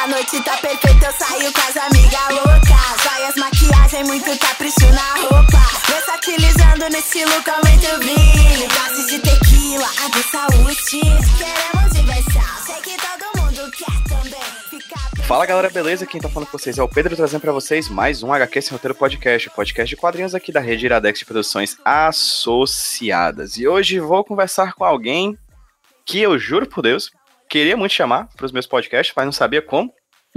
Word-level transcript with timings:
A 0.00 0.06
noite 0.06 0.40
tá 0.44 0.56
perfeita, 0.58 1.06
eu 1.06 1.12
saio 1.12 1.52
com 1.52 1.60
as 1.60 1.76
amigas 1.76 2.28
loucas. 2.30 3.02
Joias, 3.02 3.34
maquiagem, 3.34 4.04
muito 4.04 4.38
capricho 4.38 4.86
na 4.92 5.14
roupa. 5.22 5.58
Versatilizando 5.88 6.88
no 6.88 6.96
estilo 6.96 7.32
com 7.42 7.66
muito 7.66 7.98
brilho. 7.98 8.68
Doses 8.68 9.08
de 9.08 9.18
tequila, 9.18 9.86
água 10.04 10.20
e 10.20 10.22
saúde. 10.22 11.00
Queremos 11.36 11.92
diversão, 11.92 12.64
sei 12.64 12.80
que 12.80 12.96
todo 12.96 13.42
mundo 13.42 13.70
quer 13.72 14.08
também. 14.08 15.24
Fala 15.26 15.44
galera, 15.44 15.68
beleza? 15.68 16.06
Quem 16.06 16.20
tá 16.20 16.28
falando 16.28 16.48
com 16.48 16.58
vocês 16.58 16.78
é 16.78 16.82
o 16.82 16.88
Pedro 16.88 17.16
trazendo 17.16 17.40
pra 17.40 17.50
vocês 17.50 17.88
mais 17.88 18.22
um 18.22 18.32
HQ 18.32 18.62
Sem 18.62 18.72
Roteiro 18.74 18.94
Podcast, 18.94 19.50
podcast 19.50 19.96
de 19.96 20.00
quadrinhos 20.00 20.32
aqui 20.32 20.52
da 20.52 20.60
rede 20.60 20.86
Iradex 20.86 21.18
de 21.18 21.24
Produções 21.24 21.76
Associadas. 21.84 23.56
E 23.56 23.66
hoje 23.66 23.98
vou 23.98 24.22
conversar 24.22 24.74
com 24.74 24.84
alguém 24.84 25.36
que 26.06 26.20
eu 26.20 26.38
juro 26.38 26.66
por 26.66 26.82
Deus, 26.82 27.10
queria 27.48 27.76
muito 27.76 27.92
chamar 27.92 28.28
pros 28.36 28.52
meus 28.52 28.66
podcasts, 28.66 29.12
mas 29.16 29.24
não 29.24 29.32
sabia 29.32 29.62
como. 29.62 29.92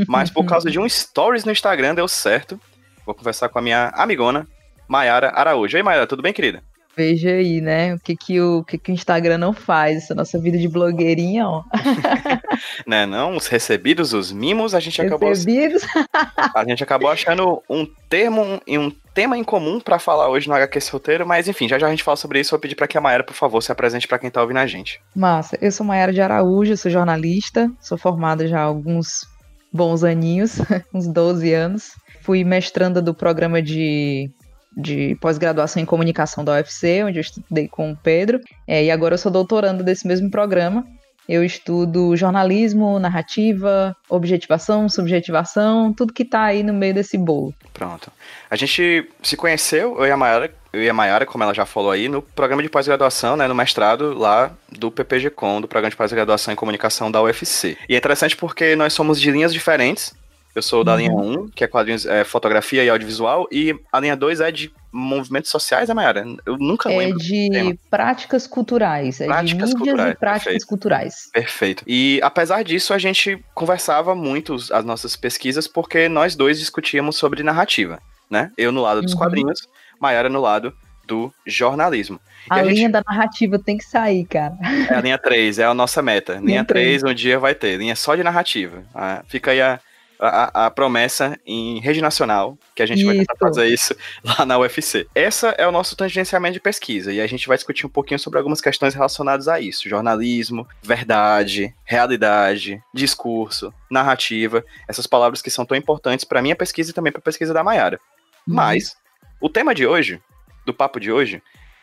Mas 0.08 0.30
por 0.30 0.44
causa 0.48 0.70
de 0.70 0.80
um 0.80 0.88
stories 0.88 1.46
no 1.46 1.52
Instagram 1.52 1.96
deu 1.96 2.08
certo. 2.08 2.60
Vou 3.06 3.16
conversar 3.16 3.50
com 3.50 3.60
a 3.60 3.62
minha 3.62 3.90
amigona, 3.96 4.48
Maiara 4.88 5.32
Araújo. 5.34 5.76
Oi, 5.76 5.84
Maiara, 5.84 6.08
tudo 6.08 6.22
bem, 6.22 6.34
querida? 6.34 6.64
Veja 6.96 7.30
aí, 7.30 7.62
né? 7.62 7.96
O 7.96 8.00
que 8.00 8.16
que 8.16 8.42
o, 8.42 8.60
o 8.60 8.64
que 8.64 8.78
que 8.78 8.92
o 8.92 8.94
Instagram 8.94 9.38
não 9.38 9.54
faz, 9.54 10.04
essa 10.04 10.14
nossa 10.14 10.38
vida 10.38 10.58
de 10.58 10.68
blogueirinha, 10.68 11.48
ó. 11.48 11.64
Né, 12.86 13.06
não? 13.06 13.36
Os 13.38 13.48
recebidos, 13.48 14.14
os 14.14 14.32
mimos, 14.32 14.76
a 14.76 14.80
gente 14.80 15.02
acabou 15.02 15.30
Recebidos. 15.30 15.84
A 16.54 16.64
gente 16.66 16.84
acabou 16.84 17.10
achando 17.10 17.64
um 17.70 17.88
termo 18.10 18.62
e 18.68 18.78
um 18.78 18.92
tema 19.14 19.38
em 19.38 19.44
comum 19.44 19.80
pra 19.80 20.00
falar 20.00 20.30
hoje 20.30 20.48
no 20.48 20.54
HQ 20.54 20.78
Esse 20.78 20.92
Roteiro, 20.92 21.26
mas 21.26 21.48
enfim, 21.48 21.68
já 21.68 21.80
já 21.80 21.88
a 21.88 21.90
gente 21.90 22.04
fala 22.04 22.18
sobre 22.18 22.40
isso. 22.40 22.52
Vou 22.52 22.60
pedir 22.60 22.76
pra 22.76 22.88
que 22.88 22.98
a 22.98 23.02
Maera, 23.02 23.24
por 23.24 23.34
favor, 23.34 23.62
se 23.62 23.72
apresente 23.72 24.08
pra 24.08 24.20
quem 24.20 24.30
tá 24.30 24.42
ouvindo 24.42 24.58
a 24.58 24.68
gente. 24.68 25.02
Massa. 25.16 25.58
Eu 25.62 25.72
sou 25.72 25.86
Mayara 25.86 26.12
de 26.12 26.22
Araújo, 26.22 26.76
sou 26.76 26.92
jornalista, 26.92 27.72
sou 27.80 27.98
formada 27.98 28.48
já 28.48 28.60
há 28.60 28.64
alguns 28.64 29.26
bons 29.72 30.04
aninhos, 30.04 30.58
uns 30.94 31.08
12 31.08 31.54
anos. 31.54 31.92
Fui 32.22 32.44
mestranda 32.44 33.02
do 33.02 33.14
programa 33.14 33.62
de, 33.62 34.30
de 34.78 35.16
pós-graduação 35.22 35.82
em 35.82 35.86
comunicação 35.86 36.44
da 36.44 36.54
UFC, 36.54 37.04
onde 37.04 37.18
eu 37.18 37.22
estudei 37.22 37.68
com 37.68 37.92
o 37.92 37.98
Pedro. 37.98 38.40
É, 38.68 38.84
e 38.84 38.92
agora 38.92 39.16
eu 39.16 39.18
sou 39.18 39.32
doutoranda 39.32 39.84
desse 39.84 40.08
mesmo 40.08 40.30
programa. 40.30 40.86
Eu 41.28 41.44
estudo 41.44 42.16
jornalismo, 42.16 43.00
narrativa, 43.00 43.96
objetivação, 44.10 44.90
subjetivação, 44.90 45.94
tudo 45.94 46.14
que 46.14 46.26
tá 46.26 46.44
aí 46.44 46.64
no 46.64 46.74
meio 46.74 46.94
desse 46.94 47.18
bolo. 47.18 47.54
Pronto. 47.74 48.12
A 48.50 48.56
gente 48.56 49.08
se 49.24 49.38
conheceu, 49.38 49.98
eu 49.98 50.06
e 50.06 50.12
a 50.12 50.18
Mayara, 50.18 50.54
eu 50.74 50.84
e 50.84 50.90
a 50.90 50.94
Mayara, 50.94 51.26
como 51.26 51.44
ela 51.44 51.54
já 51.54 51.66
falou 51.66 51.92
aí, 51.92 52.08
no 52.08 52.22
programa 52.22 52.62
de 52.62 52.70
pós-graduação, 52.70 53.36
né, 53.36 53.48
no 53.48 53.56
mestrado 53.56 54.14
lá 54.14 54.52
do 54.70 54.92
PPG-Com, 54.92 55.62
do 55.62 55.68
programa 55.68 55.90
de 55.90 55.96
pós-graduação 55.96 56.54
em 56.54 56.58
comunicação 56.58 57.12
da 57.12 57.22
UFC. 57.22 57.78
E 57.88 57.96
é 57.96 57.98
interessante 57.98 58.36
porque 58.36 58.76
nós 58.76 58.94
somos 58.94 59.20
de 59.20 59.32
linhas 59.32 59.54
diferentes. 59.54 60.14
Eu 60.54 60.62
sou 60.62 60.84
da 60.84 60.98
linha 60.98 61.14
1, 61.14 61.50
que 61.50 61.64
é 61.64 61.68
quadrinhos, 61.68 62.06
é, 62.06 62.26
fotografia 62.26 62.84
e 62.84 62.90
audiovisual, 62.90 63.48
e 63.50 63.74
a 63.92 64.00
linha 64.02 64.18
2 64.18 64.42
é 64.42 64.52
de 64.52 64.74
movimentos 64.92 65.50
sociais, 65.50 65.88
né, 65.90 65.94
Mayara? 65.96 66.26
Eu 66.46 66.58
nunca 66.58 66.92
É 66.92 66.98
lembro. 66.98 67.18
de 67.20 67.80
práticas 67.90 68.46
culturais, 68.48 69.22
é 69.22 69.26
Práticas 69.26 69.50
de 69.50 69.56
mídias 69.56 69.74
culturais, 69.74 70.12
e 70.14 70.16
práticas 70.20 70.44
perfeito. 70.44 70.68
culturais. 70.68 71.30
Perfeito. 71.34 71.84
E 71.88 72.20
apesar 72.24 72.64
disso, 72.64 72.94
a 72.94 72.98
gente 72.98 73.44
conversava 73.54 74.14
muito 74.16 74.56
as 74.72 74.84
nossas 74.86 75.16
pesquisas 75.16 75.68
porque 75.68 76.10
nós 76.10 76.36
dois 76.36 76.60
discutíamos 76.60 77.16
sobre 77.18 77.44
narrativa, 77.44 78.00
né? 78.30 78.52
Eu 78.58 78.72
no 78.72 78.82
lado 78.82 79.02
dos 79.02 79.14
Uhum. 79.14 79.20
quadrinhos, 79.20 79.68
Mayara 80.00 80.30
no 80.30 80.42
lado 80.42 80.74
do 81.08 81.32
jornalismo. 81.46 82.20
E 82.50 82.54
A, 82.54 82.56
a 82.56 82.64
gente- 82.64 82.76
linha 82.76 82.90
da 82.90 83.02
narrativa 83.08 83.60
tem 83.60 83.78
que 83.78 83.84
sair, 83.84 84.26
cara. 84.26 84.56
É 84.90 84.96
a 84.96 85.02
linha 85.02 85.18
3, 85.18 85.60
é 85.60 85.66
a 85.66 85.74
nossa 85.74 86.02
meta. 86.02 86.34
Linha 86.42 86.46
Linha 86.46 86.66
3, 86.66 87.04
um 87.04 87.14
dia 87.14 87.38
vai 87.38 87.54
ter. 87.54 87.78
Linha 87.78 87.96
só 87.96 88.16
de 88.16 88.24
narrativa. 88.24 88.84
Ah, 88.96 89.24
fica 89.28 89.52
aí 89.52 89.62
a, 89.62 89.80
a, 90.22 90.68
a 90.68 90.72
promessa 90.72 91.40
em 91.46 91.80
rede 91.80 92.00
nacional, 92.00 92.58
que 92.76 92.84
a 92.84 92.86
gente 92.86 93.04
vai 93.04 93.18
tentar 93.18 93.34
Isso. 93.34 93.40
fazer 93.40 93.68
isso 93.68 93.96
lá 94.24 94.46
na 94.46 94.60
UFC. 94.60 95.08
Essa 95.16 95.50
é 95.58 95.68
o 95.68 95.72
nosso 95.72 95.96
tangenciamento 95.96 96.54
de 96.54 96.60
pesquisa, 96.60 97.12
e 97.12 97.20
a 97.20 97.26
gente 97.26 97.48
vai 97.48 97.58
discutir 97.58 97.88
um 97.88 97.90
pouquinho 97.90 98.20
sobre 98.20 98.38
algumas 98.38 98.62
questões 98.62 98.94
relacionadas 98.94 99.48
a 99.48 99.60
isso. 99.60 99.90
Jornalismo, 99.90 100.68
verdade, 100.84 101.74
realidade, 101.84 102.82
discurso, 102.94 103.74
narrativa, 103.90 104.64
essas 104.88 105.08
palavras 105.08 105.42
que 105.42 105.50
são 105.50 105.66
tão 105.66 105.76
importantes 105.76 106.24
para 106.24 106.42
minha 106.42 106.56
pesquisa 106.56 106.92
e 106.92 106.94
também 106.94 107.12
para 107.12 107.20
a 107.20 107.24
pesquisa 107.24 107.54
da 107.54 107.64
Mayara. 107.64 108.00
Mas, 108.46 108.96
o 109.42 109.50
tema 109.50 109.74
de 109.74 109.88
hoje, 109.88 110.22
do 110.66 110.74
papo 110.74 111.00
de 111.00 111.12
hoje, 111.12 111.42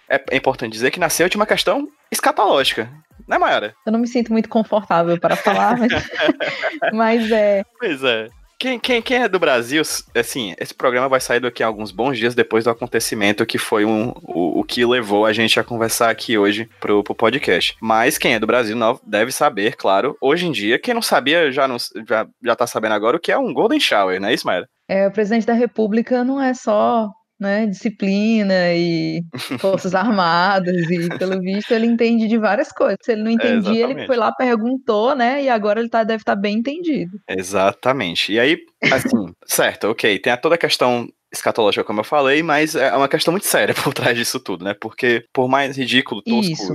é, 0.09 0.23
é 0.31 0.37
importante 0.37 0.73
dizer 0.73 0.91
que 0.91 1.01
nasceu 1.01 1.29
de 1.29 1.37
uma 1.37 1.47
questão 1.47 1.89
escatológica. 2.11 2.91
Né, 3.27 3.37
Mayara? 3.37 3.75
Eu 3.87 3.93
não 3.93 3.99
me 3.99 4.09
sinto 4.09 4.33
muito 4.33 4.49
confortável 4.49 5.19
para 5.21 5.37
falar, 5.37 5.77
mas, 5.77 5.93
mas 6.93 7.31
é. 7.31 7.63
Pois 7.79 8.03
é. 8.03 8.29
Quem, 8.59 8.77
quem, 8.77 9.01
quem 9.01 9.23
é 9.23 9.29
do 9.29 9.39
Brasil, 9.39 9.81
assim, 10.17 10.53
esse 10.59 10.75
programa 10.75 11.09
vai 11.09 11.21
sair 11.21 11.39
daqui 11.39 11.63
a 11.63 11.67
alguns 11.69 11.93
bons 11.93 12.19
dias 12.19 12.35
depois 12.35 12.65
do 12.65 12.71
acontecimento 12.71 13.47
que 13.47 13.57
foi 13.57 13.85
um, 13.85 14.13
o, 14.25 14.59
o 14.59 14.65
que 14.65 14.85
levou 14.85 15.25
a 15.25 15.33
gente 15.33 15.61
a 15.61 15.65
conversar 15.65 16.11
aqui 16.11 16.37
hoje 16.37 16.69
pro, 16.81 17.05
pro 17.05 17.15
podcast. 17.15 17.77
Mas 17.81 18.19
quem 18.19 18.35
é 18.35 18.41
do 18.41 18.49
Brasil 18.49 18.75
não, 18.75 18.99
deve 19.07 19.31
saber, 19.31 19.77
claro, 19.77 20.17
hoje 20.21 20.49
em 20.49 20.51
dia. 20.51 20.77
Quem 20.77 20.93
não 20.93 21.03
sabia 21.03 21.53
já, 21.53 21.69
não, 21.69 21.77
já, 22.09 22.27
já 22.43 22.57
tá 22.57 22.67
sabendo 22.67 22.95
agora 22.95 23.17
o 23.17 23.21
que 23.21 23.31
é 23.31 23.39
um 23.39 23.55
Golden 23.55 23.79
Shower, 23.79 24.21
não 24.21 24.29
é 24.29 24.35
isso, 24.35 24.45
Mayara? 24.45 24.69
É, 24.89 25.07
o 25.07 25.13
presidente 25.13 25.47
da 25.47 25.53
República 25.53 26.25
não 26.25 26.43
é 26.43 26.53
só 26.53 27.09
né, 27.39 27.67
disciplina 27.67 28.73
e 28.75 29.23
forças 29.61 29.95
armadas, 29.95 30.75
e 30.91 31.09
pelo 31.19 31.41
visto 31.41 31.73
ele 31.73 31.87
entende 31.87 32.27
de 32.29 32.39
várias 32.39 32.73
coisas. 32.73 32.99
Se 33.03 33.13
ele 33.13 33.23
não 33.23 33.31
entendia, 33.31 33.73
ele 33.73 33.83
exatamente. 33.85 34.07
foi 34.07 34.17
lá, 34.17 34.33
perguntou, 34.33 35.15
né? 35.15 35.43
E 35.43 35.49
agora 35.49 35.81
ele 35.81 35.89
tá, 35.89 36.03
deve 36.05 36.23
estar 36.23 36.37
bem 36.37 36.59
entendido. 36.59 37.19
Exatamente. 37.29 38.33
E 38.33 38.41
aí, 38.41 38.59
assim, 38.93 39.33
certo, 39.47 39.89
ok, 39.89 40.19
tem 40.19 40.37
toda 40.39 40.55
a 40.55 40.59
questão 40.59 41.09
escatológica, 41.33 41.85
como 41.85 42.01
eu 42.01 42.05
falei, 42.05 42.43
mas 42.43 42.75
é 42.75 42.95
uma 42.97 43.09
questão 43.09 43.33
muito 43.33 43.47
séria 43.47 43.75
por 43.85 43.93
trás 43.93 44.17
disso 44.17 44.41
tudo, 44.41 44.65
né? 44.65 44.75
Porque, 44.81 45.25
por 45.33 45.49
mais 45.49 45.77
ridículo, 45.77 46.23
tosco 46.23 46.75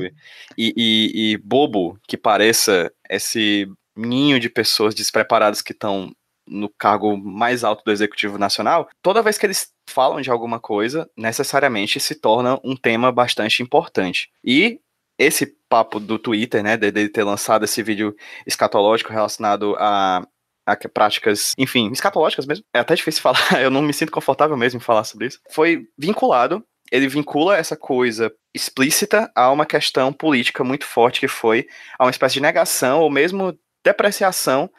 e, 0.58 0.74
e- 0.78 1.32
e 1.34 1.38
bobo 1.38 1.98
que 2.08 2.16
pareça 2.18 2.92
esse 3.10 3.68
ninho 3.96 4.40
de 4.40 4.50
pessoas 4.50 4.96
despreparadas 4.96 5.62
que 5.62 5.72
estão 5.72 6.12
no 6.48 6.70
cargo 6.70 7.18
mais 7.18 7.64
alto 7.64 7.84
do 7.84 7.92
Executivo 7.92 8.38
Nacional, 8.38 8.90
toda 9.02 9.22
vez 9.22 9.38
que 9.38 9.46
eles 9.46 9.72
falam 9.90 10.22
de 10.22 10.30
alguma 10.30 10.60
coisa, 10.60 11.10
necessariamente 11.18 12.00
se 12.00 12.16
torna 12.16 12.60
um 12.64 12.76
tema 12.76 13.12
bastante 13.12 13.62
importante. 13.62 14.30
E 14.44 14.80
esse 15.18 15.56
papo 15.70 16.00
do 16.00 16.18
Twitter, 16.20 16.64
né, 16.64 16.76
de 16.76 17.10
ter 17.10 17.24
lançado 17.24 17.66
esse 17.66 17.82
vídeo 17.82 18.16
escatológico 18.46 19.12
relacionado 19.12 19.76
a 19.78 20.26
a 20.66 20.78
práticas, 20.88 21.52
enfim, 21.58 21.92
escatológicas 21.92 22.46
mesmo. 22.46 22.64
É 22.74 22.80
até 22.80 22.96
difícil 22.96 23.22
falar, 23.22 23.62
eu 23.62 23.70
não 23.70 23.82
me 23.82 23.94
sinto 23.94 24.12
confortável 24.12 24.56
mesmo 24.56 24.78
em 24.78 24.82
falar 24.82 25.04
sobre 25.04 25.28
isso. 25.28 25.40
Foi 25.52 25.86
vinculado, 25.98 26.64
ele 26.92 27.08
vincula 27.08 27.58
essa 27.58 27.76
coisa 27.76 28.32
explícita 28.54 29.32
a 29.36 29.52
uma 29.52 29.66
questão 29.66 30.14
política 30.14 30.64
muito 30.64 30.86
forte 30.86 31.20
que 31.20 31.28
foi 31.28 31.68
a 31.98 32.06
uma 32.06 32.12
espécie 32.12 32.36
de 32.36 32.42
negação 32.42 33.02
ou 33.02 33.10
mesmo 33.10 33.58
depreciação 33.84 34.70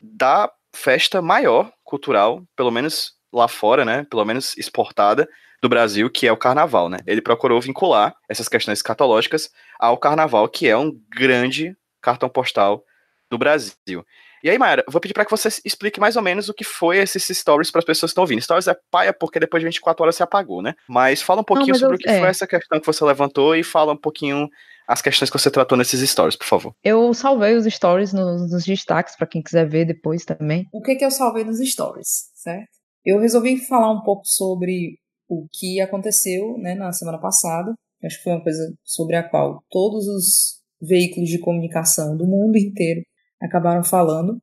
da 0.00 0.50
festa 0.76 1.20
maior 1.22 1.72
cultural, 1.82 2.42
pelo 2.54 2.70
menos 2.70 3.12
lá 3.32 3.48
fora, 3.48 3.84
né, 3.84 4.06
pelo 4.08 4.24
menos 4.24 4.56
exportada 4.56 5.28
do 5.62 5.68
Brasil, 5.68 6.08
que 6.10 6.26
é 6.26 6.32
o 6.32 6.36
carnaval, 6.36 6.88
né? 6.88 6.98
Ele 7.06 7.20
procurou 7.22 7.60
vincular 7.60 8.14
essas 8.28 8.48
questões 8.48 8.78
escatológicas 8.78 9.50
ao 9.80 9.96
carnaval, 9.96 10.48
que 10.48 10.68
é 10.68 10.76
um 10.76 10.92
grande 11.08 11.74
cartão 12.00 12.28
postal 12.28 12.84
do 13.30 13.38
Brasil. 13.38 14.04
E 14.44 14.50
aí, 14.50 14.58
Mayara, 14.58 14.84
vou 14.86 15.00
pedir 15.00 15.14
para 15.14 15.24
que 15.24 15.30
você 15.30 15.48
explique 15.64 15.98
mais 15.98 16.14
ou 16.14 16.22
menos 16.22 16.48
o 16.48 16.54
que 16.54 16.62
foi 16.62 16.98
esses 16.98 17.26
stories 17.36 17.70
para 17.70 17.80
as 17.80 17.84
pessoas 17.84 18.10
que 18.10 18.12
estão 18.12 18.22
ouvindo. 18.22 18.40
Stories 18.42 18.68
é 18.68 18.76
paia 18.90 19.12
porque 19.12 19.40
depois 19.40 19.60
de 19.60 19.64
24 19.66 20.02
horas 20.04 20.14
se 20.14 20.22
apagou, 20.22 20.62
né? 20.62 20.74
Mas 20.86 21.22
fala 21.22 21.40
um 21.40 21.44
pouquinho 21.44 21.70
mas 21.70 21.80
sobre 21.80 21.94
eu- 21.94 21.98
o 21.98 22.00
que 22.00 22.08
é. 22.08 22.20
foi 22.20 22.28
essa 22.28 22.46
questão 22.46 22.78
que 22.78 22.86
você 22.86 23.04
levantou 23.04 23.56
e 23.56 23.64
fala 23.64 23.92
um 23.94 23.96
pouquinho 23.96 24.48
as 24.86 25.02
questões 25.02 25.30
que 25.30 25.38
você 25.38 25.50
tratou 25.50 25.76
nesses 25.76 26.08
stories, 26.08 26.36
por 26.36 26.46
favor. 26.46 26.74
Eu 26.82 27.12
salvei 27.12 27.54
os 27.54 27.64
stories 27.64 28.12
nos, 28.12 28.50
nos 28.50 28.64
destaques 28.64 29.16
para 29.16 29.26
quem 29.26 29.42
quiser 29.42 29.68
ver 29.68 29.84
depois 29.84 30.24
também. 30.24 30.66
O 30.72 30.80
que, 30.80 30.94
que 30.94 31.04
eu 31.04 31.10
salvei 31.10 31.44
nos 31.44 31.58
stories, 31.58 32.30
certo? 32.34 32.68
Eu 33.04 33.20
resolvi 33.20 33.58
falar 33.58 33.90
um 33.92 34.02
pouco 34.02 34.22
sobre 34.24 34.98
o 35.28 35.46
que 35.52 35.80
aconteceu 35.80 36.56
né, 36.58 36.74
na 36.74 36.92
semana 36.92 37.18
passada. 37.18 37.74
Acho 38.04 38.18
que 38.18 38.24
foi 38.24 38.32
uma 38.32 38.42
coisa 38.42 38.72
sobre 38.84 39.16
a 39.16 39.28
qual 39.28 39.62
todos 39.70 40.06
os 40.06 40.60
veículos 40.80 41.28
de 41.28 41.38
comunicação 41.38 42.16
do 42.16 42.26
mundo 42.26 42.56
inteiro 42.58 43.02
acabaram 43.40 43.82
falando, 43.82 44.40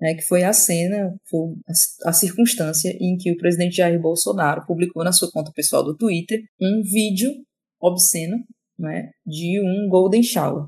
né, 0.00 0.14
que 0.14 0.22
foi 0.22 0.44
a 0.44 0.52
cena, 0.52 1.14
foi 1.28 1.54
a, 2.04 2.10
a 2.10 2.12
circunstância 2.12 2.90
em 3.00 3.16
que 3.16 3.32
o 3.32 3.36
presidente 3.36 3.76
Jair 3.76 4.00
Bolsonaro 4.00 4.64
publicou 4.66 5.02
na 5.02 5.12
sua 5.12 5.30
conta 5.30 5.52
pessoal 5.54 5.82
do 5.82 5.96
Twitter 5.96 6.40
um 6.60 6.82
vídeo 6.82 7.30
obsceno 7.80 8.36
né, 8.78 9.10
de 9.26 9.60
um 9.60 9.88
golden 9.88 10.22
shower, 10.22 10.66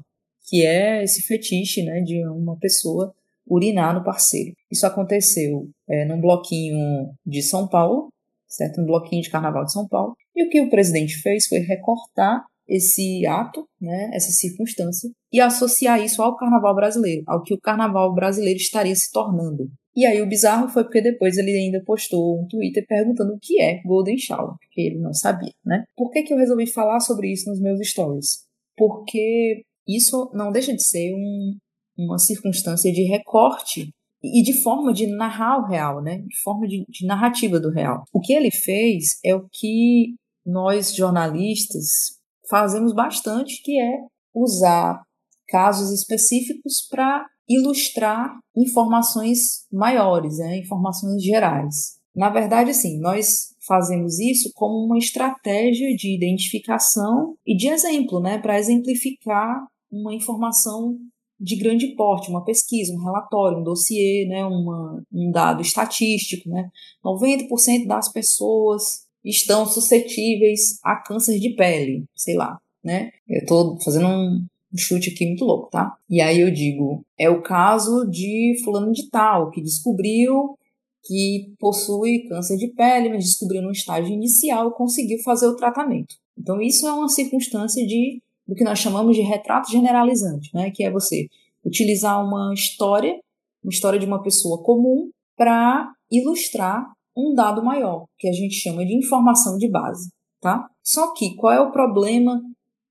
que 0.48 0.64
é 0.64 1.02
esse 1.02 1.22
fetiche 1.22 1.82
né, 1.82 2.00
de 2.00 2.24
uma 2.26 2.56
pessoa 2.58 3.12
urinar 3.46 3.94
no 3.94 4.04
parceiro. 4.04 4.52
Isso 4.70 4.86
aconteceu 4.86 5.68
é, 5.88 6.04
num 6.04 6.20
bloquinho 6.20 7.10
de 7.24 7.42
São 7.42 7.66
Paulo, 7.66 8.08
certo? 8.46 8.80
Um 8.80 8.86
bloquinho 8.86 9.22
de 9.22 9.30
carnaval 9.30 9.64
de 9.64 9.72
São 9.72 9.86
Paulo. 9.88 10.14
E 10.34 10.44
o 10.44 10.50
que 10.50 10.60
o 10.60 10.70
presidente 10.70 11.16
fez 11.16 11.46
foi 11.46 11.58
recortar 11.58 12.44
esse 12.68 13.26
ato, 13.26 13.66
né, 13.80 14.10
essa 14.12 14.30
circunstância, 14.30 15.10
e 15.32 15.40
associar 15.40 16.02
isso 16.02 16.22
ao 16.22 16.36
carnaval 16.36 16.74
brasileiro, 16.74 17.22
ao 17.26 17.42
que 17.42 17.54
o 17.54 17.60
carnaval 17.60 18.14
brasileiro 18.14 18.58
estaria 18.58 18.94
se 18.94 19.10
tornando. 19.10 19.70
E 19.98 20.06
aí 20.06 20.22
o 20.22 20.28
bizarro 20.28 20.68
foi 20.68 20.84
porque 20.84 21.02
depois 21.02 21.36
ele 21.38 21.50
ainda 21.50 21.82
postou 21.84 22.40
um 22.40 22.46
Twitter 22.46 22.86
perguntando 22.86 23.34
o 23.34 23.38
que 23.40 23.60
é 23.60 23.82
Golden 23.82 24.16
Shower, 24.16 24.54
porque 24.60 24.80
ele 24.80 25.00
não 25.00 25.12
sabia, 25.12 25.50
né? 25.66 25.82
Por 25.96 26.12
que, 26.12 26.22
que 26.22 26.32
eu 26.32 26.38
resolvi 26.38 26.68
falar 26.68 27.00
sobre 27.00 27.32
isso 27.32 27.50
nos 27.50 27.60
meus 27.60 27.80
stories? 27.84 28.44
Porque 28.76 29.64
isso 29.88 30.30
não 30.32 30.52
deixa 30.52 30.72
de 30.72 30.84
ser 30.84 31.12
um, 31.12 31.56
uma 31.98 32.16
circunstância 32.16 32.92
de 32.92 33.02
recorte 33.08 33.90
e 34.22 34.40
de 34.44 34.62
forma 34.62 34.92
de 34.92 35.08
narrar 35.08 35.58
o 35.58 35.66
real, 35.66 36.00
né? 36.00 36.18
De 36.18 36.40
forma 36.44 36.68
de, 36.68 36.84
de 36.88 37.04
narrativa 37.04 37.58
do 37.58 37.72
real. 37.72 38.04
O 38.12 38.20
que 38.20 38.32
ele 38.32 38.52
fez 38.52 39.18
é 39.24 39.34
o 39.34 39.48
que 39.52 40.14
nós 40.46 40.94
jornalistas 40.94 42.20
fazemos 42.48 42.94
bastante, 42.94 43.60
que 43.64 43.80
é 43.80 43.98
usar 44.32 45.02
casos 45.48 45.90
específicos 45.90 46.86
para 46.88 47.26
ilustrar 47.48 48.38
informações 48.56 49.66
maiores, 49.72 50.38
né, 50.38 50.58
informações 50.58 51.22
gerais. 51.22 51.98
Na 52.14 52.30
verdade, 52.30 52.74
sim, 52.74 52.98
nós 52.98 53.54
fazemos 53.66 54.18
isso 54.18 54.50
como 54.54 54.84
uma 54.84 54.98
estratégia 54.98 55.94
de 55.94 56.14
identificação 56.14 57.36
e 57.46 57.56
de 57.56 57.68
exemplo, 57.68 58.20
né, 58.20 58.38
para 58.38 58.58
exemplificar 58.58 59.66
uma 59.90 60.12
informação 60.14 60.96
de 61.40 61.56
grande 61.56 61.94
porte, 61.94 62.30
uma 62.30 62.44
pesquisa, 62.44 62.92
um 62.92 63.04
relatório, 63.04 63.58
um 63.58 63.62
dossiê, 63.62 64.26
né, 64.28 64.44
uma, 64.44 65.02
um 65.12 65.30
dado 65.30 65.62
estatístico. 65.62 66.48
Né? 66.48 66.68
90% 67.04 67.86
das 67.86 68.10
pessoas 68.10 69.06
estão 69.24 69.66
suscetíveis 69.66 70.78
a 70.82 70.96
câncer 70.96 71.38
de 71.38 71.54
pele, 71.54 72.04
sei 72.16 72.34
lá. 72.34 72.58
Né? 72.82 73.10
Eu 73.28 73.40
estou 73.40 73.80
fazendo 73.80 74.08
um, 74.08 74.46
um 74.72 74.76
chute 74.76 75.10
aqui 75.10 75.26
muito 75.26 75.44
louco, 75.44 75.70
tá? 75.70 75.96
E 76.08 76.20
aí 76.20 76.40
eu 76.40 76.50
digo, 76.50 77.04
é 77.18 77.28
o 77.30 77.42
caso 77.42 78.06
de 78.08 78.60
fulano 78.64 78.92
de 78.92 79.08
tal, 79.08 79.50
que 79.50 79.62
descobriu 79.62 80.56
que 81.04 81.54
possui 81.58 82.26
câncer 82.28 82.56
de 82.56 82.68
pele, 82.68 83.08
mas 83.08 83.24
descobriu 83.24 83.62
no 83.62 83.70
estágio 83.70 84.12
inicial 84.12 84.72
conseguiu 84.72 85.18
fazer 85.24 85.46
o 85.46 85.56
tratamento. 85.56 86.14
Então 86.36 86.60
isso 86.60 86.86
é 86.86 86.92
uma 86.92 87.08
circunstância 87.08 87.84
de 87.86 88.20
do 88.46 88.54
que 88.54 88.64
nós 88.64 88.78
chamamos 88.78 89.14
de 89.14 89.22
retrato 89.22 89.70
generalizante, 89.70 90.50
né? 90.54 90.70
Que 90.70 90.82
é 90.84 90.90
você 90.90 91.28
utilizar 91.64 92.24
uma 92.24 92.54
história, 92.54 93.18
uma 93.62 93.70
história 93.70 93.98
de 93.98 94.06
uma 94.06 94.22
pessoa 94.22 94.62
comum 94.62 95.10
para 95.36 95.92
ilustrar 96.10 96.86
um 97.14 97.34
dado 97.34 97.62
maior, 97.62 98.06
que 98.18 98.28
a 98.28 98.32
gente 98.32 98.54
chama 98.54 98.86
de 98.86 98.96
informação 98.96 99.58
de 99.58 99.68
base, 99.68 100.10
tá? 100.40 100.66
Só 100.82 101.12
que 101.12 101.34
qual 101.34 101.52
é 101.52 101.60
o 101.60 101.70
problema 101.70 102.40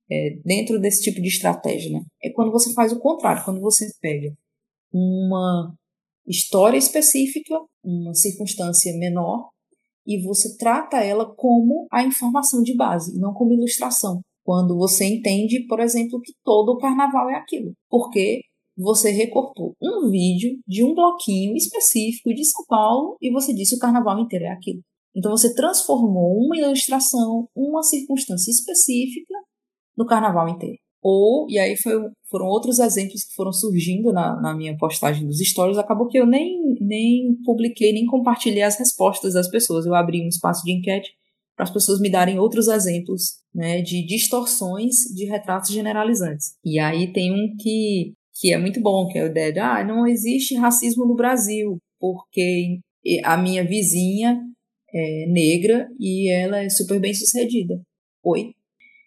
é, 0.10 0.38
dentro 0.44 0.80
desse 0.80 1.04
tipo 1.04 1.22
de 1.22 1.28
estratégia, 1.28 1.92
né? 1.92 2.02
É 2.24 2.32
quando 2.32 2.52
você 2.52 2.74
faz 2.74 2.92
o 2.92 3.00
contrário, 3.00 3.44
quando 3.44 3.60
você 3.60 3.86
pega 4.02 4.34
uma 4.92 5.74
história 6.26 6.78
específica, 6.78 7.60
uma 7.84 8.14
circunstância 8.14 8.96
menor, 8.98 9.50
e 10.06 10.22
você 10.24 10.56
trata 10.58 11.04
ela 11.04 11.26
como 11.36 11.88
a 11.92 12.04
informação 12.04 12.64
de 12.64 12.76
base, 12.76 13.20
não 13.20 13.34
como 13.34 13.54
ilustração. 13.54 14.22
Quando 14.44 14.78
você 14.78 15.04
entende, 15.04 15.66
por 15.68 15.82
exemplo, 15.82 16.22
que 16.22 16.32
todo 16.44 16.70
o 16.70 16.78
carnaval 16.78 17.30
é 17.30 17.36
aquilo. 17.36 17.74
Porque 17.90 18.40
você 18.78 19.12
recortou 19.12 19.76
um 19.82 20.10
vídeo 20.10 20.58
de 20.66 20.86
um 20.86 20.94
bloquinho 20.94 21.54
específico 21.56 22.34
de 22.34 22.46
São 22.46 22.64
Paulo 22.66 23.18
e 23.22 23.30
você 23.30 23.54
disse 23.54 23.76
o 23.76 23.80
carnaval 23.80 24.18
inteiro 24.20 24.46
é 24.46 24.50
aquilo. 24.50 24.80
Então 25.14 25.32
você 25.32 25.54
transformou 25.54 26.38
uma 26.38 26.56
ilustração, 26.56 27.50
uma 27.54 27.84
circunstância 27.84 28.52
específica 28.52 29.34
no 29.98 30.06
carnaval 30.06 30.48
inteiro. 30.48 30.78
Ou, 31.02 31.48
e 31.50 31.58
aí 31.58 31.78
foi, 31.78 31.94
foram 32.30 32.48
outros 32.48 32.80
exemplos 32.80 33.24
que 33.24 33.34
foram 33.34 33.54
surgindo 33.54 34.12
na, 34.12 34.40
na 34.42 34.56
minha 34.56 34.76
postagem 34.78 35.26
dos 35.26 35.40
stories, 35.40 35.78
acabou 35.78 36.08
que 36.08 36.20
eu 36.20 36.26
nem, 36.26 36.76
nem 36.82 37.36
publiquei, 37.46 37.94
nem 37.94 38.06
compartilhei 38.06 38.64
as 38.64 38.78
respostas 38.78 39.34
das 39.34 39.50
pessoas. 39.50 39.86
Eu 39.86 39.96
abri 39.96 40.22
um 40.22 40.28
espaço 40.28 40.64
de 40.64 40.74
enquete 40.74 41.10
para 41.56 41.64
as 41.64 41.72
pessoas 41.72 42.00
me 42.00 42.10
darem 42.10 42.38
outros 42.38 42.68
exemplos 42.68 43.40
né, 43.54 43.82
de 43.82 44.06
distorções 44.06 44.96
de 45.16 45.26
retratos 45.26 45.72
generalizantes. 45.72 46.56
E 46.64 46.80
aí 46.80 47.12
tem 47.12 47.32
um 47.32 47.56
que, 47.58 48.14
que 48.40 48.54
é 48.54 48.58
muito 48.58 48.82
bom, 48.82 49.08
que 49.08 49.18
é 49.18 49.24
o 49.24 49.28
ideia 49.28 49.54
de 49.54 49.60
ah, 49.60 49.84
não 49.84 50.06
existe 50.06 50.56
racismo 50.56 51.06
no 51.06 51.16
Brasil, 51.16 51.78
porque 52.00 52.80
a 53.24 53.38
minha 53.38 53.66
vizinha 53.66 54.40
é 54.94 55.26
negra 55.28 55.88
e 56.00 56.32
ela 56.32 56.64
é 56.64 56.70
super 56.70 57.00
bem 57.00 57.14
sucedida. 57.14 57.82
Oi? 58.24 58.52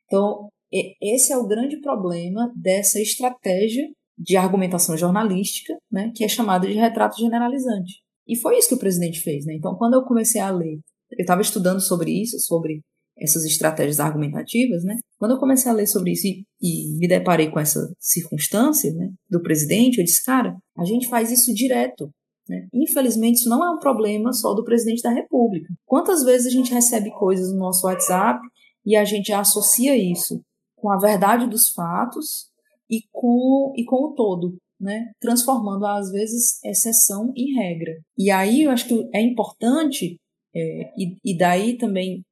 Então, 0.07 0.49
esse 0.73 1.33
é 1.33 1.37
o 1.37 1.47
grande 1.47 1.81
problema 1.81 2.53
dessa 2.55 3.01
estratégia 3.01 3.89
de 4.17 4.37
argumentação 4.37 4.97
jornalística, 4.97 5.75
né, 5.91 6.13
que 6.15 6.25
é 6.25 6.29
chamada 6.29 6.67
de 6.67 6.75
retrato 6.75 7.19
generalizante. 7.19 8.03
E 8.29 8.37
foi 8.37 8.59
isso 8.59 8.69
que 8.69 8.75
o 8.75 8.79
presidente 8.79 9.21
fez. 9.21 9.47
Né? 9.47 9.55
Então, 9.55 9.75
quando 9.77 9.95
eu 9.95 10.05
comecei 10.05 10.41
a 10.41 10.51
ler, 10.51 10.79
eu 11.11 11.23
estava 11.23 11.41
estudando 11.41 11.81
sobre 11.81 12.11
isso, 12.23 12.39
sobre 12.39 12.81
essas 13.19 13.45
estratégias 13.45 14.01
argumentativas, 14.01 14.83
né? 14.83 14.97
Quando 15.19 15.33
eu 15.33 15.39
comecei 15.39 15.71
a 15.71 15.75
ler 15.75 15.87
sobre 15.87 16.13
isso 16.13 16.27
e, 16.27 16.45
e 16.61 16.97
me 16.99 17.07
deparei 17.07 17.51
com 17.51 17.61
essa 17.61 17.93
circunstância 17.99 18.91
né, 18.95 19.11
do 19.29 19.43
presidente, 19.43 19.99
eu 19.99 20.05
disse, 20.05 20.25
cara, 20.25 20.57
a 20.79 20.85
gente 20.87 21.07
faz 21.07 21.31
isso 21.31 21.53
direto. 21.53 22.11
Né? 22.49 22.67
Infelizmente, 22.73 23.41
isso 23.41 23.49
não 23.49 23.63
é 23.63 23.71
um 23.71 23.79
problema 23.79 24.33
só 24.33 24.55
do 24.55 24.65
presidente 24.65 25.03
da 25.03 25.11
República. 25.11 25.69
Quantas 25.85 26.25
vezes 26.25 26.47
a 26.47 26.51
gente 26.51 26.73
recebe 26.73 27.11
coisas 27.11 27.53
no 27.53 27.59
nosso 27.59 27.87
WhatsApp 27.87 28.41
e 28.87 28.97
a 28.97 29.05
gente 29.05 29.33
associa 29.33 29.95
isso 29.97 30.41
com 30.81 30.91
a 30.91 30.99
verdade 30.99 31.49
dos 31.49 31.71
fatos 31.71 32.51
e 32.89 33.03
com, 33.13 33.73
e 33.77 33.85
com 33.85 34.07
o 34.07 34.15
todo, 34.15 34.57
né? 34.81 35.13
transformando 35.21 35.87
às 35.87 36.11
vezes 36.11 36.63
exceção 36.65 37.33
em 37.37 37.55
regra. 37.55 37.93
E 38.19 38.31
aí 38.31 38.65
eu 38.65 38.71
acho 38.71 38.89
que 38.89 39.09
é 39.15 39.21
importante, 39.21 40.17
é, 40.55 40.93
e, 40.99 41.17
e 41.25 41.37
daí 41.37 41.77
também 41.79 42.23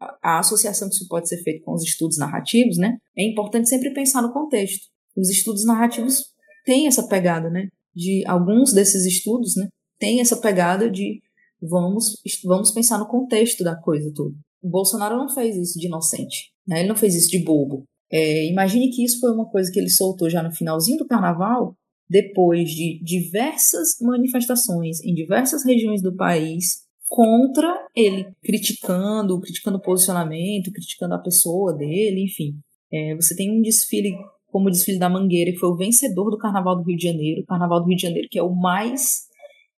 a, 0.00 0.36
a 0.36 0.38
associação 0.38 0.88
que 0.88 0.94
isso 0.94 1.08
pode 1.08 1.28
ser 1.28 1.42
feita 1.42 1.64
com 1.64 1.74
os 1.74 1.82
estudos 1.82 2.16
narrativos, 2.16 2.78
né? 2.78 2.96
é 3.16 3.24
importante 3.24 3.68
sempre 3.68 3.92
pensar 3.92 4.22
no 4.22 4.32
contexto. 4.32 4.86
Os 5.16 5.28
estudos 5.30 5.64
narrativos 5.64 6.24
têm 6.64 6.86
essa 6.86 7.06
pegada, 7.06 7.50
né? 7.50 7.68
de 7.94 8.22
alguns 8.26 8.72
desses 8.72 9.04
estudos 9.06 9.56
né? 9.56 9.68
têm 9.98 10.20
essa 10.20 10.36
pegada 10.36 10.90
de 10.90 11.20
vamos, 11.60 12.20
vamos 12.44 12.70
pensar 12.70 12.98
no 12.98 13.08
contexto 13.08 13.64
da 13.64 13.74
coisa 13.74 14.12
toda. 14.14 14.34
O 14.62 14.68
Bolsonaro 14.68 15.16
não 15.16 15.28
fez 15.28 15.56
isso 15.56 15.78
de 15.78 15.86
inocente, 15.86 16.52
né? 16.66 16.80
ele 16.80 16.88
não 16.88 16.96
fez 16.96 17.14
isso 17.14 17.30
de 17.30 17.42
bobo. 17.42 17.84
É, 18.10 18.46
imagine 18.46 18.90
que 18.90 19.04
isso 19.04 19.20
foi 19.20 19.32
uma 19.32 19.46
coisa 19.46 19.70
que 19.70 19.78
ele 19.78 19.90
soltou 19.90 20.30
já 20.30 20.42
no 20.42 20.54
finalzinho 20.54 20.98
do 20.98 21.06
carnaval, 21.06 21.74
depois 22.08 22.70
de 22.70 23.00
diversas 23.02 23.96
manifestações 24.00 25.02
em 25.02 25.12
diversas 25.12 25.64
regiões 25.64 26.00
do 26.00 26.14
país 26.14 26.86
contra 27.08 27.86
ele, 27.94 28.28
criticando, 28.42 29.40
criticando 29.40 29.78
o 29.78 29.82
posicionamento, 29.82 30.72
criticando 30.72 31.14
a 31.14 31.18
pessoa 31.18 31.72
dele, 31.72 32.24
enfim. 32.24 32.58
É, 32.92 33.14
você 33.14 33.34
tem 33.34 33.50
um 33.50 33.60
desfile 33.60 34.12
como 34.46 34.68
o 34.68 34.70
desfile 34.70 34.98
da 34.98 35.08
Mangueira, 35.08 35.52
que 35.52 35.58
foi 35.58 35.68
o 35.68 35.76
vencedor 35.76 36.30
do 36.30 36.38
Carnaval 36.38 36.76
do 36.76 36.82
Rio 36.82 36.96
de 36.96 37.04
Janeiro, 37.04 37.42
o 37.42 37.46
Carnaval 37.46 37.80
do 37.80 37.88
Rio 37.88 37.96
de 37.96 38.02
Janeiro, 38.02 38.28
que 38.30 38.38
é 38.38 38.42
o 38.42 38.54
mais 38.54 39.26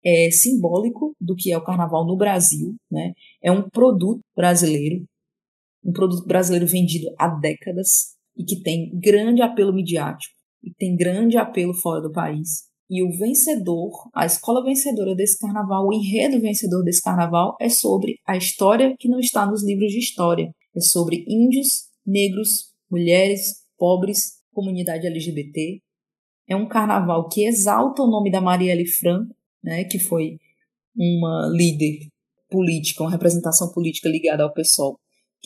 é, 0.05 0.31
simbólico 0.31 1.15
do 1.21 1.35
que 1.35 1.51
é 1.51 1.59
o 1.59 1.65
Carnaval 1.65 2.07
no 2.07 2.17
Brasil, 2.17 2.75
né? 2.91 3.13
É 3.43 3.51
um 3.51 3.69
produto 3.69 4.21
brasileiro, 4.37 5.05
um 5.85 5.93
produto 5.93 6.27
brasileiro 6.27 6.67
vendido 6.67 7.07
há 7.19 7.29
décadas, 7.29 8.16
e 8.37 8.45
que 8.45 8.63
tem 8.63 8.91
grande 8.99 9.43
apelo 9.43 9.73
midiático 9.73 10.35
e 10.63 10.73
tem 10.75 10.97
grande 10.97 11.37
apelo 11.37 11.73
fora 11.73 12.01
do 12.01 12.13
país. 12.13 12.65
E 12.89 13.03
o 13.03 13.11
vencedor, 13.19 13.91
a 14.15 14.27
escola 14.27 14.63
vencedora 14.63 15.15
desse 15.15 15.39
carnaval, 15.39 15.87
o 15.87 15.93
enredo 15.93 16.41
vencedor 16.41 16.85
desse 16.85 17.03
carnaval 17.03 17.57
é 17.61 17.69
sobre 17.69 18.19
a 18.27 18.37
história 18.37 18.95
que 18.99 19.09
não 19.09 19.19
está 19.19 19.45
nos 19.45 19.65
livros 19.65 19.91
de 19.91 19.99
história. 19.99 20.53
É 20.75 20.81
sobre 20.81 21.25
índios, 21.27 21.87
negros, 22.07 22.73
mulheres, 22.91 23.65
pobres, 23.77 24.37
comunidade 24.53 25.07
LGBT. 25.07 25.81
É 26.49 26.55
um 26.55 26.69
carnaval 26.69 27.29
que 27.29 27.45
exalta 27.45 28.03
o 28.03 28.11
nome 28.11 28.31
da 28.31 28.41
Marielle 28.41 28.87
Franco, 28.87 29.35
né, 29.63 29.83
que 29.85 29.99
foi 29.99 30.39
uma 30.97 31.49
líder 31.53 32.07
política, 32.49 33.03
uma 33.03 33.11
representação 33.11 33.73
política 33.73 34.09
ligada 34.09 34.45
ao 34.45 34.53
PSOL, 34.53 34.97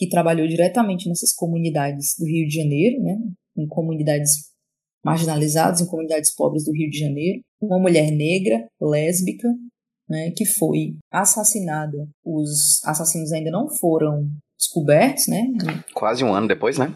que 0.01 0.09
trabalhou 0.09 0.47
diretamente 0.47 1.07
nessas 1.07 1.31
comunidades 1.31 2.15
do 2.17 2.25
Rio 2.25 2.47
de 2.47 2.55
Janeiro, 2.55 3.03
né, 3.03 3.19
em 3.55 3.67
comunidades 3.67 4.49
marginalizadas, 5.05 5.79
em 5.79 5.85
comunidades 5.85 6.33
pobres 6.33 6.65
do 6.65 6.71
Rio 6.71 6.89
de 6.89 6.97
Janeiro, 6.97 7.39
uma 7.61 7.77
mulher 7.77 8.09
negra, 8.09 8.67
lésbica, 8.81 9.47
né, 10.09 10.31
que 10.35 10.43
foi 10.43 10.95
assassinada. 11.11 12.09
Os 12.25 12.83
assassinos 12.83 13.31
ainda 13.31 13.51
não 13.51 13.69
foram 13.69 14.27
descobertos, 14.57 15.27
né? 15.27 15.45
Quase 15.93 16.23
um 16.23 16.33
ano 16.33 16.47
depois, 16.47 16.79
né? 16.79 16.95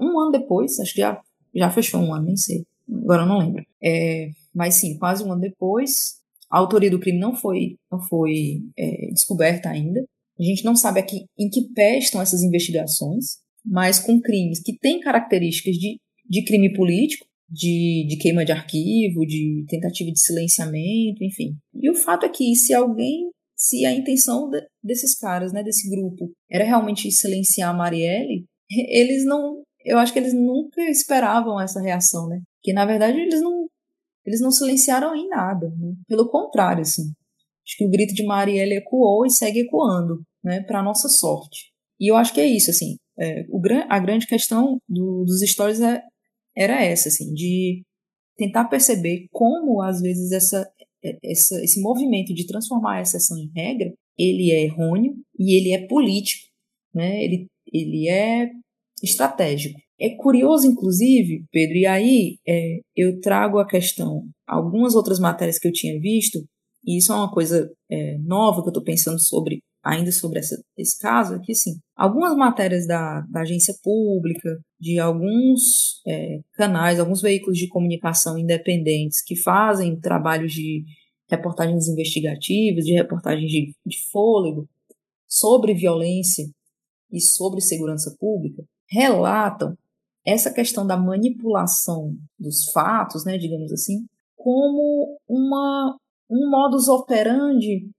Um 0.00 0.18
ano 0.20 0.32
depois, 0.32 0.80
acho 0.80 0.94
que 0.94 1.00
já, 1.00 1.20
já 1.54 1.70
fechou 1.70 2.00
um 2.00 2.12
ano, 2.12 2.26
nem 2.26 2.36
sei. 2.36 2.66
Agora 2.90 3.22
eu 3.22 3.26
não 3.26 3.38
lembro. 3.38 3.64
É, 3.80 4.30
mas 4.52 4.74
sim, 4.74 4.98
quase 4.98 5.22
um 5.22 5.30
ano 5.30 5.40
depois, 5.40 6.16
a 6.50 6.58
autoria 6.58 6.90
do 6.90 6.98
crime 6.98 7.20
não 7.20 7.36
foi, 7.36 7.76
não 7.90 8.00
foi 8.00 8.62
é, 8.76 9.12
descoberta 9.12 9.68
ainda. 9.68 10.04
A 10.42 10.44
gente 10.44 10.64
não 10.64 10.74
sabe 10.74 10.98
aqui 10.98 11.26
em 11.38 11.48
que 11.48 11.72
pé 11.72 11.98
estão 11.98 12.20
essas 12.20 12.42
investigações, 12.42 13.36
mas 13.64 14.00
com 14.00 14.20
crimes 14.20 14.60
que 14.60 14.76
têm 14.76 15.00
características 15.00 15.76
de, 15.76 15.98
de 16.28 16.44
crime 16.44 16.72
político, 16.74 17.24
de, 17.48 18.06
de 18.08 18.16
queima 18.16 18.44
de 18.44 18.50
arquivo, 18.50 19.26
de 19.26 19.64
tentativa 19.68 20.10
de 20.10 20.18
silenciamento, 20.18 21.22
enfim. 21.22 21.56
E 21.74 21.90
o 21.90 21.94
fato 21.94 22.26
é 22.26 22.28
que 22.28 22.56
se 22.56 22.74
alguém, 22.74 23.30
se 23.54 23.84
a 23.86 23.92
intenção 23.92 24.48
de, 24.50 24.66
desses 24.82 25.16
caras, 25.16 25.52
né, 25.52 25.62
desse 25.62 25.88
grupo, 25.88 26.32
era 26.50 26.64
realmente 26.64 27.10
silenciar 27.12 27.70
a 27.70 27.76
Marielle, 27.76 28.44
eles 28.70 29.24
não, 29.24 29.62
eu 29.84 29.98
acho 29.98 30.12
que 30.12 30.18
eles 30.18 30.34
nunca 30.34 30.82
esperavam 30.90 31.60
essa 31.60 31.80
reação, 31.80 32.26
né? 32.28 32.40
Que 32.62 32.72
na 32.72 32.86
verdade 32.86 33.20
eles 33.20 33.40
não, 33.40 33.68
eles 34.24 34.40
não 34.40 34.50
silenciaram 34.50 35.14
em 35.14 35.28
nada, 35.28 35.68
né? 35.78 35.94
pelo 36.08 36.28
contrário, 36.28 36.82
assim. 36.82 37.12
Acho 37.64 37.76
que 37.76 37.86
o 37.86 37.90
grito 37.90 38.14
de 38.14 38.24
Marielle 38.24 38.74
ecoou 38.74 39.24
e 39.24 39.30
segue 39.30 39.60
ecoando, 39.60 40.20
né, 40.42 40.60
para 40.62 40.82
nossa 40.82 41.08
sorte. 41.08 41.72
E 42.00 42.10
eu 42.10 42.16
acho 42.16 42.32
que 42.32 42.40
é 42.40 42.46
isso, 42.46 42.70
assim. 42.70 42.96
É, 43.18 43.44
o, 43.48 43.60
a 43.88 43.98
grande 43.98 44.26
questão 44.26 44.78
do, 44.88 45.24
dos 45.24 45.40
stories 45.48 45.80
é, 45.80 46.02
era 46.56 46.82
essa, 46.82 47.08
assim, 47.08 47.32
de 47.32 47.82
tentar 48.36 48.64
perceber 48.64 49.26
como, 49.30 49.82
às 49.82 50.00
vezes, 50.00 50.32
essa, 50.32 50.68
é, 51.04 51.18
essa, 51.24 51.62
esse 51.62 51.80
movimento 51.80 52.34
de 52.34 52.46
transformar 52.46 52.98
a 52.98 53.02
exceção 53.02 53.38
em 53.38 53.50
regra, 53.54 53.92
ele 54.18 54.50
é 54.50 54.64
errôneo 54.64 55.14
e 55.38 55.56
ele 55.56 55.72
é 55.72 55.86
político, 55.86 56.42
né? 56.94 57.22
ele, 57.24 57.46
ele 57.72 58.08
é 58.08 58.50
estratégico. 59.02 59.78
É 60.00 60.16
curioso, 60.16 60.66
inclusive, 60.66 61.44
Pedro, 61.52 61.76
e 61.76 61.86
aí 61.86 62.38
é, 62.46 62.80
eu 62.96 63.20
trago 63.20 63.58
a 63.58 63.66
questão, 63.66 64.24
algumas 64.46 64.94
outras 64.94 65.20
matérias 65.20 65.58
que 65.58 65.68
eu 65.68 65.72
tinha 65.72 65.98
visto, 66.00 66.44
e 66.84 66.98
isso 66.98 67.12
é 67.12 67.16
uma 67.16 67.32
coisa 67.32 67.70
é, 67.90 68.18
nova 68.18 68.62
que 68.62 68.68
eu 68.68 68.72
estou 68.72 68.82
pensando 68.82 69.20
sobre 69.20 69.62
ainda 69.82 70.12
sobre 70.12 70.38
essa, 70.38 70.62
esse 70.76 70.98
caso, 70.98 71.34
é 71.34 71.38
que 71.40 71.52
assim, 71.52 71.80
algumas 71.96 72.36
matérias 72.36 72.86
da, 72.86 73.20
da 73.22 73.40
agência 73.40 73.74
pública, 73.82 74.58
de 74.78 74.98
alguns 74.98 76.00
é, 76.06 76.40
canais, 76.52 77.00
alguns 77.00 77.20
veículos 77.20 77.58
de 77.58 77.68
comunicação 77.68 78.38
independentes 78.38 79.22
que 79.22 79.34
fazem 79.34 79.98
trabalhos 79.98 80.52
de 80.52 80.84
reportagens 81.28 81.88
investigativas, 81.88 82.84
de 82.84 82.92
reportagens 82.92 83.50
de, 83.50 83.74
de 83.84 83.96
fôlego 84.10 84.68
sobre 85.26 85.74
violência 85.74 86.46
e 87.10 87.20
sobre 87.20 87.60
segurança 87.60 88.14
pública, 88.18 88.62
relatam 88.88 89.76
essa 90.24 90.52
questão 90.52 90.86
da 90.86 90.96
manipulação 90.96 92.14
dos 92.38 92.70
fatos, 92.70 93.24
né, 93.24 93.36
digamos 93.38 93.72
assim, 93.72 94.06
como 94.36 95.18
uma, 95.28 95.96
um 96.30 96.50
modus 96.50 96.88
operandi 96.88 97.90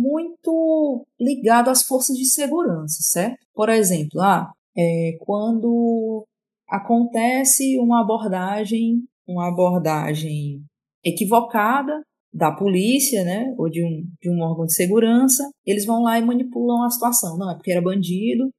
muito 0.00 1.06
ligado 1.20 1.68
às 1.68 1.82
forças 1.82 2.16
de 2.16 2.24
segurança, 2.24 2.98
certo? 3.02 3.38
Por 3.54 3.68
exemplo, 3.68 4.20
ah, 4.20 4.50
é, 4.76 5.16
quando 5.20 6.26
acontece 6.68 7.78
uma 7.78 8.00
abordagem, 8.00 9.02
uma 9.26 9.48
abordagem 9.48 10.62
equivocada 11.04 12.02
da 12.32 12.52
polícia, 12.52 13.24
né, 13.24 13.52
ou 13.58 13.68
de 13.68 13.84
um, 13.84 14.06
de 14.22 14.30
um 14.30 14.40
órgão 14.40 14.64
de 14.64 14.74
segurança, 14.74 15.50
eles 15.66 15.84
vão 15.84 16.02
lá 16.02 16.18
e 16.18 16.24
manipulam 16.24 16.84
a 16.84 16.90
situação. 16.90 17.36
Não, 17.36 17.50
é 17.50 17.54
porque 17.54 17.72
era 17.72 17.82
bandido, 17.82 18.50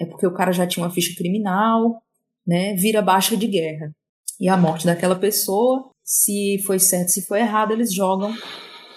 é 0.00 0.06
porque 0.06 0.26
o 0.26 0.32
cara 0.32 0.50
já 0.50 0.66
tinha 0.66 0.84
uma 0.84 0.92
ficha 0.92 1.14
criminal, 1.14 2.02
né, 2.46 2.74
vira 2.74 3.02
baixa 3.02 3.36
de 3.36 3.46
guerra. 3.46 3.92
E 4.40 4.48
a 4.48 4.56
morte 4.56 4.86
daquela 4.86 5.14
pessoa, 5.14 5.90
se 6.02 6.60
foi 6.64 6.78
certo, 6.78 7.10
se 7.10 7.22
foi 7.26 7.40
errado, 7.40 7.72
eles 7.72 7.92
jogam 7.94 8.34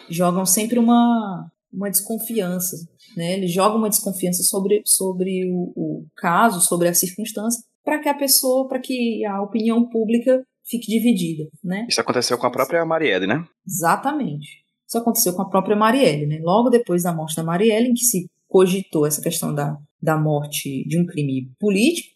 jogam 0.10 0.46
sempre 0.46 0.80
uma 0.80 1.52
uma 1.76 1.90
desconfiança, 1.90 2.78
né? 3.16 3.34
Ele 3.34 3.48
joga 3.48 3.78
uma 3.78 3.90
desconfiança 3.90 4.44
sobre, 4.44 4.82
sobre 4.86 5.46
o, 5.52 5.74
o 5.76 6.06
caso, 6.16 6.62
sobre 6.62 6.88
a 6.88 6.94
circunstância, 6.94 7.62
para 7.84 8.00
que 8.00 8.10
a 8.10 8.14
pessoa, 8.14 8.68
para 8.68 8.80
que 8.80 9.24
a 9.26 9.42
opinião 9.42 9.88
pública 9.90 10.44
fique 10.68 10.88
dividida, 10.88 11.48
né? 11.64 11.86
Isso 11.90 12.02
aconteceu 12.02 12.38
com 12.38 12.48
a 12.48 12.52
própria 12.52 12.86
Marielle, 12.86 13.28
né? 13.28 13.46
Exatamente. 13.68 14.66
Isso 14.88 14.98
aconteceu 14.98 15.34
com 15.34 15.42
a 15.42 15.50
própria 15.50 15.76
Marielle, 15.76 16.26
né? 16.26 16.40
Logo 16.42 16.70
depois 16.70 17.04
da 17.04 17.14
morte 17.14 17.36
da 17.36 17.44
Marielle, 17.44 17.90
em 17.90 17.94
que 17.94 18.06
se 18.06 18.30
cogitou 18.48 19.06
essa 19.06 19.22
questão 19.22 19.54
da, 19.54 19.78
da 20.02 20.18
morte 20.18 20.88
de 20.88 20.98
um 20.98 21.06
crime 21.06 21.52
político, 21.60 22.16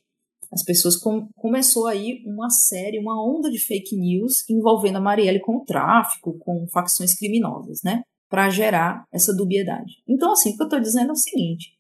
as 0.52 0.64
pessoas 0.64 0.96
com, 0.96 1.28
começou 1.36 1.86
aí 1.86 2.24
uma 2.26 2.50
série, 2.50 2.98
uma 2.98 3.24
onda 3.24 3.52
de 3.52 3.60
fake 3.60 3.96
news 3.96 4.50
envolvendo 4.50 4.98
a 4.98 5.02
Marielle 5.02 5.40
com 5.40 5.58
o 5.58 5.66
tráfico, 5.66 6.38
com 6.40 6.66
facções 6.72 7.14
criminosas, 7.14 7.82
né? 7.84 8.02
Para 8.30 8.50
gerar 8.50 9.04
essa 9.12 9.36
dubiedade. 9.36 9.94
Então, 10.08 10.32
assim, 10.32 10.52
o 10.52 10.56
que 10.56 10.64
eu 10.64 10.68
estou 10.68 10.80
dizendo 10.80 11.10
é 11.10 11.14
o 11.14 11.16
seguinte: 11.16 11.72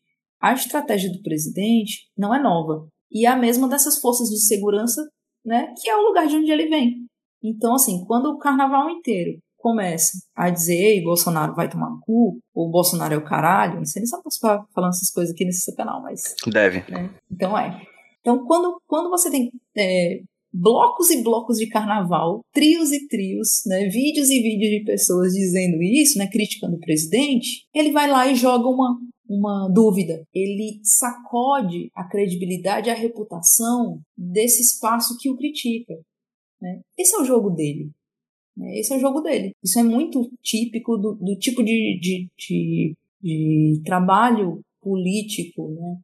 a 0.41 0.53
estratégia 0.53 1.11
do 1.11 1.21
presidente 1.21 2.09
não 2.17 2.33
é 2.33 2.41
nova 2.41 2.87
e 3.11 3.25
é 3.25 3.29
a 3.29 3.35
mesma 3.35 3.67
dessas 3.67 3.99
forças 3.99 4.29
de 4.29 4.41
segurança, 4.45 5.07
né, 5.45 5.73
que 5.81 5.89
é 5.89 5.95
o 5.95 6.01
lugar 6.01 6.27
de 6.27 6.35
onde 6.35 6.51
ele 6.51 6.67
vem. 6.67 7.05
Então, 7.43 7.75
assim, 7.75 8.03
quando 8.05 8.27
o 8.27 8.37
carnaval 8.37 8.89
inteiro 8.89 9.39
começa 9.57 10.17
a 10.35 10.49
dizer, 10.49 10.75
ei, 10.75 11.03
Bolsonaro 11.03 11.53
vai 11.53 11.69
tomar 11.69 11.89
no 11.89 11.99
cu, 12.01 12.39
ou 12.53 12.71
Bolsonaro 12.71 13.13
é 13.13 13.17
o 13.17 13.23
caralho, 13.23 13.75
não 13.75 13.85
sei 13.85 14.01
nem 14.01 14.07
se 14.07 14.15
eu 14.15 14.21
posso 14.21 14.39
falar 14.39 14.65
falando 14.73 14.91
essas 14.91 15.11
coisas 15.11 15.33
aqui 15.33 15.45
nesse 15.45 15.61
seu 15.61 15.75
canal, 15.75 16.01
mas... 16.01 16.35
Deve. 16.47 16.79
Né? 16.91 17.09
Então 17.31 17.57
é. 17.57 17.81
Então, 18.21 18.45
quando, 18.45 18.81
quando 18.87 19.09
você 19.09 19.29
tem 19.29 19.51
é, 19.77 20.21
blocos 20.51 21.09
e 21.09 21.21
blocos 21.21 21.57
de 21.57 21.67
carnaval, 21.67 22.41
trios 22.53 22.91
e 22.91 23.07
trios, 23.07 23.61
né, 23.65 23.87
vídeos 23.87 24.29
e 24.29 24.41
vídeos 24.41 24.71
de 24.71 24.83
pessoas 24.83 25.33
dizendo 25.33 25.81
isso, 25.81 26.17
né, 26.17 26.27
criticando 26.27 26.75
o 26.75 26.79
presidente, 26.79 27.65
ele 27.73 27.91
vai 27.91 28.09
lá 28.09 28.27
e 28.27 28.35
joga 28.35 28.67
uma, 28.67 28.99
uma 29.29 29.69
dúvida. 29.69 30.23
Ele 30.33 30.79
sacode 30.83 31.89
a 31.93 32.03
credibilidade 32.07 32.89
a 32.89 32.95
reputação 32.95 34.01
desse 34.17 34.61
espaço 34.61 35.17
que 35.19 35.29
o 35.29 35.37
critica. 35.37 35.93
Né? 36.61 36.81
Esse 36.97 37.15
é 37.15 37.21
o 37.21 37.25
jogo 37.25 37.51
dele. 37.51 37.91
Né? 38.57 38.79
Esse 38.79 38.93
é 38.93 38.97
o 38.97 38.99
jogo 38.99 39.21
dele. 39.21 39.51
Isso 39.63 39.79
é 39.79 39.83
muito 39.83 40.29
típico 40.41 40.97
do, 40.97 41.15
do 41.15 41.35
tipo 41.37 41.63
de, 41.63 41.99
de, 42.01 42.27
de, 42.37 42.93
de 43.21 43.81
trabalho 43.85 44.61
político, 44.81 45.69
né? 45.69 45.97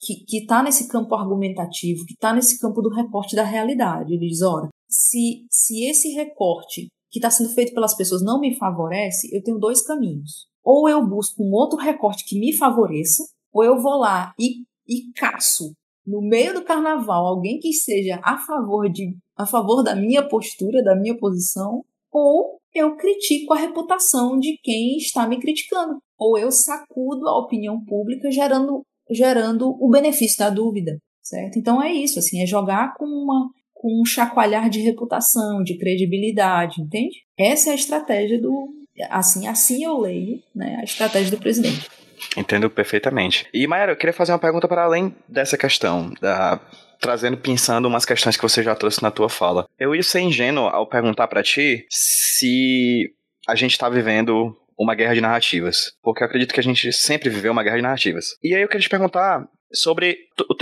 Que 0.00 0.38
está 0.38 0.62
nesse 0.62 0.88
campo 0.88 1.14
argumentativo, 1.14 2.06
que 2.06 2.14
está 2.14 2.32
nesse 2.32 2.58
campo 2.58 2.80
do 2.80 2.88
recorte 2.88 3.36
da 3.36 3.44
realidade. 3.44 4.14
Ele 4.14 4.26
diz: 4.26 4.42
ora, 4.42 4.68
se, 4.88 5.44
se 5.50 5.84
esse 5.84 6.08
recorte 6.08 6.88
que 7.10 7.18
está 7.18 7.30
sendo 7.30 7.50
feito 7.50 7.74
pelas 7.74 7.96
pessoas 7.96 8.22
não 8.22 8.40
me 8.40 8.56
favorece, 8.56 9.28
eu 9.34 9.42
tenho 9.42 9.58
dois 9.58 9.82
caminhos. 9.82 10.48
Ou 10.64 10.88
eu 10.88 11.06
busco 11.06 11.42
um 11.42 11.52
outro 11.52 11.78
recorte 11.78 12.24
que 12.24 12.38
me 12.38 12.56
favoreça, 12.56 13.24
ou 13.52 13.64
eu 13.64 13.80
vou 13.80 13.98
lá 13.98 14.32
e, 14.38 14.62
e 14.88 15.12
caço 15.16 15.72
no 16.06 16.20
meio 16.20 16.54
do 16.54 16.64
carnaval 16.64 17.26
alguém 17.26 17.58
que 17.58 17.72
seja 17.72 18.20
a 18.24 18.38
favor 18.38 18.90
de 18.90 19.16
a 19.36 19.46
favor 19.46 19.82
da 19.82 19.94
minha 19.94 20.26
postura, 20.26 20.82
da 20.82 20.94
minha 20.94 21.16
posição, 21.16 21.82
ou 22.12 22.58
eu 22.74 22.96
critico 22.96 23.54
a 23.54 23.58
reputação 23.58 24.38
de 24.38 24.58
quem 24.62 24.96
está 24.96 25.26
me 25.26 25.40
criticando, 25.40 25.98
ou 26.18 26.36
eu 26.36 26.50
sacudo 26.50 27.26
a 27.26 27.38
opinião 27.38 27.82
pública 27.84 28.30
gerando 28.30 28.82
gerando 29.10 29.76
o 29.80 29.90
benefício 29.90 30.38
da 30.38 30.50
dúvida, 30.50 30.98
certo? 31.22 31.58
Então 31.58 31.82
é 31.82 31.92
isso, 31.92 32.18
assim, 32.18 32.42
é 32.42 32.46
jogar 32.46 32.94
com 32.94 33.04
uma 33.04 33.50
com 33.72 34.02
um 34.02 34.04
chacoalhar 34.04 34.68
de 34.68 34.80
reputação, 34.80 35.62
de 35.62 35.78
credibilidade, 35.78 36.82
entende? 36.82 37.16
Essa 37.38 37.70
é 37.70 37.72
a 37.72 37.76
estratégia 37.76 38.38
do 38.38 38.68
assim, 39.08 39.48
assim 39.48 39.82
eu 39.82 39.98
leio, 39.98 40.42
né, 40.54 40.76
a 40.80 40.84
estratégia 40.84 41.30
do 41.30 41.40
presidente. 41.40 41.88
Entendo 42.36 42.68
perfeitamente. 42.68 43.46
E 43.54 43.66
Mayara, 43.66 43.92
eu 43.92 43.96
queria 43.96 44.12
fazer 44.12 44.32
uma 44.32 44.38
pergunta 44.38 44.68
para 44.68 44.84
além 44.84 45.14
dessa 45.26 45.56
questão 45.56 46.12
da 46.20 46.60
trazendo, 47.00 47.38
pensando 47.38 47.88
umas 47.88 48.04
questões 48.04 48.36
que 48.36 48.42
você 48.42 48.62
já 48.62 48.74
trouxe 48.74 49.02
na 49.02 49.10
tua 49.10 49.30
fala. 49.30 49.66
Eu 49.78 49.94
ia 49.94 50.02
ser 50.02 50.20
ingênuo 50.20 50.66
ao 50.66 50.86
perguntar 50.86 51.26
para 51.28 51.42
ti 51.42 51.86
se 51.88 53.10
a 53.48 53.54
gente 53.54 53.72
está 53.72 53.88
vivendo 53.88 54.54
uma 54.80 54.94
guerra 54.94 55.14
de 55.14 55.20
narrativas. 55.20 55.92
Porque 56.02 56.22
eu 56.22 56.26
acredito 56.26 56.54
que 56.54 56.60
a 56.60 56.62
gente 56.62 56.90
sempre 56.92 57.28
viveu 57.28 57.52
uma 57.52 57.62
guerra 57.62 57.76
de 57.76 57.82
narrativas. 57.82 58.36
E 58.42 58.54
aí 58.54 58.62
eu 58.62 58.68
queria 58.68 58.82
te 58.82 58.88
perguntar 58.88 59.46
sobre. 59.72 60.16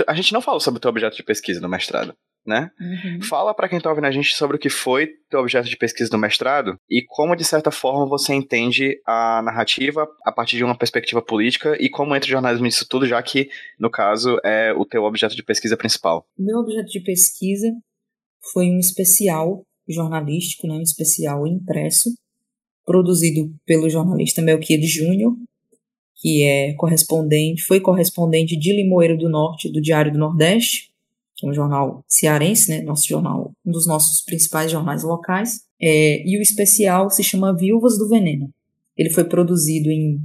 A 0.05 0.13
gente 0.13 0.33
não 0.33 0.41
falou 0.41 0.59
sobre 0.59 0.77
o 0.77 0.81
teu 0.81 0.89
objeto 0.89 1.15
de 1.15 1.23
pesquisa 1.23 1.61
no 1.61 1.69
mestrado. 1.69 2.13
Né? 2.45 2.71
Uhum. 2.79 3.21
Fala 3.21 3.53
para 3.53 3.67
quem 3.69 3.79
tá 3.79 3.89
ouvindo 3.89 4.07
a 4.07 4.11
gente 4.11 4.33
sobre 4.33 4.55
o 4.55 4.59
que 4.59 4.69
foi 4.69 5.09
teu 5.29 5.41
objeto 5.41 5.69
de 5.69 5.77
pesquisa 5.77 6.09
no 6.11 6.17
mestrado 6.17 6.77
e 6.89 7.03
como, 7.05 7.35
de 7.35 7.43
certa 7.43 7.69
forma, 7.69 8.07
você 8.07 8.33
entende 8.33 8.99
a 9.05 9.41
narrativa 9.43 10.07
a 10.23 10.31
partir 10.31 10.55
de 10.55 10.63
uma 10.63 10.75
perspectiva 10.75 11.21
política 11.21 11.77
e 11.79 11.89
como 11.89 12.15
entra 12.15 12.27
o 12.27 12.31
jornalismo 12.31 12.65
nisso 12.65 12.87
tudo, 12.89 13.05
já 13.05 13.21
que, 13.21 13.49
no 13.77 13.91
caso, 13.91 14.39
é 14.43 14.73
o 14.73 14.85
teu 14.85 15.03
objeto 15.03 15.35
de 15.35 15.43
pesquisa 15.43 15.77
principal. 15.77 16.25
Meu 16.39 16.59
objeto 16.59 16.87
de 16.87 17.01
pesquisa 17.01 17.67
foi 18.51 18.65
um 18.67 18.79
especial 18.79 19.61
jornalístico, 19.87 20.65
né, 20.65 20.75
um 20.75 20.81
especial 20.81 21.45
impresso, 21.45 22.09
produzido 22.89 23.53
pelo 23.67 23.87
jornalista 23.87 24.41
Melquiades 24.41 24.89
Júnior, 24.89 25.35
que 26.15 26.41
é 26.41 26.73
correspondente, 26.73 27.61
foi 27.61 27.79
correspondente 27.79 28.57
de 28.57 28.73
Limoeiro 28.73 29.15
do 29.15 29.29
Norte 29.29 29.71
do 29.71 29.79
Diário 29.79 30.11
do 30.11 30.17
Nordeste, 30.17 30.89
que 31.35 31.45
é 31.45 31.49
um 31.51 31.53
jornal 31.53 32.03
cearense, 32.07 32.71
né, 32.71 32.81
nosso 32.81 33.07
jornal, 33.07 33.51
um 33.63 33.71
dos 33.71 33.85
nossos 33.85 34.21
principais 34.25 34.71
jornais 34.71 35.03
locais, 35.03 35.61
é, 35.79 36.27
e 36.27 36.35
o 36.39 36.41
especial 36.41 37.11
se 37.11 37.23
chama 37.23 37.55
Viúvas 37.55 37.95
do 37.95 38.09
Veneno. 38.09 38.49
Ele 38.97 39.11
foi 39.11 39.23
produzido 39.23 39.91
em 39.91 40.19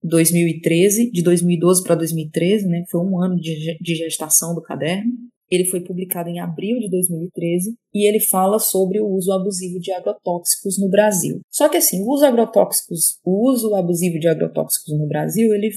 2013, 0.00 1.10
de 1.10 1.20
2012 1.20 1.82
para 1.82 1.96
2013, 1.96 2.68
né, 2.68 2.84
foi 2.88 3.00
um 3.00 3.20
ano 3.20 3.40
de, 3.40 3.76
de 3.80 3.94
gestação 3.96 4.54
do 4.54 4.62
caderno, 4.62 5.10
Ele 5.50 5.66
foi 5.66 5.80
publicado 5.80 6.28
em 6.28 6.40
abril 6.40 6.78
de 6.78 6.88
2013 6.90 7.74
e 7.94 8.08
ele 8.08 8.20
fala 8.20 8.58
sobre 8.58 9.00
o 9.00 9.06
uso 9.06 9.32
abusivo 9.32 9.78
de 9.78 9.92
agrotóxicos 9.92 10.78
no 10.80 10.88
Brasil. 10.88 11.40
Só 11.50 11.68
que 11.68 11.76
assim, 11.76 12.02
o 12.02 12.10
uso 12.10 12.24
agrotóxicos, 12.24 13.18
o 13.24 13.50
uso 13.50 13.74
abusivo 13.74 14.18
de 14.18 14.28
agrotóxicos 14.28 14.98
no 14.98 15.06
Brasil, 15.06 15.52
ele 15.54 15.70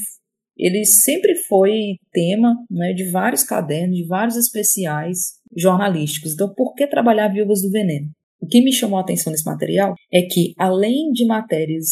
ele 0.58 0.86
sempre 0.86 1.36
foi 1.36 1.98
tema 2.12 2.56
né, 2.70 2.92
de 2.92 3.12
vários 3.12 3.44
cadernos, 3.44 3.96
de 3.96 4.08
vários 4.08 4.36
especiais 4.36 5.34
jornalísticos. 5.56 6.34
Então, 6.34 6.52
por 6.54 6.74
que 6.74 6.88
trabalhar 6.88 7.28
Viúvas 7.28 7.62
do 7.62 7.70
Veneno? 7.70 8.10
O 8.42 8.48
que 8.48 8.62
me 8.62 8.74
chamou 8.74 8.98
a 8.98 9.02
atenção 9.02 9.32
nesse 9.32 9.46
material 9.46 9.94
é 10.12 10.24
que, 10.24 10.54
além 10.58 11.12
de 11.12 11.26
matérias 11.26 11.88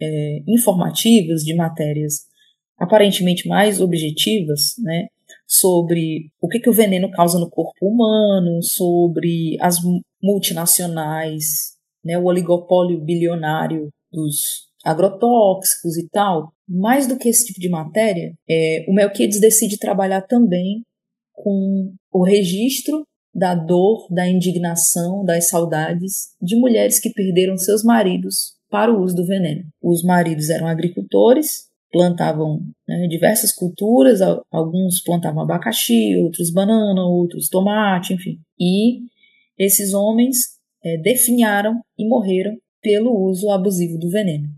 é, 0.00 0.38
informativas, 0.48 1.42
de 1.42 1.54
matérias 1.54 2.22
aparentemente 2.78 3.46
mais 3.46 3.80
objetivas, 3.80 4.74
né, 4.78 5.06
sobre 5.52 6.30
o 6.40 6.48
que, 6.48 6.58
que 6.58 6.70
o 6.70 6.72
veneno 6.72 7.10
causa 7.10 7.38
no 7.38 7.50
corpo 7.50 7.86
humano, 7.86 8.62
sobre 8.62 9.58
as 9.60 9.76
multinacionais, 10.22 11.72
né, 12.02 12.16
o 12.16 12.24
oligopólio 12.24 12.98
bilionário 13.04 13.90
dos 14.10 14.70
agrotóxicos 14.82 15.98
e 15.98 16.08
tal, 16.08 16.52
mais 16.66 17.06
do 17.06 17.18
que 17.18 17.28
esse 17.28 17.44
tipo 17.44 17.60
de 17.60 17.68
matéria, 17.68 18.32
é, 18.48 18.86
o 18.88 18.94
Melquiades 18.94 19.38
decide 19.38 19.78
trabalhar 19.78 20.22
também 20.22 20.82
com 21.34 21.92
o 22.10 22.24
registro 22.24 23.02
da 23.34 23.54
dor, 23.54 24.06
da 24.10 24.26
indignação, 24.26 25.22
das 25.22 25.48
saudades 25.50 26.34
de 26.40 26.56
mulheres 26.56 26.98
que 26.98 27.10
perderam 27.10 27.58
seus 27.58 27.84
maridos 27.84 28.54
para 28.70 28.92
o 28.92 29.02
uso 29.02 29.14
do 29.14 29.26
veneno. 29.26 29.64
Os 29.82 30.02
maridos 30.02 30.48
eram 30.48 30.66
agricultores, 30.66 31.68
plantavam 31.92 32.60
né, 32.88 33.06
diversas 33.06 33.52
culturas, 33.52 34.20
alguns 34.50 35.02
plantavam 35.02 35.42
abacaxi, 35.42 36.16
outros 36.16 36.50
banana, 36.50 37.04
outros 37.04 37.48
tomate, 37.48 38.14
enfim. 38.14 38.38
E 38.58 39.00
esses 39.58 39.92
homens 39.92 40.36
é, 40.82 40.96
definharam 40.96 41.80
e 41.98 42.08
morreram 42.08 42.56
pelo 42.80 43.14
uso 43.28 43.50
abusivo 43.50 43.98
do 43.98 44.08
veneno. 44.08 44.48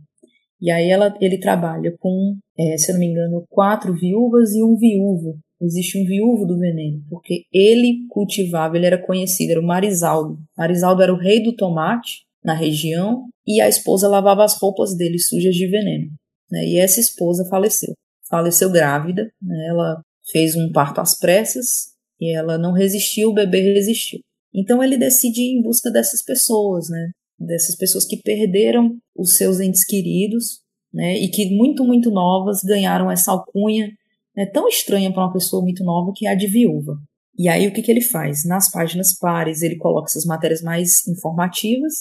E 0.60 0.70
aí 0.70 0.88
ela, 0.88 1.14
ele 1.20 1.38
trabalha 1.38 1.94
com, 1.98 2.36
é, 2.58 2.78
se 2.78 2.90
eu 2.90 2.94
não 2.94 3.00
me 3.00 3.06
engano, 3.06 3.44
quatro 3.50 3.92
viúvas 3.92 4.54
e 4.54 4.62
um 4.62 4.76
viúvo. 4.76 5.38
Existe 5.60 5.98
um 5.98 6.04
viúvo 6.04 6.46
do 6.46 6.58
veneno, 6.58 7.02
porque 7.08 7.44
ele 7.52 8.06
cultivava, 8.08 8.76
ele 8.76 8.86
era 8.86 8.98
conhecido, 8.98 9.52
era 9.52 9.60
o 9.60 9.66
Marisaldo. 9.66 10.38
Marisaldo 10.56 11.02
era 11.02 11.12
o 11.12 11.18
rei 11.18 11.42
do 11.42 11.54
tomate 11.54 12.24
na 12.44 12.54
região 12.54 13.24
e 13.46 13.60
a 13.60 13.68
esposa 13.68 14.08
lavava 14.08 14.44
as 14.44 14.58
roupas 14.60 14.96
dele 14.96 15.18
sujas 15.18 15.54
de 15.54 15.66
veneno. 15.66 16.10
Né? 16.50 16.64
E 16.66 16.78
essa 16.78 17.00
esposa 17.00 17.46
faleceu. 17.48 17.94
Faleceu 18.28 18.70
grávida, 18.70 19.30
né? 19.40 19.66
ela 19.68 20.02
fez 20.30 20.54
um 20.54 20.72
parto 20.72 21.00
às 21.00 21.18
pressas 21.18 21.92
e 22.20 22.34
ela 22.34 22.56
não 22.56 22.72
resistiu, 22.72 23.30
o 23.30 23.34
bebê 23.34 23.60
resistiu. 23.72 24.20
Então 24.54 24.82
ele 24.82 24.96
decide 24.96 25.40
ir 25.40 25.58
em 25.58 25.62
busca 25.62 25.90
dessas 25.90 26.22
pessoas, 26.22 26.88
né? 26.88 27.10
dessas 27.38 27.76
pessoas 27.76 28.04
que 28.04 28.16
perderam 28.22 28.96
os 29.16 29.36
seus 29.36 29.60
entes 29.60 29.84
queridos, 29.84 30.60
né, 30.92 31.16
e 31.18 31.28
que 31.28 31.50
muito, 31.56 31.84
muito 31.84 32.10
novas 32.10 32.62
ganharam 32.62 33.10
essa 33.10 33.32
alcunha 33.32 33.90
né, 34.36 34.46
tão 34.46 34.68
estranha 34.68 35.12
para 35.12 35.24
uma 35.24 35.32
pessoa 35.32 35.62
muito 35.62 35.82
nova 35.82 36.12
que 36.14 36.26
é 36.26 36.30
a 36.30 36.34
de 36.34 36.46
viúva. 36.46 36.96
E 37.36 37.48
aí 37.48 37.66
o 37.66 37.72
que, 37.72 37.82
que 37.82 37.90
ele 37.90 38.00
faz? 38.00 38.44
Nas 38.44 38.70
páginas 38.70 39.18
pares 39.18 39.62
ele 39.62 39.76
coloca 39.76 40.06
essas 40.06 40.24
matérias 40.24 40.62
mais 40.62 41.06
informativas, 41.08 41.94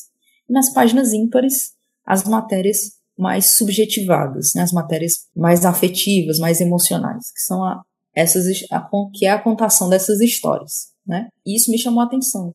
e 0.47 0.53
nas 0.53 0.71
páginas 0.73 1.12
ímpares 1.12 1.71
as 2.05 2.23
matérias 2.23 2.91
mais 3.17 3.58
subjetivadas, 3.58 4.51
né, 4.55 4.63
as 4.63 4.72
matérias 4.72 5.27
mais 5.36 5.65
afetivas, 5.65 6.39
mais 6.39 6.60
emocionais, 6.62 7.32
que 7.32 7.41
são 7.41 7.63
a, 7.63 7.82
essas 8.15 8.46
a, 8.72 8.89
que 9.13 9.25
é 9.25 9.29
a 9.29 9.41
contação 9.41 9.89
dessas 9.89 10.20
histórias, 10.20 10.93
né? 11.05 11.27
E 11.46 11.55
isso 11.55 11.72
me 11.72 11.77
chamou 11.77 12.01
a 12.01 12.05
atenção. 12.05 12.52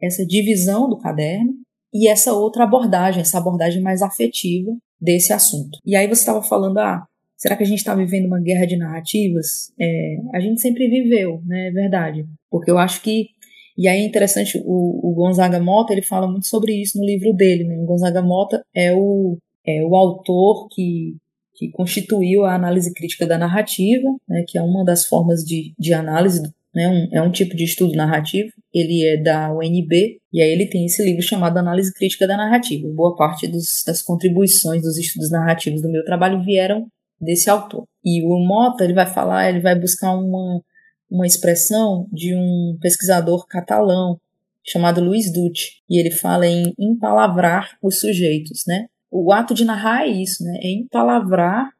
Essa 0.00 0.26
divisão 0.26 0.88
do 0.88 0.98
caderno 0.98 1.52
e 1.92 2.08
essa 2.08 2.32
outra 2.32 2.64
abordagem, 2.64 3.20
essa 3.20 3.38
abordagem 3.38 3.80
mais 3.80 4.02
afetiva 4.02 4.72
desse 5.00 5.32
assunto. 5.32 5.78
E 5.84 5.94
aí 5.96 6.06
você 6.06 6.20
estava 6.20 6.42
falando, 6.42 6.78
ah, 6.78 7.06
será 7.36 7.56
que 7.56 7.62
a 7.62 7.66
gente 7.66 7.78
está 7.78 7.94
vivendo 7.94 8.26
uma 8.26 8.40
guerra 8.40 8.66
de 8.66 8.76
narrativas? 8.76 9.72
É, 9.80 10.16
a 10.34 10.40
gente 10.40 10.60
sempre 10.60 10.88
viveu, 10.88 11.40
né? 11.46 11.68
É 11.68 11.70
verdade. 11.70 12.26
Porque 12.50 12.70
eu 12.70 12.78
acho 12.78 13.00
que 13.00 13.28
e 13.76 13.88
aí 13.88 14.02
é 14.02 14.06
interessante, 14.06 14.62
o, 14.64 15.10
o 15.10 15.14
Gonzaga 15.14 15.58
Mota, 15.58 15.92
ele 15.92 16.02
fala 16.02 16.28
muito 16.28 16.46
sobre 16.46 16.80
isso 16.80 16.96
no 16.96 17.04
livro 17.04 17.32
dele. 17.32 17.64
Né? 17.64 17.76
O 17.76 17.84
Gonzaga 17.84 18.22
Mota 18.22 18.64
é 18.74 18.94
o, 18.94 19.36
é 19.66 19.82
o 19.82 19.94
autor 19.94 20.68
que, 20.70 21.16
que 21.54 21.70
constituiu 21.70 22.44
a 22.44 22.54
análise 22.54 22.92
crítica 22.92 23.26
da 23.26 23.38
narrativa, 23.38 24.08
né? 24.28 24.44
que 24.46 24.58
é 24.58 24.62
uma 24.62 24.84
das 24.84 25.06
formas 25.06 25.42
de, 25.44 25.74
de 25.78 25.94
análise 25.94 26.42
né, 26.74 26.88
um, 26.88 27.08
é 27.12 27.22
um 27.22 27.30
tipo 27.30 27.54
de 27.54 27.64
estudo 27.64 27.94
narrativo, 27.94 28.50
ele 28.72 29.06
é 29.06 29.16
da 29.16 29.52
UNB, 29.52 30.20
e 30.32 30.42
aí 30.42 30.50
ele 30.50 30.66
tem 30.66 30.84
esse 30.84 31.02
livro 31.04 31.22
chamado 31.22 31.56
Análise 31.56 31.94
Crítica 31.94 32.26
da 32.26 32.36
Narrativa. 32.36 32.88
Boa 32.88 33.14
parte 33.14 33.46
dos, 33.46 33.84
das 33.86 34.02
contribuições 34.02 34.82
dos 34.82 34.98
estudos 34.98 35.30
narrativos 35.30 35.80
do 35.80 35.88
meu 35.88 36.04
trabalho 36.04 36.42
vieram 36.42 36.88
desse 37.20 37.48
autor. 37.48 37.84
E 38.04 38.22
o 38.26 38.38
Mota, 38.40 38.82
ele 38.82 38.92
vai 38.92 39.06
falar, 39.06 39.48
ele 39.48 39.60
vai 39.60 39.78
buscar 39.78 40.10
uma, 40.16 40.60
uma 41.08 41.26
expressão 41.26 42.08
de 42.12 42.34
um 42.34 42.76
pesquisador 42.80 43.46
catalão 43.46 44.18
chamado 44.66 45.00
Luiz 45.00 45.32
Dutti, 45.32 45.82
e 45.88 46.00
ele 46.00 46.10
fala 46.10 46.46
em 46.46 46.74
empalavrar 46.78 47.76
os 47.82 48.00
sujeitos, 48.00 48.64
né? 48.66 48.86
O 49.16 49.32
ato 49.32 49.54
de 49.54 49.64
narrar 49.64 50.02
é 50.02 50.08
isso, 50.08 50.42
né? 50.42 50.58
É 50.60 50.72
empalavrar 50.72 51.70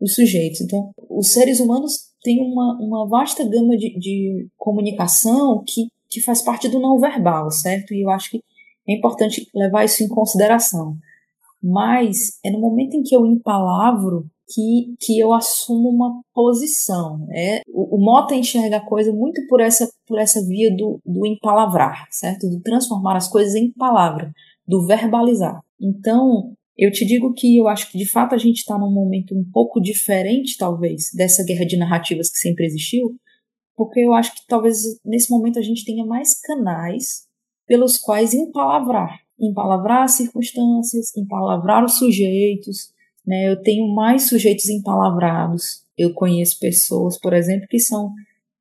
os 0.00 0.14
sujeitos. 0.14 0.60
Então, 0.60 0.92
os 1.10 1.32
seres 1.32 1.58
humanos 1.58 2.12
têm 2.22 2.40
uma, 2.40 2.78
uma 2.80 3.08
vasta 3.08 3.42
gama 3.44 3.76
de, 3.76 3.98
de 3.98 4.46
comunicação 4.56 5.64
que, 5.66 5.88
que 6.08 6.20
faz 6.20 6.42
parte 6.42 6.68
do 6.68 6.78
não 6.78 7.00
verbal, 7.00 7.50
certo? 7.50 7.92
E 7.92 8.02
eu 8.02 8.10
acho 8.10 8.30
que 8.30 8.40
é 8.88 8.94
importante 8.94 9.48
levar 9.52 9.84
isso 9.84 10.04
em 10.04 10.08
consideração. 10.08 10.96
Mas 11.60 12.38
é 12.44 12.52
no 12.52 12.60
momento 12.60 12.94
em 12.94 13.02
que 13.02 13.16
eu 13.16 13.26
empalavro 13.26 14.24
que, 14.48 14.94
que 15.00 15.18
eu 15.18 15.32
assumo 15.32 15.88
uma 15.88 16.22
posição. 16.32 17.26
É, 17.32 17.62
o, 17.66 17.96
o 17.96 17.98
Mota 17.98 18.36
enxerga 18.36 18.76
a 18.76 18.86
coisa 18.86 19.12
muito 19.12 19.44
por 19.48 19.60
essa, 19.60 19.90
por 20.06 20.20
essa 20.20 20.40
via 20.46 20.70
do, 20.76 21.00
do 21.04 21.26
empalavrar, 21.26 22.06
certo? 22.12 22.48
Do 22.48 22.60
transformar 22.60 23.16
as 23.16 23.26
coisas 23.26 23.56
em 23.56 23.72
palavra, 23.72 24.32
do 24.64 24.86
verbalizar. 24.86 25.60
Então, 25.80 26.55
eu 26.76 26.92
te 26.92 27.06
digo 27.06 27.32
que 27.32 27.56
eu 27.56 27.68
acho 27.68 27.90
que 27.90 27.96
de 27.96 28.06
fato 28.06 28.34
a 28.34 28.38
gente 28.38 28.58
está 28.58 28.78
num 28.78 28.92
momento 28.92 29.34
um 29.34 29.44
pouco 29.50 29.80
diferente, 29.80 30.58
talvez, 30.58 31.10
dessa 31.14 31.42
guerra 31.42 31.64
de 31.64 31.76
narrativas 31.76 32.30
que 32.30 32.36
sempre 32.36 32.66
existiu, 32.66 33.16
porque 33.74 34.00
eu 34.00 34.12
acho 34.12 34.34
que 34.34 34.46
talvez 34.46 34.78
nesse 35.04 35.30
momento 35.30 35.58
a 35.58 35.62
gente 35.62 35.84
tenha 35.84 36.04
mais 36.04 36.38
canais 36.40 37.26
pelos 37.66 37.96
quais 37.96 38.34
empalavrar. 38.34 39.18
Empalavrar 39.40 40.02
as 40.02 40.12
circunstâncias, 40.12 41.16
empalavrar 41.16 41.84
os 41.84 41.98
sujeitos. 41.98 42.90
Né? 43.26 43.50
Eu 43.50 43.60
tenho 43.62 43.94
mais 43.94 44.28
sujeitos 44.28 44.68
empalavrados. 44.68 45.82
Eu 45.96 46.12
conheço 46.12 46.58
pessoas, 46.58 47.18
por 47.18 47.32
exemplo, 47.32 47.66
que 47.68 47.78
são, 47.78 48.12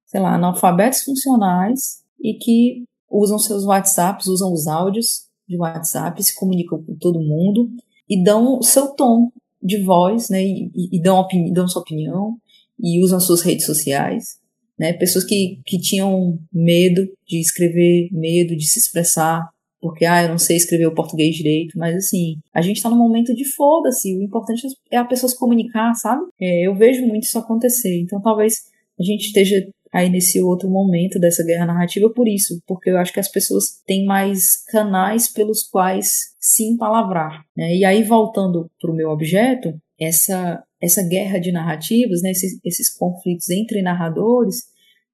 sei 0.06 0.22
lá, 0.22 0.36
analfabetos 0.36 1.04
funcionais 1.04 2.02
e 2.22 2.34
que 2.34 2.84
usam 3.10 3.38
seus 3.38 3.66
WhatsApps, 3.66 4.28
usam 4.28 4.52
os 4.52 4.68
áudios 4.68 5.26
de 5.48 5.58
WhatsApp, 5.58 6.22
se 6.24 6.36
comunicam 6.36 6.82
com 6.84 6.96
todo 6.96 7.20
mundo 7.20 7.70
e 8.10 8.24
dão 8.24 8.58
o 8.58 8.64
seu 8.64 8.88
tom 8.96 9.30
de 9.62 9.82
voz, 9.82 10.30
né, 10.30 10.44
e, 10.44 10.70
e 10.92 11.02
dão, 11.02 11.28
dão 11.52 11.68
sua 11.68 11.82
opinião 11.82 12.38
e 12.80 13.04
usam 13.04 13.20
suas 13.20 13.42
redes 13.42 13.66
sociais, 13.66 14.38
né, 14.78 14.94
pessoas 14.94 15.26
que, 15.26 15.60
que 15.66 15.80
tinham 15.80 16.38
medo 16.54 17.08
de 17.28 17.40
escrever, 17.40 18.10
medo 18.12 18.56
de 18.56 18.68
se 18.68 18.80
expressar, 18.80 19.42
porque, 19.82 20.06
ah, 20.06 20.24
eu 20.24 20.30
não 20.30 20.38
sei 20.38 20.58
escrever 20.58 20.88
o 20.88 20.96
português 20.96 21.36
direito, 21.36 21.78
mas 21.78 21.96
assim, 21.96 22.38
a 22.54 22.62
gente 22.62 22.82
tá 22.82 22.90
num 22.90 22.98
momento 22.98 23.34
de 23.36 23.46
foda-se, 23.46 24.16
o 24.16 24.22
importante 24.22 24.68
é 24.92 24.98
a 24.98 25.06
pessoa 25.06 25.30
se 25.30 25.38
comunicar, 25.38 25.94
sabe? 25.94 26.24
É, 26.40 26.68
eu 26.68 26.76
vejo 26.76 27.06
muito 27.06 27.24
isso 27.24 27.38
acontecer, 27.38 28.02
então 28.02 28.22
talvez 28.22 28.64
a 29.00 29.04
gente 29.04 29.28
esteja 29.28 29.68
aí 29.96 30.10
nesse 30.10 30.42
outro 30.42 30.70
momento 30.70 31.18
dessa 31.18 31.42
guerra 31.42 31.68
narrativa 31.68 32.12
por 32.14 32.28
isso, 32.28 32.62
porque 32.68 32.90
eu 32.90 32.98
acho 32.98 33.14
que 33.14 33.20
as 33.20 33.32
pessoas 33.32 33.82
têm 33.88 34.04
mais 34.04 34.62
canais 34.66 35.32
pelos 35.32 35.64
quais 35.64 36.36
se 36.38 36.66
empalavrar. 36.66 37.46
Né? 37.56 37.78
E 37.78 37.86
aí, 37.86 38.04
voltando 38.04 38.70
para 38.82 38.92
o 38.92 38.94
meu 38.94 39.10
objeto, 39.10 39.74
essa, 39.98 40.62
essa 40.82 41.02
guerra 41.02 41.40
de 41.40 41.50
narrativas, 41.50 42.22
né, 42.22 42.32
esses, 42.32 42.60
esses 42.66 42.94
conflitos 42.94 43.50
entre 43.50 43.82
narradores, 43.82 44.64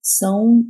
são 0.01 0.63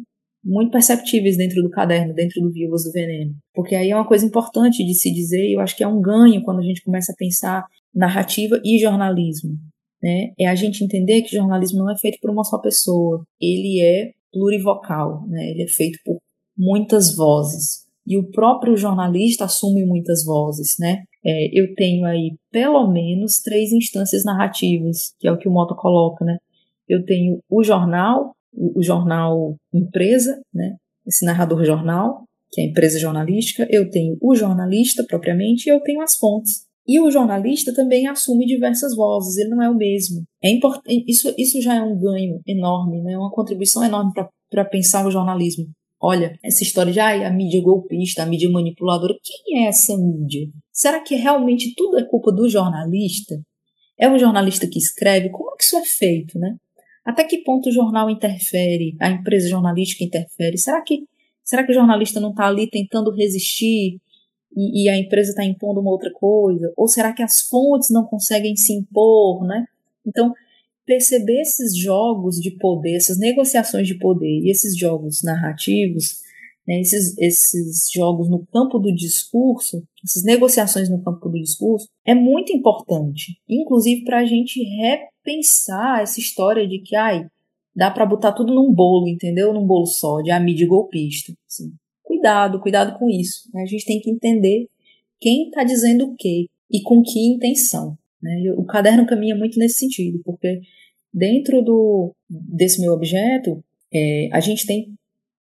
muito 0.43 0.71
perceptíveis 0.71 1.37
dentro 1.37 1.63
do 1.63 1.69
caderno, 1.69 2.13
dentro 2.13 2.41
do 2.41 2.51
Viúvas 2.51 2.83
do 2.83 2.91
Veneno. 2.91 3.33
Porque 3.53 3.75
aí 3.75 3.91
é 3.91 3.95
uma 3.95 4.07
coisa 4.07 4.25
importante 4.25 4.83
de 4.85 4.93
se 4.93 5.09
dizer, 5.09 5.47
e 5.47 5.53
eu 5.53 5.61
acho 5.61 5.77
que 5.77 5.85
é 5.85 5.87
um 5.87 6.01
ganho 6.01 6.43
quando 6.43 6.59
a 6.59 6.63
gente 6.63 6.83
começa 6.83 7.13
a 7.13 7.15
pensar 7.15 7.65
narrativa 7.95 8.59
e 8.65 8.77
jornalismo 8.77 9.57
né, 10.01 10.31
é 10.39 10.47
a 10.47 10.55
gente 10.55 10.83
entender 10.83 11.21
que 11.21 11.35
jornalismo 11.35 11.79
não 11.79 11.91
é 11.91 11.97
feito 11.97 12.17
por 12.21 12.31
uma 12.31 12.43
só 12.43 12.57
pessoa, 12.57 13.23
ele 13.39 13.81
é 13.81 14.11
plurivocal, 14.31 15.27
né, 15.27 15.49
ele 15.51 15.63
é 15.63 15.67
feito 15.67 15.99
por 16.03 16.17
muitas 16.57 17.15
vozes. 17.15 17.85
E 18.05 18.17
o 18.17 18.31
próprio 18.31 18.75
jornalista 18.75 19.45
assume 19.45 19.85
muitas 19.85 20.25
vozes, 20.25 20.75
né? 20.79 21.03
É, 21.23 21.49
eu 21.53 21.75
tenho 21.75 22.05
aí 22.05 22.35
pelo 22.51 22.91
menos 22.91 23.39
três 23.41 23.71
instâncias 23.71 24.23
narrativas, 24.25 25.13
que 25.19 25.27
é 25.27 25.31
o 25.31 25.37
que 25.37 25.47
o 25.47 25.51
Mota 25.51 25.75
coloca, 25.75 26.25
né? 26.25 26.37
Eu 26.89 27.05
tenho 27.05 27.39
o 27.49 27.63
jornal, 27.63 28.35
o, 28.51 28.79
o 28.79 28.83
jornal 28.83 29.55
empresa, 29.71 30.41
né? 30.53 30.77
Esse 31.05 31.25
narrador 31.25 31.63
jornal, 31.63 32.23
que 32.51 32.61
é 32.61 32.63
a 32.63 32.67
empresa 32.67 32.99
jornalística, 32.99 33.67
eu 33.69 33.89
tenho 33.89 34.17
o 34.21 34.35
jornalista 34.35 35.03
propriamente 35.03 35.67
e 35.67 35.71
eu 35.71 35.79
tenho 35.79 36.01
as 36.01 36.15
fontes. 36.15 36.65
E 36.91 36.99
o 36.99 37.09
jornalista 37.09 37.73
também 37.73 38.05
assume 38.05 38.45
diversas 38.45 38.93
vozes, 38.93 39.37
ele 39.37 39.51
não 39.51 39.63
é 39.63 39.69
o 39.69 39.73
mesmo. 39.73 40.25
É 40.43 40.49
importante, 40.49 41.05
isso, 41.07 41.33
isso 41.37 41.61
já 41.61 41.73
é 41.73 41.81
um 41.81 41.97
ganho 41.97 42.41
enorme, 42.45 43.01
né? 43.01 43.17
uma 43.17 43.31
contribuição 43.31 43.81
enorme 43.81 44.11
para 44.49 44.65
pensar 44.65 45.07
o 45.07 45.09
jornalismo. 45.09 45.69
Olha, 46.01 46.37
essa 46.43 46.63
história 46.63 46.91
de 46.91 46.99
ah, 46.99 47.25
a 47.25 47.31
mídia 47.31 47.61
golpista, 47.61 48.23
a 48.23 48.25
mídia 48.25 48.49
manipuladora, 48.49 49.15
quem 49.23 49.63
é 49.63 49.69
essa 49.69 49.97
mídia? 49.97 50.49
Será 50.69 50.99
que 50.99 51.15
realmente 51.15 51.73
tudo 51.77 51.97
é 51.97 52.03
culpa 52.03 52.29
do 52.29 52.49
jornalista? 52.49 53.39
É 53.97 54.09
o 54.09 54.19
jornalista 54.19 54.67
que 54.67 54.77
escreve? 54.77 55.29
Como 55.29 55.49
é 55.53 55.55
que 55.55 55.63
isso 55.63 55.77
é 55.77 55.85
feito, 55.85 56.37
né? 56.37 56.57
Até 57.05 57.23
que 57.23 57.37
ponto 57.37 57.69
o 57.69 57.71
jornal 57.71 58.09
interfere, 58.09 58.97
a 58.99 59.09
empresa 59.09 59.47
jornalística 59.47 60.03
interfere? 60.03 60.57
Será 60.57 60.81
que, 60.81 61.05
será 61.41 61.65
que 61.65 61.71
o 61.71 61.75
jornalista 61.75 62.19
não 62.19 62.31
está 62.31 62.47
ali 62.47 62.69
tentando 62.69 63.15
resistir 63.15 64.01
e, 64.55 64.83
e 64.83 64.89
a 64.89 64.97
empresa 64.97 65.31
está 65.31 65.43
impondo 65.43 65.79
uma 65.79 65.91
outra 65.91 66.11
coisa? 66.11 66.71
Ou 66.75 66.87
será 66.87 67.13
que 67.13 67.23
as 67.23 67.41
fontes 67.41 67.89
não 67.89 68.05
conseguem 68.05 68.55
se 68.55 68.73
impor, 68.73 69.45
né? 69.45 69.65
Então, 70.05 70.33
perceber 70.85 71.41
esses 71.41 71.75
jogos 71.77 72.37
de 72.37 72.51
poder, 72.51 72.95
essas 72.95 73.17
negociações 73.17 73.87
de 73.87 73.97
poder 73.97 74.41
e 74.41 74.51
esses 74.51 74.77
jogos 74.77 75.23
narrativos, 75.23 76.21
né, 76.67 76.79
esses, 76.81 77.17
esses 77.17 77.89
jogos 77.93 78.29
no 78.29 78.45
campo 78.47 78.77
do 78.77 78.93
discurso, 78.93 79.83
essas 80.03 80.23
negociações 80.23 80.89
no 80.89 81.01
campo 81.01 81.29
do 81.29 81.39
discurso, 81.39 81.87
é 82.05 82.13
muito 82.13 82.51
importante, 82.51 83.37
inclusive 83.47 84.03
para 84.03 84.19
a 84.19 84.25
gente 84.25 84.61
repensar 84.63 86.01
essa 86.01 86.19
história 86.19 86.67
de 86.67 86.79
que, 86.79 86.95
ai, 86.95 87.25
dá 87.75 87.89
para 87.89 88.05
botar 88.05 88.33
tudo 88.33 88.53
num 88.53 88.73
bolo, 88.73 89.07
entendeu? 89.07 89.53
Num 89.53 89.65
bolo 89.65 89.85
só, 89.85 90.21
de 90.21 90.31
a 90.31 90.39
mídia 90.39 90.67
golpista. 90.67 91.33
Assim 91.47 91.71
cuidado, 92.21 92.61
cuidado 92.61 92.99
com 92.99 93.09
isso. 93.09 93.49
Né? 93.53 93.63
A 93.63 93.65
gente 93.65 93.85
tem 93.85 93.99
que 93.99 94.11
entender 94.11 94.67
quem 95.19 95.47
está 95.47 95.63
dizendo 95.63 96.05
o 96.05 96.15
quê 96.15 96.45
e 96.69 96.81
com 96.83 97.01
que 97.01 97.19
intenção. 97.19 97.97
Né? 98.21 98.53
O 98.55 98.63
caderno 98.63 99.07
caminha 99.07 99.35
muito 99.35 99.57
nesse 99.57 99.79
sentido, 99.79 100.21
porque 100.23 100.61
dentro 101.11 101.61
do, 101.63 102.13
desse 102.29 102.79
meu 102.79 102.93
objeto, 102.93 103.63
é, 103.91 104.29
a 104.31 104.39
gente 104.39 104.65
tem 104.65 104.93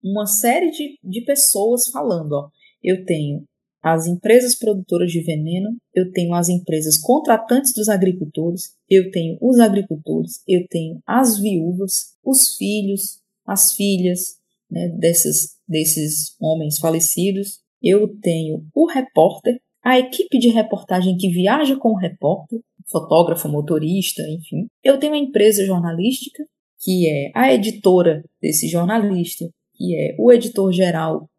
uma 0.01 0.25
série 0.25 0.71
de, 0.71 0.97
de 1.03 1.21
pessoas 1.25 1.89
falando. 1.89 2.31
Ó. 2.31 2.49
Eu 2.81 3.05
tenho 3.05 3.43
as 3.83 4.07
empresas 4.07 4.55
produtoras 4.55 5.11
de 5.11 5.21
veneno, 5.21 5.77
eu 5.93 6.11
tenho 6.11 6.33
as 6.33 6.49
empresas 6.49 6.97
contratantes 6.97 7.73
dos 7.73 7.87
agricultores, 7.87 8.73
eu 8.89 9.09
tenho 9.11 9.37
os 9.41 9.59
agricultores, 9.59 10.41
eu 10.47 10.65
tenho 10.69 11.01
as 11.05 11.39
viúvas, 11.39 12.15
os 12.23 12.55
filhos, 12.57 13.19
as 13.45 13.73
filhas 13.73 14.38
né, 14.69 14.89
dessas 14.99 15.59
desses 15.67 16.35
homens 16.39 16.79
falecidos. 16.79 17.59
Eu 17.81 18.07
tenho 18.19 18.65
o 18.73 18.87
repórter, 18.87 19.59
a 19.83 19.97
equipe 19.97 20.37
de 20.37 20.49
reportagem 20.49 21.15
que 21.17 21.29
viaja 21.29 21.77
com 21.77 21.89
o 21.89 21.97
repórter, 21.97 22.59
fotógrafo, 22.89 23.47
motorista, 23.47 24.21
enfim. 24.23 24.67
Eu 24.83 24.99
tenho 24.99 25.13
a 25.13 25.17
empresa 25.17 25.65
jornalística, 25.65 26.43
que 26.79 27.07
é 27.07 27.31
a 27.35 27.53
editora 27.53 28.23
desse 28.41 28.67
jornalista, 28.67 29.45
que 29.75 29.95
é 29.95 30.15
o 30.19 30.31
editor 30.31 30.71
geral 30.71 31.29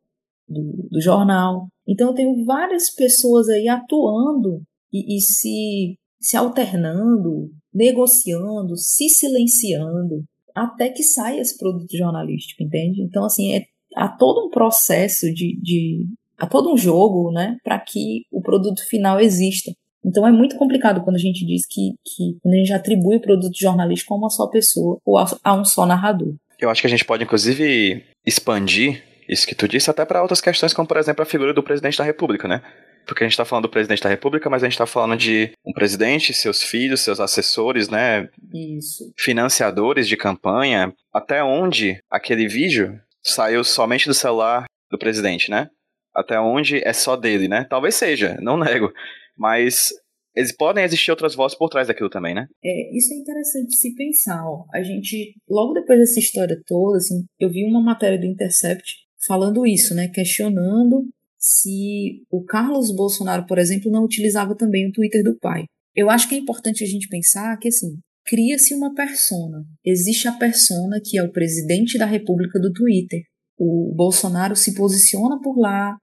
do, 0.48 0.88
do 0.90 1.00
jornal. 1.00 1.68
Então 1.86 2.08
eu 2.08 2.14
tenho 2.14 2.44
várias 2.44 2.94
pessoas 2.94 3.48
aí 3.48 3.68
atuando 3.68 4.62
e, 4.92 5.16
e 5.16 5.20
se, 5.20 5.98
se 6.20 6.36
alternando, 6.36 7.50
negociando, 7.72 8.76
se 8.76 9.08
silenciando, 9.08 10.24
até 10.64 10.88
que 10.88 11.02
saia 11.02 11.40
esse 11.40 11.56
produto 11.58 11.96
jornalístico, 11.96 12.62
entende? 12.62 13.02
Então, 13.02 13.24
assim, 13.24 13.54
é 13.54 13.64
há 13.96 14.08
todo 14.08 14.46
um 14.46 14.50
processo 14.50 15.32
de, 15.32 15.58
de 15.60 16.06
há 16.38 16.46
todo 16.46 16.72
um 16.72 16.76
jogo, 16.76 17.30
né, 17.32 17.56
para 17.64 17.78
que 17.78 18.22
o 18.30 18.40
produto 18.40 18.86
final 18.88 19.20
exista. 19.20 19.72
Então 20.04 20.26
é 20.26 20.32
muito 20.32 20.56
complicado 20.56 21.02
quando 21.02 21.16
a 21.16 21.20
gente 21.20 21.44
diz 21.44 21.66
que, 21.66 21.90
que 22.04 22.38
quando 22.40 22.54
a 22.54 22.56
gente 22.56 22.72
atribui 22.72 23.16
o 23.16 23.20
produto 23.20 23.56
jornalístico 23.58 24.14
a 24.14 24.16
uma 24.16 24.30
só 24.30 24.46
pessoa 24.46 24.98
ou 25.04 25.18
a, 25.18 25.26
a 25.44 25.54
um 25.54 25.64
só 25.64 25.84
narrador. 25.84 26.34
Eu 26.58 26.70
acho 26.70 26.80
que 26.80 26.86
a 26.86 26.90
gente 26.90 27.04
pode, 27.04 27.24
inclusive, 27.24 28.02
expandir 28.26 29.02
isso 29.28 29.46
que 29.46 29.54
tu 29.54 29.68
disse 29.68 29.90
até 29.90 30.04
para 30.04 30.22
outras 30.22 30.40
questões, 30.40 30.72
como 30.72 30.88
por 30.88 30.96
exemplo 30.96 31.22
a 31.22 31.26
figura 31.26 31.54
do 31.54 31.62
presidente 31.62 31.98
da 31.98 32.04
República, 32.04 32.48
né? 32.48 32.62
Porque 33.06 33.24
a 33.24 33.26
gente 33.26 33.32
está 33.32 33.44
falando 33.44 33.64
do 33.64 33.70
presidente 33.70 34.02
da 34.02 34.08
República, 34.08 34.48
mas 34.48 34.62
a 34.62 34.66
gente 34.66 34.74
está 34.74 34.86
falando 34.86 35.16
de 35.16 35.52
um 35.64 35.72
presidente, 35.72 36.32
seus 36.32 36.62
filhos, 36.62 37.00
seus 37.00 37.20
assessores, 37.20 37.88
né? 37.88 38.28
Isso. 38.54 39.12
Financiadores 39.18 40.06
de 40.06 40.16
campanha. 40.16 40.92
Até 41.12 41.42
onde 41.42 42.00
aquele 42.10 42.46
vídeo 42.46 43.00
saiu 43.22 43.64
somente 43.64 44.06
do 44.06 44.14
celular 44.14 44.64
do 44.90 44.98
presidente, 44.98 45.50
né? 45.50 45.68
Até 46.14 46.38
onde 46.40 46.82
é 46.84 46.92
só 46.92 47.16
dele, 47.16 47.48
né? 47.48 47.66
Talvez 47.68 47.94
seja, 47.94 48.36
não 48.40 48.56
nego. 48.58 48.92
Mas 49.36 49.90
eles 50.34 50.54
podem 50.54 50.84
existir 50.84 51.10
outras 51.10 51.34
vozes 51.34 51.56
por 51.56 51.68
trás 51.68 51.88
daquilo 51.88 52.08
também, 52.08 52.34
né? 52.34 52.46
É, 52.64 52.96
isso 52.96 53.12
é 53.12 53.16
interessante 53.16 53.76
se 53.76 53.94
pensar, 53.94 54.44
ó. 54.44 54.64
A 54.72 54.82
gente, 54.82 55.34
logo 55.48 55.72
depois 55.72 55.98
dessa 55.98 56.20
história 56.20 56.60
toda, 56.66 56.98
assim, 56.98 57.24
eu 57.38 57.50
vi 57.50 57.64
uma 57.64 57.82
matéria 57.82 58.18
do 58.18 58.26
Intercept 58.26 58.84
falando 59.26 59.66
isso, 59.66 59.94
né? 59.94 60.08
Questionando 60.08 61.08
se 61.40 62.22
o 62.30 62.44
Carlos 62.44 62.94
Bolsonaro, 62.94 63.46
por 63.46 63.58
exemplo, 63.58 63.90
não 63.90 64.04
utilizava 64.04 64.54
também 64.54 64.86
o 64.86 64.92
Twitter 64.92 65.24
do 65.24 65.38
pai. 65.38 65.64
Eu 65.96 66.10
acho 66.10 66.28
que 66.28 66.34
é 66.34 66.38
importante 66.38 66.84
a 66.84 66.86
gente 66.86 67.08
pensar 67.08 67.56
que, 67.58 67.68
assim, 67.68 67.98
cria-se 68.26 68.74
uma 68.74 68.94
persona. 68.94 69.64
Existe 69.84 70.28
a 70.28 70.32
persona 70.32 71.00
que 71.02 71.18
é 71.18 71.22
o 71.22 71.32
presidente 71.32 71.96
da 71.96 72.04
República 72.04 72.60
do 72.60 72.72
Twitter. 72.72 73.22
O 73.58 73.92
Bolsonaro 73.96 74.54
se 74.54 74.74
posiciona 74.74 75.40
por 75.40 75.58
lá, 75.58 75.96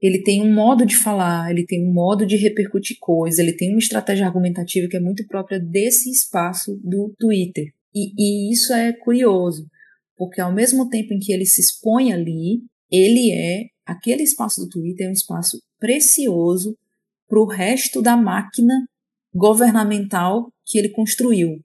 ele 0.00 0.22
tem 0.22 0.42
um 0.42 0.52
modo 0.52 0.84
de 0.84 0.96
falar, 0.96 1.50
ele 1.50 1.64
tem 1.64 1.88
um 1.88 1.92
modo 1.92 2.26
de 2.26 2.36
repercutir 2.36 2.96
coisas, 3.00 3.38
ele 3.38 3.54
tem 3.56 3.70
uma 3.70 3.78
estratégia 3.78 4.26
argumentativa 4.26 4.88
que 4.88 4.96
é 4.96 5.00
muito 5.00 5.24
própria 5.26 5.60
desse 5.60 6.10
espaço 6.10 6.78
do 6.82 7.14
Twitter. 7.18 7.66
E, 7.94 8.12
e 8.18 8.52
isso 8.52 8.72
é 8.72 8.92
curioso, 8.92 9.66
porque 10.16 10.40
ao 10.40 10.52
mesmo 10.52 10.88
tempo 10.88 11.14
em 11.14 11.18
que 11.18 11.32
ele 11.32 11.46
se 11.46 11.60
expõe 11.60 12.12
ali, 12.12 12.62
ele 12.92 13.32
é, 13.32 13.64
aquele 13.86 14.22
espaço 14.22 14.60
do 14.60 14.68
Twitter 14.68 15.06
é 15.06 15.10
um 15.10 15.14
espaço 15.14 15.58
precioso 15.80 16.76
para 17.26 17.40
o 17.40 17.46
resto 17.46 18.02
da 18.02 18.16
máquina 18.16 18.74
governamental 19.34 20.52
que 20.66 20.78
ele 20.78 20.90
construiu. 20.90 21.58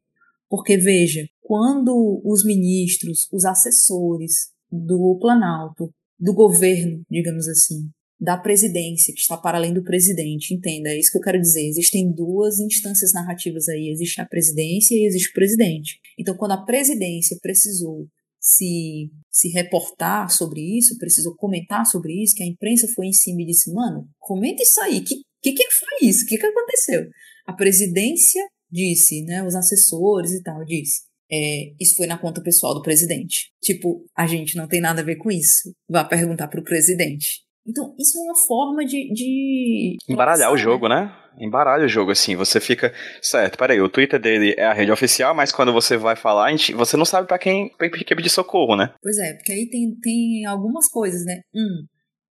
Porque, 0.50 0.78
veja, 0.78 1.28
quando 1.42 2.22
os 2.24 2.46
ministros, 2.46 3.28
os 3.34 3.44
assessores 3.44 4.52
do 4.72 5.18
Planalto, 5.20 5.94
do 6.18 6.34
governo, 6.34 7.04
digamos 7.12 7.48
assim, 7.50 7.90
da 8.20 8.38
presidência, 8.38 9.14
que 9.14 9.20
está 9.20 9.38
para 9.38 9.58
além 9.58 9.74
do 9.74 9.84
presidente, 9.84 10.54
entenda, 10.54 10.90
é 10.90 10.98
isso 10.98 11.12
que 11.12 11.18
eu 11.18 11.22
quero 11.22 11.40
dizer. 11.40 11.68
Existem 11.68 12.12
duas 12.12 12.60
instâncias 12.60 13.14
narrativas 13.14 13.68
aí: 13.68 13.90
existe 13.90 14.20
a 14.22 14.26
presidência 14.26 14.96
e 14.96 15.06
existe 15.06 15.30
o 15.30 15.34
presidente. 15.34 16.00
Então, 16.18 16.36
quando 16.36 16.54
a 16.54 16.66
presidência 16.66 17.38
precisou 17.42 18.08
se, 18.48 19.12
se 19.30 19.50
reportar 19.50 20.30
sobre 20.30 20.62
isso, 20.62 20.98
precisou 20.98 21.36
comentar 21.36 21.86
sobre 21.86 22.14
isso, 22.24 22.36
que 22.36 22.44
a 22.44 22.48
imprensa 22.48 22.88
foi 22.96 23.08
em 23.08 23.14
cima 23.14 23.42
e 23.42 23.46
disse: 23.46 23.74
mano, 23.74 24.08
comenta 24.20 24.64
isso 24.64 24.80
aí, 24.82 25.02
que 25.02 25.16
que, 25.42 25.54
que 25.54 25.72
foi 25.72 26.10
isso? 26.10 26.24
O 26.24 26.28
que, 26.28 26.38
que 26.38 26.46
aconteceu? 26.46 27.08
A 27.46 27.54
presidência 27.54 28.44
disse, 28.70 29.24
né, 29.24 29.44
os 29.44 29.56
assessores 29.56 30.32
e 30.32 30.44
tal, 30.44 30.64
disse. 30.66 31.06
É, 31.32 31.74
isso 31.80 31.96
foi 31.96 32.08
na 32.08 32.18
conta 32.18 32.42
pessoal 32.42 32.74
do 32.74 32.82
presidente. 32.82 33.52
Tipo, 33.62 34.06
a 34.16 34.26
gente 34.26 34.56
não 34.56 34.68
tem 34.68 34.80
nada 34.80 35.02
a 35.02 35.06
ver 35.06 35.18
com 35.18 35.30
isso. 35.30 35.74
Vá 35.90 36.04
perguntar 36.04 36.48
pro 36.48 36.64
presidente. 36.64 37.42
Então, 37.66 37.94
isso 38.00 38.18
é 38.18 38.22
uma 38.22 38.36
forma 38.36 38.86
de. 38.86 39.12
de 39.14 39.98
Embaralhar 40.08 40.54
o 40.54 40.58
jogo, 40.58 40.88
né? 40.88 41.14
Embaralha 41.40 41.86
o 41.86 41.90
jogo, 41.90 42.12
assim. 42.12 42.36
Você 42.36 42.60
fica. 42.60 42.94
Certo, 43.22 43.58
peraí, 43.58 43.80
o 43.80 43.90
Twitter 43.90 44.20
dele 44.20 44.56
é 44.58 44.66
a 44.66 44.74
rede 44.74 44.92
oficial, 44.92 45.36
mas 45.36 45.52
quando 45.52 45.72
você 45.72 45.98
vai 45.98 46.16
falar, 46.16 46.50
gente, 46.52 46.74
você 46.74 46.98
não 46.98 47.06
sabe 47.06 47.28
para 47.28 47.40
quem 47.40 47.70
quer 47.78 48.16
pedir 48.16 48.30
socorro, 48.30 48.76
né? 48.76 48.94
Pois 49.02 49.18
é, 49.18 49.34
porque 49.34 49.52
aí 49.52 49.70
tem, 49.70 49.96
tem 50.02 50.46
algumas 50.46 50.88
coisas, 50.88 51.24
né? 51.26 51.42
Um, 51.54 51.86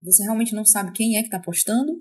você 0.03 0.23
realmente 0.23 0.55
não 0.55 0.65
sabe 0.65 0.93
quem 0.93 1.17
é 1.17 1.23
que 1.23 1.31
tá 1.31 1.41
postando, 1.41 1.93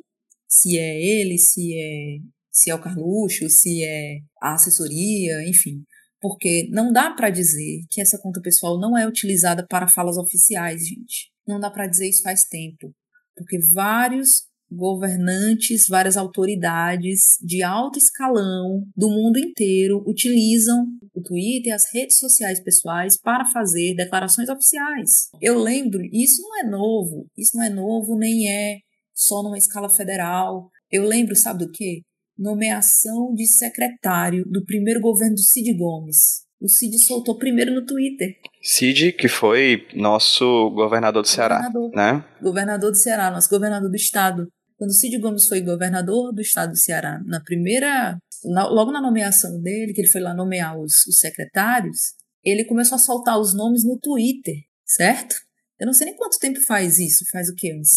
se 0.48 0.78
é 0.78 1.02
ele, 1.02 1.38
se 1.38 1.80
é 1.80 2.18
se 2.52 2.70
é 2.70 2.76
o 2.76 2.82
Carluxo, 2.82 3.50
se 3.50 3.84
é 3.84 4.20
a 4.42 4.56
assessoria, 4.56 5.48
enfim. 5.48 5.84
Porque 6.20 6.68
não 6.72 6.92
dá 6.92 7.12
para 7.12 7.30
dizer 7.30 7.86
que 7.90 8.02
essa 8.02 8.20
conta 8.22 8.42
pessoal 8.42 8.78
não 8.78 8.98
é 8.98 9.08
utilizada 9.08 9.66
para 9.66 9.88
falas 9.88 10.18
oficiais, 10.18 10.86
gente. 10.86 11.32
Não 11.48 11.60
dá 11.60 11.72
para 11.72 11.88
dizer 11.88 12.10
isso 12.10 12.22
faz 12.22 12.44
tempo. 12.44 12.94
Porque 13.36 13.58
vários 13.74 14.49
governantes, 14.72 15.86
várias 15.88 16.18
autoridades 16.18 17.38
de 17.42 17.64
alto 17.64 17.98
escalão 17.98 18.84
do 18.96 19.10
mundo 19.10 19.38
inteiro 19.40 20.04
utilizam 20.08 20.86
o 21.14 21.22
Twitter 21.22 21.72
e 21.72 21.76
as 21.76 21.94
redes 21.94 22.20
sociais 22.20 22.62
pessoais 22.64 23.20
para 23.20 23.46
fazer 23.46 23.96
declarações 23.96 24.50
oficiais. 24.50 25.30
Eu 25.42 25.60
lembro, 25.60 26.02
isso 26.14 26.42
não 26.42 26.60
é 26.60 26.70
novo, 26.70 27.28
isso 27.38 27.58
não 27.58 27.64
é 27.64 27.70
novo 27.70 28.18
nem 28.18 28.50
é 28.50 28.78
só 29.14 29.44
numa 29.44 29.58
escala 29.58 29.90
federal. 29.90 30.70
Eu 30.92 31.06
lembro, 31.06 31.36
sabe 31.36 31.66
do 31.66 31.72
quê? 31.72 32.02
nomeação 32.40 33.34
de 33.36 33.46
secretário 33.46 34.46
do 34.48 34.64
primeiro 34.64 35.02
governo 35.02 35.36
do 35.36 35.42
Cid 35.42 35.74
Gomes. 35.78 36.48
O 36.62 36.70
Cid 36.70 36.98
soltou 37.00 37.38
primeiro 37.38 37.74
no 37.74 37.86
Twitter. 37.86 38.36
Cid, 38.62 39.14
que 39.14 39.28
foi 39.28 39.86
nosso 39.94 40.70
governador 40.72 41.22
do 41.22 41.28
Ceará, 41.28 41.58
Governador. 41.58 41.92
né? 41.96 42.26
Governador 42.42 42.92
do 42.92 42.98
Ceará, 42.98 43.30
nosso 43.30 43.50
governador 43.50 43.90
do 43.90 43.96
estado. 43.96 44.48
Quando 44.80 44.90
o 44.90 44.94
Cid 44.94 45.20
Gomes 45.20 45.46
foi 45.48 45.62
governador 45.62 46.34
do 46.34 46.42
estado 46.42 46.72
do 46.72 46.78
Ceará, 46.78 47.22
na 47.26 47.40
primeira. 47.40 48.18
na- 48.46 48.68
logo 48.68 48.92
na 48.92 49.02
nomeação 49.02 49.62
dele, 49.62 49.94
que 49.94 50.00
ele 50.02 50.08
foi 50.08 50.22
lá 50.22 50.34
nomear 50.34 50.80
os, 50.80 51.06
os 51.06 51.20
secretários, 51.20 52.14
ele 52.44 52.64
começou 52.64 52.96
a 52.96 53.00
soltar 53.00 53.38
os 53.38 53.54
nomes 53.54 53.84
no 53.84 54.00
Twitter, 54.00 54.56
certo? 54.86 55.36
Eu 55.78 55.86
não 55.86 55.94
sei 55.94 56.06
nem 56.08 56.16
quanto 56.16 56.40
tempo 56.40 56.60
faz 56.66 56.98
isso. 57.00 57.26
Faz 57.32 57.50
o 57.50 57.56
quê? 57.56 57.76
Uns 57.78 57.90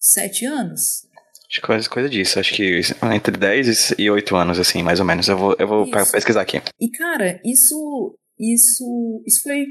sete 0.00 0.44
anos? 0.44 1.06
Acho 1.48 1.60
que 1.60 1.66
coisa, 1.66 1.88
coisa 1.88 2.08
disso. 2.08 2.40
Acho 2.40 2.52
que 2.54 2.80
entre 3.14 3.36
10 3.36 3.94
e 3.96 4.10
8 4.10 4.34
anos, 4.34 4.58
assim, 4.58 4.82
mais 4.82 4.98
ou 4.98 5.06
menos. 5.06 5.28
Eu 5.28 5.38
vou, 5.38 5.54
eu 5.60 5.68
vou 5.68 5.84
Isso. 5.86 6.10
pesquisar 6.12 6.40
aqui. 6.42 6.60
E, 6.80 6.90
cara, 6.90 7.40
isso 7.44 8.16
isso 8.36 9.22
isso 9.24 9.40
foi, 9.44 9.64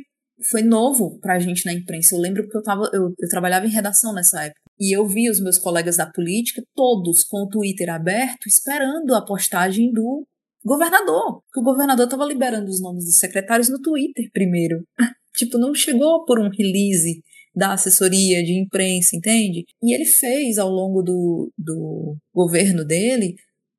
foi 0.49 0.61
novo 0.61 1.19
pra 1.19 1.37
gente 1.39 1.65
na 1.65 1.73
imprensa. 1.73 2.15
Eu 2.15 2.19
lembro 2.19 2.43
porque 2.43 2.57
eu, 2.57 2.63
tava, 2.63 2.89
eu, 2.93 3.13
eu 3.19 3.29
trabalhava 3.29 3.65
em 3.65 3.69
redação 3.69 4.13
nessa 4.13 4.45
época. 4.45 4.61
E 4.79 4.95
eu 4.95 5.07
vi 5.07 5.29
os 5.29 5.39
meus 5.39 5.57
colegas 5.57 5.97
da 5.97 6.05
política, 6.05 6.63
todos 6.75 7.23
com 7.23 7.43
o 7.43 7.49
Twitter 7.49 7.89
aberto, 7.89 8.47
esperando 8.47 9.13
a 9.13 9.23
postagem 9.23 9.91
do 9.91 10.25
governador. 10.63 11.41
Porque 11.43 11.59
o 11.59 11.63
governador 11.63 12.07
tava 12.07 12.25
liberando 12.25 12.69
os 12.69 12.81
nomes 12.81 13.05
dos 13.05 13.17
secretários 13.17 13.69
no 13.69 13.81
Twitter 13.81 14.29
primeiro. 14.33 14.83
tipo, 15.35 15.57
não 15.57 15.73
chegou 15.73 16.25
por 16.25 16.39
um 16.39 16.49
release 16.49 17.21
da 17.55 17.73
assessoria 17.73 18.43
de 18.43 18.53
imprensa, 18.59 19.15
entende? 19.15 19.63
E 19.81 19.93
ele 19.93 20.05
fez 20.05 20.57
ao 20.57 20.69
longo 20.69 21.03
do, 21.03 21.51
do 21.57 22.17
governo 22.33 22.83
dele 22.83 23.35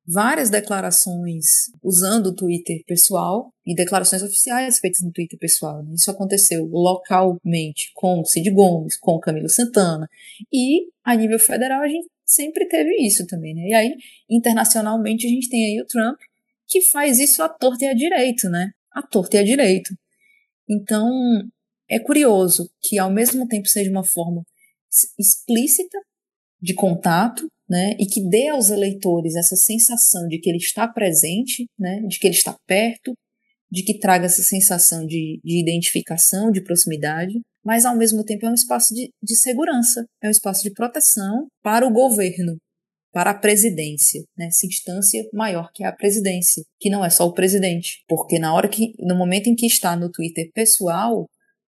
várias 0.07 0.51
declarações 0.51 1.71
usando 1.83 2.27
o 2.27 2.35
Twitter 2.35 2.83
pessoal 2.87 3.53
e 3.67 3.75
declarações 3.75 4.23
oficiais 4.23 4.79
feitas 4.79 5.03
no 5.03 5.13
Twitter 5.13 5.39
pessoal. 5.39 5.83
né? 5.83 5.95
Isso 5.95 6.11
aconteceu 6.11 6.67
localmente 6.67 7.91
com 7.95 8.25
Cid 8.25 8.51
Gomes, 8.51 8.99
com 8.99 9.19
Camilo 9.19 9.49
Santana 9.49 10.09
e 10.53 10.89
a 11.03 11.15
nível 11.15 11.39
federal 11.39 11.83
a 11.83 11.89
gente 11.89 12.09
sempre 12.25 12.67
teve 12.67 12.95
isso 13.01 13.27
também, 13.27 13.55
né? 13.55 13.63
E 13.69 13.75
aí 13.75 13.95
internacionalmente 14.29 15.27
a 15.27 15.31
gente 15.31 15.49
tem 15.49 15.65
aí 15.65 15.81
o 15.81 15.87
Trump 15.87 16.19
que 16.67 16.81
faz 16.83 17.19
isso 17.19 17.43
à 17.43 17.49
torta 17.49 17.85
e 17.85 17.89
à 17.89 17.95
direito, 17.95 18.49
né? 18.49 18.71
À 18.93 19.03
torta 19.03 19.37
e 19.37 19.41
à 19.41 19.45
direito. 19.45 19.95
Então 20.69 21.09
é 21.89 21.99
curioso 21.99 22.71
que 22.83 22.99
ao 22.99 23.11
mesmo 23.11 23.47
tempo 23.47 23.69
seja 23.69 23.91
uma 23.91 24.05
forma 24.05 24.43
explícita 25.19 25.99
de 26.61 26.75
contato, 26.75 27.47
né, 27.75 27.97
e 27.99 28.07
que 28.07 28.23
dê 28.29 28.47
aos 28.47 28.71
eleitores 28.71 29.35
essa 29.35 29.57
sensação 29.57 30.29
de 30.29 30.39
que 30.39 30.49
ele 30.49 30.59
está 30.59 30.87
presente, 30.87 31.67
né, 31.77 32.01
de 32.07 32.21
que 32.21 32.29
ele 32.29 32.37
está 32.37 32.57
perto, 32.69 33.13
de 33.69 33.83
que 33.83 33.99
traga 33.99 34.27
essa 34.27 34.45
sensação 34.45 35.05
de, 35.05 35.41
de 35.43 35.61
identificação, 35.61 36.53
de 36.53 36.63
proximidade, 36.63 37.35
mas 37.65 37.85
ao 37.85 37.97
mesmo 37.97 38.23
tempo 38.23 38.47
é 38.47 38.49
um 38.51 38.55
espaço 38.55 38.95
de, 38.95 39.11
de 39.21 39.35
segurança, 39.35 40.05
é 40.23 40.29
um 40.29 40.31
espaço 40.31 40.63
de 40.63 40.73
proteção 40.73 41.49
para 41.65 41.85
o 41.85 41.93
governo, 41.93 42.57
para 43.13 43.33
a 43.33 43.39
presidência, 43.39 44.23
né, 44.39 44.47
essa 44.47 44.67
instância 44.67 45.25
maior 45.33 45.69
que 45.75 45.83
é 45.83 45.89
a 45.89 45.93
presidência, 45.93 46.63
que 46.79 46.89
não 46.89 47.05
é 47.05 47.11
só 47.11 47.27
o 47.27 47.35
presidente, 47.35 48.05
porque 48.07 48.39
na 48.39 48.55
hora 48.55 48.69
que, 48.69 48.93
no 49.01 49.17
momento 49.17 49.49
em 49.49 49.57
que 49.57 49.67
está 49.67 49.97
no 49.97 50.13
Twitter 50.13 50.49
pessoal 50.55 51.27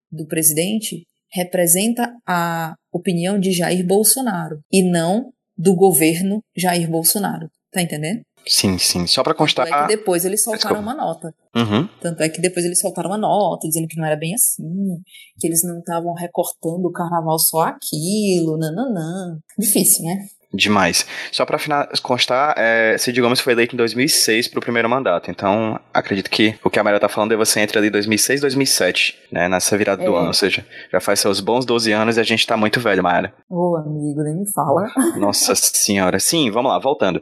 do 0.09 0.25
presidente, 0.25 1.03
representa 1.33 2.15
a 2.25 2.75
opinião 2.93 3.37
de 3.37 3.51
Jair 3.51 3.85
Bolsonaro 3.85 4.61
e 4.71 4.81
não 4.89 5.33
do 5.57 5.75
governo 5.75 6.41
Jair 6.55 6.89
Bolsonaro. 6.89 7.49
Tá 7.71 7.81
entendendo? 7.81 8.21
Sim, 8.47 8.77
sim. 8.77 9.05
Só 9.07 9.23
pra 9.23 9.33
Tanto 9.33 9.41
é 9.41 9.65
constar. 9.65 9.87
que 9.87 9.95
depois 9.95 10.23
eles 10.23 10.41
soltaram 10.43 10.77
Desculpa. 10.77 10.81
uma 10.81 10.95
nota. 10.95 11.33
Uhum. 11.55 11.89
Tanto 11.99 12.23
é 12.23 12.29
que 12.29 12.39
depois 12.39 12.65
eles 12.65 12.79
soltaram 12.79 13.09
uma 13.09 13.17
nota 13.17 13.67
dizendo 13.67 13.87
que 13.87 13.97
não 13.97 14.05
era 14.05 14.15
bem 14.15 14.33
assim, 14.33 15.01
que 15.37 15.45
eles 15.47 15.63
não 15.63 15.79
estavam 15.79 16.13
recortando 16.13 16.85
o 16.85 16.91
carnaval 16.91 17.37
só 17.39 17.61
aquilo, 17.63 18.57
nananã. 18.57 19.37
Difícil, 19.59 20.05
né? 20.05 20.27
Demais. 20.53 21.05
Só 21.31 21.45
pra 21.45 21.57
fina- 21.59 21.87
constar, 22.01 22.55
é, 22.57 22.97
Cid 22.97 23.19
Gomes 23.21 23.39
foi 23.41 23.51
eleito 23.53 23.75
em 23.75 23.77
2006 23.77 24.47
pro 24.47 24.61
primeiro 24.61 24.89
mandato. 24.89 25.29
Então, 25.29 25.79
acredito 25.93 26.29
que 26.29 26.55
o 26.63 26.69
que 26.69 26.79
a 26.79 26.83
Maria 26.83 26.99
tá 26.99 27.09
falando 27.09 27.31
deva 27.31 27.45
ser 27.45 27.59
entre 27.59 27.77
ali 27.77 27.89
2006 27.89 28.39
e 28.39 28.41
2007, 28.41 29.19
né? 29.31 29.49
Nessa 29.49 29.77
virada 29.77 30.03
do 30.05 30.15
É. 30.15 30.17
ano. 30.19 30.27
Ou 30.27 30.33
seja, 30.33 30.65
já 30.91 30.99
faz 31.01 31.19
seus 31.19 31.39
bons 31.41 31.65
12 31.65 31.91
anos 31.91 32.15
e 32.17 32.19
a 32.21 32.23
gente 32.23 32.47
tá 32.47 32.55
muito 32.55 32.79
velho, 32.79 33.03
Mayara. 33.03 33.33
Ô, 33.49 33.75
amigo, 33.75 34.23
nem 34.23 34.35
me 34.35 34.51
fala. 34.51 34.87
Nossa 35.19 35.53
senhora. 35.53 36.19
Sim, 36.19 36.49
vamos 36.49 36.71
lá, 36.71 36.79
voltando. 36.79 37.21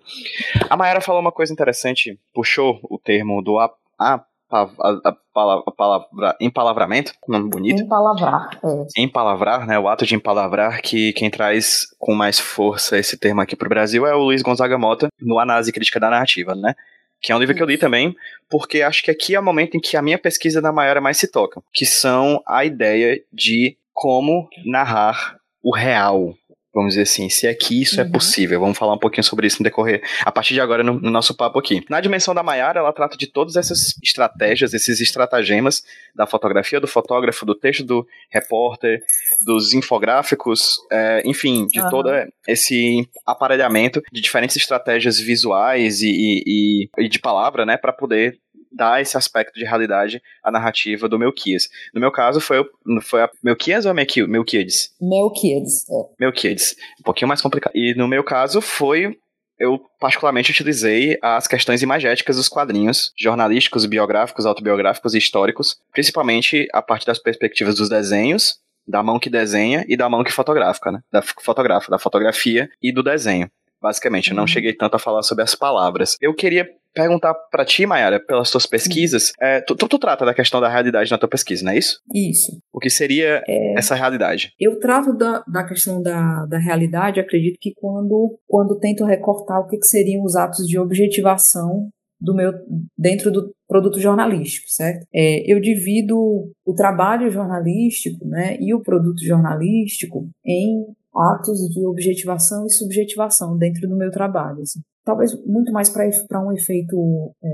A 0.69 0.77
Mayara 0.77 1.01
falou 1.01 1.19
uma 1.19 1.31
coisa 1.31 1.51
interessante, 1.51 2.19
puxou 2.33 2.79
o 2.83 2.99
termo 2.99 3.41
do 3.41 3.57
a, 3.57 3.71
a, 3.99 4.23
a, 4.49 4.61
a, 4.61 4.99
a 5.05 5.71
palavra, 5.73 6.35
empalavramento, 6.39 7.13
nome 7.27 7.49
bonito. 7.49 7.81
Em 7.81 7.87
palavrar. 7.87 8.49
É. 8.63 9.01
Empalavrar, 9.01 9.67
né, 9.67 9.77
o 9.79 9.87
ato 9.87 10.05
de 10.05 10.15
empalavrar, 10.15 10.81
que 10.81 11.13
quem 11.13 11.29
traz 11.29 11.87
com 11.99 12.13
mais 12.13 12.39
força 12.39 12.97
esse 12.97 13.17
termo 13.17 13.41
aqui 13.41 13.55
pro 13.55 13.69
Brasil 13.69 14.05
é 14.05 14.15
o 14.15 14.23
Luiz 14.23 14.41
Gonzaga 14.41 14.77
Mota, 14.77 15.07
no 15.19 15.39
Análise 15.39 15.71
Crítica 15.71 15.99
da 15.99 16.09
Narrativa, 16.09 16.53
né? 16.55 16.75
Que 17.21 17.31
é 17.31 17.35
um 17.35 17.39
livro 17.39 17.55
que 17.55 17.63
eu 17.63 17.67
li 17.67 17.77
também, 17.77 18.15
porque 18.49 18.81
acho 18.81 19.03
que 19.03 19.09
aqui 19.09 19.33
é 19.33 19.39
o 19.39 19.43
momento 19.43 19.75
em 19.75 19.79
que 19.79 19.97
a 19.97 20.01
minha 20.01 20.17
pesquisa 20.17 20.61
da 20.61 20.71
Maiara 20.71 21.01
mais 21.01 21.17
se 21.17 21.31
toca, 21.31 21.61
que 21.73 21.85
são 21.85 22.41
a 22.47 22.63
ideia 22.65 23.19
de 23.33 23.77
como 23.93 24.47
narrar 24.65 25.37
o 25.63 25.73
real, 25.73 26.35
vamos 26.75 26.89
dizer 26.91 27.03
assim, 27.03 27.29
se 27.29 27.47
é 27.47 27.53
que 27.53 27.81
isso 27.81 28.01
é 28.01 28.03
Uhum. 28.03 28.11
possível. 28.11 28.59
Vamos 28.59 28.77
falar 28.77 28.93
um 28.93 28.99
pouquinho 28.99 29.23
sobre 29.23 29.47
isso 29.47 29.59
no 29.59 29.63
decorrer, 29.63 30.03
a 30.25 30.31
partir 30.31 30.53
de 30.53 30.59
agora, 30.59 30.83
no, 30.83 30.99
no 30.99 31.09
nosso 31.09 31.33
papo 31.33 31.57
aqui. 31.57 31.81
Na 31.89 32.01
dimensão 32.01 32.35
da 32.35 32.43
Maiara, 32.43 32.79
ela 32.81 32.91
trata 32.91 33.15
de 33.17 33.27
todas 33.27 33.55
essas 33.55 33.95
estratégias, 34.03 34.73
esses 34.73 34.99
estratagemas 34.99 35.81
da 36.13 36.27
fotografia 36.27 36.79
do 36.79 36.87
fotógrafo, 36.87 37.45
do 37.45 37.55
texto 37.55 37.83
do 37.85 38.05
repórter, 38.29 38.99
dos 39.45 39.73
infográficos, 39.73 40.77
é, 40.91 41.21
enfim, 41.25 41.65
de 41.67 41.79
Aham. 41.79 41.89
todo 41.89 42.09
esse 42.47 43.07
aparelhamento 43.25 44.01
de 44.11 44.21
diferentes 44.21 44.55
estratégias 44.57 45.17
visuais 45.19 46.01
e, 46.01 46.09
e, 46.09 46.43
e- 46.45 47.05
e 47.05 47.09
de 47.09 47.19
palavra, 47.19 47.65
né, 47.65 47.77
para 47.77 47.93
poder 47.93 48.37
dar 48.75 49.01
esse 49.01 49.15
aspecto 49.17 49.53
de 49.57 49.63
realidade 49.65 50.21
à 50.43 50.51
narrativa 50.51 51.07
do 51.07 51.17
Melquias. 51.17 51.69
No 51.93 52.01
meu 52.01 52.11
caso, 52.11 52.41
foi, 52.41 52.63
foi 53.03 53.21
a 53.23 53.29
Melquias 53.43 53.85
ou 53.85 53.91
a 53.91 53.93
Melqui- 53.93 54.27
Melquiades? 54.27 54.91
Melquiades. 55.01 55.89
É. 55.89 55.93
Melquiades. 56.25 56.75
Um 56.99 57.03
pouquinho 57.03 57.27
mais 57.27 57.41
complicado. 57.41 57.73
E 57.75 57.93
no 57.95 58.07
meu 58.07 58.23
caso, 58.23 58.61
foi. 58.61 59.17
Eu 59.57 59.79
particularmente 60.01 60.51
utilizei 60.51 61.17
as 61.21 61.47
questões 61.47 61.81
imagéticas 61.81 62.35
dos 62.35 62.49
quadrinhos, 62.49 63.13
jornalísticos, 63.17 63.85
biográficos, 63.85 64.45
autobiográficos 64.45 65.13
e 65.13 65.17
históricos, 65.17 65.77
principalmente 65.93 66.67
a 66.73 66.81
partir 66.81 67.05
das 67.05 67.19
perspectivas 67.19 67.75
dos 67.75 67.87
desenhos, 67.87 68.57
da 68.85 69.01
mão 69.01 69.17
que 69.17 69.29
desenha 69.29 69.85
e 69.87 69.95
da 69.95 70.09
mão 70.09 70.25
que 70.25 70.31
fotografa, 70.33 70.91
né? 70.91 70.99
Da 71.09 71.19
f- 71.21 71.33
fotografa, 71.41 71.89
da 71.89 71.97
fotografia 71.97 72.69
e 72.81 72.91
do 72.91 73.01
desenho. 73.01 73.49
Basicamente, 73.85 74.31
eu 74.31 74.35
não 74.35 74.43
Uhum. 74.43 74.47
cheguei 74.47 74.73
tanto 74.73 74.95
a 74.95 74.99
falar 74.99 75.21
sobre 75.21 75.43
as 75.43 75.53
palavras. 75.53 76.17
Eu 76.19 76.33
queria 76.33 76.67
perguntar 76.91 77.35
pra 77.51 77.63
ti, 77.63 77.85
Mayara, 77.85 78.19
pelas 78.19 78.49
tuas 78.49 78.65
pesquisas, 78.65 79.31
é, 79.39 79.61
tu, 79.61 79.75
tu, 79.75 79.87
tu 79.87 79.99
trata 79.99 80.25
da 80.25 80.33
questão 80.33 80.59
da 80.59 80.67
realidade 80.67 81.11
na 81.11 81.19
tua 81.19 81.29
pesquisa, 81.29 81.63
não 81.63 81.71
é 81.71 81.77
isso? 81.77 81.99
Isso. 82.11 82.57
O 82.73 82.79
que 82.79 82.89
seria 82.89 83.43
É, 83.47 83.77
essa 83.77 83.93
realidade? 83.93 84.53
Eu 84.59 84.79
trato 84.79 85.13
da, 85.15 85.43
da 85.47 85.63
questão 85.63 86.01
da, 86.01 86.45
da 86.47 86.57
realidade, 86.57 87.19
acredito 87.19 87.57
que 87.61 87.73
quando, 87.75 88.39
quando 88.47 88.79
tento 88.79 89.05
recortar 89.05 89.59
o 89.59 89.67
que, 89.67 89.77
que 89.77 89.85
seriam 89.85 90.23
os 90.23 90.35
atos 90.35 90.65
de 90.67 90.79
objetivação 90.79 91.89
do 92.19 92.33
meu 92.33 92.53
dentro 92.97 93.29
do 93.29 93.51
produto 93.67 93.99
jornalístico, 93.99 94.65
certo? 94.69 95.05
É, 95.13 95.43
eu 95.51 95.59
divido 95.59 96.17
o 96.65 96.73
trabalho 96.73 97.29
jornalístico 97.29 98.25
né, 98.25 98.57
e 98.59 98.73
o 98.73 98.81
produto 98.81 99.21
jornalístico 99.23 100.27
em 100.45 100.85
atos 101.15 101.59
de 101.69 101.85
objetivação 101.85 102.65
e 102.65 102.71
subjetivação 102.71 103.57
dentro 103.57 103.87
do 103.87 103.95
meu 103.95 104.11
trabalho. 104.11 104.61
assim. 104.61 104.81
Talvez 105.03 105.33
muito 105.45 105.71
mais 105.71 105.89
para 105.89 106.41
um 106.43 106.51
efeito 106.51 107.31
é, 107.43 107.47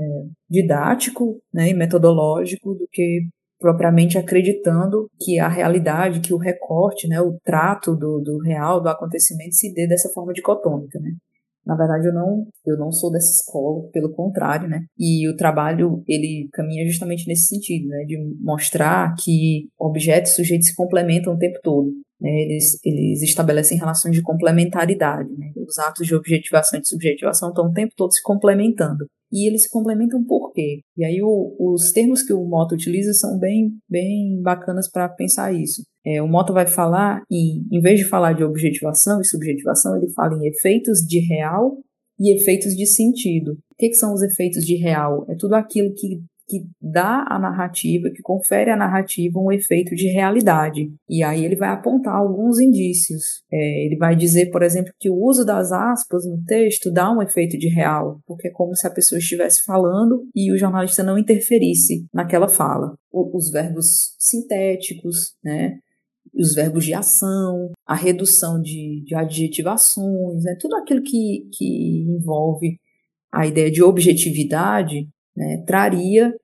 didático 0.48 1.38
né, 1.52 1.68
e 1.68 1.74
metodológico 1.74 2.74
do 2.74 2.88
que 2.90 3.28
propriamente 3.58 4.18
acreditando 4.18 5.08
que 5.20 5.38
a 5.38 5.48
realidade, 5.48 6.20
que 6.20 6.34
o 6.34 6.38
recorte, 6.38 7.06
né, 7.06 7.20
o 7.20 7.38
trato 7.44 7.94
do, 7.94 8.20
do 8.20 8.38
real, 8.38 8.80
do 8.80 8.88
acontecimento 8.88 9.54
se 9.54 9.72
dê 9.72 9.86
dessa 9.86 10.08
forma 10.08 10.32
dicotômica, 10.32 10.98
né. 10.98 11.12
Na 11.64 11.76
verdade, 11.76 12.08
eu 12.08 12.12
não, 12.12 12.46
eu 12.66 12.76
não 12.76 12.90
sou 12.90 13.10
dessa 13.10 13.30
escola, 13.30 13.88
pelo 13.92 14.12
contrário, 14.12 14.68
né? 14.68 14.84
E 14.98 15.28
o 15.28 15.36
trabalho, 15.36 16.02
ele 16.08 16.48
caminha 16.52 16.86
justamente 16.86 17.26
nesse 17.28 17.46
sentido, 17.46 17.88
né? 17.88 18.04
De 18.04 18.18
mostrar 18.40 19.14
que 19.14 19.68
objetos 19.78 20.32
e 20.32 20.34
sujeitos 20.36 20.68
se 20.68 20.74
complementam 20.74 21.34
o 21.34 21.38
tempo 21.38 21.58
todo. 21.62 21.92
Né? 22.20 22.30
Eles, 22.30 22.78
eles 22.84 23.22
estabelecem 23.22 23.78
relações 23.78 24.14
de 24.14 24.22
complementaridade, 24.22 25.30
né? 25.36 25.52
Os 25.56 25.78
atos 25.78 26.06
de 26.06 26.14
objetivação 26.14 26.78
e 26.78 26.82
de 26.82 26.88
subjetivação 26.88 27.50
estão 27.50 27.66
o 27.66 27.72
tempo 27.72 27.92
todo 27.96 28.12
se 28.12 28.22
complementando. 28.22 29.06
E 29.32 29.48
eles 29.48 29.62
se 29.62 29.70
complementam 29.70 30.22
por 30.24 30.52
quê? 30.52 30.80
E 30.96 31.04
aí 31.04 31.22
o, 31.22 31.56
os 31.58 31.90
termos 31.90 32.22
que 32.22 32.32
o 32.32 32.44
Mota 32.44 32.74
utiliza 32.74 33.12
são 33.14 33.38
bem, 33.38 33.72
bem 33.88 34.40
bacanas 34.42 34.90
para 34.90 35.08
pensar 35.08 35.52
isso. 35.52 35.82
É, 36.04 36.20
o 36.20 36.28
Mota 36.28 36.52
vai 36.52 36.66
falar, 36.66 37.22
em, 37.30 37.66
em 37.70 37.80
vez 37.80 38.00
de 38.00 38.04
falar 38.04 38.32
de 38.32 38.44
objetivação 38.44 39.20
e 39.20 39.24
subjetivação, 39.24 39.96
ele 39.96 40.12
fala 40.12 40.36
em 40.36 40.48
efeitos 40.48 40.98
de 41.00 41.20
real 41.20 41.78
e 42.18 42.34
efeitos 42.34 42.76
de 42.76 42.86
sentido. 42.86 43.52
O 43.52 43.74
que, 43.78 43.88
que 43.88 43.94
são 43.94 44.12
os 44.12 44.22
efeitos 44.22 44.64
de 44.64 44.76
real? 44.76 45.24
É 45.28 45.34
tudo 45.34 45.54
aquilo 45.54 45.94
que, 45.94 46.20
que 46.48 46.66
dá 46.80 47.24
à 47.28 47.38
narrativa, 47.38 48.10
que 48.10 48.20
confere 48.20 48.70
à 48.70 48.76
narrativa 48.76 49.38
um 49.38 49.50
efeito 49.50 49.94
de 49.94 50.08
realidade. 50.08 50.92
E 51.08 51.22
aí 51.22 51.44
ele 51.44 51.56
vai 51.56 51.70
apontar 51.70 52.14
alguns 52.14 52.60
indícios. 52.60 53.42
É, 53.50 53.86
ele 53.86 53.96
vai 53.96 54.14
dizer, 54.14 54.50
por 54.50 54.62
exemplo, 54.62 54.92
que 54.98 55.08
o 55.08 55.16
uso 55.16 55.44
das 55.44 55.72
aspas 55.72 56.26
no 56.26 56.42
texto 56.44 56.92
dá 56.92 57.10
um 57.10 57.22
efeito 57.22 57.56
de 57.56 57.68
real, 57.68 58.20
porque 58.26 58.48
é 58.48 58.52
como 58.52 58.76
se 58.76 58.86
a 58.86 58.90
pessoa 58.90 59.18
estivesse 59.18 59.64
falando 59.64 60.24
e 60.34 60.52
o 60.52 60.58
jornalista 60.58 61.02
não 61.02 61.18
interferisse 61.18 62.06
naquela 62.12 62.48
fala. 62.48 62.94
O, 63.10 63.36
os 63.36 63.50
verbos 63.50 64.14
sintéticos, 64.18 65.34
né? 65.44 65.78
Os 66.34 66.54
verbos 66.54 66.84
de 66.84 66.94
ação, 66.94 67.70
a 67.86 67.94
redução 67.94 68.60
de, 68.60 69.02
de 69.04 69.14
adjetivações, 69.14 70.44
né? 70.44 70.56
tudo 70.58 70.76
aquilo 70.76 71.02
que, 71.02 71.48
que 71.52 72.04
envolve 72.08 72.78
a 73.32 73.46
ideia 73.46 73.70
de 73.70 73.82
objetividade, 73.82 75.08
né, 75.34 75.64
traria 75.66 76.34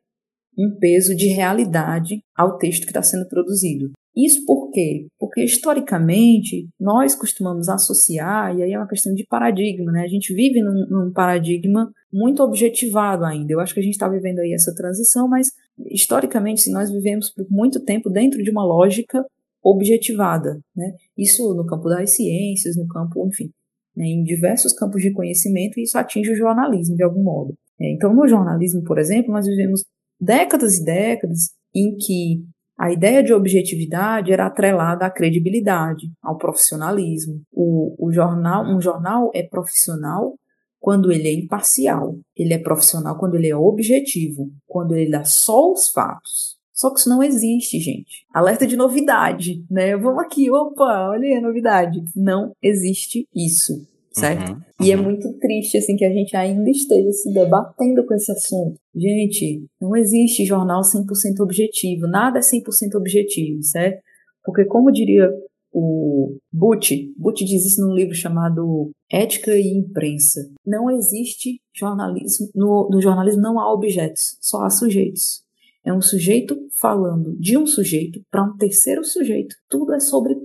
um 0.59 0.77
peso 0.81 1.15
de 1.15 1.29
realidade 1.29 2.21
ao 2.35 2.57
texto 2.57 2.83
que 2.83 2.91
está 2.91 3.03
sendo 3.03 3.29
produzido. 3.29 3.93
Isso 4.17 4.45
por 4.45 4.71
quê? 4.73 5.07
Porque 5.17 5.45
historicamente 5.45 6.69
nós 6.81 7.15
costumamos 7.15 7.69
associar, 7.69 8.57
e 8.57 8.65
aí 8.65 8.73
é 8.73 8.79
uma 8.79 8.89
questão 8.89 9.15
de 9.15 9.25
paradigma, 9.25 9.93
né? 9.93 10.03
A 10.03 10.09
gente 10.09 10.35
vive 10.35 10.61
num, 10.61 10.87
num 10.91 11.13
paradigma 11.13 11.89
muito 12.13 12.43
objetivado 12.43 13.25
ainda. 13.25 13.53
Eu 13.53 13.61
acho 13.61 13.73
que 13.73 13.79
a 13.79 13.83
gente 13.83 13.93
está 13.93 14.09
vivendo 14.09 14.41
aí 14.41 14.53
essa 14.53 14.75
transição, 14.75 15.29
mas 15.29 15.53
historicamente, 15.93 16.63
se 16.63 16.73
nós 16.73 16.91
vivemos 16.91 17.31
por 17.31 17.47
muito 17.49 17.85
tempo 17.85 18.11
dentro 18.11 18.43
de 18.43 18.51
uma 18.51 18.65
lógica 18.65 19.25
objetivada, 19.71 20.61
né? 20.75 20.95
Isso 21.17 21.55
no 21.55 21.67
campo 21.67 21.89
das 21.89 22.15
ciências, 22.15 22.77
no 22.77 22.87
campo, 22.87 23.27
enfim, 23.27 23.51
né, 23.97 24.07
em 24.07 24.23
diversos 24.23 24.73
campos 24.73 25.03
de 25.03 25.13
conhecimento, 25.13 25.81
isso 25.81 25.99
atinge 25.99 26.31
o 26.31 26.37
jornalismo 26.37 26.95
de 26.95 27.03
algum 27.03 27.23
modo. 27.23 27.55
É, 27.81 27.93
então, 27.93 28.15
no 28.15 28.27
jornalismo, 28.27 28.83
por 28.85 28.99
exemplo, 28.99 29.33
nós 29.33 29.47
vivemos 29.47 29.85
décadas 30.21 30.79
e 30.79 30.85
décadas 30.85 31.51
em 31.75 31.97
que 31.97 32.45
a 32.79 32.93
ideia 32.93 33.23
de 33.25 33.33
objetividade 33.33 34.33
era 34.33 34.47
atrelada 34.47 35.05
à 35.05 35.11
credibilidade, 35.11 36.13
ao 36.23 36.39
profissionalismo. 36.39 37.43
O, 37.53 38.07
o 38.07 38.13
jornal, 38.13 38.65
um 38.65 38.81
jornal 38.81 39.33
é 39.35 39.43
profissional 39.43 40.39
quando 40.79 41.11
ele 41.11 41.29
é 41.29 41.35
imparcial. 41.35 42.17
Ele 42.37 42.55
é 42.55 42.59
profissional 42.59 43.19
quando 43.19 43.35
ele 43.35 43.49
é 43.49 43.57
objetivo, 43.57 44.51
quando 44.67 44.95
ele 44.95 45.11
dá 45.11 45.25
só 45.25 45.73
os 45.73 45.89
fatos. 45.89 46.58
Só 46.79 46.93
que 46.93 47.01
isso 47.01 47.09
não 47.09 47.21
existe, 47.21 47.81
gente. 47.81 48.25
Alerta 48.33 48.65
de 48.65 48.77
novidade, 48.77 49.65
né? 49.69 49.97
Vamos 49.97 50.23
aqui, 50.23 50.49
opa, 50.49 51.09
olha 51.11 51.27
aí 51.27 51.35
a 51.35 51.41
novidade. 51.41 52.01
Não 52.15 52.53
existe 52.63 53.27
isso, 53.35 53.85
certo? 54.13 54.53
Uhum, 54.53 54.61
e 54.81 54.93
é 54.93 54.97
uhum. 54.97 55.03
muito 55.03 55.37
triste, 55.41 55.77
assim, 55.77 55.97
que 55.97 56.05
a 56.05 56.13
gente 56.13 56.37
ainda 56.37 56.71
esteja 56.71 57.11
se 57.11 57.35
debatendo 57.35 58.07
com 58.07 58.15
esse 58.15 58.31
assunto. 58.31 58.79
Gente, 58.95 59.67
não 59.81 59.97
existe 59.97 60.45
jornal 60.45 60.83
100% 60.83 61.41
objetivo. 61.43 62.07
Nada 62.07 62.39
é 62.39 62.43
100% 62.43 62.95
objetivo, 62.95 63.61
certo? 63.65 64.01
Porque, 64.45 64.65
como 64.65 64.93
diria 64.93 65.29
o 65.73 66.37
Butch, 66.53 66.93
Butch 67.17 67.41
diz 67.41 67.67
isso 67.67 67.85
num 67.85 67.93
livro 67.93 68.15
chamado 68.15 68.93
Ética 69.11 69.51
e 69.51 69.77
Imprensa. 69.77 70.49
Não 70.65 70.89
existe 70.89 71.61
jornalismo, 71.75 72.49
no, 72.55 72.89
no 72.89 73.03
jornalismo 73.03 73.43
não 73.43 73.59
há 73.59 73.73
objetos, 73.73 74.39
só 74.41 74.63
há 74.63 74.71
sujeitos. 74.71 75.48
É 75.85 75.93
um 75.93 76.03
sujeito 76.03 76.57
falando 76.81 77.37
de 77.39 77.57
um 77.57 77.67
sujeito 77.67 78.21
para 78.31 78.45
um 78.45 78.57
terceiro 78.57 79.05
sujeito. 79.05 79.55
Tudo 79.69 79.95
é 79.95 80.01
sobre 80.01 80.37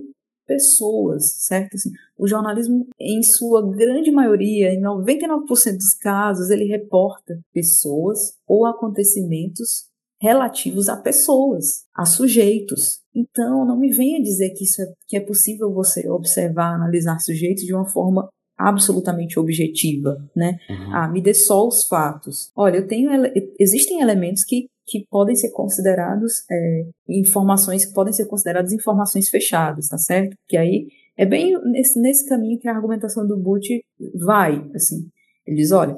pessoas, 0.46 1.24
certo? 1.46 1.74
Assim, 1.74 1.90
o 2.18 2.28
jornalismo, 2.28 2.86
em 3.00 3.22
sua 3.22 3.62
grande 3.74 4.10
maioria, 4.10 4.72
em 4.72 4.80
99% 4.80 5.46
dos 5.76 5.94
casos, 5.94 6.50
ele 6.50 6.64
reporta 6.64 7.40
pessoas 7.52 8.34
ou 8.46 8.66
acontecimentos 8.66 9.86
relativos 10.20 10.88
a 10.88 10.96
pessoas, 10.96 11.84
a 11.94 12.04
sujeitos. 12.04 13.00
Então, 13.14 13.64
não 13.64 13.78
me 13.78 13.90
venha 13.90 14.22
dizer 14.22 14.50
que 14.50 14.64
isso 14.64 14.80
é, 14.82 14.86
que 15.06 15.16
é 15.16 15.20
possível 15.20 15.72
você 15.72 16.08
observar, 16.08 16.74
analisar 16.74 17.18
sujeitos 17.18 17.64
de 17.64 17.74
uma 17.74 17.86
forma 17.86 18.28
absolutamente 18.56 19.38
objetiva, 19.38 20.16
né? 20.34 20.56
Uhum. 20.70 20.94
Ah, 20.94 21.08
me 21.08 21.20
dê 21.20 21.34
só 21.34 21.66
os 21.66 21.86
fatos. 21.86 22.50
Olha, 22.54 22.78
eu 22.78 22.86
tenho 22.86 23.10
existem 23.58 24.00
elementos 24.00 24.44
que 24.44 24.68
que 24.86 25.06
podem 25.10 25.34
ser 25.34 25.50
considerados 25.50 26.44
é, 26.50 26.86
informações 27.08 27.86
que 27.86 27.94
podem 27.94 28.12
ser 28.12 28.26
consideradas 28.26 28.72
informações 28.72 29.28
fechadas, 29.28 29.88
tá 29.88 29.98
certo? 29.98 30.36
Que 30.46 30.56
aí 30.56 30.86
é 31.16 31.24
bem 31.24 31.52
nesse, 31.70 32.00
nesse 32.00 32.28
caminho 32.28 32.58
que 32.58 32.68
a 32.68 32.74
argumentação 32.74 33.26
do 33.26 33.36
Butch 33.36 33.68
vai, 34.14 34.64
assim. 34.74 35.08
Ele 35.46 35.56
diz, 35.56 35.72
olha, 35.72 35.96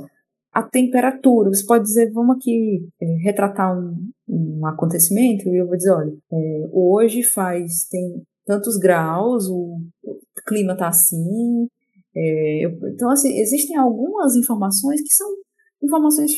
a 0.52 0.62
temperatura, 0.62 1.50
você 1.50 1.64
pode 1.66 1.84
dizer, 1.84 2.10
vamos 2.12 2.36
aqui 2.36 2.88
é, 3.00 3.06
retratar 3.22 3.78
um, 3.78 4.10
um, 4.28 4.66
acontecimento, 4.66 5.48
e 5.48 5.60
eu 5.60 5.66
vou 5.66 5.76
dizer, 5.76 5.92
olha, 5.92 6.12
é, 6.32 6.68
hoje 6.72 7.22
faz, 7.22 7.86
tem 7.90 8.22
tantos 8.44 8.76
graus, 8.78 9.48
o, 9.48 9.78
o 10.02 10.18
clima 10.46 10.76
tá 10.76 10.88
assim, 10.88 11.68
é, 12.16 12.64
eu, 12.64 12.70
então, 12.88 13.10
assim, 13.10 13.38
existem 13.38 13.76
algumas 13.76 14.34
informações 14.34 15.02
que 15.02 15.10
são 15.10 15.28
informações 15.82 16.32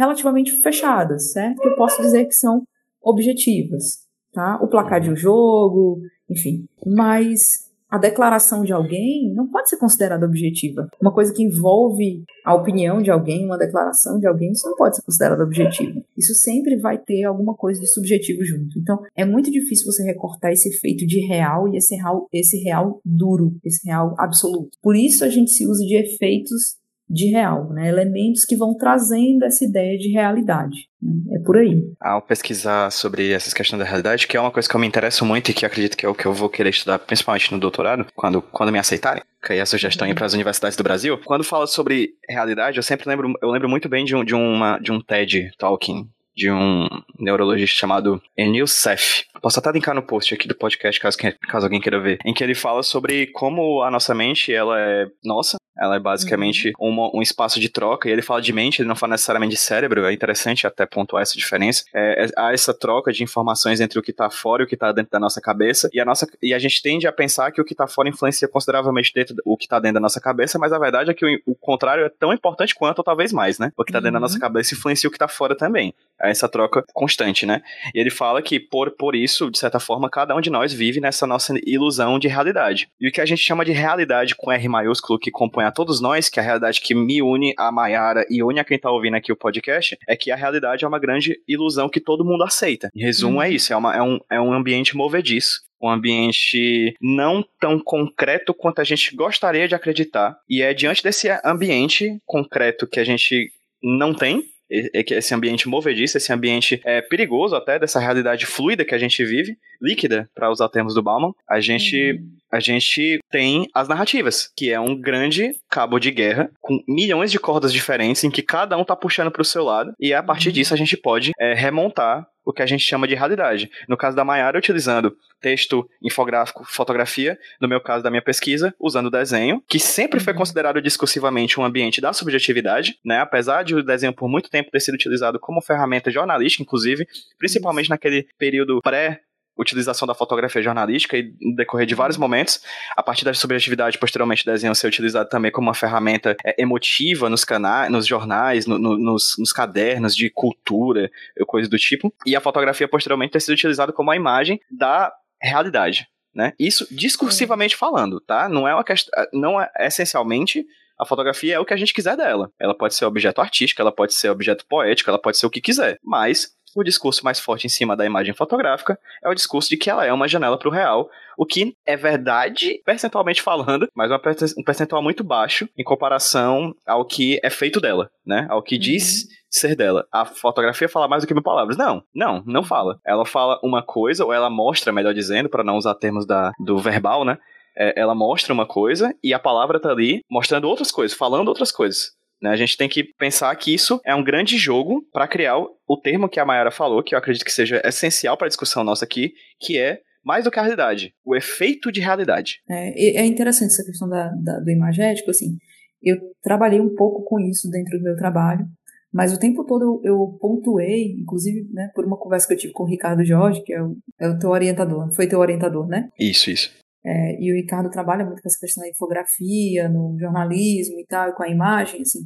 relativamente 0.00 0.50
fechadas, 0.62 1.32
certo? 1.32 1.60
Que 1.60 1.68
eu 1.68 1.76
posso 1.76 2.00
dizer 2.00 2.24
que 2.24 2.34
são 2.34 2.62
objetivas, 3.02 3.98
tá? 4.32 4.58
O 4.62 4.68
placar 4.68 5.00
de 5.00 5.10
um 5.10 5.16
jogo, 5.16 6.00
enfim. 6.28 6.64
Mas 6.84 7.70
a 7.90 7.98
declaração 7.98 8.62
de 8.62 8.72
alguém 8.72 9.32
não 9.34 9.48
pode 9.48 9.68
ser 9.68 9.76
considerada 9.76 10.24
objetiva. 10.24 10.88
Uma 11.02 11.12
coisa 11.12 11.34
que 11.34 11.42
envolve 11.42 12.22
a 12.44 12.54
opinião 12.54 13.02
de 13.02 13.10
alguém, 13.10 13.44
uma 13.44 13.58
declaração 13.58 14.18
de 14.20 14.28
alguém, 14.28 14.52
isso 14.52 14.68
não 14.68 14.76
pode 14.76 14.96
ser 14.96 15.02
considerado 15.02 15.40
objetivo. 15.40 16.02
Isso 16.16 16.32
sempre 16.34 16.76
vai 16.76 16.96
ter 16.96 17.24
alguma 17.24 17.54
coisa 17.54 17.80
de 17.80 17.88
subjetivo 17.88 18.44
junto. 18.44 18.78
Então, 18.78 19.02
é 19.16 19.24
muito 19.24 19.50
difícil 19.50 19.86
você 19.86 20.04
recortar 20.04 20.52
esse 20.52 20.68
efeito 20.68 21.04
de 21.04 21.26
real 21.26 21.68
e 21.68 21.76
esse 21.76 21.96
real, 21.96 22.28
esse 22.32 22.56
real 22.58 23.00
duro, 23.04 23.56
esse 23.64 23.84
real 23.86 24.14
absoluto. 24.18 24.78
Por 24.80 24.94
isso 24.94 25.24
a 25.24 25.28
gente 25.28 25.50
se 25.50 25.66
usa 25.66 25.84
de 25.84 25.96
efeitos 25.96 26.79
de 27.10 27.26
real, 27.26 27.68
né? 27.70 27.88
elementos 27.88 28.44
que 28.44 28.56
vão 28.56 28.76
trazendo 28.76 29.44
essa 29.44 29.64
ideia 29.64 29.98
de 29.98 30.08
realidade. 30.10 30.88
Né? 31.02 31.36
É 31.36 31.44
por 31.44 31.56
aí. 31.56 31.82
Ao 32.00 32.22
pesquisar 32.22 32.90
sobre 32.92 33.32
essas 33.32 33.52
questões 33.52 33.80
da 33.80 33.84
realidade, 33.84 34.28
que 34.28 34.36
é 34.36 34.40
uma 34.40 34.52
coisa 34.52 34.68
que 34.68 34.74
eu 34.76 34.80
me 34.80 34.86
interesso 34.86 35.24
muito 35.24 35.50
e 35.50 35.54
que 35.54 35.66
acredito 35.66 35.96
que 35.96 36.06
é 36.06 36.08
o 36.08 36.14
que 36.14 36.24
eu 36.24 36.32
vou 36.32 36.48
querer 36.48 36.70
estudar, 36.70 37.00
principalmente 37.00 37.52
no 37.52 37.58
doutorado, 37.58 38.06
quando, 38.14 38.40
quando 38.40 38.70
me 38.70 38.78
aceitarem, 38.78 39.24
que 39.44 39.52
aí 39.52 39.58
é 39.58 39.62
a 39.62 39.66
sugestão 39.66 40.06
uhum. 40.06 40.14
para 40.14 40.26
as 40.26 40.34
universidades 40.34 40.76
do 40.76 40.84
Brasil. 40.84 41.18
Quando 41.24 41.42
fala 41.42 41.66
sobre 41.66 42.10
realidade, 42.28 42.76
eu 42.76 42.82
sempre 42.82 43.08
lembro, 43.08 43.32
eu 43.42 43.50
lembro 43.50 43.68
muito 43.68 43.88
bem 43.88 44.04
de 44.04 44.14
um, 44.14 44.24
de 44.24 44.34
uma, 44.34 44.78
de 44.78 44.92
um 44.92 45.00
TED 45.00 45.50
Talking 45.58 46.08
de 46.40 46.50
um 46.50 46.88
neurologista 47.18 47.76
chamado 47.76 48.20
Enil 48.34 48.66
Seth. 48.66 49.26
Posso 49.42 49.58
até 49.58 49.70
linkar 49.72 49.94
no 49.94 50.02
post 50.02 50.32
aqui 50.32 50.48
do 50.48 50.54
podcast, 50.54 50.98
caso, 50.98 51.18
caso 51.18 51.66
alguém 51.66 51.80
queira 51.80 52.00
ver. 52.00 52.18
Em 52.24 52.32
que 52.32 52.42
ele 52.42 52.54
fala 52.54 52.82
sobre 52.82 53.26
como 53.26 53.82
a 53.82 53.90
nossa 53.90 54.14
mente, 54.14 54.52
ela 54.52 54.80
é 54.80 55.06
nossa, 55.22 55.58
ela 55.78 55.96
é 55.96 55.98
basicamente 55.98 56.72
uhum. 56.78 56.88
uma, 56.88 57.10
um 57.14 57.22
espaço 57.22 57.60
de 57.60 57.68
troca, 57.68 58.08
e 58.08 58.12
ele 58.12 58.22
fala 58.22 58.40
de 58.40 58.52
mente, 58.52 58.80
ele 58.80 58.88
não 58.88 58.96
fala 58.96 59.12
necessariamente 59.12 59.54
de 59.54 59.60
cérebro, 59.60 60.04
é 60.04 60.12
interessante 60.12 60.66
até 60.66 60.84
pontuar 60.84 61.22
essa 61.22 61.36
diferença. 61.36 61.84
É, 61.94 62.24
é, 62.24 62.28
há 62.36 62.52
essa 62.52 62.74
troca 62.74 63.12
de 63.12 63.22
informações 63.22 63.80
entre 63.80 63.98
o 63.98 64.02
que 64.02 64.10
está 64.10 64.28
fora 64.30 64.62
e 64.62 64.64
o 64.64 64.68
que 64.68 64.74
está 64.74 64.92
dentro 64.92 65.10
da 65.10 65.20
nossa 65.20 65.40
cabeça, 65.40 65.88
e 65.92 66.00
a, 66.00 66.04
nossa, 66.04 66.26
e 66.42 66.52
a 66.52 66.58
gente 66.58 66.82
tende 66.82 67.06
a 67.06 67.12
pensar 67.12 67.50
que 67.50 67.60
o 67.60 67.64
que 67.64 67.72
está 67.72 67.86
fora 67.86 68.08
influencia 68.08 68.48
consideravelmente 68.48 69.12
dentro 69.14 69.34
o 69.44 69.56
que 69.56 69.64
está 69.64 69.78
dentro 69.78 69.94
da 69.94 70.00
nossa 70.00 70.20
cabeça, 70.20 70.58
mas 70.58 70.72
a 70.72 70.78
verdade 70.78 71.10
é 71.10 71.14
que 71.14 71.24
o, 71.24 71.52
o, 71.52 71.54
contrário 71.54 72.04
é 72.04 72.08
tão 72.08 72.32
importante 72.32 72.74
quanto, 72.74 72.98
ou 72.98 73.04
talvez 73.04 73.32
mais, 73.32 73.58
né? 73.58 73.72
O 73.76 73.84
que 73.84 73.90
está 73.90 73.98
uhum. 73.98 74.02
dentro 74.02 74.14
da 74.14 74.20
nossa 74.20 74.34
uhum. 74.34 74.40
cabeça 74.40 74.74
influencia 74.74 75.08
o 75.08 75.10
que 75.10 75.16
está 75.16 75.28
fora 75.28 75.56
também. 75.56 75.94
É 76.22 76.29
essa 76.30 76.48
troca 76.48 76.84
constante, 76.92 77.44
né? 77.46 77.62
E 77.94 78.00
ele 78.00 78.10
fala 78.10 78.42
que, 78.42 78.58
por, 78.58 78.90
por 78.92 79.14
isso, 79.14 79.50
de 79.50 79.58
certa 79.58 79.80
forma, 79.80 80.10
cada 80.10 80.34
um 80.34 80.40
de 80.40 80.50
nós 80.50 80.72
vive 80.72 81.00
nessa 81.00 81.26
nossa 81.26 81.54
ilusão 81.66 82.18
de 82.18 82.28
realidade. 82.28 82.88
E 83.00 83.08
o 83.08 83.12
que 83.12 83.20
a 83.20 83.26
gente 83.26 83.42
chama 83.42 83.64
de 83.64 83.72
realidade 83.72 84.34
com 84.34 84.50
R 84.50 84.68
maiúsculo, 84.68 85.18
que 85.18 85.30
compõe 85.30 85.64
a 85.64 85.72
todos 85.72 86.00
nós, 86.00 86.28
que 86.28 86.38
é 86.38 86.42
a 86.42 86.46
realidade 86.46 86.80
que 86.80 86.94
me 86.94 87.22
une 87.22 87.54
a 87.58 87.70
Mayara 87.70 88.24
e 88.30 88.42
une 88.42 88.60
a 88.60 88.64
quem 88.64 88.78
tá 88.78 88.90
ouvindo 88.90 89.16
aqui 89.16 89.32
o 89.32 89.36
podcast, 89.36 89.96
é 90.08 90.16
que 90.16 90.30
a 90.30 90.36
realidade 90.36 90.84
é 90.84 90.88
uma 90.88 90.98
grande 90.98 91.40
ilusão 91.46 91.88
que 91.88 92.00
todo 92.00 92.24
mundo 92.24 92.44
aceita. 92.44 92.90
Em 92.94 93.02
resumo, 93.02 93.38
hum. 93.38 93.42
é 93.42 93.50
isso: 93.50 93.72
é, 93.72 93.76
uma, 93.76 93.96
é, 93.96 94.02
um, 94.02 94.18
é 94.30 94.40
um 94.40 94.52
ambiente 94.52 94.96
movediço 94.96 95.60
um 95.82 95.88
ambiente 95.88 96.94
não 97.00 97.42
tão 97.58 97.80
concreto 97.80 98.52
quanto 98.52 98.80
a 98.80 98.84
gente 98.84 99.16
gostaria 99.16 99.66
de 99.66 99.74
acreditar. 99.74 100.36
E 100.48 100.60
é 100.62 100.74
diante 100.74 101.02
desse 101.02 101.28
ambiente 101.44 102.18
concreto 102.26 102.86
que 102.86 103.00
a 103.00 103.04
gente 103.04 103.50
não 103.82 104.12
tem, 104.12 104.42
esse 104.70 105.34
ambiente 105.34 105.68
movediço, 105.68 106.16
esse 106.16 106.32
ambiente 106.32 106.80
é, 106.84 107.02
perigoso 107.02 107.56
até, 107.56 107.78
dessa 107.78 107.98
realidade 107.98 108.46
fluida 108.46 108.84
que 108.84 108.94
a 108.94 108.98
gente 108.98 109.24
vive, 109.24 109.56
líquida, 109.80 110.28
para 110.34 110.50
usar 110.50 110.68
termos 110.68 110.94
do 110.94 111.02
Bauman, 111.02 111.32
a 111.48 111.60
gente, 111.60 112.12
uhum. 112.12 112.30
a 112.52 112.60
gente 112.60 113.18
tem 113.30 113.66
as 113.74 113.88
narrativas, 113.88 114.50
que 114.56 114.70
é 114.70 114.78
um 114.78 114.98
grande 114.98 115.52
cabo 115.68 115.98
de 115.98 116.10
guerra 116.10 116.50
com 116.60 116.82
milhões 116.86 117.32
de 117.32 117.38
cordas 117.38 117.72
diferentes 117.72 118.22
em 118.22 118.30
que 118.30 118.42
cada 118.42 118.76
um 118.76 118.84
tá 118.84 118.94
puxando 118.94 119.30
para 119.30 119.42
o 119.42 119.44
seu 119.44 119.64
lado, 119.64 119.92
e 119.98 120.14
a 120.14 120.22
partir 120.22 120.48
uhum. 120.48 120.54
disso 120.54 120.74
a 120.74 120.76
gente 120.76 120.96
pode 120.96 121.32
é, 121.38 121.54
remontar 121.54 122.26
o 122.44 122.52
que 122.52 122.62
a 122.62 122.66
gente 122.66 122.84
chama 122.84 123.06
de 123.06 123.14
realidade. 123.14 123.70
No 123.88 123.96
caso 123.96 124.16
da 124.16 124.24
Maiara, 124.24 124.58
utilizando 124.58 125.16
texto, 125.40 125.88
infográfico, 126.02 126.64
fotografia. 126.64 127.38
No 127.60 127.68
meu 127.68 127.80
caso 127.80 128.04
da 128.04 128.10
minha 128.10 128.22
pesquisa, 128.22 128.74
usando 128.78 129.10
desenho, 129.10 129.62
que 129.68 129.78
sempre 129.78 130.20
foi 130.20 130.32
uhum. 130.32 130.38
considerado 130.38 130.80
discursivamente 130.82 131.58
um 131.58 131.64
ambiente 131.64 132.00
da 132.00 132.12
subjetividade, 132.12 132.98
né? 133.04 133.20
Apesar 133.20 133.62
de 133.62 133.74
o 133.74 133.82
desenho 133.82 134.12
por 134.12 134.28
muito 134.28 134.50
tempo 134.50 134.70
ter 134.70 134.80
sido 134.80 134.94
utilizado 134.94 135.38
como 135.38 135.62
ferramenta 135.62 136.10
jornalística, 136.10 136.62
inclusive, 136.62 137.06
principalmente 137.38 137.90
naquele 137.90 138.26
período 138.38 138.80
pré 138.82 139.22
utilização 139.60 140.06
da 140.06 140.14
fotografia 140.14 140.62
jornalística 140.62 141.16
e 141.16 141.32
decorrer 141.54 141.86
de 141.86 141.94
vários 141.94 142.16
momentos, 142.16 142.62
a 142.96 143.02
partir 143.02 143.24
da 143.24 143.34
subjetividade, 143.34 143.98
posteriormente 143.98 144.44
desenho 144.44 144.74
ser 144.74 144.86
utilizado 144.86 145.28
também 145.28 145.52
como 145.52 145.68
uma 145.68 145.74
ferramenta 145.74 146.36
é, 146.44 146.60
emotiva 146.60 147.28
nos 147.28 147.44
canais, 147.44 147.90
nos 147.90 148.06
jornais, 148.06 148.66
no, 148.66 148.78
no, 148.78 148.96
nos, 148.96 149.36
nos, 149.38 149.52
cadernos 149.52 150.16
de 150.16 150.30
cultura, 150.30 151.10
coisa 151.46 151.68
do 151.68 151.76
tipo, 151.76 152.12
e 152.24 152.34
a 152.34 152.40
fotografia 152.40 152.88
posteriormente 152.88 153.32
ter 153.32 153.40
sido 153.40 153.54
utilizada 153.54 153.92
como 153.92 154.10
a 154.10 154.16
imagem 154.16 154.60
da 154.70 155.12
realidade, 155.42 156.08
né? 156.34 156.52
Isso 156.58 156.86
discursivamente 156.90 157.76
falando, 157.76 158.20
tá? 158.20 158.48
Não 158.48 158.66
é 158.66 158.74
uma 158.74 158.84
questão, 158.84 159.12
não 159.32 159.60
é 159.60 159.68
essencialmente 159.80 160.64
a 161.00 161.06
fotografia 161.06 161.54
é 161.54 161.58
o 161.58 161.64
que 161.64 161.72
a 161.72 161.78
gente 161.78 161.94
quiser 161.94 162.14
dela. 162.14 162.52
Ela 162.60 162.76
pode 162.76 162.94
ser 162.94 163.06
objeto 163.06 163.40
artístico, 163.40 163.80
ela 163.80 163.90
pode 163.90 164.12
ser 164.12 164.28
objeto 164.28 164.66
poético, 164.66 165.08
ela 165.08 165.18
pode 165.18 165.38
ser 165.38 165.46
o 165.46 165.50
que 165.50 165.60
quiser. 165.60 165.98
Mas 166.04 166.54
o 166.74 166.82
discurso 166.82 167.24
mais 167.24 167.38
forte 167.40 167.66
em 167.66 167.70
cima 167.70 167.96
da 167.96 168.06
imagem 168.06 168.34
fotográfica 168.34 168.98
é 169.22 169.28
o 169.28 169.34
discurso 169.34 169.68
de 169.68 169.76
que 169.76 169.90
ela 169.90 170.04
é 170.04 170.12
uma 170.12 170.28
janela 170.28 170.58
para 170.58 170.68
o 170.68 170.72
real, 170.72 171.08
o 171.36 171.46
que 171.46 171.74
é 171.86 171.96
verdade 171.96 172.80
percentualmente 172.84 173.42
falando, 173.42 173.88
mas 173.94 174.10
um 174.56 174.62
percentual 174.64 175.02
muito 175.02 175.24
baixo 175.24 175.68
em 175.76 175.84
comparação 175.84 176.74
ao 176.86 177.04
que 177.04 177.40
é 177.42 177.50
feito 177.50 177.80
dela, 177.80 178.10
né? 178.26 178.46
Ao 178.50 178.62
que 178.62 178.74
uhum. 178.76 178.80
diz 178.80 179.26
ser 179.50 179.74
dela. 179.74 180.06
A 180.12 180.24
fotografia 180.24 180.88
fala 180.88 181.08
mais 181.08 181.22
do 181.22 181.26
que 181.26 181.34
mil 181.34 181.42
palavras. 181.42 181.76
Não, 181.76 182.02
não, 182.14 182.42
não 182.46 182.62
fala. 182.62 183.00
Ela 183.04 183.26
fala 183.26 183.58
uma 183.62 183.82
coisa, 183.82 184.24
ou 184.24 184.32
ela 184.32 184.48
mostra, 184.48 184.92
melhor 184.92 185.12
dizendo, 185.12 185.48
para 185.48 185.64
não 185.64 185.76
usar 185.76 185.94
termos 185.94 186.24
da, 186.26 186.52
do 186.58 186.78
verbal, 186.78 187.24
né? 187.24 187.36
É, 187.76 187.98
ela 188.00 188.14
mostra 188.14 188.52
uma 188.52 188.66
coisa 188.66 189.14
e 189.22 189.32
a 189.32 189.38
palavra 189.38 189.80
tá 189.80 189.90
ali 189.90 190.22
mostrando 190.30 190.68
outras 190.68 190.90
coisas, 190.90 191.16
falando 191.16 191.48
outras 191.48 191.72
coisas. 191.72 192.12
Né? 192.40 192.50
A 192.50 192.56
gente 192.56 192.76
tem 192.76 192.88
que 192.88 193.04
pensar 193.04 193.54
que 193.56 193.74
isso 193.74 194.00
é 194.04 194.14
um 194.14 194.24
grande 194.24 194.56
jogo 194.56 195.02
para 195.12 195.28
criar 195.28 195.58
o, 195.58 195.96
termo 195.96 196.28
que 196.28 196.40
a 196.40 196.44
Mayara 196.44 196.70
falou, 196.70 197.02
que 197.02 197.14
eu 197.14 197.18
acredito 197.18 197.44
que 197.44 197.52
seja 197.52 197.82
essencial 197.84 198.36
para 198.36 198.46
a 198.46 198.48
discussão 198.48 198.82
nossa 198.82 199.04
aqui, 199.04 199.32
que 199.60 199.78
é 199.78 200.00
mais 200.24 200.44
do 200.44 200.50
que 200.50 200.58
a 200.58 200.62
realidade, 200.62 201.14
o 201.24 201.34
efeito 201.34 201.90
de 201.90 202.00
realidade. 202.00 202.60
É, 202.68 203.20
é 203.20 203.24
interessante 203.24 203.72
essa 203.72 203.84
questão 203.84 204.08
da, 204.08 204.28
da, 204.42 204.60
do 204.60 204.70
imagético, 204.70 205.30
assim, 205.30 205.56
eu 206.02 206.16
trabalhei 206.42 206.80
um 206.80 206.94
pouco 206.94 207.24
com 207.24 207.40
isso 207.40 207.70
dentro 207.70 207.98
do 207.98 208.04
meu 208.04 208.16
trabalho, 208.16 208.66
mas 209.12 209.32
o 209.32 209.38
tempo 209.38 209.64
todo 209.64 210.00
eu, 210.04 210.12
eu 210.12 210.38
pontuei, 210.40 211.16
inclusive, 211.18 211.68
né, 211.72 211.90
por 211.94 212.04
uma 212.04 212.16
conversa 212.16 212.46
que 212.46 212.54
eu 212.54 212.58
tive 212.58 212.72
com 212.72 212.84
o 212.84 212.88
Ricardo 212.88 213.24
Jorge, 213.24 213.62
que 213.62 213.72
é 213.72 213.82
o, 213.82 213.96
é 214.18 214.28
o 214.28 214.38
teu 214.38 214.50
orientador, 214.50 215.12
foi 215.12 215.26
teu 215.26 215.40
orientador, 215.40 215.86
né? 215.88 216.08
Isso, 216.18 216.50
isso. 216.50 216.70
É, 217.04 217.40
e 217.40 217.52
o 217.52 217.56
Ricardo 217.56 217.90
trabalha 217.90 218.24
muito 218.24 218.42
com 218.42 218.48
essa 218.48 218.58
questão 218.60 218.82
da 218.82 218.90
infografia, 218.90 219.88
no 219.88 220.16
jornalismo 220.18 220.98
e 221.00 221.06
tal, 221.06 221.30
e 221.30 221.34
com 221.34 221.42
a 221.42 221.48
imagem, 221.48 222.02
assim. 222.02 222.20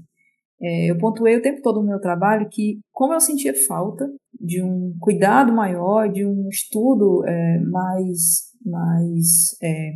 É, 0.61 0.91
eu 0.91 0.99
pontuei 0.99 1.37
o 1.37 1.43
tempo 1.43 1.61
todo 1.63 1.81
no 1.81 1.89
meu 1.89 2.01
trabalho 2.01 2.49
que, 2.51 2.81
como 2.93 3.13
eu 3.13 3.21
sentia 3.21 3.53
falta 3.67 4.09
de 4.41 4.63
um 4.63 4.97
cuidado 5.01 5.53
maior, 5.53 6.11
de 6.11 6.25
um 6.25 6.49
estudo 6.49 7.25
é, 7.27 7.59
mais, 7.61 8.19
mais 8.65 9.57
é, 9.63 9.93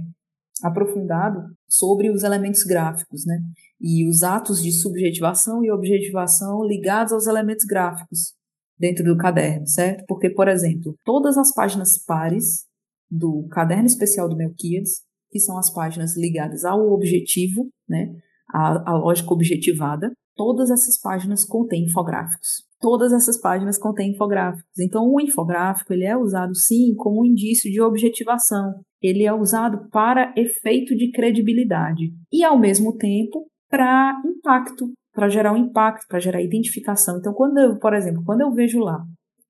aprofundado 0.63 1.41
sobre 1.69 2.11
os 2.11 2.23
elementos 2.23 2.63
gráficos, 2.65 3.25
né? 3.25 3.41
E 3.81 4.09
os 4.09 4.23
atos 4.23 4.63
de 4.63 4.73
subjetivação 4.73 5.65
e 5.65 5.71
objetivação 5.71 6.65
ligados 6.65 7.13
aos 7.13 7.27
elementos 7.27 7.65
gráficos 7.65 8.35
dentro 8.79 9.05
do 9.05 9.17
caderno, 9.17 9.67
certo? 9.67 10.05
Porque, 10.07 10.31
por 10.31 10.49
exemplo, 10.49 10.95
todas 11.05 11.37
as 11.37 11.53
páginas 11.55 12.03
pares 12.05 12.68
do 13.11 13.47
caderno 13.51 13.87
especial 13.87 14.29
do 14.29 14.37
Melquiades, 14.37 15.03
que 15.31 15.39
são 15.39 15.59
as 15.59 15.73
páginas 15.73 16.17
ligadas 16.17 16.65
ao 16.65 16.93
objetivo, 16.93 17.69
né, 17.89 18.15
a 18.53 18.97
lógica 18.97 19.33
objetivada, 19.33 20.11
todas 20.35 20.71
essas 20.71 20.99
páginas 20.99 21.45
contêm 21.45 21.85
infográficos. 21.85 22.67
Todas 22.81 23.13
essas 23.13 23.41
páginas 23.41 23.77
contêm 23.77 24.13
infográficos. 24.13 24.65
Então, 24.79 25.05
o 25.13 25.21
infográfico 25.21 25.93
ele 25.93 26.05
é 26.05 26.17
usado 26.17 26.55
sim 26.55 26.95
como 26.97 27.21
um 27.21 27.25
indício 27.25 27.71
de 27.71 27.81
objetivação. 27.81 28.81
Ele 29.03 29.25
é 29.25 29.33
usado 29.33 29.89
para 29.91 30.33
efeito 30.37 30.97
de 30.97 31.11
credibilidade 31.11 32.13
e, 32.33 32.45
ao 32.45 32.59
mesmo 32.59 32.97
tempo, 32.97 33.47
para 33.69 34.23
impacto, 34.25 34.93
para 35.13 35.29
gerar 35.29 35.53
um 35.53 35.57
impacto, 35.57 36.07
para 36.09 36.21
gerar 36.21 36.41
identificação. 36.41 37.19
Então, 37.19 37.35
quando 37.35 37.59
eu, 37.59 37.79
por 37.79 37.93
exemplo, 37.93 38.23
quando 38.25 38.43
eu 38.43 38.53
vejo 38.53 38.79
lá 38.79 39.05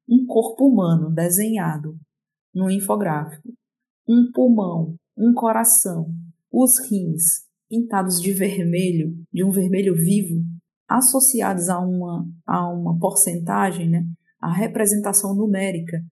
um 0.09 0.24
corpo 0.26 0.66
humano 0.66 1.11
desenhado 1.11 1.94
no 2.59 2.68
infográfico, 2.68 3.52
um 4.09 4.32
pulmão, 4.32 4.96
um 5.16 5.32
coração, 5.32 6.11
os 6.50 6.78
rins 6.90 7.46
pintados 7.70 8.20
de 8.20 8.32
vermelho, 8.32 9.14
de 9.32 9.44
um 9.44 9.50
vermelho 9.52 9.94
vivo, 9.94 10.42
associados 10.88 11.68
a 11.68 11.78
uma, 11.78 12.26
a 12.44 12.68
uma 12.68 12.98
porcentagem, 12.98 13.88
né, 13.88 14.04
a 14.40 14.52
representação 14.52 15.36
numérica 15.36 16.02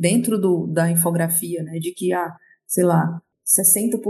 dentro 0.00 0.40
do, 0.40 0.66
da 0.66 0.90
infografia, 0.90 1.62
né, 1.62 1.78
de 1.78 1.92
que 1.92 2.12
há, 2.12 2.34
sei 2.66 2.84
lá, 2.84 3.20
60% 3.46 4.00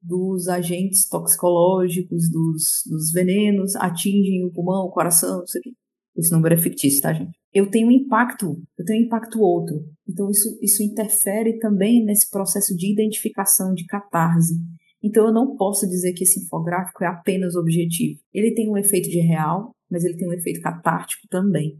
dos 0.00 0.46
agentes 0.46 1.08
toxicológicos, 1.08 2.30
dos, 2.30 2.82
dos 2.86 3.10
venenos 3.10 3.74
atingem 3.74 4.44
o 4.44 4.52
pulmão, 4.52 4.86
o 4.86 4.92
coração, 4.92 5.38
não 5.38 5.46
sei 5.46 5.60
o 5.60 5.62
quê. 5.64 5.72
Esse 6.16 6.30
número 6.30 6.54
é 6.54 6.58
fictício, 6.58 7.00
tá, 7.00 7.12
gente? 7.12 7.41
Eu 7.52 7.70
tenho 7.70 7.88
um 7.88 7.90
impacto, 7.90 8.56
eu 8.78 8.84
tenho 8.84 9.02
um 9.02 9.06
impacto 9.06 9.40
outro. 9.40 9.84
Então 10.08 10.30
isso, 10.30 10.58
isso 10.62 10.82
interfere 10.82 11.58
também 11.58 12.04
nesse 12.04 12.30
processo 12.30 12.74
de 12.76 12.92
identificação, 12.92 13.74
de 13.74 13.84
catarse. 13.86 14.54
Então 15.02 15.26
eu 15.26 15.32
não 15.32 15.56
posso 15.56 15.86
dizer 15.88 16.12
que 16.12 16.24
esse 16.24 16.40
infográfico 16.44 17.04
é 17.04 17.06
apenas 17.06 17.54
objetivo. 17.54 18.20
Ele 18.32 18.54
tem 18.54 18.70
um 18.70 18.78
efeito 18.78 19.08
de 19.08 19.20
real, 19.20 19.74
mas 19.90 20.04
ele 20.04 20.16
tem 20.16 20.28
um 20.28 20.32
efeito 20.32 20.60
catártico 20.60 21.26
também. 21.28 21.76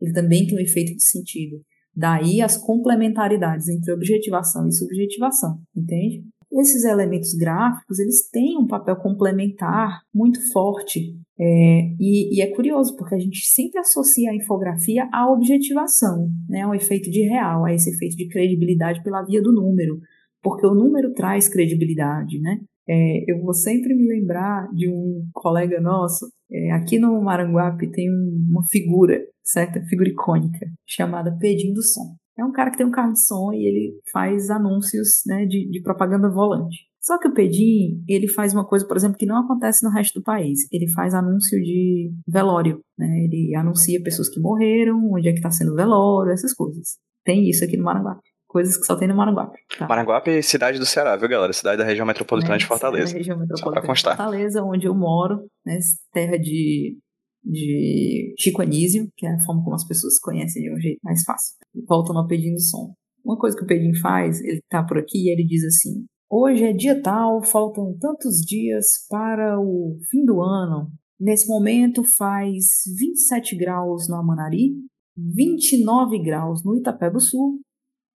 Ele 0.00 0.12
também 0.12 0.46
tem 0.46 0.56
um 0.56 0.60
efeito 0.60 0.94
de 0.94 1.04
sentido. 1.04 1.60
Daí 1.94 2.42
as 2.42 2.58
complementaridades 2.58 3.68
entre 3.68 3.92
objetivação 3.92 4.68
e 4.68 4.72
subjetivação, 4.72 5.58
entende? 5.74 6.22
Esses 6.52 6.84
elementos 6.84 7.34
gráficos, 7.34 7.98
eles 7.98 8.28
têm 8.30 8.56
um 8.58 8.66
papel 8.66 8.96
complementar 8.96 10.00
muito 10.14 10.40
forte 10.52 11.16
é, 11.38 11.94
e, 12.00 12.36
e, 12.36 12.40
é 12.40 12.46
curioso, 12.54 12.96
porque 12.96 13.14
a 13.14 13.18
gente 13.18 13.44
sempre 13.46 13.78
associa 13.78 14.30
a 14.30 14.34
infografia 14.34 15.08
à 15.12 15.30
objetivação, 15.30 16.30
né, 16.48 16.62
ao 16.62 16.74
efeito 16.74 17.10
de 17.10 17.22
real, 17.28 17.64
a 17.64 17.74
esse 17.74 17.90
efeito 17.90 18.16
de 18.16 18.28
credibilidade 18.28 19.02
pela 19.02 19.22
via 19.22 19.42
do 19.42 19.52
número, 19.52 19.98
porque 20.42 20.66
o 20.66 20.74
número 20.74 21.12
traz 21.12 21.48
credibilidade, 21.48 22.40
né? 22.40 22.58
É, 22.88 23.30
eu 23.30 23.42
vou 23.42 23.52
sempre 23.52 23.94
me 23.94 24.06
lembrar 24.06 24.68
de 24.72 24.88
um 24.88 25.28
colega 25.34 25.80
nosso, 25.80 26.26
é, 26.50 26.70
aqui 26.72 26.98
no 26.98 27.20
Maranguape 27.20 27.90
tem 27.90 28.08
uma 28.08 28.64
figura, 28.64 29.20
certa 29.42 29.82
figura 29.86 30.08
icônica, 30.08 30.66
chamada 30.86 31.36
Pedinho 31.38 31.74
do 31.74 31.82
Som. 31.82 32.16
É 32.38 32.44
um 32.44 32.52
cara 32.52 32.70
que 32.70 32.76
tem 32.76 32.86
um 32.86 32.90
carro 32.90 33.12
de 33.12 33.24
som 33.24 33.52
e 33.52 33.66
ele 33.66 34.00
faz 34.12 34.50
anúncios 34.50 35.22
né, 35.26 35.46
de, 35.46 35.68
de 35.70 35.82
propaganda 35.82 36.28
volante. 36.28 36.86
Só 37.06 37.18
que 37.20 37.28
o 37.28 37.32
Pedim, 37.32 38.02
ele 38.08 38.26
faz 38.26 38.52
uma 38.52 38.66
coisa, 38.66 38.84
por 38.84 38.96
exemplo, 38.96 39.16
que 39.16 39.26
não 39.26 39.38
acontece 39.38 39.84
no 39.84 39.92
resto 39.92 40.18
do 40.18 40.24
país. 40.24 40.66
Ele 40.72 40.90
faz 40.90 41.14
anúncio 41.14 41.56
de 41.62 42.12
velório, 42.26 42.80
né? 42.98 43.06
Ele 43.22 43.54
anuncia 43.54 44.02
pessoas 44.02 44.28
que 44.28 44.40
morreram, 44.40 45.12
onde 45.12 45.28
é 45.28 45.30
que 45.30 45.38
está 45.38 45.52
sendo 45.52 45.72
o 45.72 45.76
velório, 45.76 46.32
essas 46.32 46.52
coisas. 46.52 46.96
Tem 47.24 47.48
isso 47.48 47.64
aqui 47.64 47.76
no 47.76 47.84
Maranguape. 47.84 48.22
Coisas 48.48 48.76
que 48.76 48.84
só 48.84 48.96
tem 48.96 49.06
no 49.06 49.14
Maranguape. 49.14 49.56
Tá? 49.78 49.86
Maranguape 49.86 50.30
é 50.30 50.42
cidade 50.42 50.80
do 50.80 50.86
Ceará, 50.86 51.14
viu, 51.14 51.28
galera? 51.28 51.52
Cidade 51.52 51.78
da 51.78 51.84
região 51.84 52.04
metropolitana 52.04 52.56
é, 52.56 52.58
de 52.58 52.66
Fortaleza. 52.66 53.12
Da 53.12 53.18
região 53.18 53.38
metropolitana 53.38 53.94
de 53.94 54.02
Fortaleza, 54.02 54.62
onde 54.64 54.86
eu 54.88 54.94
moro, 54.94 55.48
né? 55.64 55.78
Terra 56.12 56.36
de, 56.36 56.98
de 57.46 58.34
Chico 58.38 58.60
Anísio, 58.60 59.08
que 59.16 59.26
é 59.26 59.30
a 59.30 59.40
forma 59.40 59.62
como 59.62 59.76
as 59.76 59.86
pessoas 59.86 60.18
conhecem 60.18 60.62
de 60.62 60.74
um 60.74 60.80
jeito 60.80 60.98
mais 61.02 61.22
fácil. 61.22 61.54
Voltando 61.86 62.18
ao 62.18 62.26
Pedinho 62.26 62.54
do 62.54 62.60
Som. 62.60 62.94
Uma 63.24 63.38
coisa 63.38 63.56
que 63.56 63.62
o 63.62 63.66
Pedinho 63.66 63.98
faz, 64.00 64.40
ele 64.40 64.60
tá 64.68 64.84
por 64.84 64.98
aqui 64.98 65.26
e 65.26 65.30
ele 65.30 65.44
diz 65.44 65.64
assim: 65.64 66.04
Hoje 66.28 66.64
é 66.64 66.72
dia 66.72 67.00
tal, 67.00 67.42
faltam 67.42 67.96
tantos 68.00 68.36
dias 68.44 69.06
para 69.08 69.60
o 69.60 69.96
fim 70.10 70.24
do 70.24 70.42
ano. 70.42 70.90
Nesse 71.18 71.48
momento 71.48 72.02
faz 72.04 72.64
27 72.98 73.56
graus 73.56 74.08
no 74.08 74.16
Amanari, 74.16 74.74
29 75.16 76.22
graus 76.22 76.62
no 76.64 76.76
Itapeba 76.76 77.18
Sul 77.18 77.60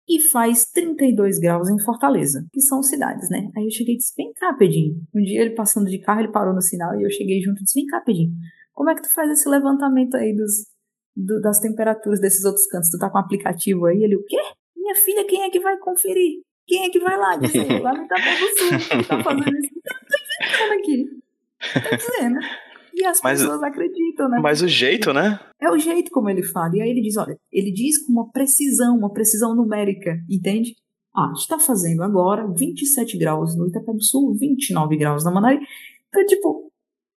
e 0.09 0.21
faz 0.31 0.65
32 0.73 1.39
graus 1.39 1.69
em 1.69 1.79
Fortaleza, 1.85 2.47
que 2.51 2.61
são 2.63 2.83
cidades, 2.83 3.29
né? 3.29 3.51
Aí 3.57 3.65
eu 3.65 3.71
cheguei 3.71 3.95
e 3.95 3.99
disse, 3.99 4.15
vem 4.17 4.33
cá, 4.33 4.55
Pedinho. 4.55 4.97
Um 5.15 5.21
dia 5.21 5.43
ele 5.43 5.55
passando 5.55 5.89
de 5.89 5.99
carro, 5.99 6.21
ele 6.21 6.33
parou 6.33 6.55
no 6.55 6.63
sinal 6.63 6.99
e 6.99 7.05
eu 7.05 7.11
cheguei 7.11 7.41
junto 7.43 7.61
e 7.61 7.65
disse, 7.65 7.79
vem 7.79 7.87
cá, 7.87 8.01
Pedinho. 8.01 8.33
Como 8.79 8.91
é 8.91 8.95
que 8.95 9.03
tu 9.03 9.13
faz 9.13 9.29
esse 9.29 9.49
levantamento 9.49 10.15
aí 10.17 10.33
dos, 10.33 10.69
do, 11.17 11.41
das 11.41 11.59
temperaturas 11.59 12.21
desses 12.21 12.45
outros 12.45 12.65
cantos? 12.69 12.89
Tu 12.89 12.97
tá 12.97 13.11
com 13.11 13.19
um 13.19 13.21
aplicativo 13.21 13.87
aí? 13.87 14.05
Ele, 14.05 14.15
o 14.15 14.25
quê? 14.25 14.37
Minha 14.77 14.95
filha, 14.95 15.27
quem 15.27 15.43
é 15.43 15.51
que 15.51 15.59
vai 15.59 15.77
conferir? 15.79 16.43
Quem 16.65 16.85
é 16.85 16.89
que 16.89 17.01
vai 17.01 17.17
lá 17.19 17.35
dizer? 17.35 17.83
Lá 17.83 17.93
no 17.93 18.05
Itapé 18.05 18.37
do 18.39 18.47
Sul. 18.57 19.03
Tá 19.09 19.25
fazendo 19.25 19.59
isso. 19.59 19.71
Tô 19.83 20.45
inventando 20.47 20.73
aqui. 20.79 21.07
Tô 21.91 21.97
dizendo. 21.97 22.39
E 22.95 23.05
as 23.05 23.21
Mas- 23.21 23.41
pessoas 23.41 23.63
acreditam, 23.65 24.29
né? 24.29 24.39
Mas 24.41 24.63
o 24.63 24.69
jeito, 24.69 25.13
né? 25.13 25.41
É 25.61 25.69
o 25.73 25.77
jeito 25.77 26.13
como 26.13 26.31
ele 26.31 26.45
fala. 26.45 26.77
E 26.77 26.81
aí 26.81 26.89
ele 26.89 27.03
diz, 27.03 27.17
olha, 27.17 27.37
ele 27.51 27.73
diz 27.73 28.07
com 28.07 28.13
uma 28.13 28.31
precisão, 28.31 28.97
uma 28.97 29.13
precisão 29.13 29.57
numérica, 29.57 30.21
entende? 30.31 30.77
Ah, 31.17 31.33
está 31.35 31.59
fazendo 31.59 32.05
agora 32.05 32.47
27 32.57 33.19
graus 33.19 33.57
no 33.57 33.67
Itapé 33.67 33.93
do 33.93 34.05
Sul, 34.05 34.37
29 34.39 34.97
graus 34.97 35.25
na 35.25 35.33
Manari. 35.33 35.59
Então, 36.11 36.25
tipo, 36.27 36.68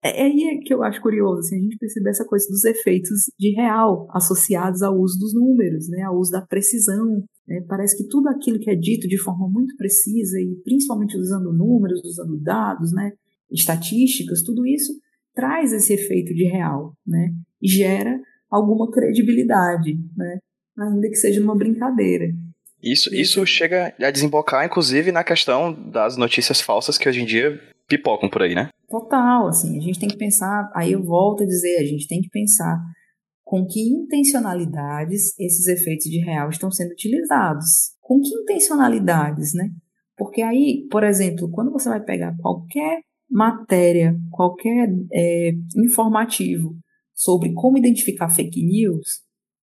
é, 0.03 0.21
é 0.21 0.23
aí 0.23 0.59
que 0.65 0.73
eu 0.73 0.83
acho 0.83 1.01
curioso, 1.01 1.39
assim, 1.39 1.57
a 1.57 1.61
gente 1.61 1.77
perceber 1.77 2.09
essa 2.09 2.25
coisa 2.25 2.47
dos 2.49 2.63
efeitos 2.63 3.31
de 3.37 3.51
real 3.51 4.07
associados 4.11 4.81
ao 4.81 4.97
uso 4.97 5.19
dos 5.19 5.33
números, 5.33 5.87
né, 5.89 6.01
ao 6.03 6.17
uso 6.17 6.31
da 6.31 6.41
precisão. 6.41 7.23
né? 7.47 7.63
Parece 7.67 7.97
que 7.97 8.07
tudo 8.09 8.27
aquilo 8.29 8.59
que 8.59 8.69
é 8.69 8.75
dito 8.75 9.07
de 9.07 9.17
forma 9.17 9.47
muito 9.47 9.75
precisa 9.77 10.39
e 10.39 10.55
principalmente 10.63 11.15
usando 11.17 11.53
números, 11.53 12.01
usando 12.03 12.39
dados, 12.41 12.91
né, 12.91 13.11
estatísticas, 13.51 14.41
tudo 14.41 14.65
isso 14.65 14.93
traz 15.35 15.71
esse 15.71 15.93
efeito 15.93 16.33
de 16.33 16.45
real, 16.45 16.93
né, 17.05 17.29
e 17.61 17.67
gera 17.67 18.19
alguma 18.49 18.89
credibilidade, 18.91 19.97
né, 20.17 20.39
ainda 20.77 21.07
que 21.07 21.15
seja 21.15 21.39
numa 21.39 21.55
brincadeira. 21.55 22.25
Isso, 22.81 23.13
isso 23.13 23.45
chega 23.45 23.93
a 23.99 24.09
desembocar, 24.09 24.65
inclusive, 24.65 25.11
na 25.11 25.23
questão 25.23 25.71
das 25.71 26.17
notícias 26.17 26.59
falsas 26.59 26.97
que 26.97 27.07
hoje 27.07 27.21
em 27.21 27.25
dia 27.25 27.61
pipocam 27.97 28.29
por 28.29 28.41
aí, 28.41 28.55
né? 28.55 28.69
Total, 28.89 29.47
assim, 29.47 29.77
a 29.77 29.81
gente 29.81 29.99
tem 29.99 30.09
que 30.09 30.17
pensar, 30.17 30.71
aí 30.73 30.93
eu 30.93 31.03
volto 31.03 31.43
a 31.43 31.45
dizer, 31.45 31.77
a 31.79 31.85
gente 31.85 32.07
tem 32.07 32.21
que 32.21 32.29
pensar 32.29 32.77
com 33.43 33.65
que 33.65 33.81
intencionalidades 33.81 35.37
esses 35.37 35.67
efeitos 35.67 36.05
de 36.05 36.19
real 36.19 36.49
estão 36.49 36.71
sendo 36.71 36.91
utilizados. 36.91 37.91
Com 37.99 38.21
que 38.21 38.29
intencionalidades, 38.29 39.53
né? 39.53 39.69
Porque 40.15 40.41
aí, 40.41 40.87
por 40.89 41.03
exemplo, 41.03 41.49
quando 41.51 41.71
você 41.71 41.89
vai 41.89 42.01
pegar 42.01 42.35
qualquer 42.37 43.01
matéria, 43.29 44.17
qualquer 44.29 44.89
é, 45.11 45.51
informativo 45.75 46.75
sobre 47.13 47.53
como 47.53 47.77
identificar 47.77 48.29
fake 48.29 48.63
news, 48.63 49.21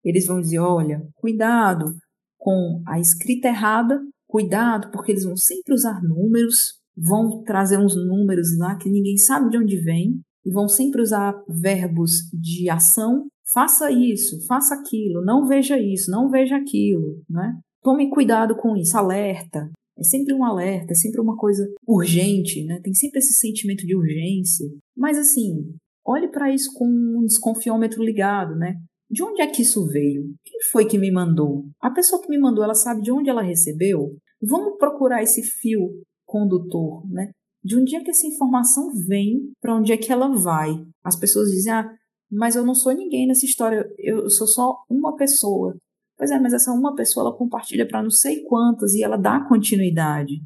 eles 0.04 0.28
vão 0.28 0.42
dizer, 0.42 0.60
olha, 0.60 1.02
cuidado 1.16 1.96
com 2.38 2.82
a 2.86 3.00
escrita 3.00 3.48
errada, 3.48 4.02
cuidado 4.28 4.92
porque 4.92 5.12
eles 5.12 5.26
vão 5.26 5.36
sempre 5.36 5.74
usar 5.74 6.02
números, 6.02 6.79
vão 7.00 7.44
trazer 7.44 7.78
uns 7.78 7.96
números 7.96 8.58
lá 8.58 8.76
que 8.76 8.90
ninguém 8.90 9.18
sabe 9.18 9.50
de 9.50 9.58
onde 9.58 9.78
vem, 9.78 10.22
e 10.46 10.52
vão 10.52 10.68
sempre 10.68 11.02
usar 11.02 11.34
verbos 11.48 12.12
de 12.34 12.70
ação. 12.70 13.28
Faça 13.54 13.92
isso, 13.92 14.46
faça 14.48 14.76
aquilo, 14.76 15.24
não 15.24 15.48
veja 15.48 15.78
isso, 15.80 16.12
não 16.12 16.30
veja 16.30 16.56
aquilo, 16.56 17.22
né? 17.30 17.58
Tome 17.82 18.10
cuidado 18.10 18.56
com 18.56 18.76
isso, 18.76 18.98
alerta. 18.98 19.70
É 19.98 20.04
sempre 20.04 20.34
um 20.34 20.44
alerta, 20.44 20.94
é 20.94 20.96
sempre 20.96 21.20
uma 21.20 21.36
coisa 21.36 21.68
urgente, 21.88 22.64
né? 22.66 22.80
Tem 22.84 22.94
sempre 22.94 23.20
esse 23.20 23.34
sentimento 23.34 23.86
de 23.86 23.96
urgência. 23.96 24.68
Mas 24.96 25.18
assim, 25.18 25.74
olhe 26.06 26.30
para 26.30 26.54
isso 26.54 26.72
com 26.74 26.86
um 26.86 27.26
desconfiômetro 27.26 28.04
ligado, 28.04 28.56
né? 28.56 28.76
De 29.10 29.24
onde 29.24 29.42
é 29.42 29.48
que 29.48 29.64
isso 29.64 29.88
veio? 29.88 30.24
Quem 30.44 30.60
foi 30.72 30.86
que 30.86 30.98
me 30.98 31.12
mandou? 31.12 31.66
A 31.82 31.90
pessoa 31.90 32.22
que 32.22 32.30
me 32.30 32.38
mandou, 32.38 32.64
ela 32.64 32.76
sabe 32.76 33.02
de 33.02 33.12
onde 33.12 33.30
ela 33.30 33.42
recebeu? 33.42 34.16
Vamos 34.42 34.78
procurar 34.78 35.24
esse 35.24 35.42
fio 35.42 35.90
condutor, 36.30 37.04
né? 37.10 37.32
De 37.64 37.78
onde 37.78 37.96
é 37.96 38.04
que 38.04 38.12
essa 38.12 38.28
informação 38.28 38.92
vem, 39.08 39.52
para 39.60 39.76
onde 39.76 39.92
é 39.92 39.98
que 39.98 40.12
ela 40.12 40.30
vai? 40.30 40.70
As 41.04 41.16
pessoas 41.16 41.50
dizem, 41.50 41.74
ah, 41.74 41.92
mas 42.32 42.56
eu 42.56 42.64
não 42.64 42.76
sou 42.76 42.94
ninguém 42.94 43.28
nessa 43.28 43.46
história, 43.46 43.86
eu 43.98 44.30
sou 44.30 44.48
só 44.48 44.78
uma 44.90 45.16
pessoa. 45.16 45.76
Pois 46.18 46.32
é, 46.32 46.40
mas 46.40 46.54
essa 46.54 46.72
uma 46.72 46.96
pessoa 46.96 47.28
ela 47.28 47.38
compartilha 47.38 47.88
para 47.88 48.04
não 48.04 48.12
sei 48.12 48.44
quantas 48.44 48.94
e 48.94 49.04
ela 49.04 49.18
dá 49.18 49.42
continuidade. 49.48 50.42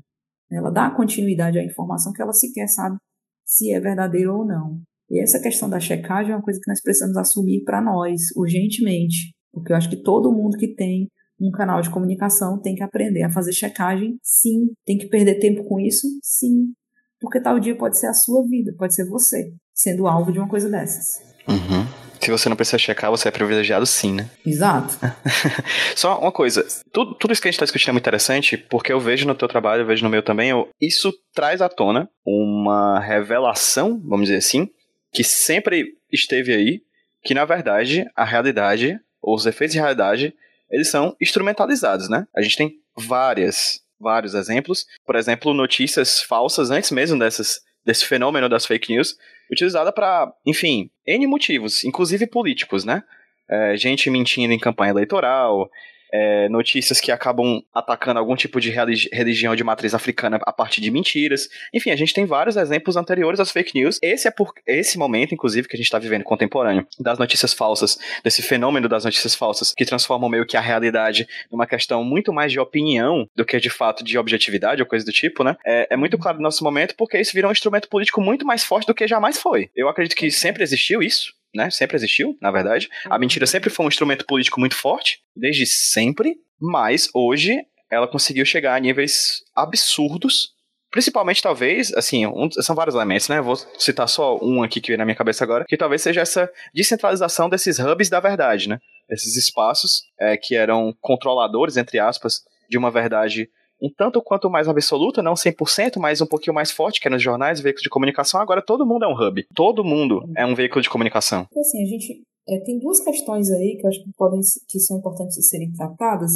Ela 0.51 0.69
dá 0.69 0.89
continuidade 0.89 1.59
à 1.59 1.63
informação 1.63 2.13
que 2.13 2.21
ela 2.21 2.31
sequer 2.33 2.67
sabe 2.67 2.97
se 3.45 3.71
é 3.71 3.79
verdadeira 3.79 4.33
ou 4.33 4.45
não. 4.45 4.81
E 5.09 5.21
essa 5.21 5.39
questão 5.39 5.69
da 5.69 5.79
checagem 5.79 6.31
é 6.31 6.35
uma 6.35 6.43
coisa 6.43 6.59
que 6.59 6.69
nós 6.69 6.81
precisamos 6.81 7.17
assumir 7.17 7.63
para 7.63 7.81
nós, 7.81 8.21
urgentemente. 8.35 9.33
Porque 9.51 9.71
eu 9.71 9.75
acho 9.75 9.89
que 9.89 10.01
todo 10.01 10.31
mundo 10.31 10.57
que 10.57 10.73
tem 10.73 11.09
um 11.39 11.51
canal 11.51 11.81
de 11.81 11.89
comunicação 11.89 12.59
tem 12.61 12.75
que 12.75 12.83
aprender 12.83 13.23
a 13.23 13.31
fazer 13.31 13.53
checagem, 13.53 14.17
sim. 14.21 14.67
Tem 14.85 14.97
que 14.97 15.07
perder 15.07 15.39
tempo 15.39 15.63
com 15.63 15.79
isso, 15.79 16.07
sim. 16.21 16.73
Porque 17.19 17.41
tal 17.41 17.59
dia 17.59 17.75
pode 17.75 17.99
ser 17.99 18.07
a 18.07 18.13
sua 18.13 18.45
vida, 18.47 18.73
pode 18.77 18.93
ser 18.93 19.07
você, 19.07 19.53
sendo 19.73 20.07
alvo 20.07 20.31
de 20.31 20.39
uma 20.39 20.47
coisa 20.47 20.69
dessas. 20.69 21.21
Uhum. 21.47 21.85
Se 22.19 22.31
você 22.31 22.47
não 22.47 22.55
precisa 22.55 22.77
checar, 22.77 23.11
você 23.11 23.27
é 23.27 23.31
privilegiado 23.31 23.85
sim, 23.85 24.13
né? 24.13 24.29
Exato. 24.45 24.97
Só 25.93 26.19
uma 26.19 26.31
coisa, 26.31 26.65
tudo, 26.91 27.15
tudo 27.15 27.33
isso 27.33 27.41
que 27.41 27.49
a 27.49 27.51
gente 27.51 27.55
está 27.55 27.65
discutindo 27.65 27.89
é 27.89 27.91
muito 27.93 28.03
interessante, 28.03 28.57
porque 28.57 28.93
eu 28.93 28.99
vejo 28.99 29.27
no 29.27 29.35
teu 29.35 29.47
trabalho, 29.47 29.81
eu 29.81 29.85
vejo 29.85 30.03
no 30.03 30.09
meu 30.09 30.23
também, 30.23 30.49
eu, 30.49 30.69
isso 30.79 31.13
traz 31.33 31.61
à 31.61 31.67
tona 31.67 32.09
uma 32.25 32.99
revelação, 32.99 34.01
vamos 34.05 34.27
dizer 34.27 34.37
assim, 34.37 34.69
que 35.11 35.23
sempre 35.23 35.97
esteve 36.11 36.53
aí, 36.53 36.81
que 37.23 37.33
na 37.33 37.43
verdade 37.43 38.05
a 38.15 38.23
realidade, 38.23 38.97
ou 39.21 39.35
os 39.35 39.45
efeitos 39.45 39.73
de 39.73 39.79
realidade, 39.79 40.33
eles 40.73 40.89
são 40.89 41.15
instrumentalizados, 41.21 42.09
né? 42.09 42.25
A 42.35 42.41
gente 42.41 42.57
tem 42.57 42.73
várias, 42.97 43.79
vários 43.99 44.33
exemplos, 44.33 44.87
por 45.05 45.15
exemplo, 45.15 45.53
notícias 45.53 46.19
falsas 46.21 46.71
antes 46.71 46.89
mesmo 46.89 47.19
dessas 47.19 47.61
desse 47.85 48.05
fenômeno 48.05 48.47
das 48.47 48.65
fake 48.65 48.93
news, 48.93 49.15
utilizada 49.51 49.91
para, 49.91 50.31
enfim, 50.45 50.89
N 51.05 51.27
motivos, 51.27 51.83
inclusive 51.83 52.25
políticos, 52.25 52.85
né? 52.85 53.03
É, 53.49 53.75
gente 53.75 54.09
mentindo 54.09 54.53
em 54.53 54.59
campanha 54.59 54.91
eleitoral, 54.91 55.69
é, 56.13 56.47
notícias 56.47 57.01
que 57.01 57.11
acabam 57.11 57.61
atacando 57.73 58.19
algum 58.19 58.35
tipo 58.35 58.61
de 58.61 58.69
religi 58.69 59.09
religião 59.11 59.55
de 59.55 59.63
matriz 59.63 59.95
africana 59.95 60.39
a 60.43 60.53
partir 60.53 60.79
de 60.79 60.91
mentiras. 60.91 61.49
Enfim, 61.73 61.89
a 61.89 61.95
gente 61.95 62.13
tem 62.13 62.25
vários 62.25 62.55
exemplos 62.55 62.95
anteriores 62.95 63.39
às 63.39 63.51
fake 63.51 63.71
news. 63.73 63.97
Esse 64.01 64.27
é 64.27 64.31
por 64.31 64.53
esse 64.67 64.97
momento, 64.97 65.33
inclusive, 65.33 65.67
que 65.67 65.75
a 65.75 65.77
gente 65.77 65.87
está 65.87 65.97
vivendo 65.97 66.23
contemporâneo, 66.23 66.85
das 66.99 67.17
notícias 67.17 67.53
falsas, 67.53 67.97
desse 68.23 68.43
fenômeno 68.43 68.87
das 68.87 69.05
notícias 69.05 69.33
falsas, 69.33 69.73
que 69.75 69.85
transformam 69.85 70.29
meio 70.29 70.45
que 70.45 70.55
a 70.55 70.61
realidade 70.61 71.27
numa 71.51 71.65
questão 71.65 72.03
muito 72.03 72.31
mais 72.31 72.51
de 72.51 72.59
opinião 72.59 73.27
do 73.35 73.43
que 73.43 73.59
de 73.59 73.69
fato 73.69 74.03
de 74.03 74.17
objetividade 74.17 74.81
ou 74.81 74.87
coisa 74.87 75.05
do 75.05 75.11
tipo, 75.11 75.43
né? 75.43 75.55
É, 75.65 75.87
é 75.91 75.97
muito 75.97 76.17
claro 76.17 76.37
no 76.37 76.43
nosso 76.43 76.63
momento 76.63 76.93
porque 76.95 77.19
isso 77.19 77.33
virou 77.33 77.49
um 77.49 77.53
instrumento 77.53 77.89
político 77.89 78.21
muito 78.21 78.45
mais 78.45 78.63
forte 78.63 78.85
do 78.85 78.93
que 78.93 79.07
jamais 79.07 79.39
foi. 79.39 79.69
Eu 79.75 79.89
acredito 79.89 80.15
que 80.15 80.29
sempre 80.29 80.61
existiu 80.61 81.01
isso, 81.01 81.33
né? 81.53 81.69
Sempre 81.69 81.95
existiu, 81.95 82.37
na 82.41 82.51
verdade. 82.51 82.89
A 83.05 83.19
mentira 83.19 83.45
sempre 83.45 83.69
foi 83.69 83.85
um 83.85 83.89
instrumento 83.89 84.25
político 84.25 84.59
muito 84.59 84.75
forte, 84.75 85.19
desde 85.35 85.65
sempre, 85.65 86.35
mas 86.59 87.09
hoje 87.13 87.57
ela 87.91 88.07
conseguiu 88.07 88.45
chegar 88.45 88.75
a 88.75 88.79
níveis 88.79 89.43
absurdos. 89.55 90.51
Principalmente, 90.91 91.41
talvez, 91.41 91.93
assim, 91.93 92.25
um, 92.25 92.49
são 92.51 92.75
vários 92.75 92.95
elementos, 92.95 93.27
né? 93.27 93.41
Vou 93.41 93.55
citar 93.55 94.07
só 94.07 94.37
um 94.41 94.61
aqui 94.61 94.79
que 94.79 94.89
veio 94.89 94.97
na 94.97 95.05
minha 95.05 95.15
cabeça 95.15 95.43
agora, 95.43 95.65
que 95.67 95.77
talvez 95.77 96.01
seja 96.01 96.21
essa 96.21 96.49
descentralização 96.73 97.49
desses 97.49 97.79
hubs 97.79 98.09
da 98.09 98.19
verdade, 98.19 98.69
né? 98.69 98.79
Esses 99.09 99.35
espaços 99.35 100.03
é, 100.19 100.37
que 100.37 100.55
eram 100.55 100.95
controladores, 101.01 101.77
entre 101.77 101.99
aspas, 101.99 102.41
de 102.69 102.77
uma 102.77 102.91
verdade 102.91 103.49
um 103.83 103.89
tanto 103.97 104.21
quanto 104.21 104.49
mais 104.49 104.69
absoluta, 104.69 105.21
não 105.21 105.33
100%, 105.33 105.97
mas 105.97 106.21
um 106.21 106.25
pouquinho 106.25 106.53
mais 106.53 106.71
forte, 106.71 107.01
que 107.01 107.07
é 107.09 107.11
nos 107.11 107.21
jornais, 107.21 107.59
veículos 107.59 107.83
de 107.83 107.89
comunicação. 107.89 108.39
Agora 108.39 108.63
todo 108.65 108.85
mundo 108.85 109.03
é 109.03 109.07
um 109.09 109.13
hub. 109.13 109.45
Todo 109.53 109.83
mundo 109.83 110.23
é 110.37 110.45
um 110.45 110.55
veículo 110.55 110.81
de 110.81 110.89
comunicação. 110.89 111.45
Assim, 111.57 111.83
a 111.83 111.85
gente 111.85 112.23
é, 112.47 112.59
tem 112.61 112.79
duas 112.79 113.03
questões 113.03 113.51
aí 113.51 113.77
que 113.77 113.85
eu 113.85 113.89
acho 113.89 114.01
que, 114.01 114.09
podem, 114.17 114.39
que 114.69 114.79
são 114.79 114.97
importantes 114.97 115.35
de 115.35 115.43
serem 115.43 115.71
tratadas, 115.73 116.31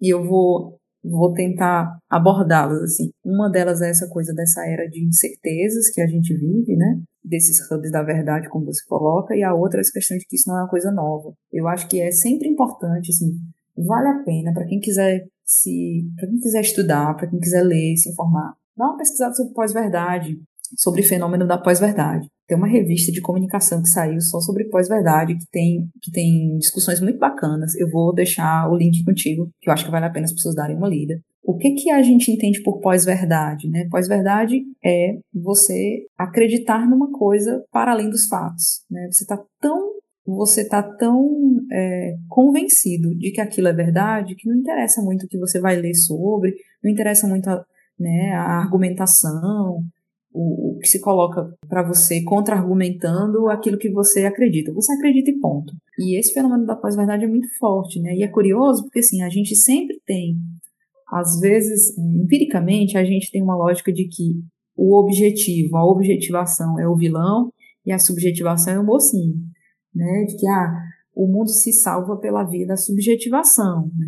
e 0.00 0.12
eu 0.12 0.24
vou, 0.24 0.78
vou 1.02 1.32
tentar 1.32 1.98
abordá-las. 2.08 2.80
Assim. 2.82 3.10
Uma 3.24 3.50
delas 3.50 3.82
é 3.82 3.90
essa 3.90 4.08
coisa 4.08 4.32
dessa 4.32 4.64
era 4.64 4.88
de 4.88 5.04
incertezas 5.04 5.90
que 5.90 6.00
a 6.00 6.06
gente 6.06 6.34
vive, 6.34 6.76
né? 6.76 7.00
Desses 7.24 7.58
hubs 7.68 7.90
da 7.90 8.04
verdade, 8.04 8.48
como 8.48 8.66
você 8.66 8.84
coloca, 8.86 9.34
e 9.34 9.42
a 9.42 9.52
outra 9.52 9.80
é 9.80 9.82
essa 9.82 9.92
questão 9.92 10.16
de 10.16 10.24
que 10.24 10.36
isso 10.36 10.48
não 10.48 10.58
é 10.58 10.62
uma 10.62 10.70
coisa 10.70 10.92
nova. 10.92 11.32
Eu 11.52 11.66
acho 11.66 11.88
que 11.88 12.00
é 12.00 12.12
sempre 12.12 12.48
importante, 12.48 13.10
assim, 13.10 13.32
vale 13.76 14.08
a 14.08 14.22
pena 14.24 14.52
para 14.52 14.66
quem 14.66 14.78
quiser 14.78 15.26
se 15.46 16.04
para 16.16 16.28
quem 16.28 16.40
quiser 16.40 16.60
estudar, 16.60 17.14
para 17.14 17.28
quem 17.28 17.38
quiser 17.38 17.62
ler, 17.62 17.96
se 17.96 18.10
informar, 18.10 18.54
dá 18.76 18.86
uma 18.86 18.96
pesquisada 18.96 19.34
sobre 19.34 19.54
pós-verdade, 19.54 20.38
sobre 20.76 21.00
o 21.02 21.04
fenômeno 21.04 21.46
da 21.46 21.56
pós-verdade. 21.56 22.28
Tem 22.46 22.56
uma 22.56 22.66
revista 22.66 23.12
de 23.12 23.20
comunicação 23.20 23.82
que 23.82 23.88
saiu 23.88 24.20
só 24.20 24.40
sobre 24.40 24.64
pós-verdade, 24.64 25.36
que 25.36 25.46
tem, 25.50 25.88
que 26.02 26.10
tem 26.10 26.56
discussões 26.58 27.00
muito 27.00 27.18
bacanas. 27.18 27.74
Eu 27.76 27.88
vou 27.90 28.12
deixar 28.14 28.68
o 28.70 28.76
link 28.76 29.04
contigo, 29.04 29.50
que 29.60 29.68
eu 29.68 29.72
acho 29.72 29.84
que 29.84 29.90
vale 29.90 30.06
a 30.06 30.10
pena 30.10 30.26
as 30.26 30.32
pessoas 30.32 30.54
darem 30.54 30.76
uma 30.76 30.88
lida. 30.88 31.20
O 31.42 31.56
que, 31.56 31.72
que 31.72 31.90
a 31.90 32.02
gente 32.02 32.30
entende 32.30 32.60
por 32.62 32.80
pós-verdade? 32.80 33.68
Né? 33.68 33.86
Pós-verdade 33.88 34.62
é 34.84 35.16
você 35.32 36.04
acreditar 36.18 36.88
numa 36.88 37.10
coisa 37.12 37.64
para 37.70 37.92
além 37.92 38.10
dos 38.10 38.26
fatos. 38.26 38.84
Né? 38.90 39.08
Você 39.12 39.22
está 39.22 39.40
tão 39.60 39.92
você 40.34 40.62
está 40.62 40.82
tão 40.82 41.64
é, 41.70 42.16
convencido 42.28 43.14
de 43.14 43.30
que 43.30 43.40
aquilo 43.40 43.68
é 43.68 43.72
verdade 43.72 44.34
que 44.34 44.48
não 44.48 44.56
interessa 44.56 45.00
muito 45.00 45.24
o 45.24 45.28
que 45.28 45.38
você 45.38 45.60
vai 45.60 45.76
ler 45.76 45.94
sobre, 45.94 46.56
não 46.82 46.90
interessa 46.90 47.28
muito 47.28 47.48
a, 47.48 47.64
né, 47.98 48.32
a 48.32 48.58
argumentação, 48.58 49.82
o, 50.32 50.76
o 50.76 50.78
que 50.78 50.88
se 50.88 51.00
coloca 51.00 51.54
para 51.68 51.82
você 51.82 52.22
contra-argumentando 52.22 53.48
aquilo 53.48 53.78
que 53.78 53.88
você 53.88 54.26
acredita. 54.26 54.72
Você 54.72 54.92
acredita 54.92 55.30
e 55.30 55.38
ponto. 55.38 55.72
E 55.98 56.18
esse 56.18 56.34
fenômeno 56.34 56.66
da 56.66 56.76
pós-verdade 56.76 57.24
é 57.24 57.28
muito 57.28 57.48
forte, 57.58 58.00
né? 58.00 58.14
E 58.14 58.22
é 58.22 58.28
curioso 58.28 58.82
porque 58.82 58.98
assim, 58.98 59.22
a 59.22 59.28
gente 59.28 59.54
sempre 59.54 59.98
tem, 60.04 60.36
às 61.10 61.40
vezes, 61.40 61.96
empiricamente, 61.96 62.98
a 62.98 63.04
gente 63.04 63.30
tem 63.30 63.42
uma 63.42 63.56
lógica 63.56 63.92
de 63.92 64.08
que 64.08 64.42
o 64.76 64.98
objetivo, 64.98 65.76
a 65.76 65.86
objetivação 65.86 66.78
é 66.78 66.86
o 66.86 66.96
vilão 66.96 67.50
e 67.84 67.92
a 67.92 67.98
subjetivação 67.98 68.74
é 68.74 68.78
o 68.78 68.84
mocinho, 68.84 69.36
né? 69.96 70.24
De 70.24 70.36
que 70.36 70.46
ah, 70.46 70.82
o 71.14 71.26
mundo 71.26 71.48
se 71.48 71.72
salva 71.72 72.16
pela 72.18 72.44
via 72.44 72.66
da 72.66 72.76
subjetivação. 72.76 73.90
Né? 73.96 74.06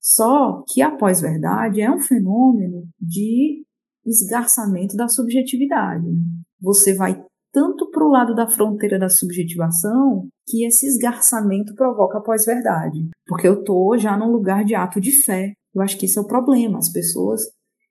Só 0.00 0.64
que 0.68 0.82
a 0.82 0.90
pós-verdade 0.90 1.80
é 1.80 1.90
um 1.90 2.00
fenômeno 2.00 2.88
de 3.00 3.64
esgarçamento 4.04 4.96
da 4.96 5.08
subjetividade. 5.08 6.06
Né? 6.06 6.24
Você 6.60 6.94
vai 6.94 7.22
tanto 7.52 7.90
para 7.90 8.04
o 8.04 8.10
lado 8.10 8.34
da 8.34 8.48
fronteira 8.48 8.98
da 8.98 9.08
subjetivação 9.08 10.28
que 10.48 10.64
esse 10.64 10.86
esgarçamento 10.86 11.74
provoca 11.74 12.18
a 12.18 12.20
pós-verdade. 12.20 13.08
Porque 13.26 13.46
eu 13.46 13.60
estou 13.60 13.96
já 13.98 14.16
num 14.16 14.30
lugar 14.30 14.64
de 14.64 14.74
ato 14.74 15.00
de 15.00 15.12
fé. 15.22 15.52
Eu 15.74 15.82
acho 15.82 15.96
que 15.96 16.06
esse 16.06 16.18
é 16.18 16.20
o 16.20 16.26
problema. 16.26 16.78
As 16.78 16.90
pessoas 16.90 17.42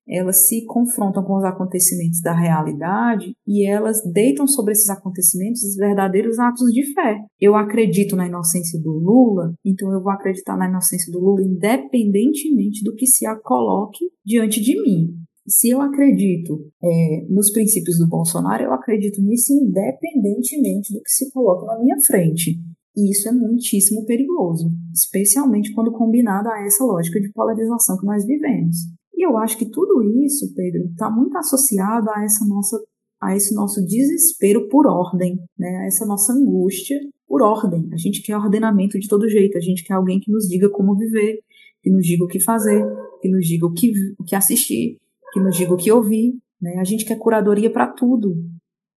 elas 0.09 0.47
se 0.47 0.65
confrontam 0.65 1.23
com 1.23 1.37
os 1.37 1.43
acontecimentos 1.43 2.19
da 2.21 2.33
realidade 2.33 3.33
e 3.47 3.65
elas 3.65 4.01
deitam 4.11 4.47
sobre 4.47 4.73
esses 4.73 4.89
acontecimentos 4.89 5.61
os 5.63 5.75
verdadeiros 5.75 6.39
atos 6.39 6.71
de 6.71 6.93
fé. 6.93 7.19
Eu 7.39 7.55
acredito 7.55 8.15
na 8.15 8.27
inocência 8.27 8.81
do 8.81 8.91
Lula, 8.91 9.53
então 9.63 9.91
eu 9.93 10.01
vou 10.01 10.11
acreditar 10.11 10.57
na 10.57 10.67
inocência 10.67 11.11
do 11.11 11.19
Lula 11.19 11.43
independentemente 11.43 12.83
do 12.83 12.95
que 12.95 13.05
se 13.05 13.25
a 13.25 13.35
coloque 13.35 14.05
diante 14.25 14.59
de 14.61 14.81
mim. 14.81 15.13
Se 15.47 15.69
eu 15.69 15.81
acredito 15.81 16.67
é, 16.83 17.25
nos 17.29 17.51
princípios 17.51 17.97
do 17.97 18.07
Bolsonaro, 18.07 18.63
eu 18.63 18.73
acredito 18.73 19.21
nisso 19.21 19.51
independentemente 19.53 20.93
do 20.93 21.01
que 21.01 21.09
se 21.09 21.31
coloca 21.31 21.65
na 21.65 21.79
minha 21.79 21.99
frente. 22.01 22.59
E 22.95 23.11
isso 23.11 23.29
é 23.29 23.31
muitíssimo 23.31 24.05
perigoso, 24.05 24.71
especialmente 24.93 25.73
quando 25.73 25.91
combinado 25.91 26.49
a 26.49 26.65
essa 26.65 26.83
lógica 26.83 27.19
de 27.19 27.31
polarização 27.31 27.97
que 27.97 28.05
nós 28.05 28.25
vivemos. 28.25 28.77
E 29.19 29.27
eu 29.27 29.37
acho 29.37 29.57
que 29.57 29.69
tudo 29.69 30.01
isso, 30.23 30.55
Pedro, 30.55 30.85
está 30.85 31.11
muito 31.11 31.37
associado 31.37 32.09
a 32.09 32.23
essa 32.23 32.45
nossa 32.45 32.81
a 33.21 33.35
esse 33.35 33.53
nosso 33.53 33.85
desespero 33.85 34.69
por 34.69 34.87
ordem, 34.87 35.37
né? 35.57 35.79
a 35.79 35.87
essa 35.87 36.05
nossa 36.05 36.31
angústia 36.31 36.97
por 37.27 37.41
ordem. 37.41 37.89
A 37.91 37.97
gente 37.97 38.21
quer 38.21 38.37
ordenamento 38.37 38.97
de 38.97 39.09
todo 39.09 39.27
jeito, 39.27 39.57
a 39.57 39.61
gente 39.61 39.83
quer 39.83 39.95
alguém 39.95 40.21
que 40.21 40.31
nos 40.31 40.47
diga 40.47 40.69
como 40.69 40.95
viver, 40.95 41.39
que 41.83 41.89
nos 41.89 42.05
diga 42.05 42.23
o 42.23 42.27
que 42.29 42.39
fazer, 42.39 42.81
que 43.21 43.27
nos 43.27 43.45
diga 43.45 43.65
o 43.65 43.73
que, 43.73 43.91
o 44.17 44.23
que 44.23 44.37
assistir, 44.37 44.95
que 45.33 45.39
nos 45.41 45.57
diga 45.57 45.73
o 45.73 45.77
que 45.77 45.91
ouvir. 45.91 46.33
Né? 46.61 46.77
A 46.79 46.85
gente 46.85 47.03
quer 47.03 47.17
curadoria 47.17 47.69
para 47.69 47.87
tudo. 47.87 48.37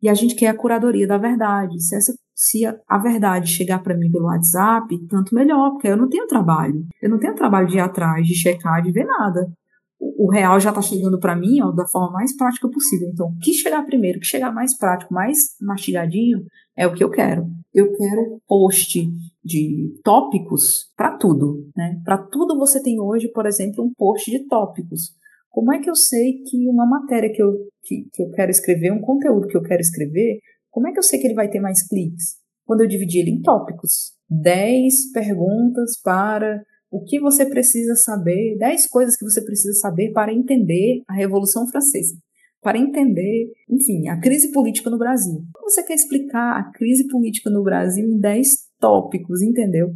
E 0.01 0.09
a 0.09 0.15
gente 0.15 0.37
quer 0.37 0.47
a 0.47 0.57
curadoria 0.57 1.07
da 1.07 1.19
verdade. 1.19 1.83
Se, 1.83 1.97
essa, 1.97 2.15
se 2.33 2.65
a, 2.65 2.79
a 2.89 2.99
verdade 2.99 3.51
chegar 3.51 3.83
para 3.83 3.97
mim 3.97 4.09
pelo 4.09 4.27
WhatsApp, 4.27 5.05
tanto 5.09 5.35
melhor, 5.35 5.73
porque 5.73 5.89
eu 5.89 5.97
não 5.97 6.09
tenho 6.09 6.29
trabalho. 6.29 6.87
Eu 7.03 7.11
não 7.11 7.19
tenho 7.19 7.35
trabalho 7.35 7.67
de 7.67 7.79
ir 7.79 7.81
atrás, 7.81 8.25
de 8.25 8.37
checar, 8.37 8.81
de 8.83 8.93
ver 8.93 9.05
nada 9.05 9.53
o 10.03 10.31
real 10.31 10.59
já 10.59 10.71
está 10.71 10.83
chegando 10.83 11.19
para 11.19 11.37
mim 11.37 11.61
ó, 11.61 11.71
da 11.71 11.87
forma 11.87 12.11
mais 12.11 12.37
prática 12.37 12.69
possível. 12.69 13.09
Então, 13.09 13.29
o 13.29 13.39
que 13.39 13.53
chegar 13.53 13.85
primeiro, 13.85 14.19
o 14.19 14.21
que 14.21 14.27
chegar 14.27 14.53
mais 14.53 14.77
prático, 14.77 15.15
mais 15.15 15.39
mastigadinho, 15.61 16.45
é 16.77 16.87
o 16.87 16.95
que 16.95 17.05
eu 17.05 17.11
quero. 17.11 17.47
Eu 17.73 17.93
quero 17.93 18.41
post 18.47 19.09
de 19.45 20.01
tópicos 20.03 20.91
para 20.97 21.17
tudo. 21.17 21.71
Né? 21.77 22.01
Para 22.05 22.19
tudo 22.19 22.59
você 22.59 22.83
tem 22.83 23.01
hoje, 23.01 23.29
por 23.29 23.47
exemplo, 23.47 23.85
um 23.85 23.93
post 23.97 24.31
de 24.31 24.47
tópicos. 24.49 25.13
Como 25.49 25.73
é 25.73 25.79
que 25.79 25.91
eu 25.91 25.95
sei 25.95 26.43
que 26.45 26.69
uma 26.69 26.87
matéria 26.87 27.31
que 27.33 27.43
eu, 27.43 27.53
que, 27.83 28.09
que 28.13 28.23
eu 28.23 28.31
quero 28.31 28.51
escrever, 28.51 28.91
um 28.91 29.01
conteúdo 29.01 29.47
que 29.47 29.57
eu 29.57 29.63
quero 29.63 29.81
escrever, 29.81 30.39
como 30.71 30.89
é 30.89 30.93
que 30.93 30.99
eu 30.99 31.03
sei 31.03 31.21
que 31.21 31.27
ele 31.27 31.35
vai 31.35 31.49
ter 31.49 31.61
mais 31.61 31.87
cliques? 31.87 32.37
Quando 32.65 32.81
eu 32.81 32.89
dividir 32.89 33.21
ele 33.21 33.31
em 33.31 33.43
tópicos. 33.43 34.13
10 34.31 35.13
perguntas 35.13 36.01
para 36.03 36.63
o 36.93 37.03
que 37.03 37.19
você 37.19 37.47
precisa 37.47 37.97
saber, 37.97 38.59
10 38.59 38.87
coisas 38.89 39.17
que 39.17 39.25
você 39.25 39.43
precisa 39.43 39.73
saber 39.81 40.13
para 40.13 40.33
entender 40.33 41.03
a 41.09 41.15
Revolução 41.15 41.67
Francesa, 41.67 42.15
para 42.61 42.79
entender, 42.79 43.51
enfim, 43.69 44.09
a 44.09 44.21
crise 44.21 44.53
política 44.53 44.91
no 44.91 44.99
Brasil. 44.99 45.43
Você 45.63 45.83
quer 45.83 45.95
explicar 45.95 46.59
a 46.59 46.71
crise 46.71 47.09
política 47.09 47.49
no 47.49 47.65
Brasil 47.65 48.07
em 48.07 48.21
10 48.21 48.47
tópicos, 48.79 49.41
entendeu? 49.41 49.91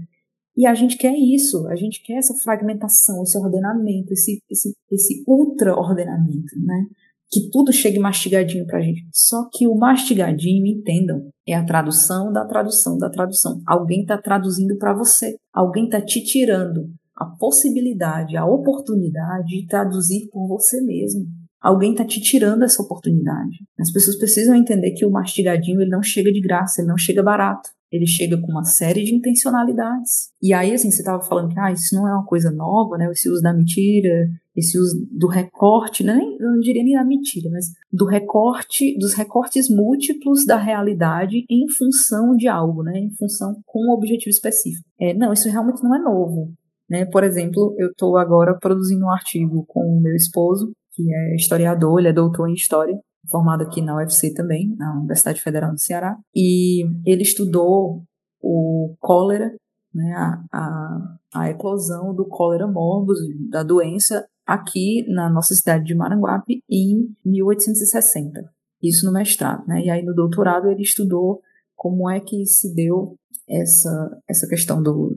E 0.56 0.66
a 0.66 0.72
gente 0.72 0.96
quer 0.96 1.14
isso, 1.14 1.66
a 1.68 1.76
gente 1.76 2.02
quer 2.02 2.14
essa 2.14 2.32
fragmentação, 2.42 3.22
esse 3.22 3.36
ordenamento, 3.36 4.14
esse, 4.14 4.38
esse, 4.50 4.72
esse 4.90 5.22
ultra-ordenamento, 5.28 6.58
né? 6.64 6.86
Que 7.30 7.50
tudo 7.50 7.72
chegue 7.72 7.98
mastigadinho 7.98 8.66
para 8.66 8.78
a 8.78 8.82
gente. 8.82 9.06
Só 9.12 9.48
que 9.52 9.66
o 9.66 9.74
mastigadinho, 9.76 10.66
entendam, 10.66 11.28
é 11.46 11.54
a 11.54 11.64
tradução 11.64 12.32
da 12.32 12.44
tradução 12.44 12.98
da 12.98 13.10
tradução. 13.10 13.60
Alguém 13.66 14.02
está 14.02 14.16
traduzindo 14.18 14.76
para 14.78 14.94
você. 14.94 15.36
Alguém 15.52 15.84
está 15.84 16.00
te 16.00 16.22
tirando 16.22 16.88
a 17.16 17.24
possibilidade, 17.24 18.36
a 18.36 18.44
oportunidade 18.44 19.48
de 19.48 19.66
traduzir 19.66 20.28
por 20.30 20.46
você 20.46 20.80
mesmo. 20.80 21.26
Alguém 21.60 21.92
está 21.92 22.04
te 22.04 22.20
tirando 22.20 22.62
essa 22.62 22.82
oportunidade. 22.82 23.58
As 23.80 23.90
pessoas 23.90 24.16
precisam 24.16 24.54
entender 24.54 24.92
que 24.92 25.06
o 25.06 25.10
mastigadinho 25.10 25.80
ele 25.80 25.90
não 25.90 26.02
chega 26.02 26.30
de 26.30 26.40
graça, 26.40 26.80
ele 26.80 26.88
não 26.88 26.98
chega 26.98 27.22
barato 27.22 27.70
ele 27.90 28.06
chega 28.06 28.40
com 28.40 28.50
uma 28.50 28.64
série 28.64 29.04
de 29.04 29.14
intencionalidades. 29.14 30.30
E 30.42 30.52
aí, 30.52 30.74
assim, 30.74 30.90
você 30.90 31.02
estava 31.02 31.22
falando 31.22 31.52
que 31.52 31.58
ah, 31.58 31.72
isso 31.72 31.94
não 31.94 32.08
é 32.08 32.12
uma 32.12 32.24
coisa 32.24 32.50
nova, 32.50 32.96
né? 32.96 33.08
Esse 33.10 33.28
uso 33.28 33.42
da 33.42 33.54
mentira, 33.54 34.28
esse 34.54 34.78
uso 34.78 35.06
do 35.10 35.28
recorte, 35.28 36.02
né? 36.02 36.18
eu 36.18 36.50
não 36.52 36.60
diria 36.60 36.82
nem 36.82 36.94
da 36.94 37.04
mentira, 37.04 37.50
mas 37.50 37.66
do 37.92 38.06
recorte, 38.06 38.96
dos 38.98 39.14
recortes 39.14 39.68
múltiplos 39.68 40.44
da 40.46 40.56
realidade 40.56 41.44
em 41.50 41.68
função 41.68 42.34
de 42.36 42.48
algo, 42.48 42.82
né? 42.82 42.98
Em 42.98 43.10
função 43.14 43.54
com 43.64 43.80
um 43.86 43.92
objetivo 43.92 44.30
específico. 44.30 44.88
É, 45.00 45.14
não, 45.14 45.32
isso 45.32 45.48
realmente 45.48 45.82
não 45.82 45.94
é 45.94 45.98
novo. 45.98 46.52
Né? 46.88 47.04
Por 47.04 47.24
exemplo, 47.24 47.74
eu 47.78 47.90
estou 47.90 48.16
agora 48.16 48.56
produzindo 48.58 49.04
um 49.04 49.10
artigo 49.10 49.64
com 49.66 49.80
o 49.80 50.00
meu 50.00 50.14
esposo, 50.14 50.72
que 50.92 51.02
é 51.12 51.34
historiador, 51.34 51.98
ele 51.98 52.08
é 52.08 52.12
doutor 52.12 52.48
em 52.48 52.54
história, 52.54 52.98
formado 53.30 53.62
aqui 53.62 53.80
na 53.80 53.96
UFC 53.96 54.32
também, 54.32 54.74
na 54.76 54.94
Universidade 54.98 55.40
Federal 55.40 55.72
do 55.72 55.80
Ceará, 55.80 56.16
e 56.34 56.84
ele 57.04 57.22
estudou 57.22 58.02
o 58.40 58.94
cólera, 59.00 59.52
né, 59.94 60.14
a, 60.14 60.44
a, 60.52 61.16
a 61.34 61.50
eclosão 61.50 62.14
do 62.14 62.26
cólera 62.26 62.66
morbus, 62.66 63.18
da 63.50 63.62
doença, 63.62 64.26
aqui 64.46 65.04
na 65.08 65.28
nossa 65.28 65.54
cidade 65.54 65.84
de 65.84 65.94
Maranguape 65.94 66.62
em 66.70 67.08
1860. 67.24 68.48
Isso 68.82 69.04
no 69.06 69.12
mestrado, 69.12 69.66
né? 69.66 69.82
E 69.82 69.90
aí 69.90 70.04
no 70.04 70.14
doutorado 70.14 70.70
ele 70.70 70.82
estudou 70.82 71.40
como 71.74 72.08
é 72.08 72.20
que 72.20 72.46
se 72.46 72.72
deu 72.74 73.16
essa, 73.48 74.20
essa 74.28 74.46
questão 74.46 74.82
do, 74.82 75.16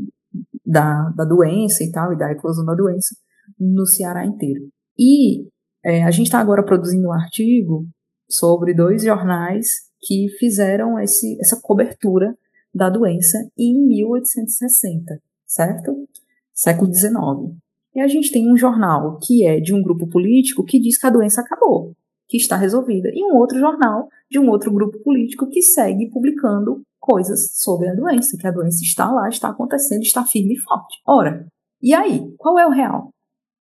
da, 0.66 1.10
da 1.16 1.26
doença 1.26 1.84
e 1.84 1.92
tal, 1.92 2.14
e 2.14 2.18
da 2.18 2.32
eclosão 2.32 2.66
da 2.66 2.74
doença 2.74 3.16
no 3.60 3.86
Ceará 3.86 4.26
inteiro. 4.26 4.70
E 4.98 5.48
é, 5.84 6.04
a 6.04 6.12
gente 6.12 6.28
está 6.28 6.40
agora 6.40 6.64
produzindo 6.64 7.08
um 7.08 7.14
artigo 7.14 7.88
sobre 8.30 8.74
dois 8.74 9.04
jornais 9.04 9.90
que 10.00 10.28
fizeram 10.38 11.00
esse, 11.00 11.38
essa 11.42 11.60
cobertura 11.62 12.38
da 12.74 12.90
doença 12.90 13.38
em 13.58 13.88
1860, 13.88 15.22
certo? 15.46 16.08
Século 16.54 16.94
XIX. 16.94 17.58
E 17.96 18.02
a 18.02 18.08
gente 18.08 18.32
tem 18.32 18.52
um 18.52 18.58
jornal 18.58 19.18
que 19.18 19.46
é 19.46 19.60
de 19.60 19.74
um 19.74 19.82
grupo 19.82 20.08
político 20.08 20.64
que 20.64 20.80
diz 20.80 20.98
que 20.98 21.08
a 21.08 21.10
doença 21.10 21.42
acabou, 21.42 21.96
que 22.28 22.38
está 22.38 22.56
resolvida, 22.56 23.10
e 23.14 23.24
um 23.24 23.36
outro 23.36 23.60
jornal 23.60 24.08
de 24.30 24.40
um 24.40 24.48
outro 24.50 24.72
grupo 24.72 25.00
político 25.00 25.50
que 25.50 25.62
segue 25.62 26.10
publicando 26.10 26.82
coisas 27.00 27.56
sobre 27.56 27.90
a 27.90 27.96
doença, 27.96 28.38
que 28.38 28.46
a 28.46 28.52
doença 28.52 28.84
está 28.84 29.12
lá, 29.12 29.28
está 29.28 29.50
acontecendo, 29.50 30.04
está 30.04 30.24
firme 30.24 30.54
e 30.54 30.60
forte. 30.60 31.02
Ora, 31.08 31.48
e 31.82 31.94
aí? 31.94 32.32
Qual 32.38 32.60
é 32.60 32.68
o 32.68 32.72
real? 32.72 33.10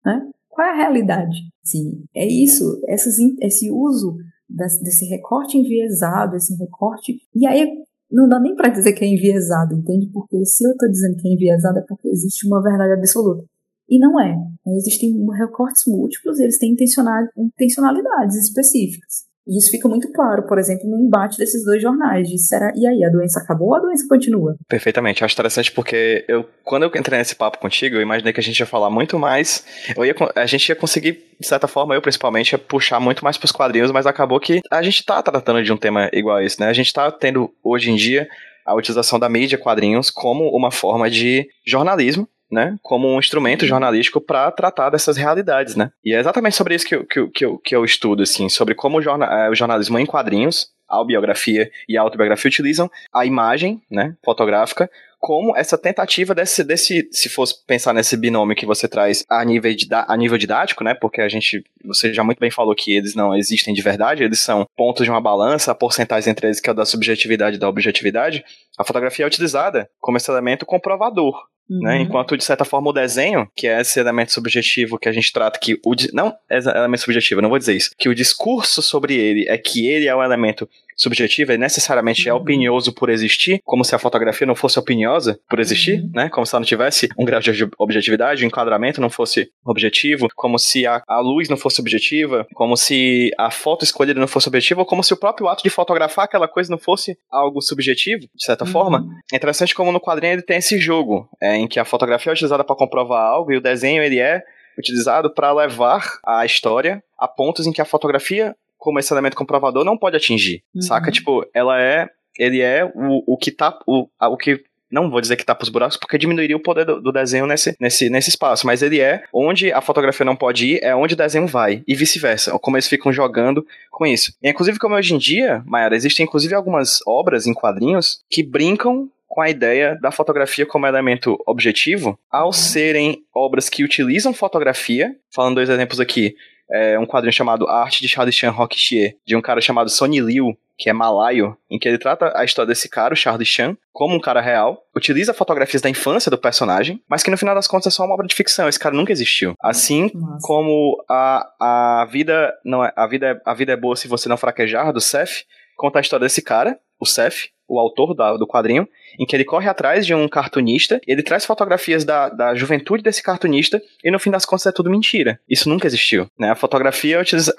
Né? 0.04 0.30
Qual 0.48 0.66
é 0.66 0.72
a 0.72 0.76
realidade? 0.76 1.36
Sim, 1.62 2.04
é 2.14 2.26
isso, 2.26 2.80
essas, 2.86 3.16
esse 3.40 3.70
uso 3.70 4.16
desse 4.50 5.04
recorte 5.06 5.56
enviesado, 5.56 6.36
esse 6.36 6.54
recorte. 6.56 7.18
E 7.34 7.46
aí 7.46 7.66
não 8.10 8.28
dá 8.28 8.40
nem 8.40 8.56
para 8.56 8.68
dizer 8.68 8.92
que 8.92 9.04
é 9.04 9.08
enviesado, 9.08 9.74
entende? 9.74 10.10
Porque 10.12 10.44
se 10.44 10.66
eu 10.66 10.72
estou 10.72 10.90
dizendo 10.90 11.16
que 11.16 11.28
é 11.28 11.32
enviesado 11.32 11.78
é 11.78 11.84
porque 11.86 12.08
existe 12.08 12.46
uma 12.46 12.62
verdade 12.62 12.92
absoluta. 12.92 13.44
E 13.88 13.98
não 13.98 14.20
é. 14.20 14.36
Existem 14.76 15.26
recortes 15.36 15.84
múltiplos 15.86 16.38
e 16.38 16.44
eles 16.44 16.58
têm 16.58 16.72
intencionalidades 16.72 18.36
específicas. 18.36 19.29
E 19.50 19.58
isso 19.58 19.68
fica 19.68 19.88
muito 19.88 20.12
claro, 20.12 20.44
por 20.44 20.60
exemplo, 20.60 20.88
no 20.88 20.96
embate 20.96 21.36
desses 21.36 21.64
dois 21.64 21.82
jornais. 21.82 22.28
De 22.28 22.38
será, 22.38 22.72
e 22.76 22.86
aí, 22.86 23.04
a 23.04 23.10
doença 23.10 23.40
acabou 23.40 23.70
ou 23.70 23.74
a 23.74 23.80
doença 23.80 24.06
continua? 24.08 24.54
Perfeitamente. 24.68 25.24
Acho 25.24 25.34
interessante 25.34 25.72
porque 25.72 26.24
eu, 26.28 26.48
quando 26.62 26.84
eu 26.84 26.92
entrei 26.94 27.18
nesse 27.18 27.34
papo 27.34 27.58
contigo, 27.58 27.96
eu 27.96 28.00
imaginei 28.00 28.32
que 28.32 28.38
a 28.38 28.42
gente 28.42 28.60
ia 28.60 28.66
falar 28.66 28.88
muito 28.90 29.18
mais. 29.18 29.64
Eu 29.96 30.04
ia, 30.04 30.14
a 30.36 30.46
gente 30.46 30.68
ia 30.68 30.76
conseguir, 30.76 31.34
de 31.40 31.46
certa 31.46 31.66
forma, 31.66 31.96
eu 31.96 32.00
principalmente, 32.00 32.52
ia 32.52 32.58
puxar 32.58 33.00
muito 33.00 33.24
mais 33.24 33.36
pros 33.36 33.50
quadrinhos, 33.50 33.90
mas 33.90 34.06
acabou 34.06 34.38
que 34.38 34.60
a 34.70 34.82
gente 34.82 35.04
tá 35.04 35.20
tratando 35.20 35.64
de 35.64 35.72
um 35.72 35.76
tema 35.76 36.08
igual 36.12 36.36
a 36.36 36.44
esse, 36.44 36.60
né? 36.60 36.68
A 36.68 36.72
gente 36.72 36.92
tá 36.92 37.10
tendo, 37.10 37.52
hoje 37.64 37.90
em 37.90 37.96
dia, 37.96 38.28
a 38.64 38.72
utilização 38.76 39.18
da 39.18 39.28
mídia 39.28 39.58
quadrinhos 39.58 40.10
como 40.10 40.48
uma 40.56 40.70
forma 40.70 41.10
de 41.10 41.48
jornalismo 41.66 42.28
né, 42.50 42.76
como 42.82 43.08
um 43.08 43.18
instrumento 43.18 43.66
jornalístico 43.66 44.20
para 44.20 44.50
tratar 44.50 44.90
dessas 44.90 45.16
realidades, 45.16 45.76
né? 45.76 45.90
E 46.04 46.14
é 46.14 46.18
exatamente 46.18 46.56
sobre 46.56 46.74
isso 46.74 46.86
que 46.86 46.94
eu, 46.94 47.06
que 47.06 47.18
eu, 47.18 47.30
que 47.30 47.44
eu, 47.44 47.58
que 47.58 47.76
eu 47.76 47.84
estudo, 47.84 48.22
assim, 48.22 48.48
sobre 48.48 48.74
como 48.74 48.98
o, 48.98 49.02
jornal, 49.02 49.30
é, 49.30 49.50
o 49.50 49.54
jornalismo 49.54 49.98
em 49.98 50.06
quadrinhos, 50.06 50.70
a 50.88 51.04
biografia 51.04 51.70
e 51.88 51.96
a 51.96 52.02
autobiografia 52.02 52.48
utilizam 52.48 52.90
a 53.14 53.24
imagem, 53.24 53.80
né, 53.90 54.16
fotográfica, 54.24 54.90
como 55.20 55.54
essa 55.54 55.76
tentativa 55.76 56.34
desse, 56.34 56.64
desse 56.64 57.06
se 57.12 57.28
fosse 57.28 57.54
pensar 57.66 57.92
nesse 57.92 58.16
binômio 58.16 58.56
que 58.56 58.64
você 58.64 58.88
traz 58.88 59.22
a 59.28 59.44
nível, 59.44 59.72
de, 59.74 59.86
a 59.92 60.16
nível 60.16 60.38
didático, 60.38 60.82
né? 60.82 60.94
Porque 60.94 61.20
a 61.20 61.28
gente, 61.28 61.62
você 61.84 62.12
já 62.12 62.24
muito 62.24 62.38
bem 62.38 62.50
falou 62.50 62.74
que 62.74 62.96
eles 62.96 63.14
não 63.14 63.36
existem 63.36 63.74
de 63.74 63.82
verdade, 63.82 64.24
eles 64.24 64.40
são 64.40 64.66
pontos 64.74 65.04
de 65.04 65.10
uma 65.10 65.20
balança, 65.20 65.70
a 65.70 65.74
porcentagem 65.74 66.30
entre 66.30 66.46
eles 66.46 66.58
que 66.58 66.70
é 66.70 66.74
da 66.74 66.86
subjetividade 66.86 67.56
e 67.56 67.58
da 67.60 67.68
objetividade. 67.68 68.42
A 68.78 68.84
fotografia 68.84 69.26
é 69.26 69.28
utilizada 69.28 69.90
como 70.00 70.16
esse 70.16 70.30
elemento 70.30 70.64
comprovador. 70.64 71.38
Né? 71.68 71.76
Uhum. 71.76 71.82
Né? 71.82 72.02
Enquanto, 72.02 72.36
de 72.36 72.44
certa 72.44 72.64
forma, 72.64 72.90
o 72.90 72.92
desenho, 72.92 73.48
que 73.54 73.66
é 73.66 73.80
esse 73.80 74.00
elemento 74.00 74.32
subjetivo 74.32 74.98
que 74.98 75.08
a 75.08 75.12
gente 75.12 75.32
trata, 75.32 75.58
que 75.58 75.74
o. 75.84 75.94
Não 76.12 76.34
é 76.50 76.58
elemento 76.58 77.02
subjetivo, 77.02 77.40
não 77.40 77.48
vou 77.48 77.58
dizer 77.58 77.74
isso. 77.74 77.90
Que 77.98 78.08
o 78.08 78.14
discurso 78.14 78.82
sobre 78.82 79.14
ele 79.14 79.48
é 79.48 79.56
que 79.56 79.86
ele 79.86 80.06
é 80.06 80.14
um 80.14 80.22
elemento 80.22 80.68
subjetiva, 81.00 81.52
ele 81.52 81.62
necessariamente 81.62 82.28
é 82.28 82.32
uhum. 82.32 82.38
é 82.38 82.42
opinioso 82.42 82.92
por 82.92 83.08
existir, 83.08 83.60
como 83.64 83.84
se 83.84 83.94
a 83.94 83.98
fotografia 83.98 84.46
não 84.46 84.54
fosse 84.54 84.78
opiniosa 84.78 85.40
por 85.48 85.58
existir, 85.58 86.00
uhum. 86.00 86.10
né? 86.14 86.28
Como 86.28 86.44
se 86.44 86.54
ela 86.54 86.60
não 86.60 86.66
tivesse 86.66 87.08
um 87.18 87.24
grau 87.24 87.40
de 87.40 87.68
objetividade, 87.78 88.44
o 88.44 88.46
enquadramento 88.46 89.00
não 89.00 89.08
fosse 89.08 89.50
objetivo, 89.64 90.28
como 90.34 90.58
se 90.58 90.86
a, 90.86 91.02
a 91.08 91.20
luz 91.20 91.48
não 91.48 91.56
fosse 91.56 91.80
objetiva, 91.80 92.46
como 92.54 92.76
se 92.76 93.30
a 93.38 93.50
foto 93.50 93.84
escolhida 93.84 94.20
não 94.20 94.28
fosse 94.28 94.48
objetiva, 94.48 94.80
ou 94.80 94.86
como 94.86 95.02
se 95.02 95.14
o 95.14 95.16
próprio 95.16 95.48
ato 95.48 95.62
de 95.62 95.70
fotografar 95.70 96.26
aquela 96.26 96.46
coisa 96.46 96.70
não 96.70 96.78
fosse 96.78 97.16
algo 97.30 97.62
subjetivo, 97.62 98.28
de 98.34 98.44
certa 98.44 98.64
uhum. 98.64 98.70
forma. 98.70 99.06
É 99.32 99.36
interessante 99.36 99.74
como 99.74 99.92
no 99.92 100.00
quadrinho 100.00 100.34
ele 100.34 100.42
tem 100.42 100.58
esse 100.58 100.78
jogo, 100.78 101.28
é, 101.40 101.56
em 101.60 101.68
que 101.68 101.78
a 101.78 101.84
fotografia 101.84 102.30
é 102.30 102.34
utilizada 102.34 102.64
para 102.64 102.76
comprovar 102.76 103.22
algo 103.22 103.52
e 103.52 103.56
o 103.56 103.60
desenho 103.60 104.02
ele 104.02 104.18
é 104.18 104.42
utilizado 104.78 105.32
para 105.32 105.52
levar 105.52 106.18
a 106.24 106.44
história 106.44 107.02
a 107.18 107.28
pontos 107.28 107.66
em 107.66 107.72
que 107.72 107.80
a 107.80 107.84
fotografia 107.84 108.56
como 108.78 108.98
esse 108.98 109.12
elemento 109.12 109.36
comprovador 109.36 109.84
não 109.84 109.96
pode 109.96 110.16
atingir, 110.16 110.62
uhum. 110.74 110.80
saca? 110.80 111.10
Tipo, 111.12 111.46
ela 111.52 111.80
é, 111.80 112.08
ele 112.38 112.62
é 112.62 112.84
o, 112.84 113.34
o 113.34 113.36
que 113.36 113.50
tá, 113.50 113.78
o, 113.86 114.08
o 114.18 114.36
que 114.38 114.64
não 114.90 115.08
vou 115.08 115.20
dizer 115.20 115.36
que 115.36 115.44
tá 115.44 115.54
pros 115.54 115.68
buracos, 115.68 115.96
porque 115.96 116.18
diminuiria 116.18 116.56
o 116.56 116.62
poder 116.62 116.84
do, 116.84 117.00
do, 117.00 117.12
desenho 117.12 117.46
nesse, 117.46 117.76
nesse, 117.78 118.10
nesse 118.10 118.30
espaço, 118.30 118.66
mas 118.66 118.82
ele 118.82 119.00
é 119.00 119.22
onde 119.32 119.72
a 119.72 119.80
fotografia 119.80 120.26
não 120.26 120.34
pode 120.34 120.66
ir, 120.66 120.80
é 120.82 120.96
onde 120.96 121.14
o 121.14 121.16
desenho 121.16 121.46
vai, 121.46 121.84
e 121.86 121.94
vice-versa, 121.94 122.58
como 122.58 122.76
eles 122.76 122.88
ficam 122.88 123.12
jogando 123.12 123.64
com 123.90 124.04
isso. 124.04 124.34
E, 124.42 124.50
inclusive, 124.50 124.78
como 124.78 124.96
hoje 124.96 125.14
em 125.14 125.18
dia, 125.18 125.62
Mayara, 125.64 125.94
existem 125.94 126.24
inclusive 126.24 126.54
algumas 126.54 127.00
obras 127.06 127.46
em 127.46 127.54
quadrinhos 127.54 128.20
que 128.28 128.42
brincam 128.42 129.08
com 129.30 129.40
a 129.40 129.48
ideia 129.48 129.96
da 130.02 130.10
fotografia 130.10 130.66
como 130.66 130.88
elemento 130.88 131.40
objetivo, 131.46 132.18
ao 132.28 132.46
uhum. 132.46 132.52
serem 132.52 133.22
obras 133.32 133.68
que 133.68 133.84
utilizam 133.84 134.34
fotografia, 134.34 135.14
falando 135.32 135.54
dois 135.54 135.70
exemplos 135.70 136.00
aqui, 136.00 136.34
é, 136.68 136.98
um 136.98 137.06
quadrinho 137.06 137.32
chamado 137.32 137.68
Arte 137.68 138.00
de 138.02 138.08
Charles 138.08 138.34
Chan 138.34 138.50
Roquichier, 138.50 139.14
de 139.24 139.36
um 139.36 139.40
cara 139.40 139.60
chamado 139.60 139.88
Sonny 139.88 140.18
Liu, 140.18 140.58
que 140.76 140.90
é 140.90 140.92
malaio, 140.92 141.56
em 141.70 141.78
que 141.78 141.86
ele 141.86 141.96
trata 141.96 142.32
a 142.34 142.44
história 142.44 142.66
desse 142.66 142.88
cara, 142.88 143.14
o 143.14 143.16
Charles 143.16 143.46
Chan, 143.46 143.76
como 143.92 144.16
um 144.16 144.20
cara 144.20 144.40
real, 144.40 144.82
utiliza 144.96 145.32
fotografias 145.32 145.80
da 145.80 145.88
infância 145.88 146.28
do 146.28 146.38
personagem, 146.38 147.00
mas 147.08 147.22
que 147.22 147.30
no 147.30 147.38
final 147.38 147.54
das 147.54 147.68
contas 147.68 147.92
é 147.92 147.96
só 147.96 148.04
uma 148.04 148.14
obra 148.14 148.26
de 148.26 148.34
ficção, 148.34 148.68
esse 148.68 148.80
cara 148.80 148.96
nunca 148.96 149.12
existiu. 149.12 149.54
Assim 149.62 150.10
Nossa. 150.12 150.38
como 150.44 151.04
a, 151.08 152.00
a 152.02 152.08
vida 152.10 152.52
não 152.64 152.84
é, 152.84 152.92
a 152.96 153.06
vida 153.06 153.26
é, 153.28 153.40
a 153.44 153.54
vida 153.54 153.72
é 153.72 153.76
boa 153.76 153.94
se 153.94 154.08
você 154.08 154.28
não 154.28 154.36
fraquejar 154.36 154.92
do 154.92 155.00
Seth, 155.00 155.44
conta 155.76 156.00
a 156.00 156.02
história 156.02 156.26
desse 156.26 156.42
cara, 156.42 156.76
o 156.98 157.06
Seth, 157.06 157.50
o 157.70 157.78
autor 157.78 158.14
da, 158.14 158.36
do 158.36 158.46
quadrinho, 158.46 158.86
em 159.18 159.24
que 159.24 159.34
ele 159.36 159.44
corre 159.44 159.68
atrás 159.68 160.04
de 160.04 160.12
um 160.14 160.28
cartunista, 160.28 161.00
ele 161.06 161.22
traz 161.22 161.46
fotografias 161.46 162.04
da, 162.04 162.28
da 162.28 162.54
juventude 162.54 163.02
desse 163.02 163.22
cartunista, 163.22 163.80
e 164.04 164.10
no 164.10 164.18
fim 164.18 164.30
das 164.30 164.44
contas 164.44 164.66
é 164.66 164.72
tudo 164.72 164.90
mentira. 164.90 165.38
Isso 165.48 165.68
nunca 165.68 165.86
existiu, 165.86 166.26
né? 166.38 166.50
A 166.50 166.56
fotografia 166.56 167.20
utiliza, 167.20 167.54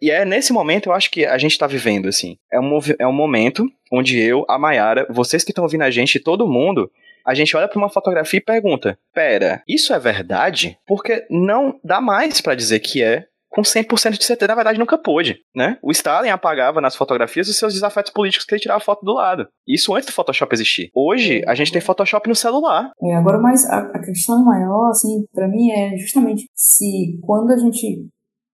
e 0.00 0.10
é 0.10 0.24
nesse 0.24 0.52
momento 0.52 0.88
eu 0.88 0.92
acho 0.92 1.10
que 1.10 1.26
a 1.26 1.36
gente 1.36 1.52
está 1.52 1.66
vivendo, 1.66 2.08
assim. 2.08 2.38
É 2.52 2.60
um, 2.60 2.78
é 2.98 3.06
um 3.06 3.12
momento 3.12 3.66
onde 3.92 4.18
eu, 4.18 4.44
a 4.48 4.58
Mayara, 4.58 5.06
vocês 5.10 5.42
que 5.42 5.50
estão 5.50 5.64
ouvindo 5.64 5.82
a 5.82 5.90
gente, 5.90 6.20
todo 6.20 6.46
mundo, 6.46 6.90
a 7.24 7.34
gente 7.34 7.56
olha 7.56 7.66
para 7.66 7.78
uma 7.78 7.90
fotografia 7.90 8.38
e 8.38 8.42
pergunta: 8.42 8.96
pera, 9.12 9.62
isso 9.66 9.92
é 9.92 9.98
verdade? 9.98 10.78
Porque 10.86 11.26
não 11.28 11.78
dá 11.82 12.00
mais 12.00 12.40
para 12.40 12.54
dizer 12.54 12.78
que 12.78 13.02
é 13.02 13.26
com 13.56 13.62
100% 13.62 14.18
de 14.18 14.24
certeza, 14.24 14.48
na 14.48 14.54
verdade, 14.54 14.78
nunca 14.78 14.98
pôde, 14.98 15.38
né? 15.54 15.78
O 15.82 15.90
Stalin 15.90 16.28
apagava 16.28 16.78
nas 16.78 16.94
fotografias 16.94 17.48
os 17.48 17.58
seus 17.58 17.72
desafetos 17.72 18.12
políticos 18.12 18.44
que 18.44 18.54
ele 18.54 18.60
tirava 18.60 18.84
foto 18.84 19.02
do 19.02 19.14
lado. 19.14 19.48
Isso 19.66 19.94
antes 19.94 20.06
do 20.06 20.12
Photoshop 20.12 20.54
existir. 20.54 20.90
Hoje, 20.94 21.42
a 21.46 21.54
gente 21.54 21.72
tem 21.72 21.80
Photoshop 21.80 22.28
no 22.28 22.34
celular. 22.34 22.90
É, 23.02 23.14
agora, 23.14 23.38
mas 23.38 23.64
a, 23.64 23.78
a 23.78 23.98
questão 23.98 24.44
maior, 24.44 24.90
assim, 24.90 25.24
para 25.32 25.48
mim 25.48 25.70
é 25.70 25.96
justamente 25.96 26.46
se 26.54 27.18
quando 27.22 27.50
a 27.50 27.56
gente... 27.56 28.06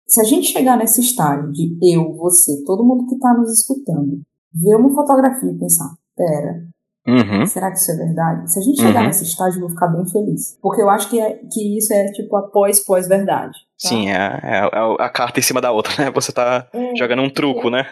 Se 0.08 0.20
a 0.20 0.24
gente 0.24 0.48
chegar 0.48 0.76
nesse 0.76 1.00
estágio 1.00 1.52
de 1.52 1.76
eu, 1.94 2.14
você, 2.14 2.64
todo 2.64 2.82
mundo 2.82 3.06
que 3.06 3.18
tá 3.18 3.32
nos 3.34 3.52
escutando, 3.52 4.22
ver 4.52 4.74
uma 4.76 4.92
fotografia 4.92 5.50
e 5.50 5.58
pensar, 5.58 5.94
pera, 6.16 6.66
Uhum. 7.06 7.46
Será 7.46 7.70
que 7.70 7.78
isso 7.78 7.90
é 7.92 7.96
verdade? 7.96 8.52
Se 8.52 8.58
a 8.58 8.62
gente 8.62 8.80
chegar 8.80 9.00
uhum. 9.00 9.06
nesse 9.06 9.24
estágio, 9.24 9.56
eu 9.56 9.60
vou 9.62 9.70
ficar 9.70 9.88
bem 9.88 10.06
feliz. 10.06 10.58
Porque 10.60 10.82
eu 10.82 10.90
acho 10.90 11.08
que, 11.08 11.18
é, 11.18 11.40
que 11.50 11.78
isso 11.78 11.92
é 11.92 12.12
tipo 12.12 12.36
a 12.36 12.42
pós-pós-verdade. 12.42 13.58
Tá? 13.82 13.88
Sim, 13.88 14.10
é, 14.10 14.40
é, 14.42 14.58
é, 14.58 14.96
a 14.98 15.08
carta 15.08 15.40
em 15.40 15.42
cima 15.42 15.60
da 15.60 15.72
outra, 15.72 15.92
né? 16.04 16.10
Você 16.10 16.32
tá 16.32 16.68
é, 16.72 16.94
jogando 16.96 17.22
um 17.22 17.30
truco, 17.30 17.70
né? 17.70 17.86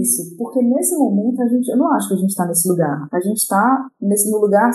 Isso, 0.00 0.34
porque 0.38 0.62
nesse 0.62 0.96
momento 0.96 1.42
a 1.42 1.48
gente, 1.48 1.68
eu 1.68 1.76
não 1.76 1.92
acho 1.92 2.08
que 2.08 2.14
a 2.14 2.16
gente 2.16 2.30
está 2.30 2.46
nesse 2.46 2.66
lugar. 2.66 3.06
A 3.12 3.20
gente 3.20 3.36
está 3.36 3.88
nesse 4.00 4.30
no 4.30 4.38
lugar 4.38 4.70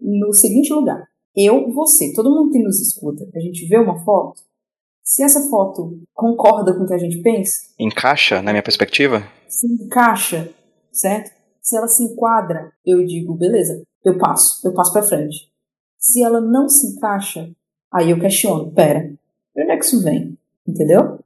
no 0.00 0.32
seguinte 0.32 0.72
lugar. 0.72 1.02
Eu, 1.36 1.72
você, 1.72 2.12
todo 2.12 2.30
mundo 2.30 2.50
que 2.50 2.62
nos 2.62 2.80
escuta, 2.80 3.24
a 3.34 3.40
gente 3.40 3.66
vê 3.66 3.78
uma 3.78 3.98
foto. 4.04 4.40
Se 5.02 5.22
essa 5.22 5.48
foto 5.48 5.98
concorda 6.14 6.74
com 6.74 6.84
o 6.84 6.86
que 6.86 6.94
a 6.94 6.98
gente 6.98 7.22
pensa, 7.22 7.60
encaixa 7.78 8.42
na 8.42 8.52
minha 8.52 8.62
perspectiva, 8.62 9.26
se 9.48 9.66
encaixa, 9.66 10.50
certo? 10.92 11.30
Se 11.68 11.76
ela 11.76 11.86
se 11.86 12.02
enquadra, 12.02 12.72
eu 12.82 13.04
digo, 13.04 13.34
beleza, 13.34 13.82
eu 14.02 14.16
passo, 14.16 14.66
eu 14.66 14.72
passo 14.72 14.90
para 14.90 15.02
frente. 15.02 15.52
Se 15.98 16.22
ela 16.22 16.40
não 16.40 16.66
se 16.66 16.86
encaixa, 16.86 17.50
aí 17.92 18.08
eu 18.10 18.18
questiono, 18.18 18.72
pera, 18.72 19.00
de 19.54 19.62
onde 19.62 19.72
é 19.72 19.76
que 19.76 19.84
isso 19.84 20.02
vem? 20.02 20.38
Entendeu? 20.66 21.18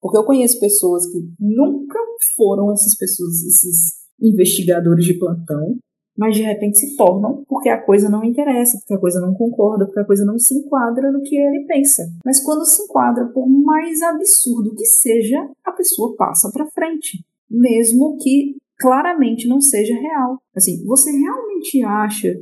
Porque 0.00 0.16
eu 0.16 0.22
conheço 0.22 0.60
pessoas 0.60 1.06
que 1.06 1.28
nunca 1.40 1.98
foram 2.36 2.72
essas 2.72 2.94
pessoas, 2.94 3.42
esses 3.42 3.94
investigadores 4.22 5.04
de 5.04 5.14
plantão, 5.14 5.76
mas 6.16 6.36
de 6.36 6.42
repente 6.42 6.78
se 6.78 6.96
tornam 6.96 7.42
porque 7.48 7.68
a 7.68 7.82
coisa 7.82 8.08
não 8.08 8.22
interessa, 8.22 8.78
porque 8.78 8.94
a 8.94 9.00
coisa 9.00 9.20
não 9.20 9.34
concorda, 9.34 9.86
porque 9.86 9.98
a 9.98 10.06
coisa 10.06 10.24
não 10.24 10.38
se 10.38 10.54
enquadra 10.54 11.10
no 11.10 11.20
que 11.20 11.34
ele 11.36 11.66
pensa. 11.66 12.08
Mas 12.24 12.38
quando 12.38 12.64
se 12.64 12.80
enquadra, 12.84 13.26
por 13.26 13.48
mais 13.48 14.00
absurdo 14.02 14.72
que 14.72 14.86
seja, 14.86 15.50
a 15.64 15.72
pessoa 15.72 16.14
passa 16.14 16.48
para 16.52 16.70
frente, 16.70 17.24
mesmo 17.50 18.16
que 18.18 18.54
claramente 18.80 19.46
não 19.46 19.60
seja 19.60 19.94
real. 19.94 20.38
Assim, 20.56 20.82
você 20.84 21.10
realmente 21.10 21.84
acha 21.84 22.34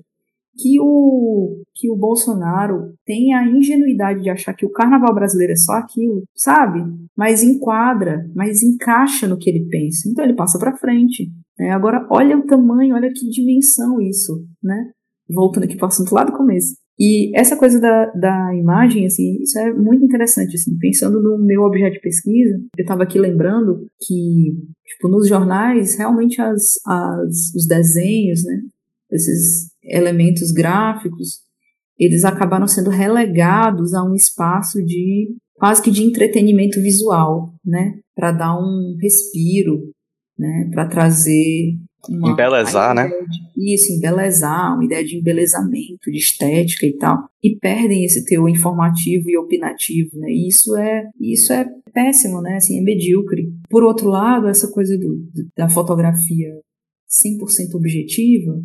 que 0.57 0.80
o 0.80 1.62
que 1.74 1.91
o 1.91 1.97
Bolsonaro 1.97 2.95
tem 3.05 3.32
a 3.34 3.47
ingenuidade 3.47 4.22
de 4.22 4.30
achar 4.30 4.55
que 4.55 4.66
o 4.66 4.72
carnaval 4.72 5.14
brasileiro 5.14 5.53
é 5.53 5.57
só 5.57 5.74
aquilo, 5.74 6.24
sabe? 6.34 6.80
Mas 7.16 7.43
enquadra, 7.43 8.28
mas 8.34 8.62
encaixa 8.62 9.28
no 9.28 9.39
que 9.39 9.49
ele 9.49 9.68
pensa. 9.68 10.09
Então 10.09 10.24
ele 10.24 10.34
passa 10.34 10.59
para 10.59 10.76
frente. 10.76 11.30
Né? 11.59 11.70
Agora 11.70 12.07
olha 12.11 12.36
o 12.36 12.47
tamanho, 12.47 12.97
olha 12.97 13.12
que 13.12 13.28
dimensão 13.30 14.01
isso, 14.01 14.45
né? 14.62 14.91
Voltando 15.28 15.64
aqui 15.64 15.76
para 15.76 15.86
o 15.86 15.89
assunto 15.89 16.12
lá 16.12 16.24
do 16.24 16.32
começo. 16.32 16.74
E 16.99 17.30
essa 17.38 17.57
coisa 17.57 17.80
da, 17.80 18.07
da 18.07 18.55
imagem, 18.57 19.07
assim, 19.07 19.40
isso 19.40 19.57
é 19.59 19.72
muito 19.72 20.05
interessante, 20.05 20.57
assim, 20.57 20.76
pensando 20.78 21.22
no 21.22 21.38
meu 21.38 21.62
objeto 21.62 21.94
de 21.94 22.01
pesquisa, 22.01 22.57
eu 22.76 22.82
estava 22.82 23.05
aqui 23.05 23.20
lembrando 23.20 23.86
que, 24.01 24.57
tipo, 24.84 25.09
nos 25.09 25.28
jornais, 25.28 25.96
realmente 25.96 26.40
as, 26.40 26.74
as, 26.84 27.55
os 27.55 27.66
desenhos, 27.68 28.42
né, 28.42 28.62
esses 29.12 29.70
elementos 29.84 30.51
gráficos, 30.51 31.40
eles 31.96 32.24
acabaram 32.24 32.66
sendo 32.66 32.90
relegados 32.90 33.94
a 33.94 34.03
um 34.03 34.14
espaço 34.14 34.84
de, 34.84 35.36
quase 35.55 35.80
que 35.80 35.92
de 35.92 36.03
entretenimento 36.03 36.80
visual, 36.82 37.55
né, 37.64 38.01
para 38.14 38.32
dar 38.32 38.59
um 38.59 38.96
respiro, 39.01 39.92
né, 40.36 40.68
para 40.72 40.86
trazer 40.86 41.78
uma, 42.09 42.30
embelezar, 42.30 42.94
né? 42.94 43.09
De, 43.09 43.74
isso, 43.74 43.92
embelezar, 43.92 44.74
uma 44.74 44.84
ideia 44.84 45.04
de 45.04 45.16
embelezamento, 45.16 46.11
de 46.11 46.18
estética 46.18 46.86
e 46.86 46.96
tal. 46.96 47.28
E 47.42 47.56
perdem 47.56 48.04
esse 48.04 48.24
teor 48.24 48.48
informativo 48.48 49.28
e 49.28 49.36
opinativo, 49.36 50.18
né? 50.18 50.28
E 50.30 50.48
isso 50.48 50.76
é, 50.76 51.09
isso 51.20 51.52
é 51.52 51.66
péssimo, 51.92 52.40
né? 52.40 52.56
Assim, 52.56 52.78
é 52.78 52.82
medíocre. 52.82 53.52
Por 53.68 53.82
outro 53.82 54.09
lado, 54.09 54.48
essa 54.48 54.70
coisa 54.70 54.96
do, 54.96 55.18
da 55.56 55.68
fotografia 55.68 56.54
100% 57.09 57.74
objetiva, 57.74 58.62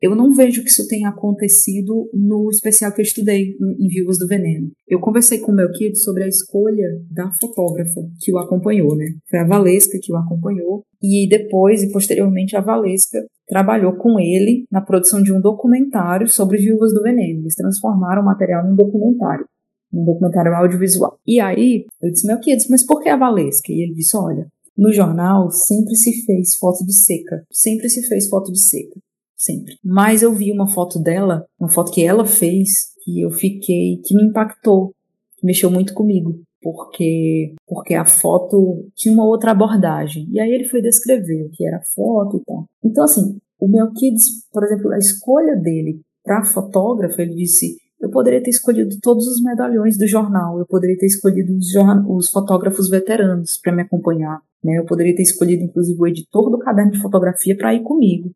eu 0.00 0.14
não 0.14 0.32
vejo 0.32 0.62
que 0.62 0.70
isso 0.70 0.88
tenha 0.88 1.10
acontecido 1.10 2.08
no 2.14 2.48
especial 2.48 2.90
que 2.92 3.02
eu 3.02 3.04
estudei 3.04 3.54
em 3.78 3.86
Viúvas 3.86 4.18
do 4.18 4.26
Veneno. 4.26 4.70
Eu 4.88 4.98
conversei 4.98 5.38
com 5.38 5.52
o 5.52 5.54
meu 5.54 5.70
kid 5.72 5.98
sobre 5.98 6.24
a 6.24 6.28
escolha 6.28 6.88
da 7.10 7.30
fotógrafa 7.32 8.00
que 8.18 8.32
o 8.32 8.38
acompanhou, 8.38 8.96
né? 8.96 9.06
Foi 9.28 9.38
a 9.38 9.46
Valesca 9.46 9.98
que 10.02 10.10
o 10.10 10.16
acompanhou 10.16 10.84
e 11.02 11.28
depois 11.28 11.82
e 11.82 11.92
posteriormente 11.92 12.56
a 12.56 12.62
Valesca 12.62 13.26
trabalhou 13.46 13.94
com 13.96 14.18
ele 14.18 14.64
na 14.70 14.80
produção 14.80 15.22
de 15.22 15.32
um 15.34 15.40
documentário 15.40 16.28
sobre 16.28 16.56
Viúvas 16.56 16.94
do 16.94 17.02
Veneno. 17.02 17.40
Eles 17.40 17.54
transformaram 17.54 18.22
o 18.22 18.24
material 18.24 18.66
num 18.66 18.74
documentário, 18.74 19.44
um 19.92 20.04
documentário 20.04 20.54
audiovisual. 20.54 21.18
E 21.26 21.40
aí 21.40 21.84
eu 22.02 22.10
disse, 22.10 22.26
meu 22.26 22.40
kid, 22.40 22.64
mas 22.70 22.86
por 22.86 23.02
que 23.02 23.10
a 23.10 23.18
Valesca? 23.18 23.70
E 23.70 23.82
ele 23.82 23.92
disse, 23.92 24.16
olha, 24.16 24.46
no 24.78 24.90
jornal 24.94 25.50
sempre 25.50 25.94
se 25.94 26.24
fez 26.24 26.56
foto 26.56 26.86
de 26.86 26.94
seca, 26.98 27.44
sempre 27.52 27.90
se 27.90 28.08
fez 28.08 28.30
foto 28.30 28.50
de 28.50 28.62
seca 28.62 28.98
sempre. 29.40 29.76
Mas 29.82 30.22
eu 30.22 30.34
vi 30.34 30.52
uma 30.52 30.68
foto 30.68 30.98
dela, 30.98 31.46
uma 31.58 31.70
foto 31.70 31.90
que 31.90 32.04
ela 32.04 32.26
fez, 32.26 32.92
que 33.02 33.20
eu 33.22 33.30
fiquei, 33.30 34.00
que 34.04 34.14
me 34.14 34.24
impactou, 34.24 34.94
que 35.38 35.46
mexeu 35.46 35.70
muito 35.70 35.94
comigo, 35.94 36.38
porque 36.62 37.54
porque 37.66 37.94
a 37.94 38.04
foto 38.04 38.86
tinha 38.94 39.14
uma 39.14 39.24
outra 39.24 39.52
abordagem. 39.52 40.28
E 40.30 40.38
aí 40.38 40.50
ele 40.50 40.68
foi 40.68 40.82
descrever 40.82 41.46
o 41.46 41.50
que 41.50 41.66
era 41.66 41.78
a 41.78 41.94
foto 41.94 42.36
e 42.36 42.44
tal. 42.44 42.66
Então 42.84 43.04
assim, 43.04 43.38
o 43.58 43.66
Melquides, 43.66 44.46
por 44.52 44.62
exemplo, 44.62 44.92
a 44.92 44.98
escolha 44.98 45.56
dele 45.56 46.00
para 46.22 46.44
fotógrafo, 46.44 47.20
ele 47.20 47.34
disse 47.34 47.78
eu 48.00 48.10
poderia 48.10 48.42
ter 48.42 48.48
escolhido 48.48 48.96
todos 49.02 49.26
os 49.26 49.42
medalhões 49.42 49.98
do 49.98 50.06
jornal, 50.06 50.58
eu 50.58 50.66
poderia 50.66 50.96
ter 50.96 51.04
escolhido 51.04 51.54
os, 51.54 51.66
os 52.08 52.30
fotógrafos 52.30 52.88
veteranos 52.88 53.58
para 53.62 53.74
me 53.74 53.82
acompanhar, 53.82 54.40
né? 54.64 54.78
Eu 54.78 54.86
poderia 54.86 55.14
ter 55.14 55.22
escolhido 55.22 55.64
inclusive 55.64 56.00
o 56.00 56.06
editor 56.06 56.50
do 56.50 56.58
caderno 56.58 56.92
de 56.92 57.02
fotografia 57.02 57.54
para 57.54 57.74
ir 57.74 57.82
comigo. 57.82 58.30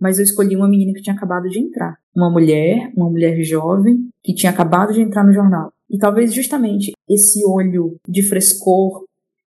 Mas 0.00 0.18
eu 0.18 0.24
escolhi 0.24 0.56
uma 0.56 0.68
menina 0.68 0.92
que 0.94 1.02
tinha 1.02 1.14
acabado 1.14 1.48
de 1.48 1.58
entrar, 1.58 1.96
uma 2.16 2.30
mulher, 2.30 2.90
uma 2.96 3.10
mulher 3.10 3.40
jovem 3.42 4.08
que 4.22 4.34
tinha 4.34 4.50
acabado 4.50 4.92
de 4.92 5.00
entrar 5.00 5.24
no 5.24 5.32
jornal. 5.32 5.72
E 5.90 5.98
talvez 5.98 6.32
justamente 6.32 6.92
esse 7.08 7.44
olho 7.44 7.96
de 8.08 8.22
frescor, 8.22 9.04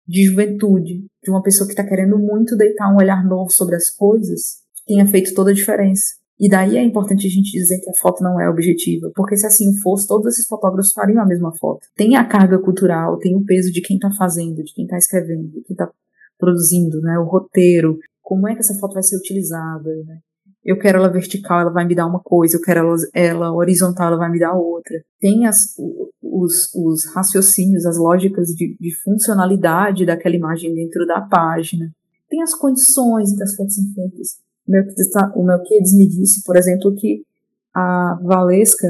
de 0.07 0.25
juventude, 0.25 1.05
de 1.23 1.31
uma 1.31 1.43
pessoa 1.43 1.67
que 1.67 1.73
está 1.73 1.85
querendo 1.85 2.19
muito 2.19 2.57
deitar 2.57 2.91
um 2.93 2.97
olhar 2.97 3.23
novo 3.25 3.51
sobre 3.51 3.77
as 3.77 3.91
coisas, 3.91 4.63
tenha 4.87 5.07
feito 5.07 5.35
toda 5.35 5.51
a 5.51 5.55
diferença. 5.55 6.17
E 6.41 6.49
daí 6.49 6.77
é 6.77 6.83
importante 6.83 7.27
a 7.27 7.31
gente 7.31 7.51
dizer 7.51 7.81
que 7.81 7.91
a 7.91 8.01
foto 8.01 8.23
não 8.23 8.41
é 8.41 8.49
objetiva, 8.49 9.11
porque 9.15 9.37
se 9.37 9.45
assim 9.45 9.77
fosse, 9.83 10.07
todos 10.07 10.29
esses 10.29 10.47
fotógrafos 10.47 10.93
fariam 10.93 11.21
a 11.21 11.27
mesma 11.27 11.53
foto. 11.57 11.81
Tem 11.97 12.15
a 12.15 12.25
carga 12.25 12.59
cultural, 12.59 13.19
tem 13.19 13.35
o 13.35 13.45
peso 13.45 13.73
de 13.73 13.83
quem 13.83 13.97
está 13.97 14.11
fazendo, 14.13 14.63
de 14.63 14.73
quem 14.73 14.85
está 14.85 14.97
escrevendo, 14.97 15.49
de 15.49 15.63
quem 15.63 15.75
está 15.75 15.91
produzindo, 16.39 17.01
né, 17.01 17.19
o 17.19 17.25
roteiro, 17.25 17.99
como 18.23 18.47
é 18.47 18.55
que 18.55 18.61
essa 18.61 18.79
foto 18.79 18.95
vai 18.95 19.03
ser 19.03 19.17
utilizada, 19.17 19.91
né? 20.07 20.19
Eu 20.69 20.79
quero 20.79 20.99
ela 20.99 21.09
vertical, 21.09 21.61
ela 21.61 21.71
vai 21.71 21.87
me 21.87 21.95
dar 21.95 22.07
uma 22.07 22.21
coisa, 22.21 22.57
eu 22.57 22.61
quero 22.61 22.81
ela, 22.81 22.97
ela 23.15 23.53
horizontal, 23.55 24.09
ela 24.09 24.19
vai 24.19 24.31
me 24.31 24.39
dar 24.39 24.55
outra. 24.55 25.03
Tem 25.19 25.47
as, 25.47 25.75
os, 26.23 26.75
os 26.75 27.07
raciocínios, 27.15 27.87
as 27.87 27.97
lógicas 27.97 28.49
de, 28.49 28.77
de 28.79 28.95
funcionalidade 29.03 30.05
daquela 30.05 30.37
imagem 30.37 30.75
dentro 30.75 31.07
da 31.07 31.23
página. 31.23 31.91
Tem 32.29 32.43
as 32.43 32.55
condições 32.55 33.33
em 33.33 33.37
que 33.37 33.43
as 33.43 33.57
fotos 33.57 33.77
são 33.77 33.85
feitas 33.95 34.37
o 35.35 35.45
Melquides 35.45 35.95
me 35.97 36.07
disse, 36.07 36.43
por 36.45 36.57
exemplo, 36.57 36.95
que 36.95 37.23
a 37.75 38.19
Valesca 38.23 38.89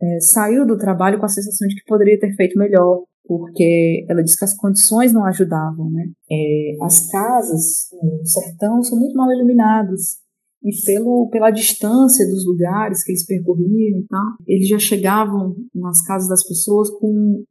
é, 0.00 0.20
saiu 0.20 0.66
do 0.66 0.78
trabalho 0.78 1.18
com 1.18 1.26
a 1.26 1.28
sensação 1.28 1.66
de 1.66 1.74
que 1.74 1.84
poderia 1.86 2.18
ter 2.18 2.34
feito 2.36 2.58
melhor, 2.58 3.02
porque 3.26 4.06
ela 4.08 4.22
disse 4.22 4.38
que 4.38 4.44
as 4.44 4.54
condições 4.54 5.12
não 5.12 5.24
ajudavam, 5.24 5.90
né? 5.90 6.06
É, 6.30 6.76
as 6.82 7.10
casas 7.10 7.88
no 8.00 8.24
sertão 8.24 8.82
são 8.82 8.98
muito 8.98 9.16
mal 9.16 9.32
iluminadas 9.32 10.18
e 10.66 10.84
pelo, 10.84 11.28
pela 11.30 11.52
distância 11.52 12.26
dos 12.26 12.44
lugares 12.44 13.04
que 13.04 13.12
eles 13.12 13.24
percorriam 13.24 14.00
e 14.00 14.06
tal, 14.08 14.32
eles 14.46 14.68
já 14.68 14.80
chegavam 14.80 15.54
nas 15.72 16.02
casas 16.04 16.28
das 16.28 16.46
pessoas 16.46 16.90
com 16.90 17.44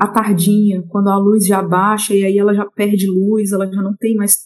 a 0.00 0.06
tardinha, 0.06 0.84
quando 0.88 1.08
a 1.08 1.18
luz 1.18 1.44
já 1.44 1.60
baixa 1.60 2.14
e 2.14 2.24
aí 2.24 2.38
ela 2.38 2.54
já 2.54 2.64
perde 2.64 3.08
luz, 3.10 3.50
ela 3.50 3.66
já 3.66 3.82
não 3.82 3.96
tem 3.96 4.14
mais 4.14 4.36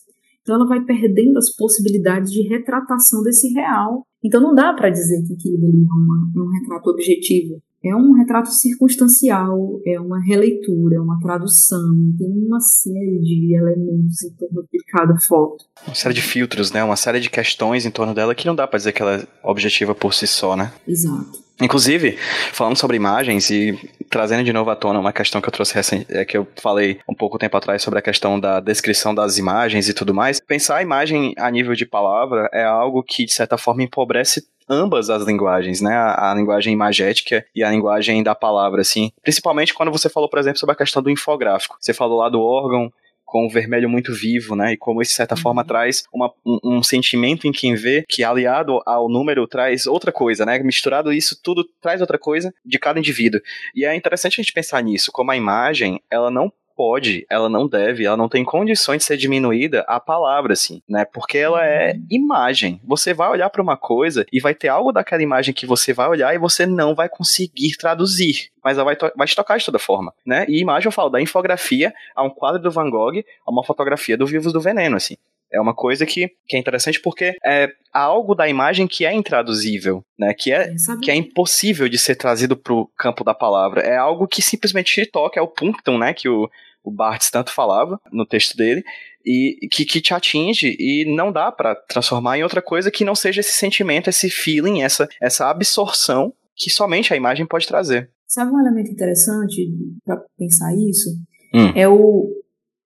então 0.40 0.56
ela 0.56 0.66
vai 0.66 0.82
perdendo 0.82 1.36
as 1.36 1.54
possibilidades 1.54 2.32
de 2.32 2.40
retratação 2.48 3.22
desse 3.22 3.52
real. 3.52 4.06
Então 4.24 4.40
não 4.40 4.54
dá 4.54 4.72
para 4.72 4.88
dizer 4.88 5.22
que 5.26 5.34
aquilo 5.34 5.58
ali 5.58 5.76
é, 5.76 6.38
é 6.38 6.42
um 6.42 6.48
retrato 6.48 6.88
objetivo. 6.88 7.60
É 7.84 7.94
um 7.94 8.12
retrato 8.14 8.50
circunstancial, 8.50 9.80
é 9.86 10.00
uma 10.00 10.20
releitura, 10.20 10.96
é 10.96 11.00
uma 11.00 11.18
tradução, 11.20 11.94
tem 12.18 12.28
uma 12.28 12.58
série 12.60 13.20
de 13.20 13.54
elementos 13.54 14.22
em 14.24 14.30
torno 14.34 14.62
de 14.72 14.84
cada 14.88 15.16
foto. 15.20 15.64
Uma 15.86 15.94
série 15.94 16.14
de 16.14 16.22
filtros, 16.22 16.72
né? 16.72 16.82
Uma 16.82 16.96
série 16.96 17.20
de 17.20 17.30
questões 17.30 17.86
em 17.86 17.90
torno 17.90 18.12
dela 18.12 18.34
que 18.34 18.46
não 18.46 18.54
dá 18.54 18.66
para 18.66 18.78
dizer 18.78 18.92
que 18.92 19.00
ela 19.00 19.18
é 19.18 19.26
objetiva 19.44 19.94
por 19.94 20.12
si 20.12 20.26
só, 20.26 20.56
né? 20.56 20.72
Exato. 20.88 21.48
Inclusive, 21.60 22.16
falando 22.52 22.76
sobre 22.76 22.96
imagens 22.96 23.50
e 23.50 23.76
trazendo 24.08 24.44
de 24.44 24.52
novo 24.52 24.70
à 24.70 24.76
tona 24.76 25.00
uma 25.00 25.12
questão 25.12 25.40
que 25.40 25.48
eu 25.48 25.52
trouxe 25.52 25.74
recente, 25.74 26.06
é 26.08 26.24
que 26.24 26.36
eu 26.36 26.46
falei 26.56 27.00
um 27.08 27.14
pouco 27.14 27.38
tempo 27.38 27.56
atrás 27.56 27.82
sobre 27.82 27.98
a 27.98 28.02
questão 28.02 28.38
da 28.38 28.60
descrição 28.60 29.14
das 29.14 29.38
imagens 29.38 29.88
e 29.88 29.94
tudo 29.94 30.14
mais. 30.14 30.40
Pensar 30.40 30.76
a 30.76 30.82
imagem 30.82 31.34
a 31.36 31.50
nível 31.50 31.74
de 31.74 31.84
palavra 31.84 32.48
é 32.52 32.64
algo 32.64 33.02
que, 33.02 33.24
de 33.24 33.32
certa 33.32 33.58
forma, 33.58 33.82
empobrece 33.82 34.46
ambas 34.68 35.10
as 35.10 35.24
linguagens, 35.24 35.80
né? 35.80 35.94
A, 35.94 36.30
a, 36.30 36.34
linguagem 36.34 36.72
imagética 36.72 37.44
e 37.54 37.62
a 37.62 37.70
linguagem 37.70 38.22
da 38.22 38.34
palavra, 38.34 38.80
assim. 38.80 39.10
Principalmente 39.22 39.74
quando 39.74 39.92
você 39.92 40.08
falou, 40.08 40.28
por 40.28 40.38
exemplo, 40.38 40.58
sobre 40.58 40.74
a 40.74 40.76
questão 40.76 41.02
do 41.02 41.10
infográfico. 41.10 41.76
Você 41.80 41.94
falou 41.94 42.18
lá 42.18 42.28
do 42.28 42.40
órgão 42.40 42.92
com 43.28 43.46
o 43.46 43.50
vermelho 43.50 43.90
muito 43.90 44.12
vivo, 44.14 44.56
né? 44.56 44.72
E 44.72 44.76
como 44.76 45.02
isso, 45.02 45.10
de 45.10 45.16
certa 45.16 45.34
uhum. 45.34 45.42
forma, 45.42 45.62
traz 45.62 46.04
uma, 46.10 46.32
um, 46.44 46.58
um, 46.64 46.82
sentimento 46.82 47.46
em 47.46 47.52
quem 47.52 47.74
vê, 47.74 48.02
que 48.08 48.24
aliado 48.24 48.80
ao 48.86 49.06
número 49.06 49.46
traz 49.46 49.86
outra 49.86 50.10
coisa, 50.10 50.46
né? 50.46 50.58
Misturado 50.60 51.12
isso 51.12 51.38
tudo 51.42 51.62
traz 51.78 52.00
outra 52.00 52.18
coisa 52.18 52.52
de 52.64 52.78
cada 52.78 52.98
indivíduo. 52.98 53.40
E 53.74 53.84
é 53.84 53.94
interessante 53.94 54.40
a 54.40 54.42
gente 54.42 54.52
pensar 54.52 54.82
nisso, 54.82 55.12
como 55.12 55.30
a 55.30 55.36
imagem, 55.36 56.00
ela 56.10 56.30
não 56.30 56.50
pode, 56.78 57.26
ela 57.28 57.48
não 57.48 57.66
deve, 57.66 58.04
ela 58.04 58.16
não 58.16 58.28
tem 58.28 58.44
condições 58.44 58.98
de 58.98 59.04
ser 59.04 59.16
diminuída 59.16 59.84
a 59.88 59.98
palavra, 59.98 60.52
assim, 60.52 60.80
né? 60.88 61.04
Porque 61.04 61.36
ela 61.36 61.66
é 61.66 61.92
uhum. 61.92 62.06
imagem. 62.08 62.80
Você 62.84 63.12
vai 63.12 63.28
olhar 63.28 63.50
para 63.50 63.60
uma 63.60 63.76
coisa 63.76 64.24
e 64.32 64.38
vai 64.38 64.54
ter 64.54 64.68
algo 64.68 64.92
daquela 64.92 65.20
imagem 65.20 65.52
que 65.52 65.66
você 65.66 65.92
vai 65.92 66.08
olhar 66.08 66.32
e 66.32 66.38
você 66.38 66.64
não 66.64 66.94
vai 66.94 67.08
conseguir 67.08 67.76
traduzir. 67.76 68.50
Mas 68.62 68.78
ela 68.78 68.84
vai, 68.84 68.96
vai 69.16 69.26
te 69.26 69.34
tocar 69.34 69.58
de 69.58 69.64
toda 69.64 69.78
forma, 69.80 70.14
né? 70.24 70.46
E 70.48 70.60
imagem, 70.60 70.86
eu 70.86 70.92
falo, 70.92 71.10
da 71.10 71.20
infografia 71.20 71.92
a 72.14 72.22
um 72.22 72.30
quadro 72.30 72.62
do 72.62 72.70
Van 72.70 72.88
Gogh 72.88 73.24
a 73.44 73.50
uma 73.50 73.64
fotografia 73.64 74.16
do 74.16 74.26
Vivos 74.26 74.52
do 74.52 74.60
Veneno, 74.60 74.94
assim. 74.94 75.16
É 75.52 75.60
uma 75.60 75.74
coisa 75.74 76.04
que, 76.04 76.30
que 76.46 76.56
é 76.56 76.58
interessante 76.60 77.00
porque 77.00 77.34
é 77.44 77.72
algo 77.92 78.34
da 78.34 78.46
imagem 78.48 78.86
que 78.86 79.06
é 79.06 79.12
intraduzível, 79.12 80.04
né? 80.18 80.34
Que 80.34 80.52
é, 80.52 80.74
que 81.02 81.10
é 81.10 81.14
impossível 81.14 81.88
de 81.88 81.98
ser 81.98 82.16
trazido 82.16 82.54
para 82.54 82.74
o 82.74 82.86
campo 82.96 83.24
da 83.24 83.32
palavra. 83.32 83.80
É 83.80 83.96
algo 83.96 84.28
que 84.28 84.42
simplesmente 84.42 84.94
te 84.94 85.06
toca, 85.10 85.40
é 85.40 85.42
o 85.42 85.48
punctum, 85.48 85.96
né? 85.96 86.12
Que 86.12 86.28
o, 86.28 86.50
o 86.88 86.90
Barthes 86.90 87.30
tanto 87.30 87.52
falava 87.52 88.00
no 88.12 88.26
texto 88.26 88.56
dele, 88.56 88.82
e 89.24 89.68
que, 89.70 89.84
que 89.84 90.00
te 90.00 90.14
atinge 90.14 90.74
e 90.78 91.04
não 91.14 91.30
dá 91.30 91.52
para 91.52 91.74
transformar 91.74 92.38
em 92.38 92.42
outra 92.42 92.62
coisa 92.62 92.90
que 92.90 93.04
não 93.04 93.14
seja 93.14 93.40
esse 93.40 93.52
sentimento, 93.52 94.08
esse 94.08 94.30
feeling, 94.30 94.82
essa, 94.82 95.08
essa 95.20 95.50
absorção 95.50 96.32
que 96.56 96.70
somente 96.70 97.12
a 97.12 97.16
imagem 97.16 97.46
pode 97.46 97.66
trazer. 97.66 98.10
Sabe 98.26 98.50
um 98.50 98.60
elemento 98.60 98.90
interessante 98.90 99.68
para 100.04 100.22
pensar 100.38 100.74
isso? 100.74 101.10
Hum. 101.54 101.72
É 101.74 101.88
o 101.88 102.34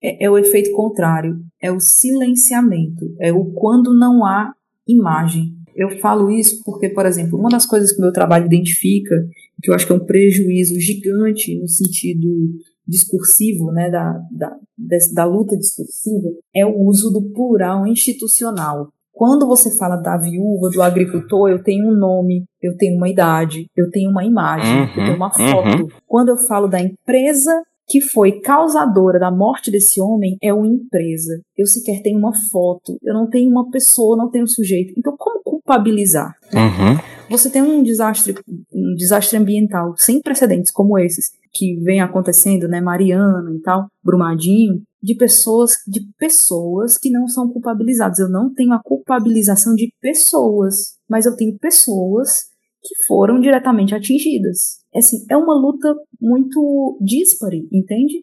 é, 0.03 0.25
é, 0.25 0.31
o 0.31 0.37
efeito 0.37 0.73
contrário, 0.73 1.39
é 1.61 1.71
o 1.71 1.79
silenciamento, 1.79 3.15
é 3.21 3.33
o 3.33 3.45
quando 3.53 3.97
não 3.97 4.25
há 4.25 4.53
imagem. 4.87 5.55
Eu 5.77 5.99
falo 6.01 6.31
isso 6.31 6.63
porque, 6.65 6.89
por 6.89 7.07
exemplo, 7.07 7.39
uma 7.39 7.49
das 7.49 7.65
coisas 7.65 7.93
que 7.93 7.99
o 7.99 8.03
meu 8.03 8.13
trabalho 8.13 8.47
identifica, 8.47 9.15
que 9.63 9.71
eu 9.71 9.75
acho 9.75 9.87
que 9.87 9.93
é 9.93 9.95
um 9.95 10.05
prejuízo 10.05 10.79
gigante 10.81 11.57
no 11.59 11.69
sentido 11.69 12.29
discursivo, 12.87 13.71
né, 13.73 13.91
da, 13.91 14.21
da, 14.31 14.57
da 15.15 15.25
luta 15.25 15.57
discursiva, 15.57 16.29
é 16.55 16.67
o 16.67 16.81
uso 16.87 17.11
do 17.11 17.33
plural 17.33 17.87
institucional. 17.87 18.89
Quando 19.13 19.47
você 19.47 19.77
fala 19.77 19.97
da 19.97 20.17
viúva, 20.17 20.71
do 20.71 20.83
agricultor, 20.83 21.51
eu 21.51 21.63
tenho 21.63 21.89
um 21.89 21.97
nome, 21.97 22.45
eu 22.63 22.77
tenho 22.77 22.97
uma 22.97 23.09
idade, 23.09 23.67
eu 23.77 23.91
tenho 23.91 24.11
uma 24.11 24.25
imagem, 24.25 24.81
uhum, 24.81 24.89
eu 24.89 24.95
tenho 24.95 25.17
uma 25.17 25.27
uhum. 25.27 25.51
foto. 25.51 25.83
Uhum. 25.83 25.89
Quando 26.07 26.29
eu 26.31 26.37
falo 26.39 26.67
da 26.67 26.81
empresa 26.81 27.63
que 27.87 28.01
foi 28.01 28.41
causadora 28.41 29.19
da 29.19 29.31
morte 29.31 29.71
desse 29.71 30.01
homem, 30.01 30.37
é 30.43 30.53
uma 30.53 30.67
empresa. 30.67 31.43
Eu 31.57 31.67
sequer 31.67 32.01
tenho 32.03 32.19
uma 32.19 32.33
foto, 32.51 32.97
eu 33.03 33.13
não 33.13 33.29
tenho 33.29 33.51
uma 33.51 33.71
pessoa, 33.71 34.17
não 34.17 34.31
tenho 34.31 34.45
um 34.45 34.49
sujeito. 34.49 34.95
Então, 34.97 35.15
como 35.19 35.43
culpabilizar? 35.43 36.35
Uhum. 36.55 36.99
Você 37.33 37.49
tem 37.49 37.63
um 37.63 37.83
desastre, 37.83 38.35
um 38.71 38.95
desastre 38.95 39.39
ambiental 39.39 39.95
sem 39.97 40.21
precedentes 40.21 40.71
como 40.71 40.99
esses, 40.99 41.31
que 41.51 41.77
vem 41.77 42.03
acontecendo, 42.03 42.69
né, 42.69 42.79
Mariana 42.79 43.51
e 43.57 43.61
tal, 43.63 43.87
Brumadinho, 44.05 44.83
de 45.03 45.15
pessoas, 45.15 45.73
de 45.87 46.03
pessoas 46.19 46.99
que 46.99 47.09
não 47.09 47.27
são 47.27 47.49
culpabilizadas. 47.49 48.19
Eu 48.19 48.29
não 48.29 48.53
tenho 48.53 48.75
a 48.75 48.83
culpabilização 48.83 49.75
de 49.75 49.91
pessoas, 49.99 50.99
mas 51.09 51.25
eu 51.25 51.35
tenho 51.35 51.59
pessoas 51.59 52.51
que 52.83 53.07
foram 53.07 53.41
diretamente 53.41 53.95
atingidas. 53.95 54.83
É, 54.95 54.99
assim, 54.99 55.25
é 55.31 55.37
uma 55.37 55.55
luta 55.55 55.95
muito 56.21 56.99
dispare, 57.01 57.67
entende? 57.73 58.21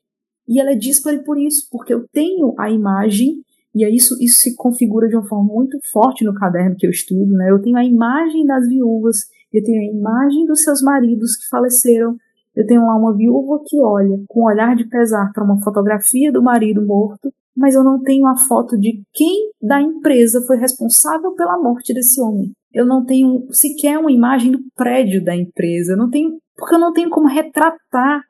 E 0.47 0.59
ela 0.59 0.73
é 0.73 0.75
dispare 0.75 1.23
por 1.23 1.39
isso, 1.39 1.67
porque 1.71 1.91
eu 1.91 2.05
tenho 2.11 2.53
a 2.59 2.69
imagem, 2.69 3.41
e 3.73 3.85
é 3.85 3.89
isso, 3.89 4.15
isso 4.19 4.41
se 4.41 4.55
configura 4.55 5.07
de 5.07 5.15
uma 5.15 5.27
forma 5.27 5.53
muito 5.53 5.77
forte 5.91 6.25
no 6.25 6.33
caderno 6.33 6.75
que 6.77 6.87
eu 6.87 6.91
estudo, 6.91 7.31
né? 7.33 7.51
Eu 7.51 7.61
tenho 7.61 7.77
a 7.77 7.85
imagem 7.85 8.45
das 8.45 8.67
viúvas, 8.67 9.17
eu 9.53 9.63
tenho 9.63 9.81
a 9.81 9.95
imagem 9.95 10.45
dos 10.45 10.63
seus 10.63 10.81
maridos 10.81 11.35
que 11.35 11.47
faleceram, 11.49 12.15
eu 12.55 12.65
tenho 12.65 12.81
lá 12.81 12.95
uma 12.95 13.15
viúva 13.15 13.61
que 13.65 13.79
olha 13.79 14.19
com 14.27 14.41
um 14.41 14.45
olhar 14.45 14.75
de 14.75 14.87
pesar 14.87 15.31
para 15.33 15.43
uma 15.43 15.61
fotografia 15.61 16.31
do 16.31 16.41
marido 16.41 16.85
morto, 16.85 17.31
mas 17.55 17.75
eu 17.75 17.83
não 17.83 18.01
tenho 18.01 18.25
a 18.25 18.37
foto 18.37 18.77
de 18.77 19.03
quem 19.13 19.51
da 19.61 19.81
empresa 19.81 20.41
foi 20.47 20.57
responsável 20.57 21.33
pela 21.33 21.61
morte 21.61 21.93
desse 21.93 22.19
homem. 22.21 22.51
Eu 22.73 22.85
não 22.85 23.03
tenho 23.03 23.47
sequer 23.51 23.97
uma 23.97 24.11
imagem 24.11 24.51
do 24.51 24.59
prédio 24.75 25.23
da 25.23 25.35
empresa. 25.35 25.95
Não 25.95 26.09
tenho, 26.09 26.37
porque 26.55 26.75
eu 26.75 26.79
não 26.79 26.93
tenho 26.93 27.09
como 27.09 27.27
retratar 27.27 28.21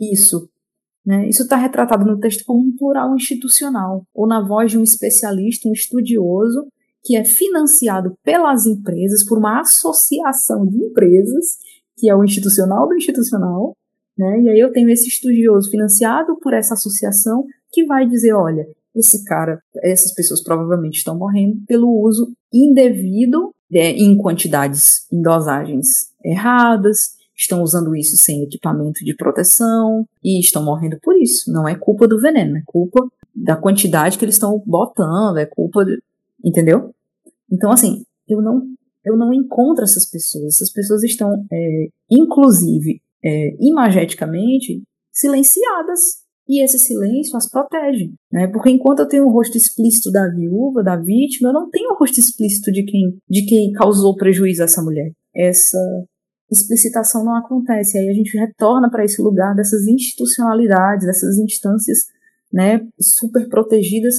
isso. 0.00 0.48
Né? 1.06 1.28
Isso 1.28 1.44
está 1.44 1.56
retratado 1.56 2.04
no 2.04 2.18
texto 2.18 2.44
como 2.44 2.60
um 2.60 2.76
plural 2.76 3.14
institucional, 3.14 4.04
ou 4.12 4.26
na 4.26 4.44
voz 4.44 4.72
de 4.72 4.78
um 4.78 4.82
especialista, 4.82 5.68
um 5.68 5.72
estudioso, 5.72 6.66
que 7.04 7.16
é 7.16 7.24
financiado 7.24 8.16
pelas 8.24 8.66
empresas, 8.66 9.24
por 9.24 9.38
uma 9.38 9.60
associação 9.60 10.66
de 10.66 10.76
empresas, 10.76 11.58
que 11.96 12.10
é 12.10 12.16
o 12.16 12.24
institucional 12.24 12.88
do 12.88 12.96
institucional, 12.96 13.76
né? 14.18 14.40
E 14.40 14.48
aí 14.48 14.58
eu 14.58 14.72
tenho 14.72 14.88
esse 14.90 15.08
estudioso 15.08 15.70
financiado 15.70 16.36
por 16.40 16.52
essa 16.52 16.74
associação 16.74 17.44
que 17.70 17.84
vai 17.84 18.06
dizer, 18.06 18.32
olha, 18.32 18.66
esse 18.94 19.24
cara, 19.24 19.60
essas 19.82 20.12
pessoas 20.14 20.42
provavelmente 20.42 20.96
estão 20.96 21.16
morrendo 21.16 21.58
pelo 21.66 21.88
uso 22.02 22.32
indevido 22.52 23.54
é, 23.72 23.90
em 23.90 24.16
quantidades, 24.16 25.06
em 25.12 25.20
dosagens 25.20 25.86
erradas, 26.24 27.10
estão 27.36 27.62
usando 27.62 27.94
isso 27.94 28.16
sem 28.16 28.42
equipamento 28.42 29.04
de 29.04 29.14
proteção 29.14 30.06
e 30.24 30.40
estão 30.40 30.64
morrendo 30.64 30.98
por 31.02 31.16
isso. 31.20 31.52
Não 31.52 31.68
é 31.68 31.74
culpa 31.74 32.08
do 32.08 32.20
veneno, 32.20 32.56
é 32.56 32.62
culpa 32.64 33.06
da 33.34 33.56
quantidade 33.56 34.18
que 34.18 34.24
eles 34.24 34.36
estão 34.36 34.62
botando, 34.66 35.36
é 35.36 35.46
culpa, 35.46 35.84
de, 35.84 36.00
entendeu? 36.44 36.94
Então 37.50 37.70
assim, 37.70 38.04
eu 38.28 38.40
não 38.40 38.62
eu 39.06 39.16
não 39.16 39.32
encontro 39.32 39.84
essas 39.84 40.04
pessoas. 40.04 40.54
Essas 40.54 40.72
pessoas 40.72 41.04
estão, 41.04 41.46
é, 41.52 41.86
inclusive, 42.10 43.00
é, 43.24 43.56
imageticamente 43.60 44.82
silenciadas. 45.12 46.00
E 46.48 46.62
esse 46.62 46.78
silêncio 46.78 47.36
as 47.36 47.50
protege, 47.50 48.12
né? 48.30 48.46
Porque 48.46 48.70
enquanto 48.70 49.00
eu 49.00 49.08
tenho 49.08 49.26
o 49.26 49.32
rosto 49.32 49.56
explícito 49.56 50.12
da 50.12 50.28
viúva, 50.28 50.82
da 50.82 50.96
vítima, 50.96 51.48
eu 51.48 51.52
não 51.52 51.68
tenho 51.68 51.90
o 51.90 51.98
rosto 51.98 52.20
explícito 52.20 52.70
de 52.70 52.84
quem, 52.84 53.18
de 53.28 53.44
quem 53.46 53.72
causou 53.72 54.14
prejuízo 54.14 54.62
a 54.62 54.66
essa 54.66 54.80
mulher. 54.80 55.10
Essa 55.34 55.78
explicitação 56.50 57.24
não 57.24 57.36
acontece. 57.36 57.98
Aí 57.98 58.08
a 58.08 58.12
gente 58.12 58.36
retorna 58.38 58.90
para 58.90 59.04
esse 59.04 59.20
lugar 59.20 59.54
dessas 59.54 59.86
institucionalidades, 59.86 61.06
dessas 61.06 61.38
instâncias, 61.38 61.98
né, 62.52 62.80
super 63.00 63.48
protegidas 63.48 64.14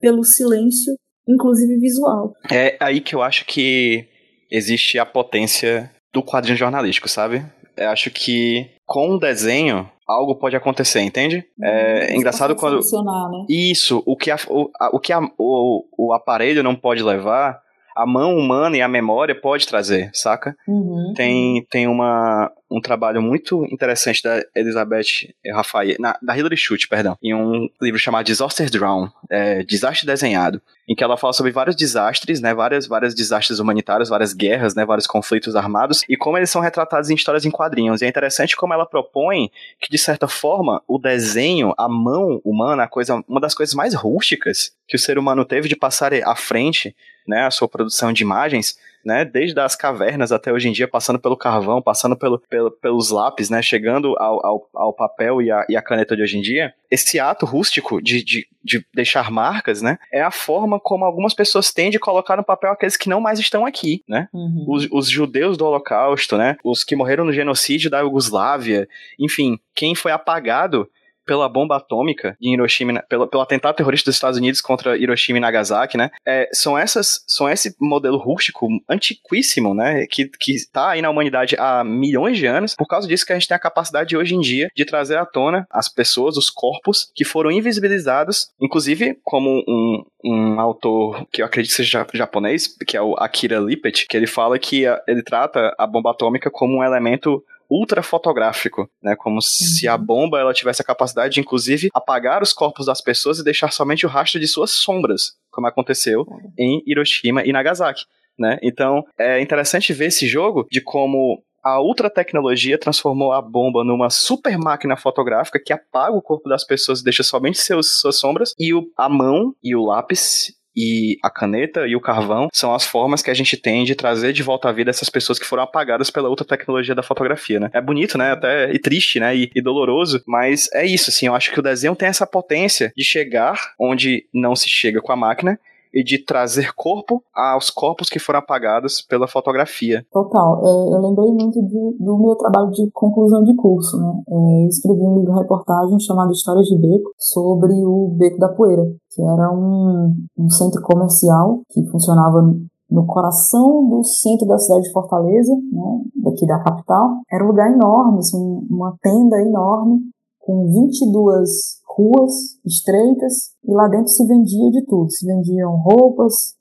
pelo 0.00 0.24
silêncio, 0.24 0.94
inclusive 1.28 1.78
visual. 1.78 2.32
É 2.50 2.76
aí 2.80 3.00
que 3.00 3.14
eu 3.14 3.22
acho 3.22 3.44
que 3.46 4.06
existe 4.50 4.98
a 4.98 5.06
potência 5.06 5.90
do 6.12 6.22
quadrinho 6.22 6.56
jornalístico, 6.56 7.08
sabe? 7.08 7.44
Eu 7.76 7.90
acho 7.90 8.10
que 8.10 8.70
com 8.86 9.14
um 9.14 9.18
desenho 9.18 9.90
algo 10.06 10.36
pode 10.36 10.56
acontecer, 10.56 11.00
entende? 11.00 11.44
É, 11.62 12.12
é 12.12 12.16
engraçado 12.16 12.54
quando. 12.54 12.76
Né? 12.76 13.46
Isso, 13.48 14.02
o 14.06 14.16
que, 14.16 14.30
a, 14.30 14.36
o, 14.48 14.70
a, 14.80 14.96
o, 14.96 15.00
que 15.00 15.12
a, 15.12 15.20
o, 15.36 15.84
o 15.98 16.12
aparelho 16.12 16.62
não 16.62 16.76
pode 16.76 17.02
levar, 17.02 17.60
a 17.96 18.06
mão 18.06 18.36
humana 18.36 18.76
e 18.76 18.82
a 18.82 18.88
memória 18.88 19.34
pode 19.34 19.66
trazer, 19.66 20.10
saca? 20.12 20.54
Uhum. 20.68 21.14
Tem, 21.16 21.66
tem 21.70 21.88
uma, 21.88 22.52
um 22.70 22.80
trabalho 22.80 23.22
muito 23.22 23.64
interessante 23.72 24.22
da 24.22 24.42
Elizabeth 24.54 25.32
Rafael, 25.52 25.96
na, 25.98 26.18
da 26.20 26.36
Hilary 26.36 26.56
Schutt, 26.56 26.86
perdão, 26.88 27.16
em 27.22 27.34
um 27.34 27.68
livro 27.80 27.98
chamado 27.98 28.26
Disaster 28.26 28.68
Drawn, 28.68 29.08
é, 29.30 29.62
Desastre 29.62 30.06
Desenhado, 30.06 30.60
em 30.88 30.94
que 30.94 31.02
ela 31.02 31.16
fala 31.16 31.32
sobre 31.32 31.52
vários 31.52 31.74
desastres, 31.74 32.40
né, 32.40 32.54
várias, 32.54 32.86
várias 32.86 33.14
desastres 33.14 33.58
humanitários, 33.58 34.10
várias 34.10 34.34
guerras, 34.34 34.74
né, 34.74 34.84
vários 34.84 35.06
conflitos 35.06 35.56
armados, 35.56 36.02
e 36.08 36.16
como 36.16 36.36
eles 36.36 36.50
são 36.50 36.60
retratados 36.60 37.08
em 37.08 37.14
histórias 37.14 37.46
em 37.46 37.50
quadrinhos. 37.50 38.02
E 38.02 38.04
é 38.04 38.08
interessante 38.08 38.56
como 38.56 38.74
ela 38.74 38.84
propõe 38.84 39.50
que, 39.80 39.90
de 39.90 39.98
certa 39.98 40.28
forma, 40.28 40.82
o 40.86 40.98
desenho, 40.98 41.72
a 41.78 41.88
mão 41.88 42.40
humana, 42.44 42.84
a 42.84 42.88
coisa, 42.88 43.22
uma 43.26 43.40
das 43.40 43.54
coisas 43.54 43.74
mais 43.74 43.94
rústicas 43.94 44.72
que 44.86 44.96
o 44.96 44.98
ser 44.98 45.18
humano 45.18 45.44
teve 45.44 45.68
de 45.68 45.76
passar 45.76 46.12
à 46.12 46.36
frente, 46.36 46.94
né, 47.26 47.46
a 47.46 47.50
sua 47.50 47.68
produção 47.68 48.12
de 48.12 48.22
imagens, 48.22 48.76
né, 49.06 49.24
desde 49.24 49.58
as 49.60 49.76
cavernas 49.76 50.32
até 50.32 50.52
hoje 50.52 50.68
em 50.68 50.72
dia, 50.72 50.88
passando 50.88 51.18
pelo 51.18 51.36
carvão, 51.36 51.80
passando 51.80 52.16
pelo, 52.16 52.40
pelo 52.50 52.72
pelos 52.72 53.10
lápis, 53.10 53.48
né, 53.48 53.62
chegando 53.62 54.16
ao, 54.18 54.44
ao, 54.44 54.70
ao 54.74 54.92
papel 54.92 55.40
e 55.40 55.48
a, 55.48 55.64
e 55.68 55.76
a, 55.76 55.82
caneta 55.82 56.16
de 56.16 56.22
hoje 56.22 56.38
em 56.38 56.42
dia, 56.42 56.74
esse 56.90 57.20
ato 57.20 57.46
rústico 57.46 58.02
de, 58.02 58.24
de, 58.24 58.48
de, 58.64 58.84
deixar 58.92 59.30
marcas, 59.30 59.80
né, 59.80 59.96
é 60.12 60.20
a 60.20 60.32
forma 60.32 60.80
como 60.80 61.04
algumas 61.04 61.34
pessoas 61.34 61.72
têm 61.72 61.88
de 61.88 62.00
colocar 62.00 62.36
no 62.36 62.44
papel 62.44 62.72
aqueles 62.72 62.96
que 62.96 63.08
não 63.08 63.20
mais 63.20 63.38
estão 63.38 63.64
aqui, 63.64 64.02
né, 64.08 64.28
uhum. 64.32 64.64
os, 64.68 64.88
os 64.90 65.08
judeus 65.08 65.56
do 65.56 65.64
Holocausto, 65.64 66.36
né, 66.36 66.56
os 66.64 66.82
que 66.82 66.96
morreram 66.96 67.24
no 67.24 67.32
genocídio 67.32 67.88
da 67.88 68.00
Iugoslávia, 68.00 68.88
enfim, 69.20 69.56
quem 69.72 69.94
foi 69.94 70.10
apagado 70.10 70.88
pela 71.26 71.48
bomba 71.48 71.76
atômica 71.76 72.36
em 72.40 72.54
Hiroshima, 72.54 73.04
pelo, 73.08 73.26
pelo 73.26 73.42
atentado 73.42 73.76
terrorista 73.76 74.10
dos 74.10 74.16
Estados 74.16 74.38
Unidos 74.38 74.60
contra 74.60 74.96
Hiroshima 74.96 75.38
e 75.38 75.40
Nagasaki, 75.40 75.98
né? 75.98 76.10
É, 76.24 76.48
são 76.52 76.78
essas, 76.78 77.24
são 77.26 77.48
esse 77.48 77.74
modelo 77.80 78.16
rústico 78.16 78.68
antiquíssimo, 78.88 79.74
né? 79.74 80.06
Que, 80.06 80.28
que 80.28 80.54
tá 80.72 80.90
aí 80.90 81.02
na 81.02 81.10
humanidade 81.10 81.56
há 81.58 81.82
milhões 81.84 82.38
de 82.38 82.46
anos. 82.46 82.74
Por 82.74 82.86
causa 82.86 83.08
disso 83.08 83.26
que 83.26 83.32
a 83.32 83.36
gente 83.36 83.48
tem 83.48 83.56
a 83.56 83.60
capacidade 83.60 84.16
hoje 84.16 84.34
em 84.34 84.40
dia 84.40 84.68
de 84.74 84.84
trazer 84.84 85.16
à 85.16 85.26
tona 85.26 85.66
as 85.70 85.88
pessoas, 85.88 86.36
os 86.36 86.48
corpos 86.48 87.10
que 87.14 87.24
foram 87.24 87.50
invisibilizados, 87.50 88.50
inclusive 88.60 89.18
como 89.24 89.64
um, 89.66 90.04
um 90.24 90.60
autor 90.60 91.26
que 91.32 91.42
eu 91.42 91.46
acredito 91.46 91.72
seja 91.72 92.06
japonês, 92.14 92.68
que 92.86 92.96
é 92.96 93.02
o 93.02 93.14
Akira 93.14 93.58
Lipet, 93.58 94.06
que 94.08 94.16
ele 94.16 94.26
fala 94.26 94.58
que 94.58 94.84
ele 95.06 95.22
trata 95.22 95.74
a 95.78 95.86
bomba 95.86 96.10
atômica 96.10 96.50
como 96.50 96.78
um 96.78 96.84
elemento 96.84 97.42
ultrafotográfico, 97.70 98.88
né? 99.02 99.14
Como 99.16 99.36
uhum. 99.36 99.40
se 99.40 99.88
a 99.88 99.96
bomba 99.96 100.38
ela 100.38 100.54
tivesse 100.54 100.82
a 100.82 100.84
capacidade 100.84 101.34
de, 101.34 101.40
inclusive, 101.40 101.88
apagar 101.92 102.42
os 102.42 102.52
corpos 102.52 102.86
das 102.86 103.00
pessoas 103.00 103.38
e 103.38 103.44
deixar 103.44 103.72
somente 103.72 104.06
o 104.06 104.08
rastro 104.08 104.40
de 104.40 104.46
suas 104.46 104.70
sombras, 104.70 105.32
como 105.50 105.66
aconteceu 105.66 106.20
uhum. 106.20 106.52
em 106.58 106.82
Hiroshima 106.86 107.44
e 107.44 107.52
Nagasaki. 107.52 108.04
Né? 108.38 108.58
Então 108.62 109.02
é 109.18 109.40
interessante 109.40 109.94
ver 109.94 110.06
esse 110.06 110.26
jogo 110.28 110.66
de 110.70 110.82
como 110.82 111.42
a 111.66 111.80
ultra 111.80 112.08
tecnologia 112.08 112.78
transformou 112.78 113.32
a 113.32 113.42
bomba 113.42 113.82
numa 113.82 114.08
super 114.08 114.56
máquina 114.56 114.96
fotográfica 114.96 115.58
que 115.58 115.72
apaga 115.72 116.16
o 116.16 116.22
corpo 116.22 116.48
das 116.48 116.64
pessoas 116.64 117.00
e 117.00 117.04
deixa 117.04 117.24
somente 117.24 117.58
seus, 117.58 117.98
suas 117.98 118.20
sombras, 118.20 118.54
e 118.56 118.72
o, 118.72 118.86
a 118.96 119.08
mão 119.08 119.52
e 119.60 119.74
o 119.74 119.84
lápis 119.84 120.52
e 120.76 121.18
a 121.22 121.30
caneta 121.30 121.86
e 121.86 121.96
o 121.96 122.00
carvão 122.00 122.48
são 122.52 122.74
as 122.74 122.84
formas 122.84 123.22
que 123.22 123.30
a 123.30 123.34
gente 123.34 123.56
tem 123.56 123.84
de 123.84 123.94
trazer 123.94 124.32
de 124.32 124.42
volta 124.42 124.68
à 124.68 124.72
vida 124.72 124.90
essas 124.90 125.08
pessoas 125.08 125.38
que 125.38 125.46
foram 125.46 125.62
apagadas 125.62 126.10
pela 126.10 126.28
outra 126.28 126.46
tecnologia 126.46 126.94
da 126.94 127.02
fotografia, 127.02 127.58
né? 127.58 127.70
É 127.72 127.80
bonito, 127.80 128.18
né? 128.18 128.32
Até 128.32 128.72
e 128.72 128.78
triste, 128.78 129.18
né? 129.18 129.34
E, 129.34 129.50
e 129.54 129.62
doloroso, 129.62 130.22
mas 130.26 130.68
é 130.72 130.84
isso, 130.84 131.10
assim. 131.10 131.26
Eu 131.26 131.34
acho 131.34 131.50
que 131.50 131.58
o 131.58 131.62
desenho 131.62 131.96
tem 131.96 132.08
essa 132.08 132.26
potência 132.26 132.92
de 132.96 133.02
chegar 133.02 133.72
onde 133.78 134.26
não 134.32 134.54
se 134.54 134.68
chega 134.68 135.00
com 135.00 135.12
a 135.12 135.16
máquina 135.16 135.58
e 135.96 136.04
de 136.04 136.22
trazer 136.22 136.74
corpo 136.74 137.22
aos 137.34 137.70
corpos 137.70 138.10
que 138.10 138.18
foram 138.18 138.40
apagados 138.40 139.00
pela 139.00 139.26
fotografia. 139.26 140.04
Total. 140.12 140.60
É, 140.62 140.94
eu 140.94 141.00
lembrei 141.00 141.32
muito 141.32 141.62
de, 141.62 141.96
do 141.98 142.18
meu 142.18 142.36
trabalho 142.36 142.70
de 142.70 142.90
conclusão 142.92 143.42
de 143.42 143.56
curso. 143.56 143.96
Né? 143.98 144.12
É, 144.28 144.66
escrevi 144.68 145.00
um 145.00 145.18
livro 145.18 145.32
reportagem 145.32 145.98
chamado 146.00 146.32
Histórias 146.32 146.66
de 146.66 146.76
Beco 146.76 147.12
sobre 147.16 147.72
o 147.72 148.14
Beco 148.18 148.38
da 148.38 148.50
Poeira, 148.50 148.84
que 149.10 149.22
era 149.22 149.50
um, 149.50 150.14
um 150.36 150.50
centro 150.50 150.82
comercial 150.82 151.62
que 151.70 151.82
funcionava 151.86 152.42
no 152.90 153.06
coração 153.06 153.88
do 153.88 154.04
centro 154.04 154.46
da 154.46 154.58
cidade 154.58 154.82
de 154.82 154.92
Fortaleza, 154.92 155.52
né, 155.72 156.00
daqui 156.22 156.46
da 156.46 156.62
capital. 156.62 157.20
Era 157.32 157.42
um 157.44 157.48
lugar 157.48 157.72
enorme, 157.72 158.18
assim, 158.18 158.38
uma 158.70 158.96
tenda 159.02 159.40
enorme, 159.40 160.00
com 160.46 160.64
22 160.72 161.82
ruas 161.84 162.32
estreitas 162.64 163.50
e 163.64 163.74
lá 163.74 163.88
dentro 163.88 164.08
se 164.08 164.24
vendia 164.24 164.70
de 164.70 164.84
tudo. 164.86 165.10
Se 165.10 165.26
vendiam 165.26 165.76
roupas, 165.76 166.54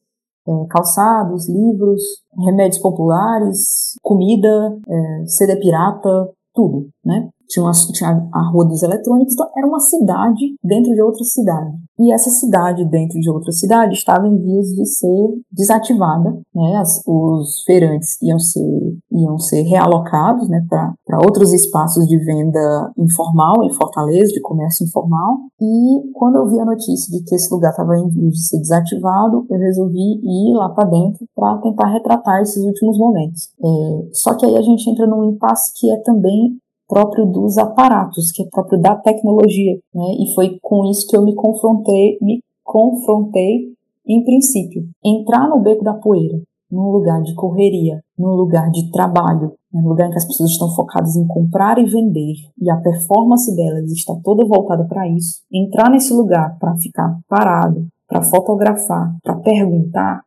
é, 0.48 0.52
calçados, 0.70 1.48
livros, 1.48 2.02
remédios 2.44 2.82
populares, 2.82 3.94
comida, 4.02 4.80
é, 4.88 5.26
CD 5.28 5.58
pirata, 5.58 6.32
tudo, 6.52 6.90
né? 7.06 7.30
Tinha, 7.48 7.64
uma, 7.64 7.72
tinha 7.72 8.28
a 8.34 8.50
Rua 8.52 8.66
dos 8.66 8.82
Eletrônicos, 8.82 9.34
então 9.34 9.48
era 9.56 9.68
uma 9.68 9.80
cidade 9.80 10.56
dentro 10.64 10.92
de 10.92 11.02
outra 11.02 11.24
cidade. 11.24 11.76
E 12.00 12.12
essa 12.12 12.30
cidade 12.30 12.84
dentro 12.86 13.20
de 13.20 13.30
outra 13.30 13.52
cidade 13.52 13.94
estava 13.94 14.28
em 14.28 14.38
vias 14.38 14.68
de 14.68 14.86
ser 14.86 15.28
desativada, 15.52 16.32
né? 16.54 16.76
As, 16.78 17.02
os 17.08 17.64
feirantes 17.66 18.22
iam 18.22 18.40
ser, 18.40 18.98
iam 19.12 19.38
ser 19.38 19.62
realocados, 19.62 20.50
né, 20.50 20.66
para 20.70 21.20
outros 21.24 21.54
espaços 21.54 22.06
de 22.08 22.18
venda 22.18 22.92
informal 22.98 23.64
em 23.64 23.74
Fortaleza, 23.74 24.34
de 24.34 24.42
comércio 24.42 24.86
informal. 24.86 25.38
E 25.62 26.12
quando 26.14 26.38
eu 26.38 26.50
vi 26.50 26.60
a 26.60 26.66
notícia 26.66 27.18
de 27.18 27.24
que 27.24 27.36
esse 27.36 27.54
lugar 27.54 27.70
estava 27.70 27.96
em 27.98 28.10
vias 28.10 28.34
de 28.34 28.48
ser 28.48 28.60
desativado, 28.60 29.46
eu 29.50 29.58
resolvi 29.58 30.20
ir 30.22 30.54
lá 30.56 30.70
para 30.70 30.90
dentro 30.90 31.26
para 31.34 31.58
tentar 31.60 31.88
retratar 31.94 32.42
esses 32.42 32.64
últimos 32.64 32.98
momentos. 32.98 33.50
É, 33.64 34.10
só 34.12 34.34
que 34.36 34.46
aí 34.46 34.58
a 34.58 34.62
gente 34.62 34.90
entra 34.90 35.08
num 35.08 35.30
impasse 35.30 35.72
que 35.80 35.90
é 35.92 35.98
também 35.98 36.58
próprio 36.88 37.26
dos 37.26 37.58
aparatos, 37.58 38.32
que 38.32 38.44
é 38.44 38.50
próprio 38.50 38.80
da 38.80 38.96
tecnologia, 38.96 39.74
né? 39.94 40.06
E 40.20 40.34
foi 40.34 40.58
com 40.62 40.86
isso 40.90 41.08
que 41.08 41.18
eu 41.18 41.24
me 41.24 41.34
confrontei, 41.36 42.18
me 42.22 42.42
confrontei 42.64 43.74
em 44.08 44.24
princípio. 44.24 44.84
Entrar 45.04 45.48
no 45.50 45.62
beco 45.62 45.84
da 45.84 45.94
poeira, 45.94 46.40
num 46.72 46.92
lugar 46.92 47.22
de 47.22 47.34
correria, 47.36 48.02
num 48.18 48.36
lugar 48.36 48.70
de 48.72 48.92
trabalho, 48.92 49.54
num 49.74 49.88
lugar 49.88 50.08
em 50.08 50.12
que 50.12 50.18
as 50.18 50.26
pessoas 50.26 50.52
estão 50.52 50.70
focadas 50.74 51.16
em 51.16 51.28
comprar 51.28 51.78
e 51.78 51.86
vender, 51.86 52.36
e 52.62 52.70
a 52.70 52.78
performance 52.78 53.54
delas 53.56 53.92
está 53.92 54.16
toda 54.24 54.46
voltada 54.46 54.86
para 54.88 55.08
isso. 55.08 55.42
Entrar 55.52 55.90
nesse 55.90 56.14
lugar 56.14 56.58
para 56.60 56.78
ficar 56.78 57.20
parado, 57.28 57.88
para 58.08 58.22
fotografar, 58.22 59.16
para 59.24 59.36
perguntar, 59.38 60.22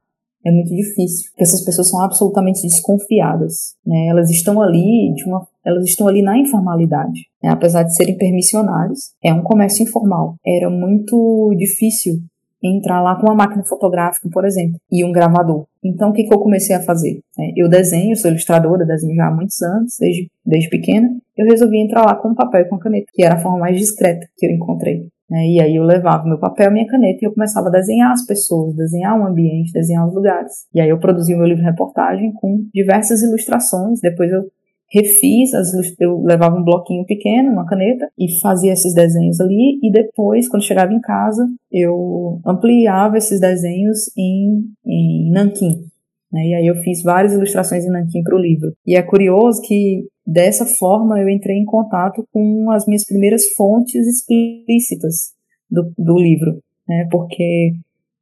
é 0.44 0.50
muito 0.50 0.74
difícil, 0.74 1.30
porque 1.30 1.42
essas 1.42 1.64
pessoas 1.64 1.88
são 1.88 2.00
absolutamente 2.00 2.62
desconfiadas, 2.62 3.74
né? 3.84 4.06
Elas 4.08 4.30
estão 4.30 4.60
ali 4.62 5.12
de 5.14 5.24
uma, 5.24 5.46
elas 5.64 5.84
estão 5.84 6.06
ali 6.08 6.22
na 6.22 6.38
informalidade, 6.38 7.26
né? 7.42 7.50
apesar 7.50 7.82
de 7.82 7.94
serem 7.94 8.16
permissionários, 8.16 9.12
é 9.22 9.32
um 9.32 9.42
comércio 9.42 9.82
informal. 9.82 10.36
Era 10.46 10.70
muito 10.70 11.54
difícil 11.58 12.22
entrar 12.62 13.00
lá 13.00 13.16
com 13.16 13.26
uma 13.26 13.34
máquina 13.34 13.64
fotográfica, 13.64 14.28
por 14.32 14.44
exemplo, 14.44 14.80
e 14.90 15.04
um 15.04 15.12
gravador. 15.12 15.66
Então, 15.84 16.10
o 16.10 16.12
que, 16.12 16.24
que 16.24 16.34
eu 16.34 16.40
comecei 16.40 16.74
a 16.74 16.82
fazer? 16.82 17.20
É, 17.38 17.52
eu 17.56 17.68
desenho, 17.68 18.16
sou 18.16 18.30
ilustradora, 18.30 18.84
desenho 18.84 19.14
já 19.14 19.28
há 19.28 19.34
muitos 19.34 19.60
anos, 19.62 19.96
desde, 19.98 20.28
desde 20.44 20.68
pequena. 20.68 21.08
Eu 21.36 21.46
resolvi 21.46 21.80
entrar 21.80 22.04
lá 22.04 22.16
com 22.16 22.34
papel 22.34 22.62
e 22.62 22.68
com 22.68 22.78
caneta, 22.78 23.06
que 23.12 23.24
era 23.24 23.36
a 23.36 23.38
forma 23.38 23.58
mais 23.58 23.78
discreta 23.78 24.26
que 24.36 24.46
eu 24.46 24.50
encontrei. 24.50 25.08
É, 25.30 25.46
e 25.46 25.60
aí 25.60 25.76
eu 25.76 25.82
levava 25.82 26.24
meu 26.24 26.38
papel, 26.38 26.72
minha 26.72 26.86
caneta 26.86 27.18
e 27.20 27.26
eu 27.26 27.34
começava 27.34 27.68
a 27.68 27.72
desenhar 27.72 28.12
as 28.12 28.24
pessoas, 28.24 28.74
desenhar 28.74 29.18
um 29.18 29.26
ambiente, 29.26 29.72
desenhar 29.72 30.06
os 30.06 30.14
lugares. 30.14 30.52
E 30.74 30.80
aí 30.80 30.88
eu 30.88 30.98
produzi 30.98 31.34
o 31.34 31.38
meu 31.38 31.46
livro 31.46 31.62
reportagem 31.62 32.32
com 32.32 32.64
diversas 32.72 33.22
ilustrações. 33.22 34.00
Depois 34.00 34.30
eu 34.32 34.44
refiz, 34.90 35.52
as, 35.52 35.70
eu 36.00 36.22
levava 36.22 36.56
um 36.56 36.64
bloquinho 36.64 37.04
pequeno, 37.04 37.52
uma 37.52 37.66
caneta, 37.66 38.08
e 38.18 38.40
fazia 38.40 38.72
esses 38.72 38.94
desenhos 38.94 39.40
ali, 39.40 39.78
e 39.82 39.92
depois, 39.92 40.48
quando 40.48 40.64
chegava 40.64 40.92
em 40.92 41.00
casa, 41.00 41.46
eu 41.70 42.40
ampliava 42.46 43.18
esses 43.18 43.38
desenhos 43.40 44.10
em, 44.16 44.64
em 44.86 45.30
nanquim. 45.30 45.84
Né? 46.32 46.40
E 46.46 46.54
aí 46.54 46.66
eu 46.66 46.74
fiz 46.76 47.02
várias 47.02 47.32
ilustrações 47.32 47.84
em 47.84 47.90
nanquim 47.90 48.22
para 48.22 48.36
o 48.36 48.40
livro. 48.40 48.72
E 48.86 48.96
é 48.96 49.02
curioso 49.02 49.60
que, 49.62 50.06
dessa 50.28 50.66
forma, 50.66 51.18
eu 51.18 51.28
entrei 51.28 51.56
em 51.56 51.64
contato 51.64 52.22
com 52.30 52.70
as 52.70 52.86
minhas 52.86 53.04
primeiras 53.04 53.48
fontes 53.56 54.06
explícitas 54.06 55.32
do, 55.70 55.90
do 55.96 56.18
livro, 56.18 56.62
né? 56.86 57.08
porque 57.10 57.72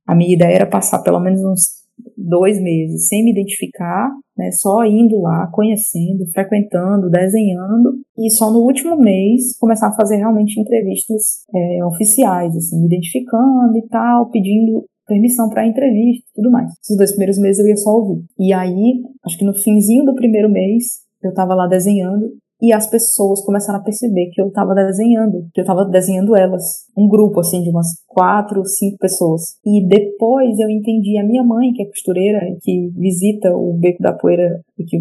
a 0.07 0.15
minha 0.15 0.33
ideia 0.33 0.55
era 0.55 0.67
passar 0.67 1.03
pelo 1.03 1.19
menos 1.19 1.43
uns 1.43 1.85
dois 2.17 2.61
meses 2.61 3.09
sem 3.09 3.25
me 3.25 3.33
identificar, 3.33 4.11
né, 4.37 4.51
só 4.53 4.85
indo 4.85 5.19
lá, 5.21 5.47
conhecendo, 5.53 6.27
frequentando, 6.33 7.11
desenhando, 7.11 8.01
e 8.19 8.31
só 8.31 8.51
no 8.51 8.61
último 8.61 8.97
mês 8.97 9.57
começar 9.59 9.89
a 9.89 9.95
fazer 9.95 10.17
realmente 10.17 10.61
entrevistas 10.61 11.45
é, 11.55 11.85
oficiais, 11.85 12.55
assim, 12.55 12.81
me 12.81 12.87
identificando 12.87 13.77
e 13.79 13.89
tal, 13.89 14.31
pedindo 14.31 14.85
permissão 15.07 15.49
para 15.49 15.67
entrevista 15.67 16.25
tudo 16.35 16.51
mais. 16.51 16.73
Esses 16.83 16.97
dois 16.97 17.11
primeiros 17.13 17.39
meses 17.39 17.61
eu 17.61 17.69
ia 17.69 17.77
só 17.77 17.91
ouvir. 17.91 18.25
E 18.39 18.53
aí, 18.53 19.03
acho 19.25 19.39
que 19.39 19.45
no 19.45 19.55
finzinho 19.55 20.05
do 20.05 20.15
primeiro 20.15 20.51
mês, 20.51 21.06
eu 21.23 21.31
estava 21.31 21.55
lá 21.55 21.67
desenhando 21.67 22.31
e 22.61 22.73
as 22.73 22.89
pessoas 22.89 23.45
começaram 23.45 23.81
a 23.81 23.83
perceber 23.83 24.31
que 24.33 24.41
eu 24.41 24.49
estava 24.49 24.75
desenhando, 24.75 25.47
que 25.53 25.61
eu 25.61 25.63
estava 25.63 25.85
desenhando 25.85 26.35
elas, 26.35 26.87
um 26.97 27.07
grupo 27.07 27.41
assim 27.41 27.63
de 27.63 27.71
umas 27.71 27.89
quatro, 28.07 28.65
cinco 28.65 28.97
pessoas. 28.99 29.57
E 29.65 29.87
depois 29.87 30.59
eu 30.59 30.71
entendi 30.71 31.19
a 31.19 31.25
minha 31.25 31.45
mãe, 31.45 31.73
que 31.73 31.83
é 31.83 31.87
costureira, 31.87 32.41
que 32.63 32.91
visita 32.97 33.55
o 33.55 33.75
Beco 33.75 34.03
da 34.03 34.15
Poeira 34.15 34.63
e 34.79 34.85
que 34.85 34.99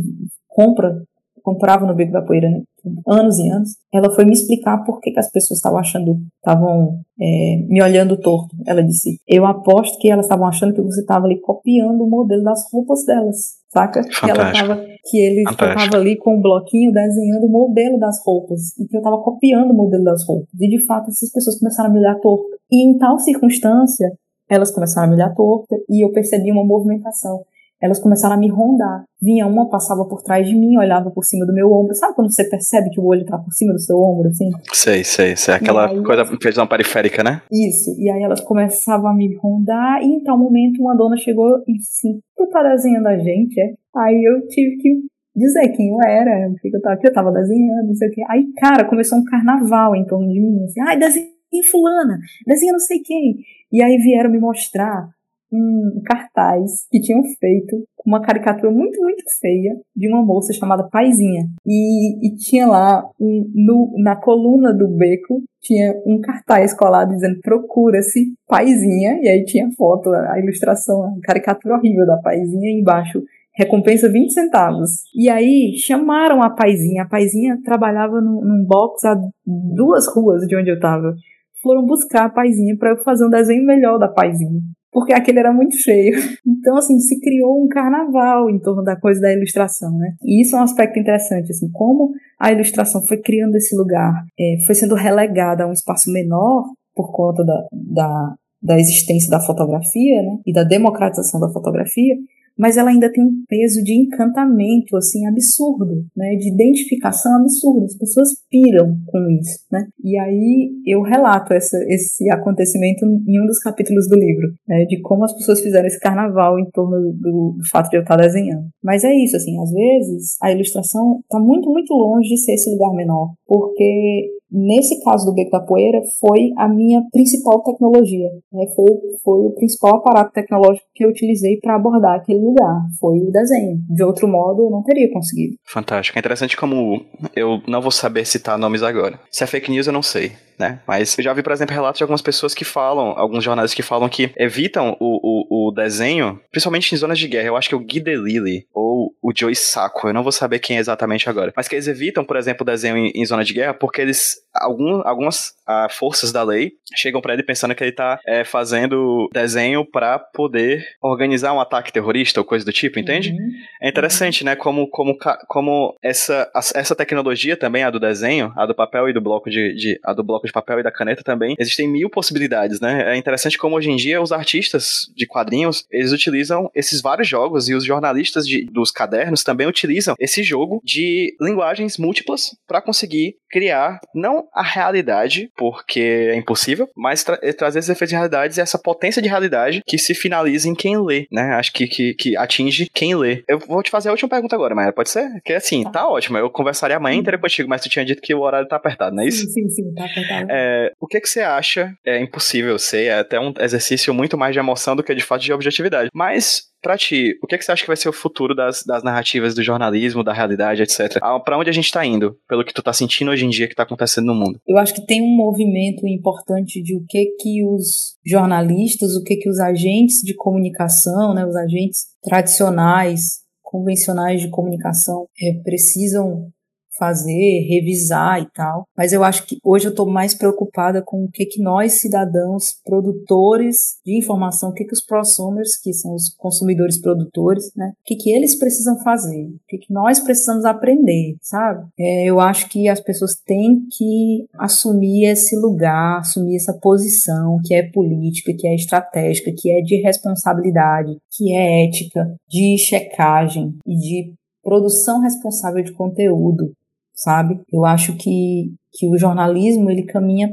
compra 0.50 1.02
comprava 1.46 1.86
no 1.86 1.94
Beco 1.94 2.12
da 2.12 2.24
Poeira 2.24 2.50
né, 2.50 2.64
anos 3.08 3.38
e 3.38 3.48
anos, 3.48 3.70
ela 3.94 4.10
foi 4.10 4.26
me 4.26 4.32
explicar 4.32 4.84
por 4.84 5.00
que, 5.00 5.12
que 5.12 5.20
as 5.20 5.32
pessoas 5.32 5.60
estavam 5.60 5.78
achando, 5.78 6.18
estavam 6.38 7.00
é, 7.22 7.58
me 7.68 7.84
olhando 7.84 8.20
torto. 8.20 8.56
Ela 8.66 8.82
disse: 8.82 9.20
Eu 9.28 9.46
aposto 9.46 10.00
que 10.00 10.10
elas 10.10 10.26
estavam 10.26 10.48
achando 10.48 10.74
que 10.74 10.82
você 10.82 11.02
estava 11.02 11.26
ali 11.26 11.40
copiando 11.40 12.02
o 12.02 12.10
modelo 12.10 12.44
das 12.44 12.64
roupas 12.72 13.06
delas, 13.06 13.38
saca? 13.76 14.02
Que 14.02 14.32
ela 14.32 14.54
tava, 14.54 14.86
que 15.04 15.18
ele 15.18 15.44
estava 15.50 15.98
ali 15.98 16.18
com 16.18 16.38
um 16.38 16.42
bloquinho 16.42 16.94
desenhando 16.94 17.46
o 17.46 17.52
modelo 17.52 18.00
das 18.00 18.24
roupas 18.26 18.78
e 18.80 18.88
que 18.88 18.96
eu 18.96 19.00
estava 19.00 19.18
copiando 19.22 19.72
o 19.72 19.74
modelo 19.74 20.06
das 20.06 20.26
roupas. 20.26 20.48
E 20.60 20.70
de 20.70 20.86
fato 20.86 21.10
essas 21.10 21.30
pessoas 21.30 21.60
começaram 21.60 21.90
a 21.90 21.94
me 21.94 22.00
olhar 22.00 22.16
torto. 22.22 22.46
E 22.72 22.90
em 22.90 22.98
tal 22.98 23.20
circunstância, 23.20 24.10
elas 24.50 24.72
começaram 24.72 25.08
a 25.08 25.10
me 25.10 25.16
olhar 25.16 25.34
torta 25.36 25.76
e 25.90 26.06
eu 26.06 26.12
percebi 26.12 26.52
uma 26.52 26.64
movimentação 26.64 27.44
elas 27.82 28.00
começaram 28.00 28.36
a 28.36 28.38
me 28.38 28.50
rondar. 28.50 29.04
Vinha 29.22 29.46
uma, 29.48 29.70
passava 29.70 30.06
por 30.06 30.22
trás 30.22 30.48
de 30.48 30.56
mim, 30.56 30.78
olhava 30.78 31.12
por 31.12 31.24
cima 31.24 31.46
do 31.46 31.54
meu 31.54 31.72
ombro. 31.72 31.94
Sabe 31.94 32.16
quando 32.16 32.32
você 32.32 32.44
percebe 32.50 32.90
que 32.90 33.00
o 33.00 33.06
olho 33.06 33.26
tá 33.26 33.38
por 33.38 33.52
cima 33.52 33.74
do 33.74 33.80
seu 33.80 33.98
ombro, 33.98 34.30
assim? 34.30 34.50
Sei, 34.74 35.04
sei, 35.04 35.36
sei. 35.36 35.56
Aquela 35.56 35.90
aí, 35.90 36.04
coisa 36.04 36.24
visão 36.24 36.68
periférica, 36.68 37.24
né? 37.24 37.42
Isso. 37.52 37.96
E 38.00 38.10
aí 38.10 38.24
elas 38.24 38.42
começavam 38.42 39.08
a 39.08 39.14
me 39.14 39.36
rondar 39.36 40.02
e 40.02 40.06
em 40.06 40.24
tal 40.24 40.38
momento 40.38 40.82
uma 40.82 40.96
dona 40.96 41.18
chegou 41.18 41.64
e 41.68 41.74
disse 41.74 42.20
tu 42.36 42.48
tá 42.48 42.64
desenhando 42.64 43.08
a 43.08 43.18
gente, 43.18 43.60
é? 43.60 43.74
Aí 43.96 44.24
eu 44.24 44.48
tive 44.48 44.78
que 44.78 45.02
dizer 45.36 45.70
quem 45.70 45.90
eu 45.90 46.02
era, 46.02 46.50
o 46.50 46.56
que 46.56 46.70
eu 46.74 46.82
tava, 46.82 46.98
que 46.98 47.08
eu 47.08 47.14
tava 47.14 47.32
desenhando, 47.32 47.88
não 47.88 47.96
sei 47.96 48.08
o 48.08 48.12
quê. 48.12 48.22
Aí, 48.30 48.46
cara, 48.58 48.86
começou 48.86 49.18
um 49.18 49.24
carnaval 49.26 49.96
em 49.96 50.06
torno 50.06 50.28
de 50.28 50.40
mim, 50.40 50.64
assim, 50.64 50.82
ai, 50.82 50.98
desenha 50.98 51.28
fulana, 51.70 52.18
desenha 52.46 52.72
não 52.72 52.80
sei 52.80 53.00
quem. 53.00 53.38
E 53.72 53.82
aí 53.82 53.98
vieram 53.98 54.32
me 54.32 54.40
mostrar 54.40 55.10
um 55.56 56.02
cartaz 56.04 56.88
que 56.92 57.00
tinham 57.00 57.24
feito 57.40 57.86
uma 58.06 58.22
caricatura 58.22 58.72
muito, 58.72 59.02
muito 59.02 59.24
feia 59.40 59.76
de 59.96 60.08
uma 60.08 60.24
moça 60.24 60.54
chamada 60.54 60.88
Paizinha. 60.90 61.48
E, 61.66 62.28
e 62.28 62.36
tinha 62.36 62.68
lá, 62.68 63.04
um, 63.20 63.52
no, 63.54 63.94
na 63.98 64.16
coluna 64.16 64.72
do 64.72 64.88
beco, 64.88 65.42
tinha 65.62 65.94
um 66.06 66.22
cartaz 66.22 66.74
colado 66.74 67.10
dizendo 67.10 67.40
procura-se 67.42 68.34
Paizinha, 68.48 69.20
e 69.22 69.28
aí 69.28 69.44
tinha 69.46 69.68
foto, 69.76 70.14
a 70.14 70.40
ilustração, 70.40 71.04
a 71.04 71.14
caricatura 71.24 71.76
horrível 71.76 72.06
da 72.06 72.18
Paizinha, 72.18 72.80
embaixo 72.80 73.24
recompensa 73.58 74.10
20 74.10 74.34
centavos. 74.34 74.92
E 75.16 75.30
aí 75.30 75.76
chamaram 75.78 76.44
a 76.44 76.50
Paizinha, 76.50 77.04
a 77.04 77.08
Paizinha 77.08 77.58
trabalhava 77.64 78.22
num, 78.22 78.42
num 78.42 78.66
box 78.68 79.04
a 79.06 79.16
duas 79.46 80.06
ruas 80.14 80.46
de 80.46 80.56
onde 80.56 80.70
eu 80.70 80.80
tava. 80.80 81.16
Foram 81.64 81.84
buscar 81.86 82.26
a 82.26 82.30
Paizinha 82.30 82.78
para 82.78 82.92
eu 82.92 82.98
fazer 82.98 83.26
um 83.26 83.30
desenho 83.30 83.66
melhor 83.66 83.98
da 83.98 84.08
Paizinha 84.08 84.62
porque 84.96 85.12
aquele 85.12 85.40
era 85.40 85.52
muito 85.52 85.76
feio. 85.84 86.16
Então, 86.66 86.78
assim, 86.78 87.00
se 87.00 87.20
criou 87.20 87.64
um 87.64 87.68
carnaval 87.68 88.50
em 88.50 88.58
torno 88.58 88.82
da 88.82 88.96
coisa 88.96 89.22
da 89.22 89.32
ilustração, 89.32 89.96
né? 89.96 90.16
E 90.24 90.42
isso 90.42 90.56
é 90.56 90.60
um 90.60 90.64
aspecto 90.64 90.98
interessante, 90.98 91.52
assim, 91.52 91.70
como 91.72 92.12
a 92.40 92.52
ilustração 92.52 93.04
foi 93.04 93.18
criando 93.18 93.56
esse 93.56 93.76
lugar, 93.76 94.26
é, 94.40 94.58
foi 94.66 94.74
sendo 94.74 94.96
relegada 94.96 95.64
a 95.64 95.68
um 95.68 95.72
espaço 95.72 96.12
menor 96.12 96.64
por 96.96 97.12
conta 97.12 97.44
da, 97.44 97.68
da, 97.72 98.36
da 98.64 98.80
existência 98.80 99.30
da 99.30 99.40
fotografia, 99.40 100.24
né? 100.24 100.40
E 100.44 100.52
da 100.52 100.64
democratização 100.64 101.40
da 101.40 101.50
fotografia, 101.50 102.16
mas 102.58 102.78
ela 102.78 102.90
ainda 102.90 103.12
tem 103.12 103.24
um 103.24 103.44
peso 103.48 103.84
de 103.84 103.94
encantamento, 103.94 104.96
assim, 104.96 105.26
absurdo, 105.28 106.06
né? 106.16 106.36
De 106.36 106.50
identificação 106.50 107.36
absurda. 107.36 107.86
As 107.86 107.98
pessoas 107.98 108.30
piram 108.50 108.98
com 109.06 109.30
isso, 109.30 109.60
né? 109.72 109.88
E 110.04 110.18
aí 110.18 110.72
eu 110.86 111.02
relato 111.02 111.54
essa, 111.54 111.78
esse 111.88 112.30
acontecimento 112.32 113.06
em 113.06 113.42
um 113.42 113.46
dos 113.46 113.60
capítulos 113.60 114.08
do 114.08 114.16
livro, 114.16 114.48
né? 114.68 114.86
De 114.86 115.02
como 115.02 115.24
as 115.24 115.36
pessoas 115.36 115.62
fizeram 115.62 115.88
esse 115.88 116.00
carnaval 116.00 116.60
em 116.60 116.70
torno 116.72 117.12
do, 117.14 117.56
do 117.58 117.68
fato 117.72 117.90
de 117.90 117.98
eu 117.98 118.02
estar 118.02 118.16
desenhando. 118.16 118.68
Mas 118.84 119.04
é 119.04 119.14
isso, 119.14 119.36
assim, 119.36 119.60
às 119.62 119.72
vezes 119.72 120.38
a 120.42 120.52
ilustração 120.52 121.20
está 121.24 121.40
muito, 121.40 121.70
muito 121.70 121.94
longe 121.94 122.30
de 122.30 122.38
ser 122.38 122.54
esse 122.54 122.70
lugar 122.70 122.94
menor, 122.94 123.34
porque 123.48 124.35
Nesse 124.52 125.04
caso 125.04 125.26
do 125.26 125.34
Beco 125.34 125.52
da 125.52 125.60
Poeira, 125.60 126.02
foi 126.20 126.52
a 126.58 126.68
minha 126.68 127.02
principal 127.12 127.62
tecnologia. 127.64 128.30
Né? 128.52 128.66
Foi, 128.76 128.86
foi 129.24 129.40
o 129.48 129.56
principal 129.56 129.98
aparato 129.98 130.32
tecnológico 130.32 130.86
que 130.94 131.06
eu 131.06 131.10
utilizei 131.10 131.58
para 131.58 131.76
abordar 131.76 132.16
aquele 132.16 132.40
lugar. 132.40 132.82
Foi 133.00 133.20
o 133.20 133.32
desenho. 133.32 133.80
De 133.90 134.04
outro 134.04 134.28
modo, 134.28 134.64
eu 134.64 134.70
não 134.70 134.84
teria 134.84 135.12
conseguido. 135.12 135.56
Fantástico. 135.66 136.18
É 136.18 136.20
interessante 136.20 136.56
como 136.56 137.02
eu 137.36 137.60
não 137.68 137.82
vou 137.82 137.92
saber 137.92 138.26
citar 138.26 138.58
nomes 138.58 138.84
agora. 138.84 139.20
Se 139.32 139.44
é 139.44 139.48
fake 139.48 139.72
news, 139.72 139.88
eu 139.88 139.94
não 139.94 140.04
sei 140.04 140.32
né? 140.60 140.80
Mas 140.88 141.18
eu 141.18 141.24
já 141.24 141.34
vi, 141.34 141.44
por 141.44 141.52
exemplo, 141.52 141.74
relatos 141.74 141.98
de 141.98 142.04
algumas 142.04 142.22
pessoas 142.22 142.54
que 142.54 142.66
falam, 142.66 143.14
alguns 143.18 143.44
jornalistas 143.44 143.76
que 143.76 143.84
falam 143.84 144.10
que 144.10 144.32
evitam 144.38 144.96
o, 145.00 145.68
o, 145.68 145.70
o 145.70 145.72
desenho, 145.72 146.40
principalmente 146.52 146.94
em 146.94 146.98
zonas 146.98 147.20
de 147.20 147.28
guerra. 147.28 147.48
Eu 147.48 147.58
acho 147.58 147.70
que 147.70 147.76
o 147.76 147.80
Guy 147.80 148.00
Delisle 148.00 148.66
ou 148.74 149.14
o 149.22 149.32
Joey 149.36 149.56
Sacco, 149.56 150.08
eu 150.08 150.14
não 150.14 150.24
vou 150.24 150.32
saber 150.32 150.60
quem 150.60 150.78
é 150.78 150.80
exatamente 150.80 151.30
agora. 151.30 151.54
Mas 151.56 151.68
que 151.68 151.76
eles 151.76 151.88
evitam, 151.88 152.24
por 152.24 152.38
exemplo, 152.38 152.64
o 152.64 152.66
desenho 152.66 152.98
em, 152.98 153.12
em 153.16 153.26
zona 153.26 153.44
de 153.44 153.54
guerra 153.54 153.74
porque 153.74 154.02
eles, 154.02 154.35
algum, 154.54 155.02
algumas 155.06 155.54
ah, 155.68 155.88
forças 155.90 156.32
da 156.32 156.44
lei 156.44 156.74
chegam 156.96 157.22
para 157.22 157.34
ele 157.34 157.44
pensando 157.44 157.76
que 157.76 157.84
ele 157.84 157.92
tá 157.92 158.20
é, 158.26 158.44
fazendo 158.44 159.30
desenho 159.34 159.86
para 159.86 160.18
poder 160.20 160.86
organizar 161.02 161.54
um 161.54 161.60
ataque 161.60 161.92
terrorista 161.92 162.40
ou 162.40 162.46
coisa 162.46 162.64
do 162.64 162.72
tipo, 162.72 163.00
entende? 163.00 163.32
Uhum. 163.32 163.52
É 163.82 163.90
interessante, 163.90 164.42
uhum. 164.42 164.46
né? 164.46 164.56
Como, 164.56 164.88
como, 164.90 165.18
como 165.48 165.96
essa, 166.02 166.50
essa 166.76 166.96
tecnologia 166.96 167.58
também, 167.58 167.84
a 167.84 167.90
do 167.90 168.00
desenho, 168.00 168.54
a 168.56 168.66
do 168.66 168.76
papel 168.76 169.10
e 169.10 169.14
do 169.14 169.22
bloco 169.22 169.50
de, 169.50 169.74
de 169.74 170.00
a 170.04 170.14
do 170.14 170.24
bloco 170.24 170.46
de 170.46 170.54
papel 170.54 170.80
e 170.80 170.84
da 170.84 170.92
caneta 170.92 171.24
também, 171.24 171.56
existem 171.60 171.88
mil 171.88 172.10
possibilidades, 172.10 172.80
né? 172.80 173.14
É 173.14 173.18
interessante 173.18 173.58
como 173.58 173.76
hoje 173.76 173.90
em 173.90 173.96
dia 173.96 174.22
os 174.22 174.32
artistas 174.32 175.12
de 175.16 175.26
quadrinhos, 175.26 175.86
eles 175.92 176.12
utilizam 176.12 176.70
esses 176.74 177.02
vários 177.02 177.28
jogos 177.28 177.68
e 177.68 177.74
os 177.74 177.84
jornalistas 177.84 178.48
de, 178.48 178.66
dos 178.66 178.92
cadernos 178.92 179.44
também 179.44 179.68
utilizam 179.68 180.16
esse 180.20 180.44
jogo 180.44 180.82
de 180.84 181.36
linguagens 181.42 181.98
múltiplas 181.98 182.56
para 182.68 182.82
conseguir 182.82 183.36
criar 183.50 184.00
não 184.26 184.48
a 184.54 184.64
realidade, 184.64 185.50
porque 185.56 186.00
é 186.00 186.36
impossível, 186.36 186.90
mas 186.96 187.24
tra 187.24 187.38
trazer 187.54 187.80
esses 187.80 187.90
efeitos 187.90 188.10
de 188.10 188.16
realidade 188.16 188.60
e 188.60 188.62
essa 188.62 188.78
potência 188.78 189.22
de 189.22 189.30
realidade 189.30 189.82
que 189.86 189.98
se 189.98 190.16
finaliza 190.16 190.68
em 190.68 190.76
quem 190.76 190.98
lê, 190.98 191.28
né? 191.32 191.54
Acho 191.54 191.72
que, 191.72 191.88
que, 191.88 192.14
que 192.14 192.38
atinge 192.38 192.90
quem 192.94 193.16
lê. 193.16 193.44
Eu 193.48 193.60
vou 193.60 193.84
te 193.84 193.92
fazer 193.92 194.10
a 194.10 194.12
última 194.12 194.30
pergunta 194.30 194.56
agora, 194.56 194.76
Maia, 194.76 194.92
pode 194.92 195.10
ser? 195.10 195.30
Que 195.44 195.54
assim, 195.54 195.84
tá, 195.84 195.92
tá 195.92 196.08
ótimo, 196.08 196.38
eu 196.38 196.50
conversaria 196.50 196.98
amanhã 196.98 197.18
inteira 197.18 197.38
contigo, 197.38 197.70
mas 197.70 197.82
tu 197.82 197.90
tinha 197.90 198.04
dito 198.04 198.22
que 198.22 198.34
o 198.34 198.42
horário 198.42 198.68
tá 198.68 198.76
apertado, 198.76 199.16
não 199.16 199.24
é 199.24 199.28
isso? 199.28 199.46
Sim, 199.46 199.70
sim, 199.70 199.70
sim 199.70 199.94
tá 199.94 200.06
apertado. 200.06 200.48
É, 200.50 200.92
o 201.00 201.08
que, 201.08 201.22
que 201.22 201.30
você 201.30 201.42
acha? 201.42 201.94
É 202.06 202.20
impossível 202.20 202.78
ser, 202.80 203.06
é 203.06 203.20
até 203.20 203.40
um 203.40 203.54
exercício 203.60 204.14
muito 204.14 204.38
mais 204.38 204.54
de 204.54 204.60
emoção 204.60 204.96
do 204.96 205.04
que 205.04 205.14
de 205.14 205.24
fato 205.24 205.42
de 205.42 205.54
objetividade. 205.54 206.10
Mas 206.14 206.64
Pra 206.86 207.00
ti, 207.00 207.36
o 207.42 207.48
que, 207.48 207.56
é 207.56 207.58
que 207.58 207.66
você 207.66 207.72
acha 207.72 207.82
que 207.82 207.88
vai 207.88 207.98
ser 207.98 208.10
o 208.10 208.14
futuro 208.14 208.54
das, 208.54 208.84
das 208.84 209.02
narrativas 209.02 209.56
do 209.56 209.64
jornalismo, 209.64 210.24
da 210.24 210.32
realidade, 210.32 210.84
etc? 210.84 211.18
Ah, 211.20 211.40
pra 211.40 211.58
onde 211.58 211.68
a 211.68 211.74
gente 211.74 211.92
tá 211.92 212.06
indo? 212.06 212.38
Pelo 212.48 212.64
que 212.64 212.72
tu 212.72 212.84
tá 212.84 212.94
sentindo 212.94 213.32
hoje 213.32 213.44
em 213.44 213.50
dia 213.50 213.68
que 213.68 213.74
tá 213.74 213.82
acontecendo 213.82 214.28
no 214.28 214.36
mundo? 214.36 214.62
Eu 214.68 214.78
acho 214.78 214.94
que 214.94 215.04
tem 215.04 215.20
um 215.20 215.36
movimento 215.36 216.06
importante 216.06 216.84
de 216.84 216.96
o 216.96 217.04
que 217.10 217.26
que 217.40 217.66
os 217.66 218.16
jornalistas, 218.24 219.16
o 219.16 219.24
que 219.24 219.36
que 219.36 219.50
os 219.50 219.60
agentes 219.60 220.22
de 220.22 220.36
comunicação, 220.36 221.34
né, 221.34 221.44
os 221.44 221.56
agentes 221.56 222.06
tradicionais, 222.24 223.40
convencionais 223.64 224.42
de 224.42 224.52
comunicação 224.52 225.26
é, 225.42 225.54
precisam 225.64 226.52
fazer, 226.98 227.68
revisar 227.70 228.42
e 228.42 228.48
tal. 228.54 228.86
Mas 228.98 229.14
eu 229.14 229.24
acho 229.24 229.46
que 229.46 229.58
hoje 229.64 229.86
eu 229.86 229.92
estou 229.92 230.10
mais 230.10 230.34
preocupada 230.34 231.02
com 231.02 231.24
o 231.24 231.30
que 231.32 231.46
que 231.46 231.62
nós 231.62 231.94
cidadãos, 231.94 232.76
produtores 232.84 234.00
de 234.06 234.18
informação, 234.18 234.70
o 234.70 234.74
que 234.74 234.86
que 234.86 234.94
os 234.94 235.04
prosumers, 235.04 235.78
que 235.82 235.94
são 235.94 236.14
os 236.14 236.34
consumidores 236.38 237.00
produtores, 237.00 237.72
né, 237.76 237.94
o 238.02 238.04
que 238.06 238.16
que 238.16 238.32
eles 238.32 238.58
precisam 238.58 239.00
fazer, 239.02 239.46
o 239.46 239.60
que 239.68 239.78
que 239.78 239.94
nós 239.94 240.20
precisamos 240.20 240.66
aprender, 240.66 241.36
sabe? 241.42 241.86
É, 242.00 242.26
eu 242.26 242.40
acho 242.40 242.70
que 242.70 242.88
as 242.88 243.00
pessoas 243.00 243.36
têm 243.46 243.82
que 243.92 244.46
assumir 244.58 245.26
esse 245.26 245.56
lugar, 245.56 246.20
assumir 246.20 246.56
essa 246.56 246.74
posição 246.74 247.60
que 247.64 247.74
é 247.74 247.84
política, 247.92 248.54
que 248.58 248.68
é 248.68 248.76
estratégica, 248.76 249.52
que 249.56 249.72
é 249.72 249.82
de 249.82 250.02
responsabilidade, 250.02 251.18
que 251.32 251.54
é 251.54 251.86
ética, 251.86 252.36
de 252.48 252.78
checagem 252.78 253.76
e 253.86 253.96
de 253.96 254.34
produção 254.64 255.22
responsável 255.22 255.84
de 255.84 255.94
conteúdo, 255.94 256.74
sabe? 257.16 257.60
Eu 257.72 257.86
acho 257.86 258.16
que, 258.18 258.74
que 258.94 259.08
o 259.08 259.18
jornalismo 259.18 259.90
ele 259.90 260.04
caminha 260.04 260.50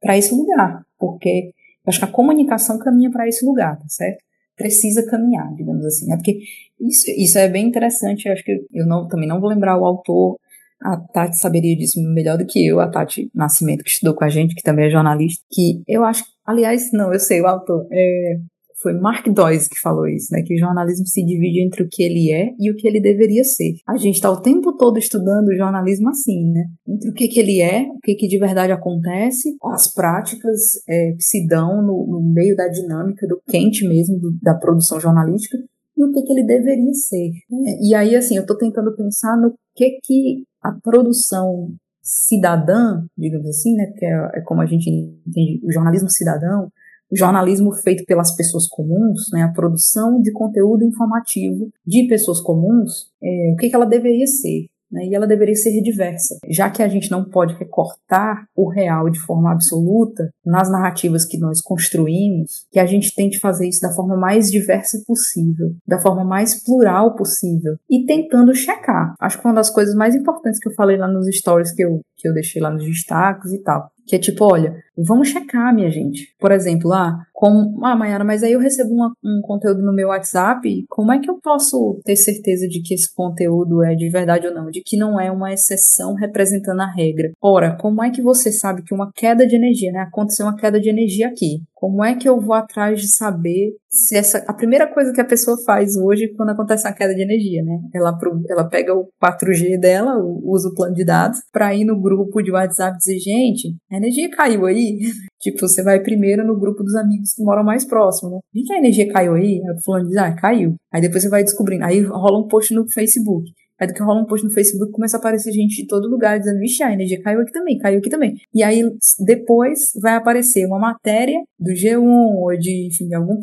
para 0.00 0.16
esse 0.16 0.34
lugar, 0.34 0.84
porque 0.98 1.52
eu 1.84 1.90
acho 1.90 1.98
que 1.98 2.04
a 2.04 2.08
comunicação 2.08 2.78
caminha 2.78 3.10
para 3.10 3.26
esse 3.26 3.44
lugar, 3.44 3.78
tá 3.78 3.88
certo? 3.88 4.22
Precisa 4.56 5.04
caminhar, 5.06 5.52
digamos 5.54 5.84
assim, 5.84 6.06
né? 6.06 6.16
Porque 6.16 6.38
isso, 6.80 7.10
isso 7.16 7.38
é 7.38 7.48
bem 7.48 7.66
interessante, 7.66 8.26
eu 8.26 8.32
acho 8.32 8.44
que 8.44 8.66
eu 8.72 8.86
não, 8.86 9.08
também 9.08 9.28
não 9.28 9.40
vou 9.40 9.48
lembrar 9.48 9.78
o 9.78 9.84
autor, 9.84 10.38
a 10.82 10.96
Tati 10.96 11.38
saberia 11.38 11.76
disso 11.76 12.00
melhor 12.12 12.36
do 12.36 12.44
que 12.44 12.66
eu, 12.66 12.80
a 12.80 12.88
Tati 12.88 13.30
Nascimento, 13.34 13.84
que 13.84 13.90
estudou 13.90 14.14
com 14.14 14.24
a 14.24 14.28
gente, 14.28 14.54
que 14.54 14.62
também 14.62 14.86
é 14.86 14.90
jornalista, 14.90 15.42
que 15.50 15.82
eu 15.86 16.04
acho, 16.04 16.24
aliás, 16.44 16.90
não, 16.92 17.12
eu 17.12 17.20
sei, 17.20 17.40
o 17.40 17.46
autor, 17.46 17.86
é, 17.90 18.36
foi 18.82 18.92
Mark 18.94 19.26
Dois 19.28 19.68
que 19.68 19.78
falou 19.80 20.06
isso, 20.06 20.28
né? 20.32 20.42
Que 20.42 20.54
o 20.54 20.58
jornalismo 20.58 21.06
se 21.06 21.24
divide 21.24 21.64
entre 21.64 21.82
o 21.82 21.88
que 21.88 22.02
ele 22.02 22.32
é 22.32 22.50
e 22.58 22.70
o 22.70 22.76
que 22.76 22.86
ele 22.86 23.00
deveria 23.00 23.44
ser. 23.44 23.74
A 23.88 23.96
gente 23.96 24.16
está 24.16 24.30
o 24.30 24.40
tempo 24.40 24.76
todo 24.76 24.98
estudando 24.98 25.48
o 25.48 25.56
jornalismo 25.56 26.08
assim, 26.10 26.50
né? 26.50 26.64
Entre 26.86 27.10
o 27.10 27.14
que, 27.14 27.28
que 27.28 27.40
ele 27.40 27.60
é, 27.60 27.82
o 27.82 27.98
que, 28.02 28.14
que 28.14 28.26
de 28.26 28.38
verdade 28.38 28.72
acontece, 28.72 29.56
as 29.72 29.92
práticas 29.92 30.60
é, 30.88 31.12
que 31.12 31.22
se 31.22 31.46
dão 31.46 31.82
no, 31.82 32.06
no, 32.06 32.32
meio 32.32 32.56
da 32.56 32.68
dinâmica 32.68 33.26
do 33.26 33.40
quente 33.48 33.86
mesmo 33.86 34.18
do, 34.18 34.32
da 34.42 34.54
produção 34.54 34.98
jornalística 35.00 35.56
e 35.96 36.04
o 36.04 36.10
que, 36.10 36.22
que 36.22 36.32
ele 36.32 36.44
deveria 36.44 36.92
ser. 36.94 37.30
É, 37.66 37.88
e 37.88 37.94
aí, 37.94 38.16
assim, 38.16 38.36
eu 38.36 38.42
estou 38.42 38.56
tentando 38.56 38.94
pensar 38.96 39.36
no 39.36 39.54
que 39.74 39.98
que 40.02 40.44
a 40.62 40.72
produção 40.72 41.72
cidadã, 42.02 43.04
digamos 43.16 43.46
assim, 43.46 43.74
né? 43.74 43.92
Que 43.96 44.04
é, 44.04 44.30
é 44.34 44.40
como 44.42 44.60
a 44.60 44.66
gente 44.66 44.90
entende 44.90 45.60
o 45.64 45.72
jornalismo 45.72 46.10
cidadão, 46.10 46.68
jornalismo 47.12 47.72
feito 47.72 48.04
pelas 48.04 48.34
pessoas 48.34 48.66
comuns, 48.66 49.28
né, 49.32 49.42
a 49.42 49.52
produção 49.52 50.20
de 50.20 50.32
conteúdo 50.32 50.84
informativo 50.84 51.70
de 51.86 52.06
pessoas 52.08 52.40
comuns, 52.40 53.10
é, 53.22 53.52
o 53.52 53.56
que, 53.56 53.68
que 53.68 53.74
ela 53.74 53.86
deveria 53.86 54.26
ser 54.26 54.66
né, 54.92 55.06
e 55.06 55.14
ela 55.14 55.26
deveria 55.26 55.54
ser 55.54 55.80
diversa. 55.80 56.36
Já 56.48 56.68
que 56.68 56.82
a 56.82 56.88
gente 56.88 57.10
não 57.10 57.24
pode 57.24 57.54
recortar 57.54 58.46
o 58.54 58.68
real 58.68 59.08
de 59.08 59.18
forma 59.18 59.50
absoluta 59.50 60.30
nas 60.44 60.70
narrativas 60.70 61.24
que 61.24 61.38
nós 61.38 61.60
construímos, 61.62 62.66
que 62.70 62.78
a 62.78 62.84
gente 62.84 63.14
tente 63.14 63.40
fazer 63.40 63.66
isso 63.66 63.80
da 63.80 63.94
forma 63.94 64.16
mais 64.16 64.50
diversa 64.50 65.02
possível, 65.06 65.74
da 65.86 65.98
forma 65.98 66.24
mais 66.24 66.62
plural 66.62 67.16
possível 67.16 67.76
e 67.90 68.04
tentando 68.04 68.54
checar. 68.54 69.14
Acho 69.18 69.40
que 69.40 69.46
uma 69.46 69.54
das 69.54 69.70
coisas 69.70 69.94
mais 69.94 70.14
importantes 70.14 70.60
que 70.60 70.68
eu 70.68 70.74
falei 70.74 70.98
lá 70.98 71.08
nos 71.08 71.26
stories 71.34 71.72
que 71.72 71.82
eu, 71.82 72.00
que 72.16 72.28
eu 72.28 72.34
deixei 72.34 72.60
lá 72.60 72.70
nos 72.70 72.84
destaques 72.84 73.52
e 73.52 73.62
tal, 73.62 73.90
que 74.06 74.16
é 74.16 74.18
tipo, 74.18 74.44
olha, 74.44 74.74
vamos 74.96 75.28
checar, 75.28 75.74
minha 75.74 75.90
gente. 75.90 76.34
Por 76.38 76.52
exemplo, 76.52 76.92
ah, 76.92 77.18
como, 77.32 77.84
ah, 77.84 77.96
Mayara, 77.96 78.24
mas 78.24 78.42
aí 78.42 78.52
eu 78.52 78.60
recebo 78.60 78.92
uma, 78.92 79.12
um 79.24 79.40
conteúdo 79.42 79.82
no 79.82 79.94
meu 79.94 80.08
WhatsApp, 80.08 80.84
como 80.88 81.12
é 81.12 81.18
que 81.18 81.30
eu 81.30 81.38
posso 81.40 82.00
ter 82.04 82.16
certeza 82.16 82.68
de 82.68 82.82
que 82.82 82.94
esse 82.94 83.12
conteúdo 83.14 83.82
é 83.82 83.94
de 83.94 84.08
verdade 84.08 84.46
ou 84.46 84.54
não? 84.54 84.70
De 84.70 84.82
que 84.84 84.96
não 84.96 85.20
é 85.20 85.30
uma 85.30 85.52
exceção 85.52 86.14
representando 86.14 86.80
a 86.80 86.92
regra? 86.92 87.32
Ora, 87.40 87.76
como 87.76 88.02
é 88.02 88.10
que 88.10 88.22
você 88.22 88.52
sabe 88.52 88.82
que 88.82 88.94
uma 88.94 89.10
queda 89.12 89.46
de 89.46 89.56
energia, 89.56 89.92
né? 89.92 90.00
Aconteceu 90.00 90.46
uma 90.46 90.56
queda 90.56 90.80
de 90.80 90.88
energia 90.88 91.28
aqui. 91.28 91.62
Como 91.82 92.04
é 92.04 92.14
que 92.14 92.28
eu 92.28 92.40
vou 92.40 92.54
atrás 92.54 93.00
de 93.00 93.08
saber 93.08 93.72
se 93.90 94.16
essa. 94.16 94.38
A 94.46 94.54
primeira 94.54 94.86
coisa 94.86 95.12
que 95.12 95.20
a 95.20 95.24
pessoa 95.24 95.56
faz 95.66 95.96
hoje 95.96 96.32
quando 96.36 96.50
acontece 96.50 96.86
uma 96.86 96.94
queda 96.94 97.12
de 97.12 97.20
energia, 97.20 97.60
né? 97.64 97.76
Ela, 97.92 98.16
ela 98.48 98.68
pega 98.68 98.94
o 98.94 99.08
4G 99.20 99.80
dela, 99.80 100.14
usa 100.44 100.68
o 100.68 100.74
plano 100.76 100.94
de 100.94 101.04
dados, 101.04 101.40
para 101.52 101.74
ir 101.74 101.84
no 101.84 102.00
grupo 102.00 102.40
de 102.40 102.52
WhatsApp 102.52 102.96
dizer: 102.98 103.18
gente, 103.18 103.74
a 103.90 103.96
energia 103.96 104.30
caiu 104.30 104.64
aí. 104.66 105.00
tipo, 105.42 105.58
você 105.58 105.82
vai 105.82 105.98
primeiro 105.98 106.46
no 106.46 106.56
grupo 106.56 106.84
dos 106.84 106.94
amigos 106.94 107.32
que 107.34 107.42
moram 107.42 107.64
mais 107.64 107.84
próximo, 107.84 108.30
né? 108.30 108.38
Gente, 108.54 108.72
a 108.72 108.78
energia 108.78 109.12
caiu 109.12 109.34
aí? 109.34 109.60
Aí 109.60 109.76
o 109.76 109.82
fulano 109.82 110.06
diz: 110.06 110.16
ah, 110.18 110.32
caiu. 110.36 110.76
Aí 110.92 111.00
depois 111.00 111.20
você 111.20 111.28
vai 111.28 111.42
descobrindo. 111.42 111.84
Aí 111.84 112.00
rola 112.00 112.38
um 112.38 112.46
post 112.46 112.72
no 112.72 112.88
Facebook. 112.92 113.50
Aí 113.82 113.88
do 113.88 113.94
que 113.94 114.02
rola 114.02 114.22
um 114.22 114.26
post 114.26 114.46
no 114.46 114.52
Facebook, 114.52 114.92
começa 114.92 115.16
a 115.16 115.18
aparecer 115.18 115.50
gente 115.50 115.82
de 115.82 115.88
todo 115.88 116.08
lugar 116.08 116.38
dizendo, 116.38 116.60
vixe, 116.60 116.84
a 116.84 116.92
energia 116.92 117.20
caiu 117.20 117.40
aqui 117.40 117.50
também, 117.50 117.78
caiu 117.78 117.98
aqui 117.98 118.08
também. 118.08 118.36
E 118.54 118.62
aí 118.62 118.80
depois 119.18 119.90
vai 120.00 120.14
aparecer 120.14 120.64
uma 120.66 120.78
matéria 120.78 121.36
do 121.58 121.72
G1 121.72 122.00
ou 122.00 122.56
de, 122.56 122.86
enfim, 122.86 123.08
de 123.08 123.16
algum, 123.16 123.34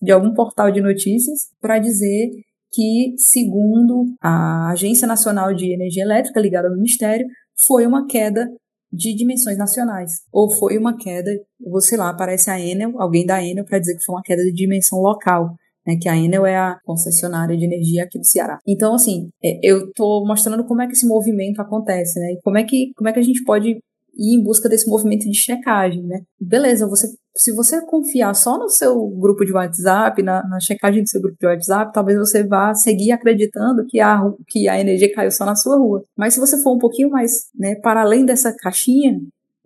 de 0.00 0.12
algum 0.12 0.32
portal 0.34 0.70
de 0.70 0.80
notícias 0.80 1.48
para 1.60 1.80
dizer 1.80 2.30
que, 2.70 3.14
segundo 3.16 4.04
a 4.22 4.70
Agência 4.70 5.08
Nacional 5.08 5.52
de 5.52 5.72
Energia 5.72 6.04
Elétrica, 6.04 6.38
ligada 6.38 6.68
ao 6.68 6.74
Ministério, 6.76 7.26
foi 7.66 7.84
uma 7.84 8.06
queda 8.06 8.48
de 8.92 9.12
dimensões 9.16 9.58
nacionais. 9.58 10.12
Ou 10.32 10.48
foi 10.48 10.78
uma 10.78 10.96
queda, 10.96 11.28
você 11.60 11.96
lá, 11.96 12.10
aparece 12.10 12.50
a 12.50 12.60
Enel, 12.60 13.02
alguém 13.02 13.26
da 13.26 13.44
Enel, 13.44 13.64
para 13.64 13.80
dizer 13.80 13.96
que 13.96 14.04
foi 14.04 14.14
uma 14.14 14.22
queda 14.22 14.44
de 14.44 14.52
dimensão 14.52 15.00
local 15.00 15.56
né, 15.88 15.96
que 15.98 16.08
a 16.08 16.14
Enel 16.14 16.44
é 16.44 16.56
a 16.56 16.78
concessionária 16.84 17.56
de 17.56 17.64
energia 17.64 18.04
aqui 18.04 18.18
do 18.18 18.26
Ceará. 18.26 18.58
Então, 18.68 18.94
assim, 18.94 19.30
é, 19.42 19.58
eu 19.62 19.88
estou 19.88 20.26
mostrando 20.26 20.64
como 20.66 20.82
é 20.82 20.86
que 20.86 20.92
esse 20.92 21.08
movimento 21.08 21.62
acontece, 21.62 22.20
né, 22.20 22.32
e 22.32 22.40
como 22.42 22.58
é 22.58 22.64
que, 22.64 22.92
como 22.94 23.08
é 23.08 23.12
que 23.12 23.18
a 23.18 23.22
gente 23.22 23.42
pode 23.42 23.78
ir 24.20 24.34
em 24.34 24.42
busca 24.42 24.68
desse 24.68 24.88
movimento 24.88 25.24
de 25.24 25.38
checagem, 25.38 26.02
né. 26.02 26.20
Beleza, 26.38 26.86
você, 26.86 27.08
se 27.34 27.52
você 27.54 27.80
confiar 27.86 28.34
só 28.34 28.58
no 28.58 28.68
seu 28.68 29.08
grupo 29.08 29.46
de 29.46 29.52
WhatsApp, 29.52 30.22
na, 30.22 30.46
na 30.46 30.60
checagem 30.60 31.02
do 31.02 31.08
seu 31.08 31.22
grupo 31.22 31.38
de 31.40 31.46
WhatsApp, 31.46 31.92
talvez 31.92 32.18
você 32.18 32.44
vá 32.44 32.74
seguir 32.74 33.12
acreditando 33.12 33.86
que 33.86 33.98
a, 33.98 34.20
que 34.46 34.68
a 34.68 34.78
energia 34.78 35.14
caiu 35.14 35.30
só 35.30 35.46
na 35.46 35.56
sua 35.56 35.78
rua. 35.78 36.02
Mas 36.16 36.34
se 36.34 36.40
você 36.40 36.60
for 36.62 36.74
um 36.74 36.78
pouquinho 36.78 37.10
mais, 37.10 37.46
né, 37.58 37.76
para 37.76 38.02
além 38.02 38.26
dessa 38.26 38.54
caixinha, 38.54 39.18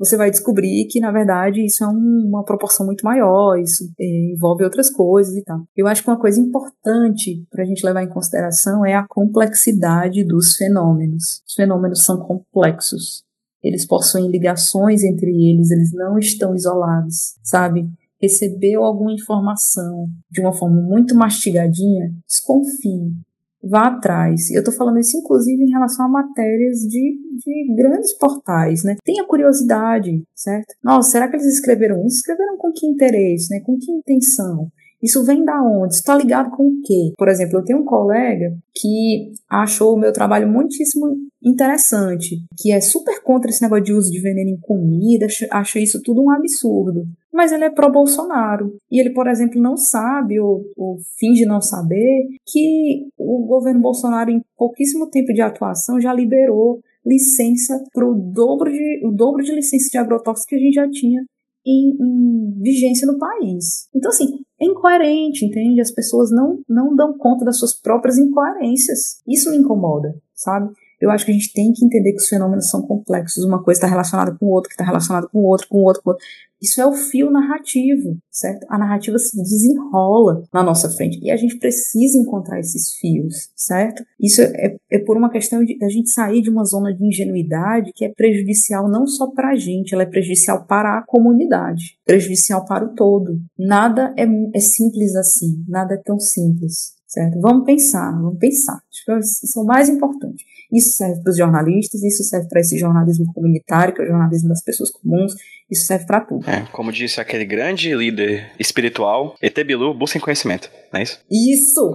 você 0.02 0.16
vai 0.16 0.30
descobrir 0.30 0.86
que, 0.90 0.98
na 0.98 1.12
verdade, 1.12 1.64
isso 1.64 1.84
é 1.84 1.86
um, 1.86 2.26
uma 2.26 2.44
proporção 2.44 2.84
muito 2.84 3.04
maior, 3.04 3.56
isso 3.56 3.84
é, 4.00 4.32
envolve 4.32 4.64
outras 4.64 4.90
coisas 4.90 5.36
e 5.36 5.44
tal. 5.44 5.62
Eu 5.76 5.86
acho 5.86 6.02
que 6.02 6.10
uma 6.10 6.18
coisa 6.18 6.40
importante 6.40 7.46
para 7.48 7.62
a 7.62 7.66
gente 7.66 7.86
levar 7.86 8.02
em 8.02 8.08
consideração 8.08 8.84
é 8.84 8.94
a 8.94 9.06
complexidade 9.08 10.24
dos 10.24 10.56
fenômenos. 10.56 11.42
Os 11.46 11.54
fenômenos 11.54 12.04
são 12.04 12.18
complexos. 12.18 13.22
Eles 13.62 13.86
possuem 13.86 14.28
ligações 14.28 15.04
entre 15.04 15.30
eles, 15.30 15.70
eles 15.70 15.92
não 15.92 16.18
estão 16.18 16.52
isolados, 16.52 17.36
sabe? 17.44 17.88
Recebeu 18.20 18.82
alguma 18.82 19.12
informação 19.12 20.08
de 20.28 20.40
uma 20.40 20.52
forma 20.52 20.80
muito 20.80 21.14
mastigadinha, 21.14 22.12
desconfie 22.26 23.14
vá 23.62 23.88
atrás. 23.88 24.50
Eu 24.50 24.60
estou 24.60 24.74
falando 24.74 24.98
isso, 24.98 25.16
inclusive, 25.16 25.62
em 25.62 25.70
relação 25.70 26.06
a 26.06 26.08
matérias 26.08 26.80
de, 26.80 27.18
de 27.44 27.74
grandes 27.76 28.12
portais, 28.18 28.82
né? 28.82 28.96
Tenha 29.04 29.24
curiosidade, 29.24 30.22
certo? 30.34 30.74
Nossa, 30.82 31.10
será 31.10 31.28
que 31.28 31.36
eles 31.36 31.46
escreveram 31.46 32.04
isso? 32.04 32.16
Escreveram 32.16 32.56
com 32.58 32.72
que 32.72 32.86
interesse, 32.86 33.50
né? 33.50 33.60
Com 33.60 33.78
que 33.78 33.90
intenção? 33.90 34.68
Isso 35.02 35.24
vem 35.24 35.44
da 35.44 35.60
onde? 35.62 35.94
Está 35.94 36.16
ligado 36.16 36.50
com 36.50 36.68
o 36.68 36.80
quê? 36.84 37.12
Por 37.18 37.28
exemplo, 37.28 37.58
eu 37.58 37.64
tenho 37.64 37.80
um 37.80 37.84
colega 37.84 38.56
que 38.74 39.32
achou 39.48 39.94
o 39.94 39.98
meu 39.98 40.12
trabalho 40.12 40.48
muitíssimo 40.48 41.16
interessante, 41.44 42.36
que 42.56 42.70
é 42.70 42.80
super 42.80 43.20
contra 43.22 43.50
esse 43.50 43.62
negócio 43.62 43.84
de 43.84 43.92
uso 43.92 44.10
de 44.12 44.20
veneno 44.20 44.50
em 44.50 44.60
comida, 44.60 45.26
acha 45.50 45.80
isso 45.80 46.00
tudo 46.02 46.22
um 46.22 46.30
absurdo. 46.30 47.04
Mas 47.32 47.50
ele 47.50 47.64
é 47.64 47.70
pró-Bolsonaro. 47.70 48.76
E 48.90 49.00
ele, 49.00 49.10
por 49.10 49.26
exemplo, 49.26 49.60
não 49.60 49.76
sabe, 49.76 50.38
ou, 50.38 50.62
ou 50.76 50.98
finge 51.18 51.44
não 51.44 51.60
saber, 51.60 52.28
que 52.46 53.08
o 53.18 53.44
governo 53.46 53.80
Bolsonaro, 53.80 54.30
em 54.30 54.42
pouquíssimo 54.56 55.10
tempo 55.10 55.32
de 55.32 55.40
atuação, 55.40 56.00
já 56.00 56.12
liberou 56.14 56.80
licença 57.04 57.82
para 57.92 58.06
o 58.06 58.14
dobro 58.14 58.70
de, 58.70 59.04
o 59.04 59.10
dobro 59.10 59.42
de 59.42 59.52
licença 59.52 59.88
de 59.90 59.98
agrotóxicos 59.98 60.46
que 60.46 60.54
a 60.54 60.58
gente 60.58 60.74
já 60.74 60.88
tinha 60.88 61.24
em, 61.64 61.96
em, 62.00 62.60
vigência 62.60 63.06
no 63.06 63.18
país. 63.18 63.88
Então, 63.94 64.10
assim, 64.10 64.40
é 64.60 64.64
incoerente, 64.64 65.44
entende? 65.44 65.80
As 65.80 65.90
pessoas 65.90 66.30
não, 66.30 66.60
não 66.68 66.94
dão 66.94 67.16
conta 67.16 67.44
das 67.44 67.58
suas 67.58 67.74
próprias 67.74 68.18
incoerências. 68.18 69.20
Isso 69.26 69.50
me 69.50 69.56
incomoda, 69.56 70.14
sabe? 70.34 70.72
Eu 71.00 71.10
acho 71.10 71.24
que 71.24 71.32
a 71.32 71.34
gente 71.34 71.52
tem 71.52 71.72
que 71.72 71.84
entender 71.84 72.12
que 72.12 72.22
os 72.22 72.28
fenômenos 72.28 72.70
são 72.70 72.80
complexos. 72.82 73.44
Uma 73.44 73.60
coisa 73.60 73.78
está 73.78 73.88
relacionada 73.88 74.36
com 74.38 74.46
outra, 74.46 74.68
que 74.68 74.74
está 74.74 74.84
relacionada 74.84 75.26
com 75.26 75.40
outro, 75.40 75.66
com 75.68 75.78
outro, 75.78 76.00
com 76.00 76.10
outro. 76.10 76.24
Isso 76.62 76.80
é 76.80 76.86
o 76.86 76.92
fio 76.92 77.28
narrativo, 77.28 78.16
certo? 78.30 78.64
A 78.70 78.78
narrativa 78.78 79.18
se 79.18 79.36
desenrola 79.36 80.44
na 80.54 80.62
nossa 80.62 80.88
frente 80.88 81.18
e 81.20 81.28
a 81.28 81.36
gente 81.36 81.58
precisa 81.58 82.16
encontrar 82.16 82.60
esses 82.60 82.92
fios, 82.92 83.50
certo? 83.56 84.04
Isso 84.20 84.40
é, 84.40 84.76
é 84.88 84.98
por 85.00 85.16
uma 85.16 85.28
questão 85.28 85.64
de 85.64 85.76
a 85.82 85.88
gente 85.88 86.10
sair 86.10 86.40
de 86.40 86.48
uma 86.48 86.64
zona 86.64 86.94
de 86.94 87.04
ingenuidade 87.04 87.90
que 87.92 88.04
é 88.04 88.12
prejudicial 88.14 88.88
não 88.88 89.08
só 89.08 89.26
para 89.32 89.50
a 89.50 89.56
gente, 89.56 89.92
ela 89.92 90.04
é 90.04 90.06
prejudicial 90.06 90.64
para 90.64 90.98
a 90.98 91.04
comunidade, 91.04 91.98
prejudicial 92.04 92.64
para 92.64 92.84
o 92.84 92.94
todo. 92.94 93.40
Nada 93.58 94.14
é, 94.16 94.24
é 94.54 94.60
simples 94.60 95.16
assim, 95.16 95.64
nada 95.66 95.94
é 95.94 95.98
tão 95.98 96.20
simples, 96.20 96.94
certo? 97.08 97.40
Vamos 97.40 97.64
pensar, 97.64 98.12
vamos 98.12 98.38
pensar. 98.38 98.74
Acho 98.74 99.04
que 99.04 99.18
isso 99.18 99.58
é 99.58 99.62
o 99.62 99.66
mais 99.66 99.88
importante. 99.88 100.44
Isso 100.72 100.96
serve 100.96 101.22
para 101.22 101.30
os 101.30 101.36
jornalistas, 101.36 102.02
isso 102.02 102.24
serve 102.24 102.48
para 102.48 102.60
esse 102.60 102.78
jornalismo 102.78 103.32
comunitário, 103.34 103.94
que 103.94 104.00
é 104.00 104.04
o 104.04 104.08
jornalismo 104.08 104.48
das 104.48 104.64
pessoas 104.64 104.90
comuns, 104.90 105.34
isso 105.70 105.86
serve 105.86 106.06
para 106.06 106.20
tudo. 106.20 106.48
É, 106.48 106.66
como 106.72 106.90
disse 106.90 107.20
aquele 107.20 107.44
grande 107.44 107.94
líder 107.94 108.50
espiritual, 108.58 109.36
ET 109.40 109.54
Bilu, 109.64 109.92
busquem 109.94 110.20
conhecimento, 110.20 110.70
não 110.92 111.00
é 111.00 111.02
isso? 111.02 111.20
Isso! 111.30 111.94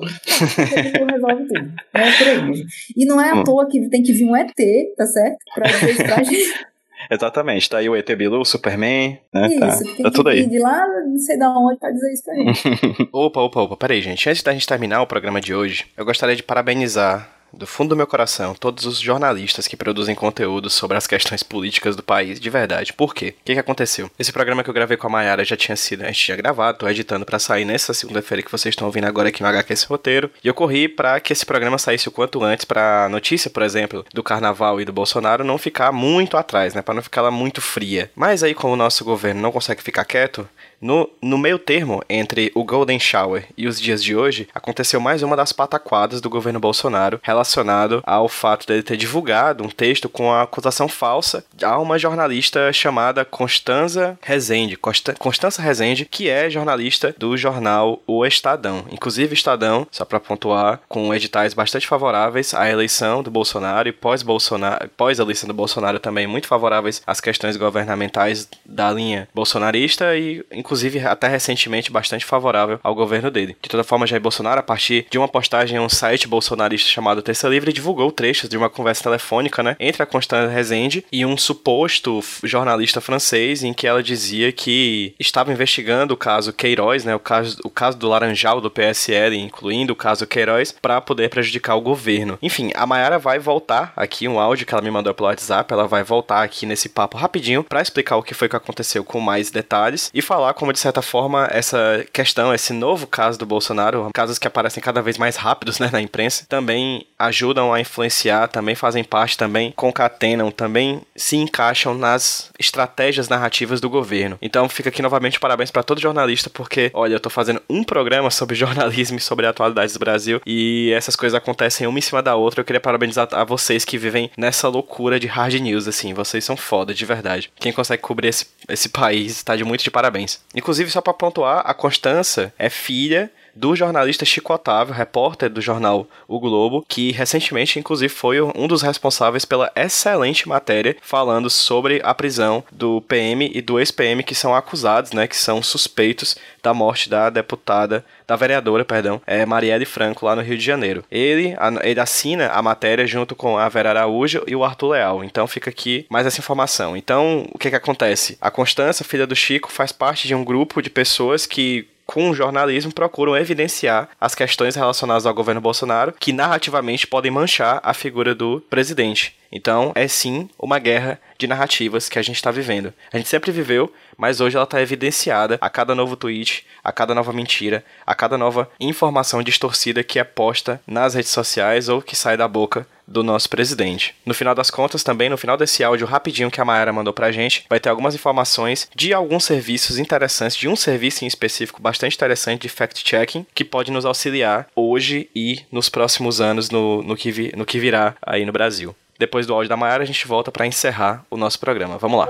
ET 0.75 0.93
Bilu 0.93 1.05
resolve 1.05 1.47
tudo. 1.47 1.73
É 1.93 2.11
por 2.17 2.27
aí. 2.27 2.65
E 2.95 3.05
não 3.05 3.21
é 3.21 3.31
à 3.31 3.35
hum. 3.35 3.43
toa 3.43 3.67
que 3.67 3.89
tem 3.89 4.03
que 4.03 4.13
vir 4.13 4.25
um 4.25 4.35
ET, 4.35 4.53
tá 4.95 5.05
certo? 5.05 5.37
Para 5.55 5.67
gente. 5.69 6.53
Exatamente, 7.09 7.69
tá 7.69 7.77
aí 7.77 7.87
o 7.87 7.95
ET 7.95 8.07
Bilu, 8.15 8.41
o 8.41 8.45
Superman, 8.45 9.19
né? 9.33 9.47
Isso, 9.47 9.59
tá, 9.59 9.77
tem 9.77 10.03
tá 10.03 10.11
tudo 10.11 10.29
aí. 10.29 10.45
de 10.45 10.59
lá, 10.59 10.85
não 11.05 11.17
sei 11.17 11.37
de 11.37 11.45
onde 11.45 11.79
pra 11.79 11.91
dizer 11.91 12.11
isso 12.11 12.23
pra 12.23 12.35
gente. 12.35 13.09
opa, 13.13 13.41
opa, 13.41 13.61
opa, 13.61 13.77
peraí, 13.77 14.01
gente. 14.01 14.29
Antes 14.29 14.43
da 14.43 14.51
gente 14.51 14.67
terminar 14.67 15.01
o 15.01 15.07
programa 15.07 15.39
de 15.39 15.53
hoje, 15.53 15.85
eu 15.95 16.03
gostaria 16.03 16.35
de 16.35 16.43
parabenizar 16.43 17.36
do 17.53 17.67
fundo 17.67 17.89
do 17.89 17.95
meu 17.95 18.07
coração, 18.07 18.53
todos 18.53 18.85
os 18.85 18.99
jornalistas 18.99 19.67
que 19.67 19.77
produzem 19.77 20.15
conteúdo 20.15 20.69
sobre 20.69 20.97
as 20.97 21.07
questões 21.07 21.43
políticas 21.43 21.95
do 21.95 22.03
país, 22.03 22.39
de 22.39 22.49
verdade. 22.49 22.93
Por 22.93 23.13
quê? 23.13 23.35
O 23.39 23.43
que, 23.45 23.53
que 23.53 23.59
aconteceu? 23.59 24.09
Esse 24.17 24.31
programa 24.31 24.63
que 24.63 24.69
eu 24.69 24.73
gravei 24.73 24.97
com 24.97 25.07
a 25.07 25.09
Mayara 25.09 25.45
já 25.45 25.55
tinha 25.55 25.75
sido, 25.75 26.03
a 26.03 26.07
gente 26.07 26.23
tinha 26.23 26.37
gravado, 26.37 26.79
tô 26.79 26.87
editando 26.87 27.25
para 27.25 27.39
sair 27.39 27.65
nessa 27.65 27.93
segunda-feira 27.93 28.43
que 28.43 28.51
vocês 28.51 28.73
estão 28.73 28.87
ouvindo 28.87 29.05
agora 29.05 29.29
aqui 29.29 29.41
no 29.41 29.47
HQ 29.47 29.73
esse 29.73 29.87
roteiro. 29.87 30.29
E 30.43 30.47
eu 30.47 30.53
corri 30.53 30.87
para 30.87 31.19
que 31.19 31.33
esse 31.33 31.45
programa 31.45 31.77
saísse 31.77 32.07
o 32.07 32.11
quanto 32.11 32.43
antes 32.43 32.65
para 32.65 33.07
notícia, 33.09 33.49
por 33.49 33.63
exemplo, 33.63 34.05
do 34.13 34.23
carnaval 34.23 34.79
e 34.81 34.85
do 34.85 34.93
Bolsonaro 34.93 35.43
não 35.43 35.57
ficar 35.57 35.91
muito 35.91 36.37
atrás, 36.37 36.73
né, 36.73 36.81
para 36.81 36.95
não 36.95 37.01
ficar 37.01 37.21
lá 37.21 37.31
muito 37.31 37.61
fria. 37.61 38.11
Mas 38.15 38.43
aí 38.43 38.53
como 38.53 38.73
o 38.73 38.77
nosso 38.77 39.03
governo 39.03 39.41
não 39.41 39.51
consegue 39.51 39.81
ficar 39.81 40.05
quieto, 40.05 40.47
no, 40.79 41.09
no 41.21 41.37
meio 41.37 41.57
termo 41.57 42.03
entre 42.09 42.51
o 42.53 42.63
Golden 42.63 42.99
Shower 42.99 43.45
e 43.57 43.67
os 43.67 43.79
dias 43.79 44.03
de 44.03 44.15
hoje, 44.15 44.47
aconteceu 44.53 44.99
mais 44.99 45.23
uma 45.23 45.35
das 45.35 45.51
pataquadas 45.51 46.21
do 46.21 46.29
governo 46.29 46.59
Bolsonaro 46.59 47.19
relacionado 47.37 48.01
ao 48.05 48.27
fato 48.27 48.65
dele 48.65 48.81
ter 48.81 48.97
divulgado 48.97 49.63
um 49.63 49.69
texto 49.69 50.09
com 50.09 50.31
a 50.31 50.41
acusação 50.41 50.87
falsa 50.87 51.45
a 51.63 51.77
uma 51.77 51.99
jornalista 51.99 52.73
chamada 52.73 53.23
Constanza 53.23 54.17
Rezende. 54.21 54.77
Constança 55.19 55.61
Rezende, 55.61 56.05
que 56.05 56.29
é 56.29 56.49
jornalista 56.49 57.15
do 57.17 57.37
jornal 57.37 58.01
O 58.07 58.25
Estadão. 58.25 58.85
Inclusive, 58.91 59.33
Estadão, 59.33 59.87
só 59.91 60.03
para 60.03 60.19
pontuar, 60.19 60.81
com 60.87 61.13
editais 61.13 61.53
bastante 61.53 61.87
favoráveis 61.87 62.53
à 62.53 62.69
eleição 62.69 63.21
do 63.21 63.29
Bolsonaro 63.29 63.87
e 63.87 63.91
pós-Bolsonaro, 63.91 64.89
pós-eleição 64.97 65.47
do 65.47 65.53
Bolsonaro 65.53 65.99
também 65.99 66.25
muito 66.25 66.47
favoráveis 66.47 67.01
às 67.05 67.21
questões 67.21 67.55
governamentais 67.55 68.49
da 68.65 68.91
linha 68.91 69.27
bolsonarista 69.33 70.15
e 70.15 70.43
inclusive 70.51 70.99
até 70.99 71.27
recentemente 71.27 71.91
bastante 71.91 72.25
favorável 72.25 72.79
ao 72.83 72.95
governo 72.95 73.29
dele. 73.29 73.55
De 73.61 73.69
toda 73.69 73.83
forma, 73.83 74.07
Jair 74.07 74.21
Bolsonaro, 74.21 74.59
a 74.59 74.63
partir 74.63 75.05
de 75.09 75.17
uma 75.17 75.27
postagem 75.27 75.77
em 75.77 75.79
um 75.79 75.89
site 75.89 76.27
bolsonarista 76.27 76.89
chamado 76.89 77.21
Terça 77.27 77.49
Livre, 77.49 77.73
divulgou 77.73 78.09
trechos 78.09 78.47
de 78.47 78.55
uma 78.55 78.69
conversa 78.69 79.03
telefônica, 79.03 79.61
né, 79.61 79.75
entre 79.81 80.01
a 80.01 80.05
Constância 80.05 80.49
Rezende 80.49 81.03
e 81.11 81.25
um 81.25 81.35
suposto 81.35 82.23
jornalista 82.41 83.01
francês 83.01 83.63
em 83.63 83.73
que 83.73 83.85
ela 83.85 84.01
dizia 84.01 84.49
que 84.53 85.13
estava 85.19 85.51
investigando 85.51 86.13
o 86.13 86.17
caso 86.17 86.53
Queiroz, 86.53 87.03
né, 87.03 87.13
o 87.13 87.19
caso, 87.19 87.57
o 87.65 87.69
caso 87.69 87.97
do 87.97 88.07
Laranjal 88.07 88.61
do 88.61 88.71
PSL, 88.71 89.37
incluindo 89.37 89.91
o 89.91 89.95
caso 89.95 90.25
Queiroz, 90.25 90.73
para 90.81 91.01
poder 91.01 91.29
prejudicar 91.29 91.75
o 91.75 91.81
governo. 91.81 92.39
Enfim, 92.41 92.71
a 92.73 92.87
Mayara 92.87 93.19
vai 93.19 93.39
voltar 93.39 93.91
aqui 93.97 94.25
um 94.25 94.39
áudio 94.39 94.65
que 94.65 94.73
ela 94.73 94.81
me 94.81 94.89
mandou 94.89 95.13
pelo 95.13 95.27
WhatsApp, 95.27 95.73
ela 95.73 95.85
vai 95.85 96.05
voltar 96.05 96.43
aqui 96.43 96.65
nesse 96.65 96.87
papo 96.87 97.17
rapidinho 97.17 97.61
para 97.61 97.81
explicar 97.81 98.15
o 98.15 98.23
que 98.23 98.33
foi 98.33 98.47
que 98.47 98.55
aconteceu 98.55 99.03
com 99.03 99.19
mais 99.19 99.51
detalhes 99.51 100.09
e 100.13 100.21
falar 100.21 100.53
como, 100.53 100.71
de 100.71 100.79
certa 100.79 101.01
forma, 101.01 101.45
essa 101.51 102.05
questão, 102.13 102.53
esse 102.53 102.71
novo 102.71 103.05
caso 103.05 103.37
do 103.37 103.45
Bolsonaro, 103.45 104.09
casos 104.13 104.39
que 104.39 104.47
aparecem 104.47 104.81
cada 104.81 105.01
vez 105.01 105.17
mais 105.17 105.35
rápidos 105.35 105.77
né, 105.77 105.89
na 105.91 105.99
imprensa, 105.99 106.45
também 106.47 107.05
ajudam 107.17 107.73
a 107.73 107.79
influenciar, 107.79 108.47
também 108.47 108.75
fazem 108.75 109.03
parte, 109.03 109.37
também 109.37 109.71
concatenam, 109.75 110.51
também 110.51 111.01
se 111.15 111.35
encaixam 111.35 111.93
nas 111.93 112.51
estratégias 112.59 113.27
narrativas 113.29 113.81
do 113.81 113.89
governo. 113.89 114.37
Então 114.41 114.69
fica 114.69 114.89
aqui 114.89 115.01
novamente 115.01 115.39
parabéns 115.39 115.71
para 115.71 115.83
todo 115.83 116.01
jornalista, 116.01 116.49
porque, 116.49 116.91
olha, 116.93 117.13
eu 117.13 117.19
tô 117.19 117.29
fazendo 117.29 117.61
um 117.69 117.83
programa 117.83 118.29
sobre 118.29 118.55
jornalismo 118.57 119.17
e 119.17 119.21
sobre 119.21 119.45
atualidades 119.45 119.93
do 119.93 119.99
Brasil 119.99 120.41
e 120.45 120.91
essas 120.95 121.15
coisas 121.15 121.35
acontecem 121.35 121.87
uma 121.87 121.99
em 121.99 122.01
cima 122.01 122.21
da 122.21 122.35
outra. 122.35 122.61
Eu 122.61 122.65
queria 122.65 122.79
parabenizar 122.79 123.27
a 123.31 123.43
vocês 123.43 123.83
que 123.83 123.97
vivem 123.97 124.29
nessa 124.37 124.67
loucura 124.67 125.19
de 125.19 125.27
hard 125.27 125.55
news, 125.55 125.87
assim. 125.87 126.13
Vocês 126.13 126.43
são 126.43 126.57
foda, 126.57 126.93
de 126.93 127.05
verdade. 127.05 127.51
Quem 127.55 127.71
consegue 127.71 128.01
cobrir 128.01 128.29
esse, 128.29 128.45
esse 128.69 128.89
país 128.89 129.37
está 129.37 129.55
de 129.55 129.63
muito 129.63 129.83
de 129.83 129.91
parabéns. 129.91 130.39
Inclusive, 130.53 130.91
só 130.91 131.01
para 131.01 131.13
pontuar, 131.13 131.63
a 131.65 131.73
Constança 131.73 132.53
é 132.57 132.69
filha 132.69 133.31
do 133.57 133.75
jornalista 133.75 134.23
Chico 134.23 134.53
Otávio, 134.53 134.93
repórter 134.93 135.49
do 135.49 135.59
jornal 135.59 136.07
O 136.27 136.39
Globo, 136.39 136.85
que 136.87 137.11
recentemente, 137.11 137.79
inclusive, 137.79 138.13
foi 138.13 138.39
um 138.39 138.67
dos 138.67 138.83
responsáveis 138.83 139.45
pela 139.45 139.71
excelente 139.75 140.47
matéria 140.47 140.95
falando 141.01 141.49
sobre 141.49 141.99
a 142.03 142.13
prisão 142.13 142.63
do 142.71 143.01
PM 143.01 143.51
e 143.53 143.61
do 143.61 143.79
ex-PM 143.79 144.23
que 144.23 144.35
são 144.35 144.53
acusados, 144.53 145.11
né, 145.11 145.27
que 145.27 145.35
são 145.35 145.63
suspeitos 145.63 146.37
da 146.61 146.73
morte 146.73 147.09
da 147.09 147.29
deputada, 147.29 148.05
da 148.27 148.35
vereadora, 148.35 148.85
perdão, 148.85 149.21
é 149.25 149.45
Marielle 149.45 149.85
Franco, 149.85 150.25
lá 150.25 150.35
no 150.35 150.41
Rio 150.41 150.57
de 150.57 150.63
Janeiro. 150.63 151.03
Ele, 151.09 151.55
ele 151.81 151.99
assina 151.99 152.49
a 152.49 152.61
matéria 152.61 153.07
junto 153.07 153.35
com 153.35 153.57
a 153.57 153.67
Vera 153.69 153.89
Araújo 153.89 154.43
e 154.45 154.55
o 154.55 154.63
Arthur 154.63 154.89
Leal. 154.89 155.23
Então 155.23 155.47
fica 155.47 155.69
aqui 155.69 156.05
mais 156.09 156.27
essa 156.27 156.39
informação. 156.39 156.95
Então, 156.95 157.47
o 157.51 157.57
que 157.57 157.69
que 157.69 157.75
acontece? 157.75 158.37
A 158.39 158.51
Constança, 158.51 159.03
filha 159.03 159.25
do 159.25 159.35
Chico, 159.35 159.71
faz 159.71 159.91
parte 159.91 160.27
de 160.27 160.35
um 160.35 160.43
grupo 160.43 160.81
de 160.81 160.89
pessoas 160.89 161.45
que 161.45 161.87
com 162.07 162.29
o 162.29 162.33
jornalismo 162.33 162.93
procuram 162.93 163.37
evidenciar 163.37 164.09
as 164.19 164.33
questões 164.33 164.75
relacionadas 164.75 165.25
ao 165.25 165.33
governo 165.33 165.59
Bolsonaro 165.59 166.13
que 166.17 166.31
narrativamente 166.31 167.05
podem 167.05 167.29
manchar 167.29 167.81
a 167.83 167.93
figura 167.93 168.33
do 168.33 168.61
presidente. 168.69 169.35
Então, 169.51 169.91
é 169.93 170.07
sim 170.07 170.49
uma 170.57 170.79
guerra 170.79 171.19
de 171.37 171.47
narrativas 171.47 172.09
que 172.09 172.17
a 172.17 172.21
gente 172.21 172.37
está 172.37 172.51
vivendo. 172.51 172.93
A 173.11 173.17
gente 173.17 173.29
sempre 173.29 173.51
viveu, 173.51 173.91
mas 174.17 174.41
hoje 174.41 174.55
ela 174.55 174.63
está 174.63 174.81
evidenciada 174.81 175.57
a 175.61 175.69
cada 175.69 175.93
novo 175.93 176.15
tweet, 176.15 176.65
a 176.83 176.91
cada 176.91 177.13
nova 177.13 177.31
mentira, 177.31 177.85
a 178.05 178.15
cada 178.15 178.37
nova 178.37 178.69
informação 178.79 179.43
distorcida 179.43 180.03
que 180.03 180.19
é 180.19 180.23
posta 180.23 180.81
nas 180.87 181.13
redes 181.13 181.31
sociais 181.31 181.87
ou 181.87 182.01
que 182.01 182.15
sai 182.15 182.35
da 182.35 182.47
boca 182.47 182.87
do 183.07 183.23
nosso 183.23 183.49
presidente. 183.49 184.13
No 184.25 184.33
final 184.33 184.53
das 184.53 184.69
contas, 184.69 185.01
também 185.01 185.29
no 185.29 185.37
final 185.37 185.55
desse 185.55 185.83
áudio 185.83 186.05
rapidinho 186.05 186.51
que 186.51 186.59
a 186.59 186.65
Mayara 186.65 186.91
mandou 186.91 187.13
pra 187.13 187.31
gente, 187.31 187.65
vai 187.69 187.79
ter 187.79 187.89
algumas 187.89 188.13
informações 188.13 188.89
de 188.93 189.13
alguns 189.13 189.45
serviços 189.45 189.97
interessantes, 189.97 190.57
de 190.57 190.67
um 190.67 190.75
serviço 190.75 191.23
em 191.23 191.27
específico 191.27 191.81
bastante 191.81 192.15
interessante 192.15 192.63
de 192.63 192.69
fact-checking, 192.69 193.45
que 193.55 193.63
pode 193.63 193.91
nos 193.91 194.05
auxiliar 194.05 194.67
hoje 194.75 195.29
e 195.33 195.61
nos 195.71 195.87
próximos 195.87 196.41
anos 196.41 196.69
no, 196.69 197.01
no, 197.01 197.15
que, 197.15 197.31
vi, 197.31 197.53
no 197.55 197.65
que 197.65 197.79
virá 197.79 198.15
aí 198.21 198.45
no 198.45 198.51
Brasil. 198.51 198.93
Depois 199.17 199.47
do 199.47 199.53
áudio 199.53 199.69
da 199.69 199.77
Mayara, 199.77 200.03
a 200.03 200.07
gente 200.07 200.27
volta 200.27 200.51
para 200.51 200.67
encerrar 200.67 201.25
o 201.29 201.37
nosso 201.37 201.59
programa. 201.59 201.97
Vamos 201.97 202.19
lá. 202.19 202.27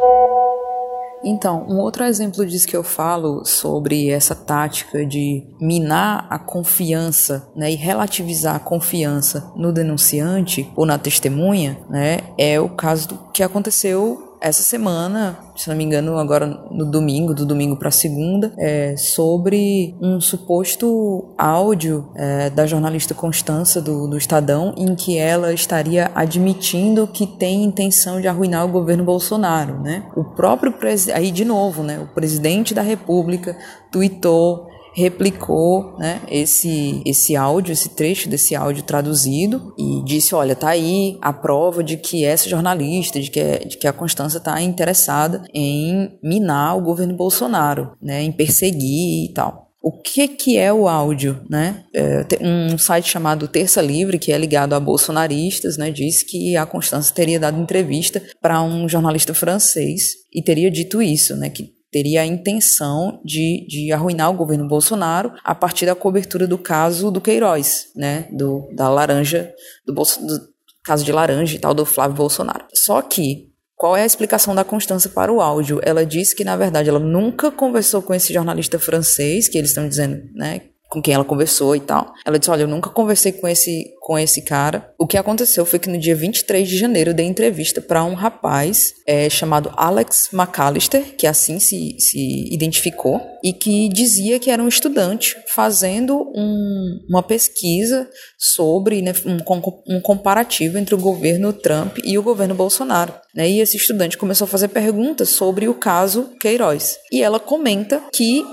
Então, 1.24 1.66
um 1.68 1.78
outro 1.80 2.04
exemplo 2.04 2.46
disso 2.46 2.68
que 2.68 2.76
eu 2.76 2.84
falo 2.84 3.44
sobre 3.44 4.10
essa 4.10 4.36
tática 4.36 5.06
de 5.06 5.44
minar 5.60 6.28
a 6.30 6.38
confiança 6.38 7.50
né, 7.56 7.72
e 7.72 7.76
relativizar 7.76 8.56
a 8.56 8.60
confiança 8.60 9.52
no 9.56 9.74
denunciante 9.74 10.72
ou 10.76 10.86
na 10.86 10.98
testemunha 10.98 11.80
né, 11.90 12.20
é 12.38 12.60
o 12.60 12.70
caso 12.70 13.10
do 13.10 13.18
que 13.34 13.42
aconteceu 13.42 14.27
essa 14.40 14.62
semana, 14.62 15.38
se 15.56 15.68
não 15.70 15.76
me 15.76 15.84
engano, 15.84 16.18
agora 16.18 16.46
no 16.46 16.86
domingo, 16.86 17.34
do 17.34 17.46
domingo 17.46 17.76
para 17.76 17.92
segunda, 17.92 18.54
é, 18.58 18.96
sobre 18.96 19.96
um 20.02 20.22
suposto 20.22 21.34
áudio 21.38 22.10
é, 22.16 22.50
da 22.50 22.66
jornalista 22.66 23.14
Constança 23.14 23.82
do, 23.82 24.08
do 24.08 24.18
Estadão, 24.18 24.74
em 24.78 24.96
que 24.96 25.18
ela 25.18 25.54
estaria 25.54 26.12
admitindo 26.14 27.08
que 27.08 27.26
tem 27.26 27.64
intenção 27.64 28.22
de 28.22 28.28
arruinar 28.28 28.66
o 28.66 28.70
governo 28.70 29.04
Bolsonaro, 29.04 29.80
né? 29.80 30.04
O 30.16 30.24
próprio 30.24 30.72
presidente, 30.72 31.18
aí 31.18 31.32
de 31.32 31.44
novo, 31.44 31.84
né? 31.84 32.00
O 32.00 32.08
presidente 32.14 32.74
da 32.74 32.82
República 32.82 33.58
tweetou 33.92 34.68
replicou 34.98 35.96
né, 36.00 36.22
esse, 36.28 37.04
esse 37.06 37.36
áudio, 37.36 37.72
esse 37.72 37.90
trecho 37.90 38.28
desse 38.28 38.56
áudio 38.56 38.82
traduzido 38.82 39.72
e 39.78 40.04
disse, 40.04 40.34
olha, 40.34 40.56
tá 40.56 40.70
aí 40.70 41.20
a 41.22 41.32
prova 41.32 41.84
de 41.84 41.98
que 41.98 42.26
essa 42.26 42.50
jornalista, 42.50 43.20
de 43.20 43.30
que, 43.30 43.60
de 43.60 43.78
que 43.78 43.88
a 43.88 43.94
Constância 43.94 44.40
está 44.40 44.60
interessada 44.60 45.44
em 45.54 46.18
minar 46.24 46.76
o 46.76 46.82
governo 46.82 47.16
Bolsonaro, 47.16 47.92
né, 48.02 48.24
em 48.24 48.32
perseguir 48.32 49.30
e 49.30 49.34
tal. 49.34 49.68
O 49.84 49.92
que, 49.92 50.28
que 50.28 50.58
é 50.58 50.74
o 50.74 50.88
áudio, 50.88 51.40
né? 51.48 51.84
É, 51.94 52.26
um 52.42 52.76
site 52.78 53.08
chamado 53.08 53.48
Terça 53.48 53.82
Livre, 53.82 54.18
que 54.18 54.32
é 54.32 54.38
ligado 54.38 54.74
a 54.74 54.80
bolsonaristas, 54.80 55.78
né, 55.78 55.92
disse 55.92 56.26
que 56.26 56.58
a 56.58 56.66
Constância 56.66 57.14
teria 57.14 57.40
dado 57.40 57.62
entrevista 57.62 58.22
para 58.42 58.64
um 58.64 58.90
jornalista 58.90 59.34
francês 59.36 60.16
e 60.34 60.42
teria 60.42 60.72
dito 60.72 61.04
isso, 61.04 61.36
né, 61.36 61.50
que 61.50 61.77
teria 61.92 62.22
a 62.22 62.26
intenção 62.26 63.22
de, 63.24 63.66
de 63.68 63.92
arruinar 63.92 64.30
o 64.30 64.36
governo 64.36 64.68
Bolsonaro 64.68 65.34
a 65.44 65.56
partir 65.56 65.86
da 65.86 65.96
cobertura 65.96 66.48
do 66.48 66.58
caso 66.58 67.10
do 67.12 67.22
Queiroz, 67.22 67.88
né, 67.96 68.28
do, 68.32 68.70
da 68.74 68.90
laranja, 68.90 69.54
do, 69.86 69.94
Bolso, 69.94 70.26
do 70.26 70.40
caso 70.84 71.06
de 71.06 71.12
laranja 71.12 71.56
e 71.56 71.60
tal 71.60 71.74
do 71.74 71.86
Flávio 71.86 72.18
Bolsonaro. 72.18 72.66
Só 72.74 73.02
que 73.02 73.52
qual 73.76 73.96
é 73.96 74.02
a 74.02 74.06
explicação 74.06 74.56
da 74.56 74.64
Constância 74.64 75.10
para 75.10 75.32
o 75.32 75.40
áudio? 75.40 75.80
Ela 75.84 76.06
disse 76.06 76.36
que, 76.36 76.44
na 76.44 76.58
verdade, 76.58 76.90
ela 76.90 77.00
nunca 77.00 77.52
conversou 77.52 78.02
com 78.02 78.14
esse 78.14 78.34
jornalista 78.34 78.80
francês, 78.80 79.48
que 79.48 79.58
eles 79.58 79.70
estão 79.70 79.88
dizendo, 79.88 80.24
né, 80.34 80.62
com 80.90 81.02
quem 81.02 81.14
ela 81.14 81.26
conversou 81.26 81.76
e 81.76 81.80
tal. 81.80 82.14
Ela 82.26 82.40
disse: 82.40 82.50
Olha, 82.50 82.64
eu 82.64 82.68
nunca 82.68 82.90
conversei 82.90 83.32
com 83.32 83.48
esse, 83.48 83.94
com 84.02 84.18
esse 84.18 84.42
cara. 84.42 84.92
O 84.98 85.08
que 85.08 85.18
aconteceu 85.18 85.66
foi 85.66 85.80
que 85.80 85.90
no 85.90 85.98
dia 85.98 86.16
23 86.16 86.68
de 86.68 86.78
janeiro 86.78 87.12
eu 87.12 87.14
dei 87.14 87.26
entrevista 87.26 87.82
para 87.82 88.04
um 88.04 88.14
rapaz 88.14 88.94
é, 89.06 89.30
chamado 89.30 89.72
Alex 89.76 90.30
McAllister, 90.32 91.16
que 91.18 91.28
assim 91.28 91.60
se, 91.60 91.96
se 92.00 92.54
identificou, 92.54 93.22
e 93.44 93.54
que 93.54 93.90
dizia 93.90 94.40
que 94.40 94.50
era 94.50 94.62
um 94.62 94.68
estudante 94.68 95.36
fazendo 95.54 96.18
um, 96.36 97.00
uma 97.10 97.24
pesquisa 97.24 98.10
sobre 98.38 99.02
né, 99.02 99.14
um, 99.26 99.96
um 99.96 100.02
comparativo 100.02 100.78
entre 100.78 100.96
o 100.96 100.98
governo 100.98 101.54
Trump 101.54 101.98
e 102.04 102.18
o 102.18 102.24
governo 102.24 102.56
Bolsonaro. 102.56 103.14
Né? 103.36 103.50
E 103.50 103.60
esse 103.60 103.78
estudante 103.78 104.18
começou 104.18 104.46
a 104.46 104.50
fazer 104.50 104.70
perguntas 104.70 105.30
sobre 105.30 105.68
o 105.68 105.74
caso 105.74 106.32
Queiroz. 106.40 106.98
E 107.12 107.22
ela 107.22 107.40
comenta 107.40 108.02
que 108.14 108.44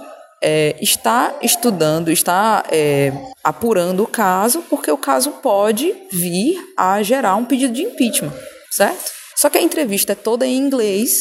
é, 0.44 0.76
está 0.78 1.38
estudando, 1.40 2.10
está 2.10 2.64
é, 2.70 3.10
apurando 3.42 4.02
o 4.02 4.06
caso, 4.06 4.62
porque 4.68 4.90
o 4.90 4.98
caso 4.98 5.30
pode 5.42 5.94
vir 6.12 6.58
a 6.76 7.02
gerar 7.02 7.36
um 7.36 7.46
pedido 7.46 7.72
de 7.72 7.82
impeachment, 7.82 8.34
certo? 8.70 9.10
Só 9.34 9.48
que 9.48 9.56
a 9.56 9.62
entrevista 9.62 10.12
é 10.12 10.14
toda 10.14 10.46
em 10.46 10.58
inglês, 10.58 11.14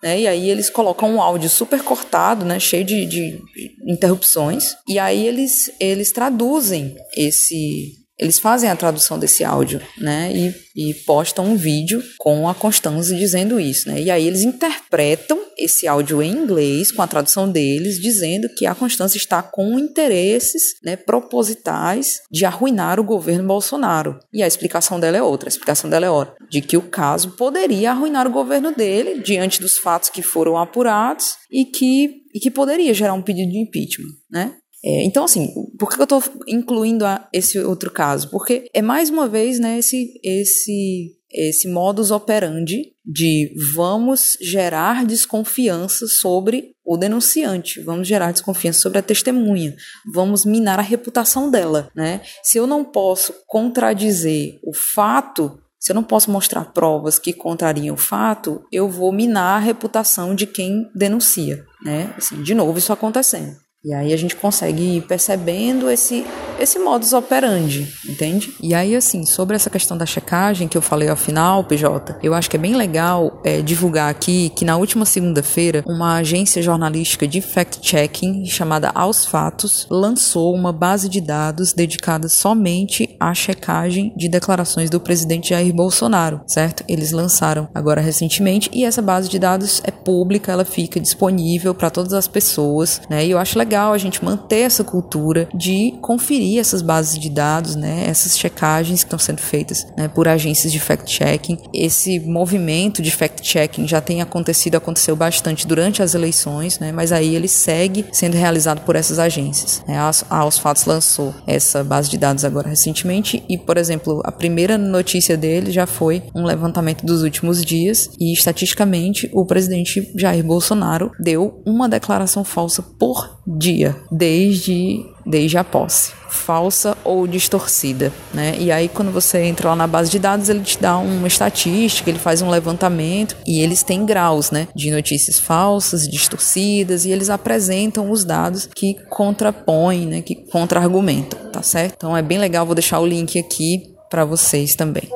né? 0.00 0.20
E 0.20 0.28
aí 0.28 0.48
eles 0.48 0.70
colocam 0.70 1.16
um 1.16 1.20
áudio 1.20 1.50
super 1.50 1.82
cortado, 1.82 2.44
né? 2.44 2.60
Cheio 2.60 2.84
de, 2.84 3.04
de 3.04 3.40
interrupções. 3.84 4.76
E 4.88 4.96
aí 4.96 5.26
eles, 5.26 5.68
eles 5.80 6.12
traduzem 6.12 6.96
esse 7.16 8.01
eles 8.22 8.38
fazem 8.38 8.70
a 8.70 8.76
tradução 8.76 9.18
desse 9.18 9.42
áudio, 9.42 9.80
né? 9.98 10.32
E, 10.32 10.90
e 10.90 10.94
postam 10.94 11.44
um 11.44 11.56
vídeo 11.56 12.02
com 12.18 12.48
a 12.48 12.54
Constância 12.54 13.16
dizendo 13.16 13.58
isso, 13.58 13.88
né? 13.88 14.00
E 14.00 14.10
aí 14.10 14.26
eles 14.26 14.42
interpretam 14.42 15.38
esse 15.58 15.88
áudio 15.88 16.22
em 16.22 16.30
inglês 16.30 16.92
com 16.92 17.02
a 17.02 17.06
tradução 17.06 17.50
deles, 17.50 18.00
dizendo 18.00 18.48
que 18.56 18.64
a 18.64 18.74
Constância 18.74 19.18
está 19.18 19.42
com 19.42 19.78
interesses, 19.78 20.74
né, 20.82 20.96
propositais 20.96 22.20
de 22.30 22.44
arruinar 22.44 23.00
o 23.00 23.04
governo 23.04 23.46
Bolsonaro. 23.46 24.18
E 24.32 24.42
a 24.42 24.46
explicação 24.46 25.00
dela 25.00 25.16
é 25.16 25.22
outra. 25.22 25.48
A 25.48 25.50
explicação 25.50 25.90
dela 25.90 26.06
é 26.06 26.10
outra, 26.10 26.34
de 26.48 26.60
que 26.60 26.76
o 26.76 26.82
caso 26.82 27.32
poderia 27.32 27.90
arruinar 27.90 28.26
o 28.26 28.32
governo 28.32 28.74
dele 28.74 29.20
diante 29.20 29.60
dos 29.60 29.78
fatos 29.78 30.10
que 30.10 30.22
foram 30.22 30.56
apurados 30.56 31.34
e 31.50 31.64
que 31.64 32.22
e 32.34 32.40
que 32.40 32.50
poderia 32.50 32.94
gerar 32.94 33.12
um 33.12 33.20
pedido 33.20 33.50
de 33.50 33.58
impeachment, 33.58 34.14
né? 34.30 34.54
É, 34.84 35.04
então, 35.04 35.24
assim, 35.24 35.52
por 35.78 35.90
que 35.90 36.00
eu 36.00 36.04
estou 36.04 36.22
incluindo 36.46 37.06
a, 37.06 37.28
esse 37.32 37.58
outro 37.58 37.90
caso? 37.90 38.28
Porque 38.30 38.68
é 38.74 38.82
mais 38.82 39.10
uma 39.10 39.28
vez 39.28 39.60
né, 39.60 39.78
esse, 39.78 40.20
esse, 40.24 41.12
esse 41.30 41.68
modus 41.68 42.10
operandi 42.10 42.92
de 43.04 43.54
vamos 43.74 44.36
gerar 44.40 45.04
desconfiança 45.04 46.06
sobre 46.06 46.72
o 46.84 46.96
denunciante, 46.96 47.80
vamos 47.80 48.08
gerar 48.08 48.32
desconfiança 48.32 48.80
sobre 48.80 48.98
a 48.98 49.02
testemunha, 49.02 49.74
vamos 50.12 50.44
minar 50.44 50.80
a 50.80 50.82
reputação 50.82 51.48
dela. 51.48 51.88
Né? 51.94 52.20
Se 52.42 52.58
eu 52.58 52.66
não 52.66 52.84
posso 52.84 53.32
contradizer 53.46 54.58
o 54.64 54.72
fato 54.74 55.58
se 55.82 55.90
eu 55.90 55.96
não 55.96 56.04
posso 56.04 56.30
mostrar 56.30 56.66
provas 56.66 57.18
que 57.18 57.32
contrariam 57.32 57.96
o 57.96 57.98
fato, 57.98 58.64
eu 58.70 58.88
vou 58.88 59.10
minar 59.10 59.56
a 59.56 59.58
reputação 59.58 60.32
de 60.32 60.46
quem 60.46 60.88
denuncia, 60.94 61.66
né? 61.84 62.14
Assim, 62.16 62.40
de 62.40 62.54
novo 62.54 62.78
isso 62.78 62.92
acontecendo. 62.92 63.56
E 63.84 63.92
aí 63.92 64.12
a 64.12 64.16
gente 64.16 64.36
consegue 64.36 64.98
ir 64.98 65.02
percebendo 65.02 65.90
esse, 65.90 66.24
esse 66.60 66.78
modus 66.78 67.12
operandi, 67.12 67.92
entende? 68.08 68.54
E 68.62 68.74
aí, 68.74 68.94
assim, 68.94 69.26
sobre 69.26 69.56
essa 69.56 69.68
questão 69.68 69.98
da 69.98 70.06
checagem 70.06 70.68
que 70.68 70.78
eu 70.78 70.82
falei 70.82 71.08
ao 71.08 71.16
final, 71.16 71.64
PJ, 71.64 72.16
eu 72.22 72.32
acho 72.32 72.48
que 72.48 72.54
é 72.54 72.60
bem 72.60 72.76
legal 72.76 73.40
é, 73.44 73.60
divulgar 73.60 74.08
aqui 74.08 74.50
que 74.50 74.64
na 74.64 74.76
última 74.76 75.04
segunda-feira, 75.04 75.82
uma 75.84 76.14
agência 76.18 76.62
jornalística 76.62 77.26
de 77.26 77.40
fact-checking 77.40 78.44
chamada 78.44 78.92
Aos 78.94 79.26
Fatos 79.26 79.88
lançou 79.90 80.54
uma 80.54 80.72
base 80.72 81.08
de 81.08 81.20
dados 81.20 81.72
dedicada 81.72 82.28
somente 82.28 83.16
à 83.18 83.34
checagem 83.34 84.12
de 84.16 84.28
declarações 84.28 84.90
do 84.90 85.00
presidente 85.00 85.48
Jair 85.48 85.74
Bolsonaro, 85.74 86.40
certo? 86.46 86.84
Eles 86.86 87.10
lançaram 87.10 87.68
agora 87.74 88.00
recentemente 88.00 88.70
e 88.72 88.84
essa 88.84 89.02
base 89.02 89.28
de 89.28 89.40
dados 89.40 89.82
é 89.82 89.90
pública, 89.90 90.52
ela 90.52 90.64
fica 90.64 91.00
disponível 91.00 91.74
para 91.74 91.90
todas 91.90 92.12
as 92.12 92.28
pessoas, 92.28 93.02
né? 93.10 93.26
E 93.26 93.32
eu 93.32 93.38
acho 93.38 93.58
legal 93.58 93.71
legal 93.72 93.94
a 93.94 93.98
gente 93.98 94.22
manter 94.22 94.60
essa 94.60 94.84
cultura 94.84 95.48
de 95.54 95.94
conferir 96.02 96.60
essas 96.60 96.82
bases 96.82 97.18
de 97.18 97.30
dados, 97.30 97.74
né, 97.74 98.04
essas 98.06 98.38
checagens 98.38 99.00
que 99.02 99.06
estão 99.06 99.18
sendo 99.18 99.40
feitas 99.40 99.86
né, 99.96 100.08
por 100.08 100.28
agências 100.28 100.70
de 100.70 100.78
fact-checking. 100.78 101.58
Esse 101.72 102.20
movimento 102.20 103.00
de 103.00 103.10
fact-checking 103.10 103.88
já 103.88 104.02
tem 104.02 104.20
acontecido, 104.20 104.74
aconteceu 104.74 105.16
bastante 105.16 105.66
durante 105.66 106.02
as 106.02 106.14
eleições, 106.14 106.78
né, 106.78 106.92
mas 106.92 107.12
aí 107.12 107.34
ele 107.34 107.48
segue 107.48 108.04
sendo 108.12 108.34
realizado 108.34 108.82
por 108.82 108.94
essas 108.94 109.18
agências. 109.18 109.82
Né. 109.88 109.96
A 109.98 110.12
Aos 110.28 110.58
Fatos 110.58 110.84
lançou 110.84 111.34
essa 111.46 111.82
base 111.82 112.10
de 112.10 112.18
dados 112.18 112.44
agora 112.44 112.68
recentemente 112.68 113.42
e, 113.48 113.56
por 113.56 113.78
exemplo, 113.78 114.20
a 114.22 114.30
primeira 114.30 114.76
notícia 114.76 115.34
dele 115.34 115.72
já 115.72 115.86
foi 115.86 116.24
um 116.34 116.44
levantamento 116.44 117.06
dos 117.06 117.22
últimos 117.22 117.64
dias 117.64 118.10
e, 118.20 118.34
estatisticamente, 118.34 119.30
o 119.32 119.46
presidente 119.46 120.12
Jair 120.14 120.44
Bolsonaro 120.44 121.10
deu 121.18 121.62
uma 121.64 121.88
declaração 121.88 122.44
falsa 122.44 122.82
por 122.82 123.40
dia, 123.62 123.96
desde, 124.10 125.06
desde 125.24 125.56
a 125.56 125.64
posse. 125.64 126.12
Falsa 126.28 126.96
ou 127.04 127.26
distorcida, 127.26 128.10
né? 128.32 128.54
E 128.58 128.72
aí, 128.72 128.88
quando 128.88 129.12
você 129.12 129.42
entra 129.42 129.68
lá 129.68 129.76
na 129.76 129.86
base 129.86 130.10
de 130.10 130.18
dados, 130.18 130.48
ele 130.48 130.60
te 130.60 130.80
dá 130.80 130.96
uma 130.96 131.28
estatística, 131.28 132.08
ele 132.08 132.18
faz 132.18 132.40
um 132.40 132.48
levantamento 132.48 133.36
e 133.46 133.60
eles 133.60 133.82
têm 133.82 134.06
graus, 134.06 134.50
né? 134.50 134.66
De 134.74 134.90
notícias 134.90 135.38
falsas, 135.38 136.08
distorcidas, 136.08 137.04
e 137.04 137.10
eles 137.10 137.28
apresentam 137.28 138.10
os 138.10 138.24
dados 138.24 138.66
que 138.66 138.94
contrapõem, 139.10 140.06
né? 140.06 140.22
Que 140.22 140.34
contra-argumentam, 140.34 141.38
tá 141.50 141.62
certo? 141.62 141.94
Então 141.96 142.16
é 142.16 142.22
bem 142.22 142.38
legal, 142.38 142.64
vou 142.64 142.74
deixar 142.74 142.98
o 142.98 143.06
link 143.06 143.38
aqui 143.38 143.92
para 144.10 144.24
vocês 144.24 144.74
também. 144.74 145.08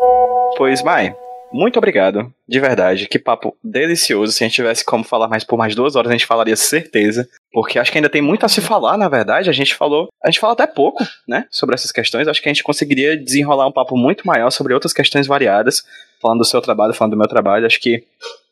Pois, 0.58 0.82
Mai, 0.82 1.14
muito 1.52 1.78
obrigado, 1.78 2.32
de 2.48 2.60
verdade. 2.60 3.08
Que 3.08 3.18
papo 3.18 3.56
delicioso. 3.62 4.32
Se 4.32 4.44
a 4.44 4.46
gente 4.46 4.56
tivesse 4.56 4.84
como 4.84 5.04
falar 5.04 5.28
mais 5.28 5.44
por 5.44 5.56
mais 5.56 5.74
duas 5.74 5.96
horas, 5.96 6.10
a 6.10 6.12
gente 6.12 6.26
falaria 6.26 6.56
certeza. 6.56 7.28
Porque 7.56 7.78
acho 7.78 7.90
que 7.90 7.96
ainda 7.96 8.10
tem 8.10 8.20
muito 8.20 8.44
a 8.44 8.50
se 8.50 8.60
falar, 8.60 8.98
na 8.98 9.08
verdade. 9.08 9.48
A 9.48 9.52
gente 9.54 9.74
falou. 9.74 10.08
A 10.22 10.30
gente 10.30 10.38
fala 10.38 10.52
até 10.52 10.66
pouco, 10.66 11.02
né? 11.26 11.46
Sobre 11.50 11.74
essas 11.74 11.90
questões. 11.90 12.28
Acho 12.28 12.42
que 12.42 12.50
a 12.50 12.52
gente 12.52 12.62
conseguiria 12.62 13.16
desenrolar 13.16 13.66
um 13.66 13.72
papo 13.72 13.96
muito 13.96 14.26
maior 14.26 14.50
sobre 14.50 14.74
outras 14.74 14.92
questões 14.92 15.26
variadas. 15.26 15.82
Falando 16.20 16.40
do 16.40 16.44
seu 16.44 16.60
trabalho, 16.60 16.92
falando 16.92 17.12
do 17.12 17.16
meu 17.16 17.26
trabalho. 17.26 17.64
Acho 17.64 17.80
que. 17.80 18.04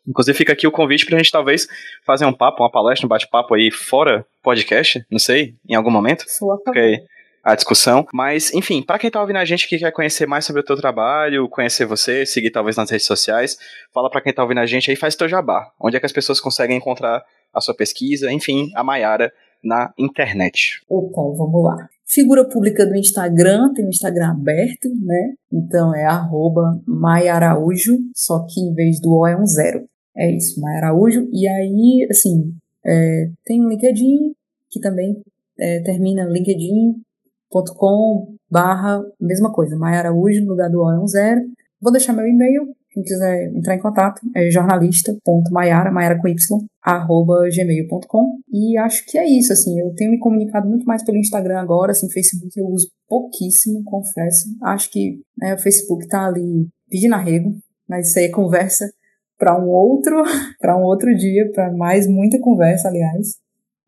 Inclusive 0.08 0.38
fica 0.38 0.54
aqui 0.54 0.66
o 0.66 0.72
convite 0.72 1.04
pra 1.04 1.18
gente 1.18 1.30
talvez 1.30 1.68
fazer 2.06 2.24
um 2.24 2.32
papo, 2.32 2.62
uma 2.62 2.70
palestra, 2.70 3.04
um 3.04 3.08
bate-papo 3.08 3.52
aí 3.52 3.70
fora 3.70 4.24
podcast, 4.42 5.04
não 5.10 5.18
sei, 5.18 5.54
em 5.68 5.74
algum 5.74 5.90
momento. 5.90 6.24
Sua 6.26 6.56
porque 6.64 7.04
a 7.44 7.54
discussão. 7.54 8.06
Mas, 8.10 8.54
enfim, 8.54 8.80
para 8.80 8.98
quem 8.98 9.10
tá 9.10 9.20
ouvindo 9.20 9.36
a 9.36 9.44
gente 9.44 9.68
que 9.68 9.76
quer 9.76 9.92
conhecer 9.92 10.26
mais 10.26 10.46
sobre 10.46 10.62
o 10.62 10.64
teu 10.64 10.76
trabalho, 10.76 11.46
conhecer 11.50 11.84
você, 11.84 12.24
seguir 12.24 12.50
talvez 12.50 12.74
nas 12.78 12.88
redes 12.88 13.06
sociais, 13.06 13.58
fala 13.92 14.08
para 14.08 14.22
quem 14.22 14.32
tá 14.32 14.42
ouvindo 14.42 14.60
a 14.60 14.66
gente 14.66 14.90
aí, 14.90 14.96
faz 14.96 15.14
teu 15.14 15.28
jabá. 15.28 15.70
Onde 15.78 15.98
é 15.98 16.00
que 16.00 16.06
as 16.06 16.12
pessoas 16.12 16.40
conseguem 16.40 16.78
encontrar 16.78 17.22
a 17.54 17.60
sua 17.60 17.74
pesquisa, 17.74 18.32
enfim, 18.32 18.70
a 18.74 18.82
Maiara 18.82 19.32
na 19.62 19.92
internet. 19.98 20.82
Opa, 20.88 21.22
vamos 21.36 21.64
lá. 21.64 21.88
Figura 22.06 22.46
pública 22.48 22.86
do 22.86 22.94
Instagram, 22.94 23.72
tem 23.72 23.86
o 23.86 23.88
Instagram 23.88 24.30
aberto, 24.30 24.88
né? 24.88 25.34
Então 25.52 25.94
é 25.94 26.04
arroba 26.04 26.80
Maiaraújo, 26.86 27.98
só 28.14 28.44
que 28.46 28.60
em 28.60 28.74
vez 28.74 29.00
do 29.00 29.14
O 29.16 29.26
é 29.26 29.36
um 29.36 29.46
zero. 29.46 29.88
É 30.16 30.30
isso, 30.30 30.60
Maiaraújo. 30.60 31.28
E 31.32 31.48
aí, 31.48 32.06
assim, 32.10 32.54
é, 32.84 33.30
tem 33.44 33.64
o 33.64 33.68
LinkedIn, 33.68 34.34
que 34.70 34.80
também 34.80 35.22
é, 35.58 35.80
termina 35.80 36.24
LinkedIn, 36.24 37.02
com 37.48 38.34
barra, 38.50 39.02
mesma 39.20 39.52
coisa, 39.52 39.76
Maia 39.76 39.98
Araújo, 39.98 40.40
no 40.42 40.50
lugar 40.50 40.70
do 40.70 40.82
O 40.82 40.90
é 40.90 41.00
um 41.00 41.06
zero. 41.06 41.40
Vou 41.80 41.92
deixar 41.92 42.12
meu 42.12 42.26
e-mail, 42.26 42.74
quem 42.94 43.02
quiser 43.02 43.52
entrar 43.52 43.74
em 43.74 43.80
contato, 43.80 44.20
é 44.36 44.48
jornalista.maiara, 44.50 45.90
maiara 45.90 46.20
com 46.20 46.28
y, 46.28 46.36
arroba 46.80 47.48
gmail.com. 47.50 48.38
E 48.52 48.78
acho 48.78 49.04
que 49.06 49.18
é 49.18 49.28
isso, 49.28 49.52
assim, 49.52 49.80
eu 49.80 49.92
tenho 49.96 50.12
me 50.12 50.18
comunicado 50.20 50.68
muito 50.68 50.86
mais 50.86 51.04
pelo 51.04 51.18
Instagram 51.18 51.58
agora, 51.58 51.90
assim, 51.90 52.08
Facebook 52.08 52.48
eu 52.56 52.66
uso 52.66 52.88
pouquíssimo, 53.08 53.82
confesso. 53.84 54.46
Acho 54.62 54.90
que 54.92 55.20
né, 55.36 55.54
o 55.54 55.58
Facebook 55.58 56.06
tá 56.06 56.26
ali 56.26 56.68
pedindo 56.88 57.16
arrego, 57.16 57.56
mas 57.88 58.08
isso 58.08 58.18
aí 58.20 58.26
é 58.26 58.30
conversa 58.30 58.88
para 59.36 59.60
um 59.60 59.68
outro, 59.68 60.22
para 60.60 60.78
um 60.78 60.84
outro 60.84 61.12
dia, 61.16 61.50
para 61.52 61.72
mais 61.72 62.06
muita 62.06 62.38
conversa, 62.38 62.86
aliás. 62.86 63.38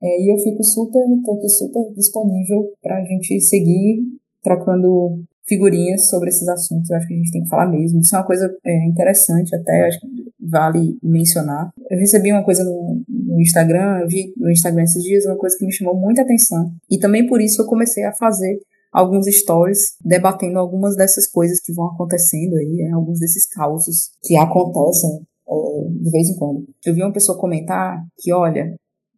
É, 0.02 0.20
e 0.20 0.32
eu 0.32 0.38
fico 0.38 0.64
super, 0.64 1.04
super 1.48 1.94
disponível 1.94 2.72
para 2.82 2.98
a 2.98 3.04
gente 3.04 3.40
seguir 3.40 4.02
trocando 4.42 5.22
figurinhas 5.46 6.08
sobre 6.08 6.28
esses 6.28 6.48
assuntos. 6.48 6.90
Eu 6.90 6.96
acho 6.96 7.06
que 7.06 7.14
a 7.14 7.16
gente 7.16 7.32
tem 7.32 7.42
que 7.42 7.48
falar 7.48 7.66
mesmo. 7.66 8.00
Isso 8.00 8.14
é 8.14 8.18
uma 8.18 8.26
coisa 8.26 8.54
é, 8.64 8.86
interessante 8.86 9.54
até, 9.54 9.86
acho 9.86 10.00
que 10.00 10.06
vale 10.40 10.98
mencionar. 11.02 11.72
Eu 11.90 11.98
recebi 11.98 12.32
uma 12.32 12.44
coisa 12.44 12.64
no, 12.64 13.02
no 13.08 13.40
Instagram, 13.40 14.00
eu 14.00 14.08
vi 14.08 14.32
no 14.36 14.50
Instagram 14.50 14.82
esses 14.82 15.02
dias 15.02 15.26
uma 15.26 15.36
coisa 15.36 15.56
que 15.58 15.64
me 15.64 15.72
chamou 15.72 15.96
muita 15.96 16.22
atenção. 16.22 16.72
E 16.90 16.98
também 16.98 17.26
por 17.26 17.40
isso 17.40 17.62
eu 17.62 17.66
comecei 17.66 18.04
a 18.04 18.12
fazer 18.12 18.58
alguns 18.92 19.26
stories 19.26 19.96
debatendo 20.02 20.58
algumas 20.58 20.96
dessas 20.96 21.26
coisas 21.26 21.60
que 21.60 21.72
vão 21.72 21.86
acontecendo 21.86 22.56
aí, 22.56 22.76
né? 22.76 22.92
alguns 22.92 23.20
desses 23.20 23.46
causos 23.46 24.10
que 24.22 24.36
acontecem 24.36 25.20
é, 25.48 25.88
de 25.90 26.10
vez 26.10 26.28
em 26.30 26.36
quando. 26.36 26.64
Eu 26.84 26.94
vi 26.94 27.02
uma 27.02 27.12
pessoa 27.12 27.38
comentar 27.38 28.02
que, 28.18 28.32
olha, 28.32 28.74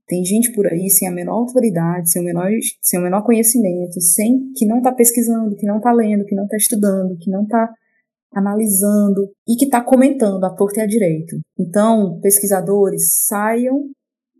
tem 0.08 0.24
gente 0.24 0.52
por 0.52 0.66
aí 0.66 0.88
sem 0.88 1.06
a 1.06 1.12
menor 1.12 1.34
autoridade, 1.34 2.10
sem 2.10 2.22
o 2.22 2.24
menor, 2.24 2.50
sem 2.80 2.98
o 2.98 3.02
menor 3.02 3.22
conhecimento, 3.22 4.00
sem 4.00 4.50
que 4.56 4.66
não 4.66 4.78
está 4.78 4.90
pesquisando, 4.90 5.54
que 5.54 5.66
não 5.66 5.76
está 5.76 5.92
lendo, 5.92 6.24
que 6.24 6.34
não 6.34 6.44
está 6.44 6.56
estudando, 6.56 7.16
que 7.18 7.30
não 7.30 7.42
está 7.42 7.70
analisando 8.32 9.30
e 9.46 9.54
que 9.56 9.66
está 9.66 9.82
comentando 9.82 10.42
a 10.44 10.54
torta 10.54 10.80
e 10.80 10.82
a 10.82 10.86
direito. 10.86 11.38
Então, 11.58 12.18
pesquisadores, 12.20 13.26
saiam 13.26 13.84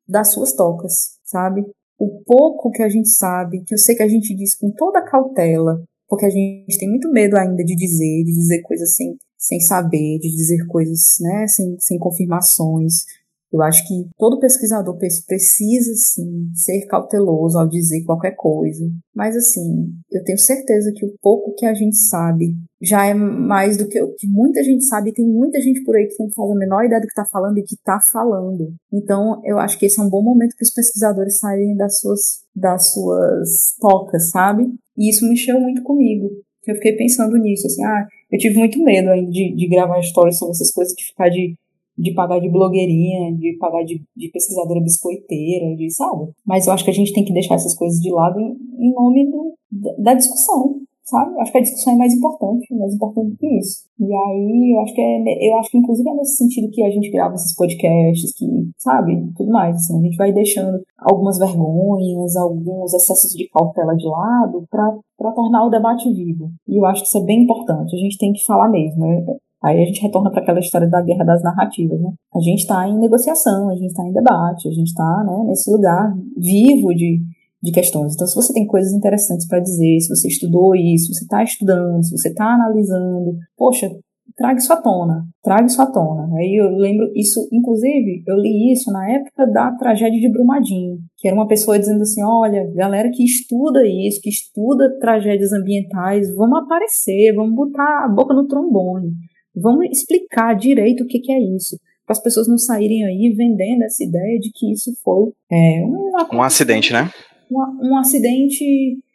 das 0.09 0.33
suas 0.33 0.55
tocas, 0.55 1.19
sabe? 1.23 1.63
O 1.99 2.23
pouco 2.25 2.71
que 2.71 2.83
a 2.83 2.89
gente 2.89 3.11
sabe, 3.11 3.63
que 3.65 3.75
eu 3.75 3.79
sei 3.79 3.95
que 3.95 4.03
a 4.03 4.09
gente 4.09 4.35
diz 4.35 4.57
com 4.57 4.71
toda 4.71 5.05
cautela, 5.05 5.83
porque 6.09 6.25
a 6.25 6.31
gente 6.31 6.79
tem 6.79 6.89
muito 6.89 7.11
medo 7.11 7.37
ainda 7.37 7.63
de 7.63 7.77
dizer, 7.77 8.25
de 8.25 8.33
dizer 8.33 8.63
coisas 8.63 8.95
sem, 8.95 9.17
sem 9.37 9.61
saber, 9.61 10.19
de 10.19 10.31
dizer 10.31 10.67
coisas 10.67 11.17
né, 11.21 11.47
sem, 11.47 11.77
sem 11.79 11.99
confirmações, 11.99 13.05
eu 13.53 13.63
acho 13.63 13.87
que 13.87 14.09
todo 14.19 14.39
pesquisador 14.39 14.97
precisa, 14.99 15.93
sim, 15.95 16.51
ser 16.55 16.87
cauteloso 16.87 17.59
ao 17.59 17.67
dizer 17.67 18.05
qualquer 18.05 18.33
coisa. 18.37 18.85
Mas, 19.15 19.35
assim, 19.37 19.91
eu 20.13 20.23
tenho 20.23 20.39
certeza 20.39 20.93
que 20.95 21.07
o 21.07 21.15
pouco 21.21 21.55
que 21.55 21.65
a 21.65 21.73
gente 21.73 21.97
sabe 21.97 22.55
já 22.81 23.07
é 23.07 23.15
mais 23.15 23.77
do 23.77 23.89
que 23.89 24.01
o 24.03 24.15
que 24.15 24.27
muita 24.29 24.63
gente 24.63 24.85
sabe. 24.85 25.13
Tem 25.13 25.27
muita 25.27 25.61
gente 25.61 25.83
por 25.83 25.97
aí 25.97 26.07
que 26.07 26.23
não 26.23 26.31
faz 26.31 26.51
a 26.51 26.55
menor 26.55 26.85
ideia 26.85 27.01
do 27.01 27.07
que 27.07 27.13
está 27.13 27.25
falando 27.25 27.59
e 27.59 27.63
que 27.63 27.75
está 27.75 27.99
falando. 28.13 28.73
Então, 28.93 29.41
eu 29.45 29.59
acho 29.59 29.79
que 29.79 29.87
esse 29.87 29.99
é 29.99 30.03
um 30.03 30.11
bom 30.11 30.23
momento 30.23 30.55
para 30.55 30.65
os 30.65 30.73
pesquisadores 30.73 31.39
saírem 31.39 31.75
das 31.75 31.99
suas, 32.01 32.21
das 32.55 32.93
suas 32.93 33.75
tocas, 33.81 34.31
sabe? 34.31 34.65
E 34.97 35.11
isso 35.11 35.27
mexeu 35.27 35.59
muito 35.59 35.83
comigo. 35.83 36.29
Eu 36.67 36.75
fiquei 36.75 36.93
pensando 36.97 37.35
nisso, 37.39 37.67
assim, 37.67 37.83
ah, 37.83 38.07
eu 38.31 38.39
tive 38.39 38.59
muito 38.59 38.83
medo 38.85 39.09
de, 39.31 39.55
de 39.57 39.69
gravar 39.69 39.99
histórias 40.01 40.39
sobre 40.39 40.53
essas 40.53 40.71
coisas, 40.71 40.93
de 40.95 41.07
ficar 41.07 41.31
de 41.31 41.55
de 41.99 42.15
pagar 42.15 42.39
de 42.39 42.49
blogueirinha, 42.49 43.35
de 43.35 43.57
pagar 43.59 43.83
de, 43.85 44.01
de, 44.17 44.31
pesquisadora 44.31 44.81
biscoiteira, 44.81 45.75
de, 45.75 45.91
sabe? 45.93 46.31
Mas 46.47 46.67
eu 46.67 46.73
acho 46.73 46.85
que 46.85 46.91
a 46.91 46.95
gente 46.95 47.13
tem 47.13 47.25
que 47.25 47.33
deixar 47.33 47.57
essas 47.57 47.75
coisas 47.75 47.99
de 47.99 48.11
lado 48.13 48.39
em, 48.39 48.57
em 48.79 48.95
nome 48.95 49.29
do, 49.29 49.57
da 49.99 50.15
discussão, 50.15 50.77
sabe? 51.05 51.41
Acho 51.41 51.51
que 51.51 51.59
a 51.59 51.63
discussão 51.63 51.95
é 51.95 51.97
mais 51.97 52.15
importante, 52.15 52.75
mais 52.75 52.95
importante 52.95 53.31
do 53.31 53.37
que 53.37 53.59
isso. 53.59 53.89
E 53.99 54.15
aí, 54.15 54.75
eu 54.75 54.81
acho 54.81 54.95
que 54.95 55.01
é, 55.01 55.51
eu 55.51 55.57
acho 55.57 55.71
que 55.71 55.79
inclusive 55.79 56.09
é 56.09 56.15
nesse 56.15 56.37
sentido 56.37 56.71
que 56.71 56.85
a 56.85 56.91
gente 56.91 57.11
grava 57.11 57.35
esses 57.35 57.55
podcasts, 57.57 58.33
que, 58.37 58.47
sabe? 58.79 59.21
Tudo 59.37 59.51
mais, 59.51 59.75
assim, 59.75 59.99
a 59.99 60.03
gente 60.03 60.17
vai 60.17 60.33
deixando 60.33 60.81
algumas 60.99 61.39
vergonhas, 61.39 62.37
alguns 62.37 62.95
excessos 62.95 63.33
de 63.33 63.49
cautela 63.49 63.97
de 63.97 64.07
lado 64.07 64.65
para 64.71 65.33
tornar 65.33 65.67
o 65.67 65.71
debate 65.71 66.13
vivo. 66.13 66.51
E 66.69 66.79
eu 66.79 66.87
acho 66.87 67.03
que 67.03 67.09
isso 67.09 67.19
é 67.19 67.25
bem 67.25 67.43
importante, 67.43 67.97
a 67.97 67.99
gente 67.99 68.19
tem 68.19 68.33
que 68.33 68.45
falar 68.45 68.69
mesmo, 68.69 69.01
né? 69.01 69.25
Aí 69.63 69.83
a 69.83 69.87
gente 69.87 70.01
retorna 70.01 70.31
para 70.31 70.41
aquela 70.41 70.61
história 70.61 70.89
da 70.89 71.03
guerra 71.03 71.25
das 71.25 71.43
narrativas, 71.43 72.01
né? 72.01 72.13
A 72.35 72.41
gente 72.41 72.61
está 72.61 72.87
em 72.89 72.99
negociação, 72.99 73.69
a 73.69 73.75
gente 73.75 73.89
está 73.89 74.07
em 74.07 74.13
debate, 74.13 74.69
a 74.69 74.73
gente 74.73 74.89
está 74.89 75.25
né, 75.27 75.45
nesse 75.47 75.71
lugar 75.71 76.15
vivo 76.37 76.95
de, 76.95 77.21
de 77.63 77.73
questões. 77.73 78.15
Então, 78.15 78.27
se 78.27 78.37
você 78.37 78.53
tem 78.53 78.67
coisas 78.67 78.93
interessantes 78.93 79.49
para 79.49 79.59
dizer, 79.59 80.01
se 80.01 80.15
você 80.15 80.29
estudou 80.29 80.77
isso, 80.77 81.07
se 81.07 81.15
você 81.15 81.25
está 81.25 81.43
estudando, 81.43 82.05
se 82.05 82.17
você 82.17 82.29
está 82.29 82.55
analisando, 82.55 83.37
poxa, 83.57 83.91
traga 84.37 84.61
à 84.71 84.77
tona, 84.77 85.25
traga 85.43 85.67
à 85.67 85.87
tona. 85.87 86.37
Aí 86.37 86.55
eu 86.55 86.69
lembro 86.77 87.11
isso, 87.17 87.49
inclusive, 87.53 88.23
eu 88.29 88.37
li 88.37 88.73
isso 88.73 88.93
na 88.93 89.11
época 89.11 89.45
da 89.49 89.73
tragédia 89.73 90.21
de 90.21 90.31
Brumadinho, 90.31 90.99
que 91.17 91.27
era 91.27 91.37
uma 91.37 91.49
pessoa 91.49 91.77
dizendo 91.77 92.03
assim, 92.03 92.23
olha, 92.23 92.71
galera 92.75 93.11
que 93.11 93.25
estuda 93.25 93.81
isso, 93.85 94.21
que 94.23 94.31
estuda 94.31 94.97
tragédias 95.01 95.53
ambientais, 95.53 96.33
vamos 96.37 96.61
aparecer, 96.61 97.35
vamos 97.35 97.57
botar 97.57 98.05
a 98.05 98.09
boca 98.09 98.33
no 98.33 98.47
trombone. 98.47 99.11
Vamos 99.61 99.87
explicar 99.91 100.55
direito 100.55 101.05
o 101.05 101.07
que, 101.07 101.19
que 101.21 101.33
é 101.33 101.39
isso, 101.39 101.79
para 102.07 102.15
as 102.15 102.23
pessoas 102.23 102.49
não 102.49 102.57
saírem 102.57 103.05
aí 103.05 103.35
vendendo 103.37 103.83
essa 103.83 104.03
ideia 104.03 104.39
de 104.39 104.51
que 104.53 104.73
isso 104.73 104.93
foi 105.05 105.31
é, 105.51 105.85
uma, 105.85 106.37
um 106.37 106.43
acidente, 106.43 106.93
né? 106.93 107.11
Um, 107.51 107.91
um 107.91 107.99
acidente, 107.99 108.65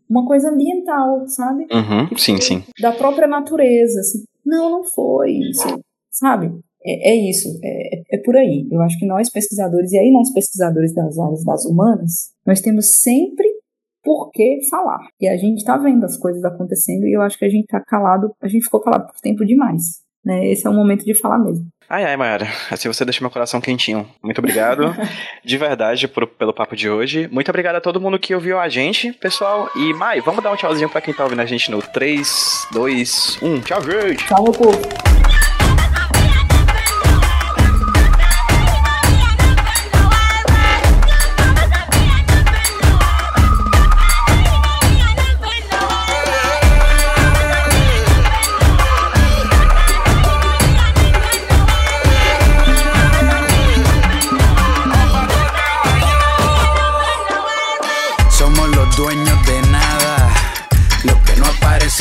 uma 0.10 0.26
coisa 0.26 0.50
ambiental, 0.50 1.28
sabe? 1.28 1.66
Uhum, 1.72 2.18
sim, 2.18 2.40
sim. 2.40 2.64
Da 2.80 2.92
própria 2.92 3.28
natureza, 3.28 4.00
assim. 4.00 4.24
Não, 4.46 4.70
não 4.70 4.84
foi 4.84 5.32
isso, 5.32 5.80
sabe? 6.12 6.52
É, 6.86 7.12
é 7.12 7.30
isso, 7.30 7.48
é, 7.64 8.04
é, 8.12 8.18
por 8.20 8.36
aí. 8.36 8.68
Eu 8.72 8.82
acho 8.82 9.00
que 9.00 9.06
nós 9.06 9.30
pesquisadores, 9.30 9.92
e 9.92 9.98
aí 9.98 10.12
nós 10.12 10.32
pesquisadores 10.34 10.94
das 10.94 11.18
áreas 11.18 11.44
das 11.44 11.66
humanas, 11.66 12.32
nós 12.46 12.62
temos 12.62 12.88
sempre 13.02 13.48
por 14.04 14.30
que 14.32 14.60
falar. 14.70 15.00
E 15.20 15.28
a 15.28 15.38
gente 15.38 15.60
está 15.60 15.78
vendo 15.78 16.04
as 16.04 16.18
coisas 16.18 16.44
acontecendo 16.44 17.08
e 17.08 17.14
eu 17.16 17.22
acho 17.22 17.40
que 17.40 17.46
a 17.46 17.50
gente 17.50 17.64
está 17.64 17.80
calado, 17.80 18.36
a 18.42 18.48
gente 18.48 18.66
ficou 18.66 18.82
calado 18.82 19.08
por 19.08 19.20
tempo 19.22 19.46
demais. 19.46 20.03
Né? 20.26 20.52
Esse 20.52 20.66
é 20.66 20.70
o 20.70 20.74
momento 20.74 21.04
de 21.04 21.14
falar 21.14 21.38
mesmo. 21.38 21.68
Ai, 21.90 22.06
ai, 22.06 22.16
Mayara. 22.16 22.48
Assim 22.72 22.88
você 22.88 23.04
deixa 23.04 23.22
meu 23.22 23.30
coração 23.30 23.60
quentinho. 23.60 24.08
Muito 24.24 24.40
obrigado, 24.40 24.96
de 25.44 25.58
verdade, 25.58 26.08
por, 26.08 26.26
pelo 26.26 26.54
papo 26.54 26.76
de 26.76 26.90
hoje. 26.90 27.28
Muito 27.32 27.50
obrigado 27.50 27.76
a 27.76 27.82
todo 27.82 28.00
mundo 28.00 28.18
que 28.18 28.34
ouviu 28.34 28.60
a 28.60 28.70
gente, 28.70 29.12
pessoal. 29.14 29.70
E, 29.76 29.94
Mai, 29.94 30.22
vamos 30.22 30.44
dar 30.44 30.52
um 30.52 30.56
tchauzinho 30.56 30.90
pra 30.90 31.02
quem 31.02 31.14
tá 31.14 31.24
ouvindo 31.24 31.42
a 31.42 31.46
gente 31.46 31.70
no 31.70 31.82
3, 31.82 32.68
2, 32.72 33.40
1. 33.42 33.62
Tchau, 33.62 33.82
gente! 33.82 34.26
Tchau, 34.26 34.44
meu 34.44 34.54
povo! 34.54 35.23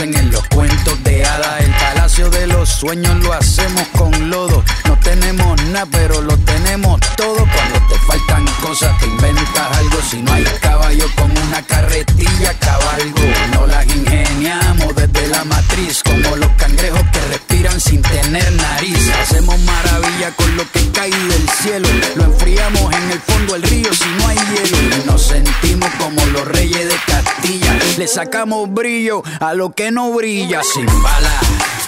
En 0.03 0.33
los 0.33 0.43
cuentos 0.49 1.03
de 1.05 1.25
hadas. 1.25 1.61
El 1.61 1.71
palacio 1.71 2.29
de 2.31 2.49
los 2.49 2.69
sueños 2.69 3.23
lo 3.23 3.33
hacemos 3.33 3.87
con 3.97 4.31
lodo. 4.31 4.65
Tenemos 5.13 5.63
nada, 5.65 5.87
pero 5.91 6.23
lo 6.23 6.35
tenemos 6.39 6.99
todo. 7.19 7.37
Cuando 7.37 7.87
te 7.87 7.99
faltan 8.07 8.47
cosas, 8.63 8.99
te 8.99 9.05
inventas 9.05 9.77
algo. 9.77 9.99
Si 10.11 10.23
no 10.23 10.33
hay 10.33 10.43
caballo 10.59 11.05
con 11.17 11.31
una 11.31 11.61
carretilla, 11.67 12.59
cabalgo. 12.59 13.21
No 13.53 13.67
las 13.67 13.85
ingeniamos 13.95 14.97
desde 14.97 15.29
la 15.29 15.45
matriz, 15.45 16.03
como 16.03 16.35
los 16.37 16.51
cangrejos 16.53 17.03
que 17.13 17.21
respiran 17.29 17.79
sin 17.79 18.01
tener 18.01 18.53
nariz. 18.53 19.13
Hacemos 19.21 19.61
maravilla 19.61 20.31
con 20.35 20.57
lo 20.57 20.65
que 20.73 20.91
cae 20.93 21.11
del 21.11 21.49
cielo. 21.61 21.89
Lo 22.17 22.25
enfriamos 22.25 22.95
en 22.95 23.11
el 23.11 23.21
fondo 23.21 23.53
del 23.53 23.65
río 23.65 23.93
si 23.93 24.09
no 24.17 24.29
hay 24.29 24.39
hielo. 24.39 24.97
Nos 25.05 25.27
sentimos 25.27 25.91
como 25.99 26.25
los 26.25 26.49
reyes 26.49 26.89
de 26.89 26.97
Castilla. 27.07 27.79
Le 27.99 28.09
sacamos 28.09 28.73
brillo 28.73 29.23
a 29.41 29.53
lo 29.53 29.73
que 29.73 29.91
no 29.91 30.11
brilla 30.13 30.63
sin 30.63 30.87
bala, 30.87 31.39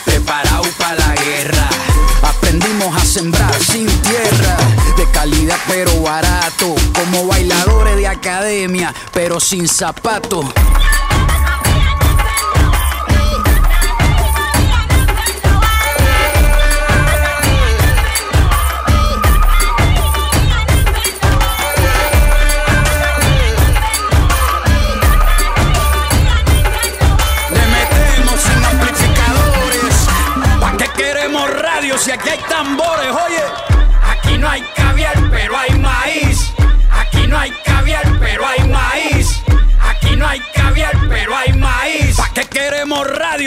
preparado 0.04 0.64
para 0.78 0.96
la 0.96 1.14
guerra. 1.14 1.68
Sembrar 3.14 3.54
sin 3.60 3.86
tierra, 3.86 4.56
de 4.96 5.08
calidad 5.12 5.56
pero 5.68 6.02
barato, 6.02 6.74
como 6.92 7.28
bailadores 7.28 7.94
de 7.96 8.08
academia, 8.08 8.92
pero 9.12 9.38
sin 9.38 9.68
zapatos. 9.68 10.46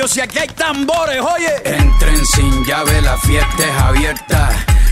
Si 0.08 0.20
aquí 0.20 0.38
hay 0.40 0.48
tambores, 0.50 1.22
oye? 1.22 1.48
Entren 1.64 2.26
sin 2.26 2.66
llave, 2.66 3.02
la 3.02 3.18
fiesta 3.18 3.64
es 3.64 3.82
abierta. 3.82 4.50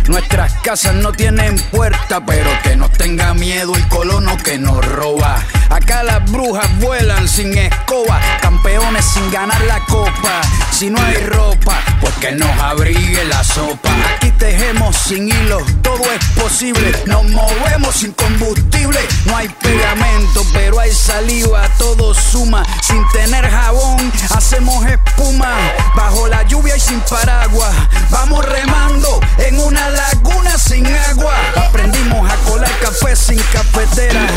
Nuestras 0.08 0.54
casas 0.64 0.96
no 0.96 1.12
tienen 1.12 1.58
puerta, 1.70 2.26
pero 2.26 2.50
que 2.64 2.78
nos 2.78 2.92
tenga 2.92 3.34
miedo 3.34 3.76
el 3.76 3.86
colono 3.90 4.38
que 4.38 4.58
nos 4.58 4.84
roba. 4.86 5.44
Acá 5.70 6.02
las 6.04 6.32
brujas 6.32 6.70
vuelan 6.80 7.28
sin 7.28 7.58
escoba 7.58 8.22
campeones 8.42 9.06
sin 9.06 9.30
ganar 9.32 9.62
la 9.66 9.80
copa. 9.82 10.42
Si 10.72 10.90
no 10.90 11.02
hay 11.02 11.18
ropa, 11.26 11.78
pues 12.06 12.16
que 12.18 12.32
nos 12.34 12.60
abrigue 12.60 13.26
la 13.26 13.44
sopa. 13.44 13.90
Aquí 14.16 14.30
tejemos 14.32 14.96
sin 14.96 15.28
hilo, 15.28 15.60
todo 15.82 16.04
es 16.12 16.42
posible. 16.42 16.92
Nos 17.08 17.24
movemos 17.26 17.96
sin 17.96 18.12
combustible. 18.12 19.00
No 19.26 19.36
hay 19.36 19.50
pegamento, 19.50 20.46
pero 20.54 20.80
hay 20.80 20.94
saliva, 20.94 21.68
todo 21.80 22.14
suma. 22.14 22.64
Sin 22.84 23.02
tener 23.12 23.50
jabón, 23.50 24.12
hacemos 24.36 24.86
espuma. 24.86 25.52
Bajo 25.96 26.28
la 26.28 26.44
lluvia 26.44 26.78
y 26.78 26.80
sin 26.80 27.00
paraguas. 27.02 27.74
Vamos 28.12 28.46
remando 28.46 29.20
en 29.40 29.60
una 29.60 29.90
laguna 29.90 30.58
sin 30.60 30.86
agua. 30.86 31.34
Aprendimos 31.56 32.32
a 32.32 32.36
colar 32.48 32.72
café 32.82 33.16
sin 33.16 33.40
cafetera 33.52 34.28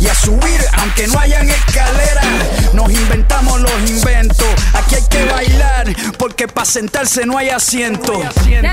y 0.00 0.06
a 0.06 0.14
subir 0.14 0.64
aunque 0.78 1.06
no 1.08 1.18
hayan 1.18 1.46
escalera. 1.48 2.22
Nos 2.72 2.90
inventamos 2.90 3.60
los 3.60 3.90
inventos. 3.90 4.48
Aquí 4.72 4.94
hay 4.94 5.04
que 5.10 5.24
bailar 5.26 5.94
porque 6.16 6.48
para 6.48 6.64
sentarse 6.64 7.17
no 7.26 7.38
hay 7.38 7.50
asiento. 7.50 8.12
No 8.12 8.20
hay 8.20 8.26
asiento. 8.26 8.68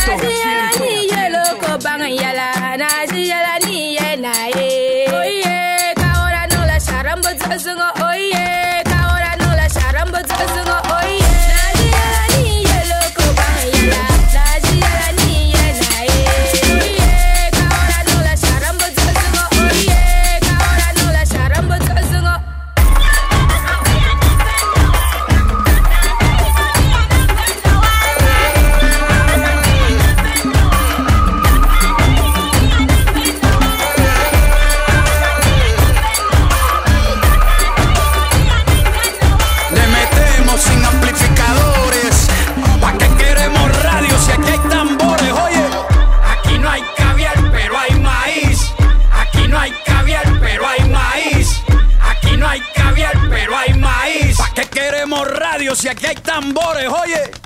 Si 55.75 55.89
aquí 55.89 56.05
hay 56.05 56.15
tambores? 56.15 56.89
Oye. 56.89 57.44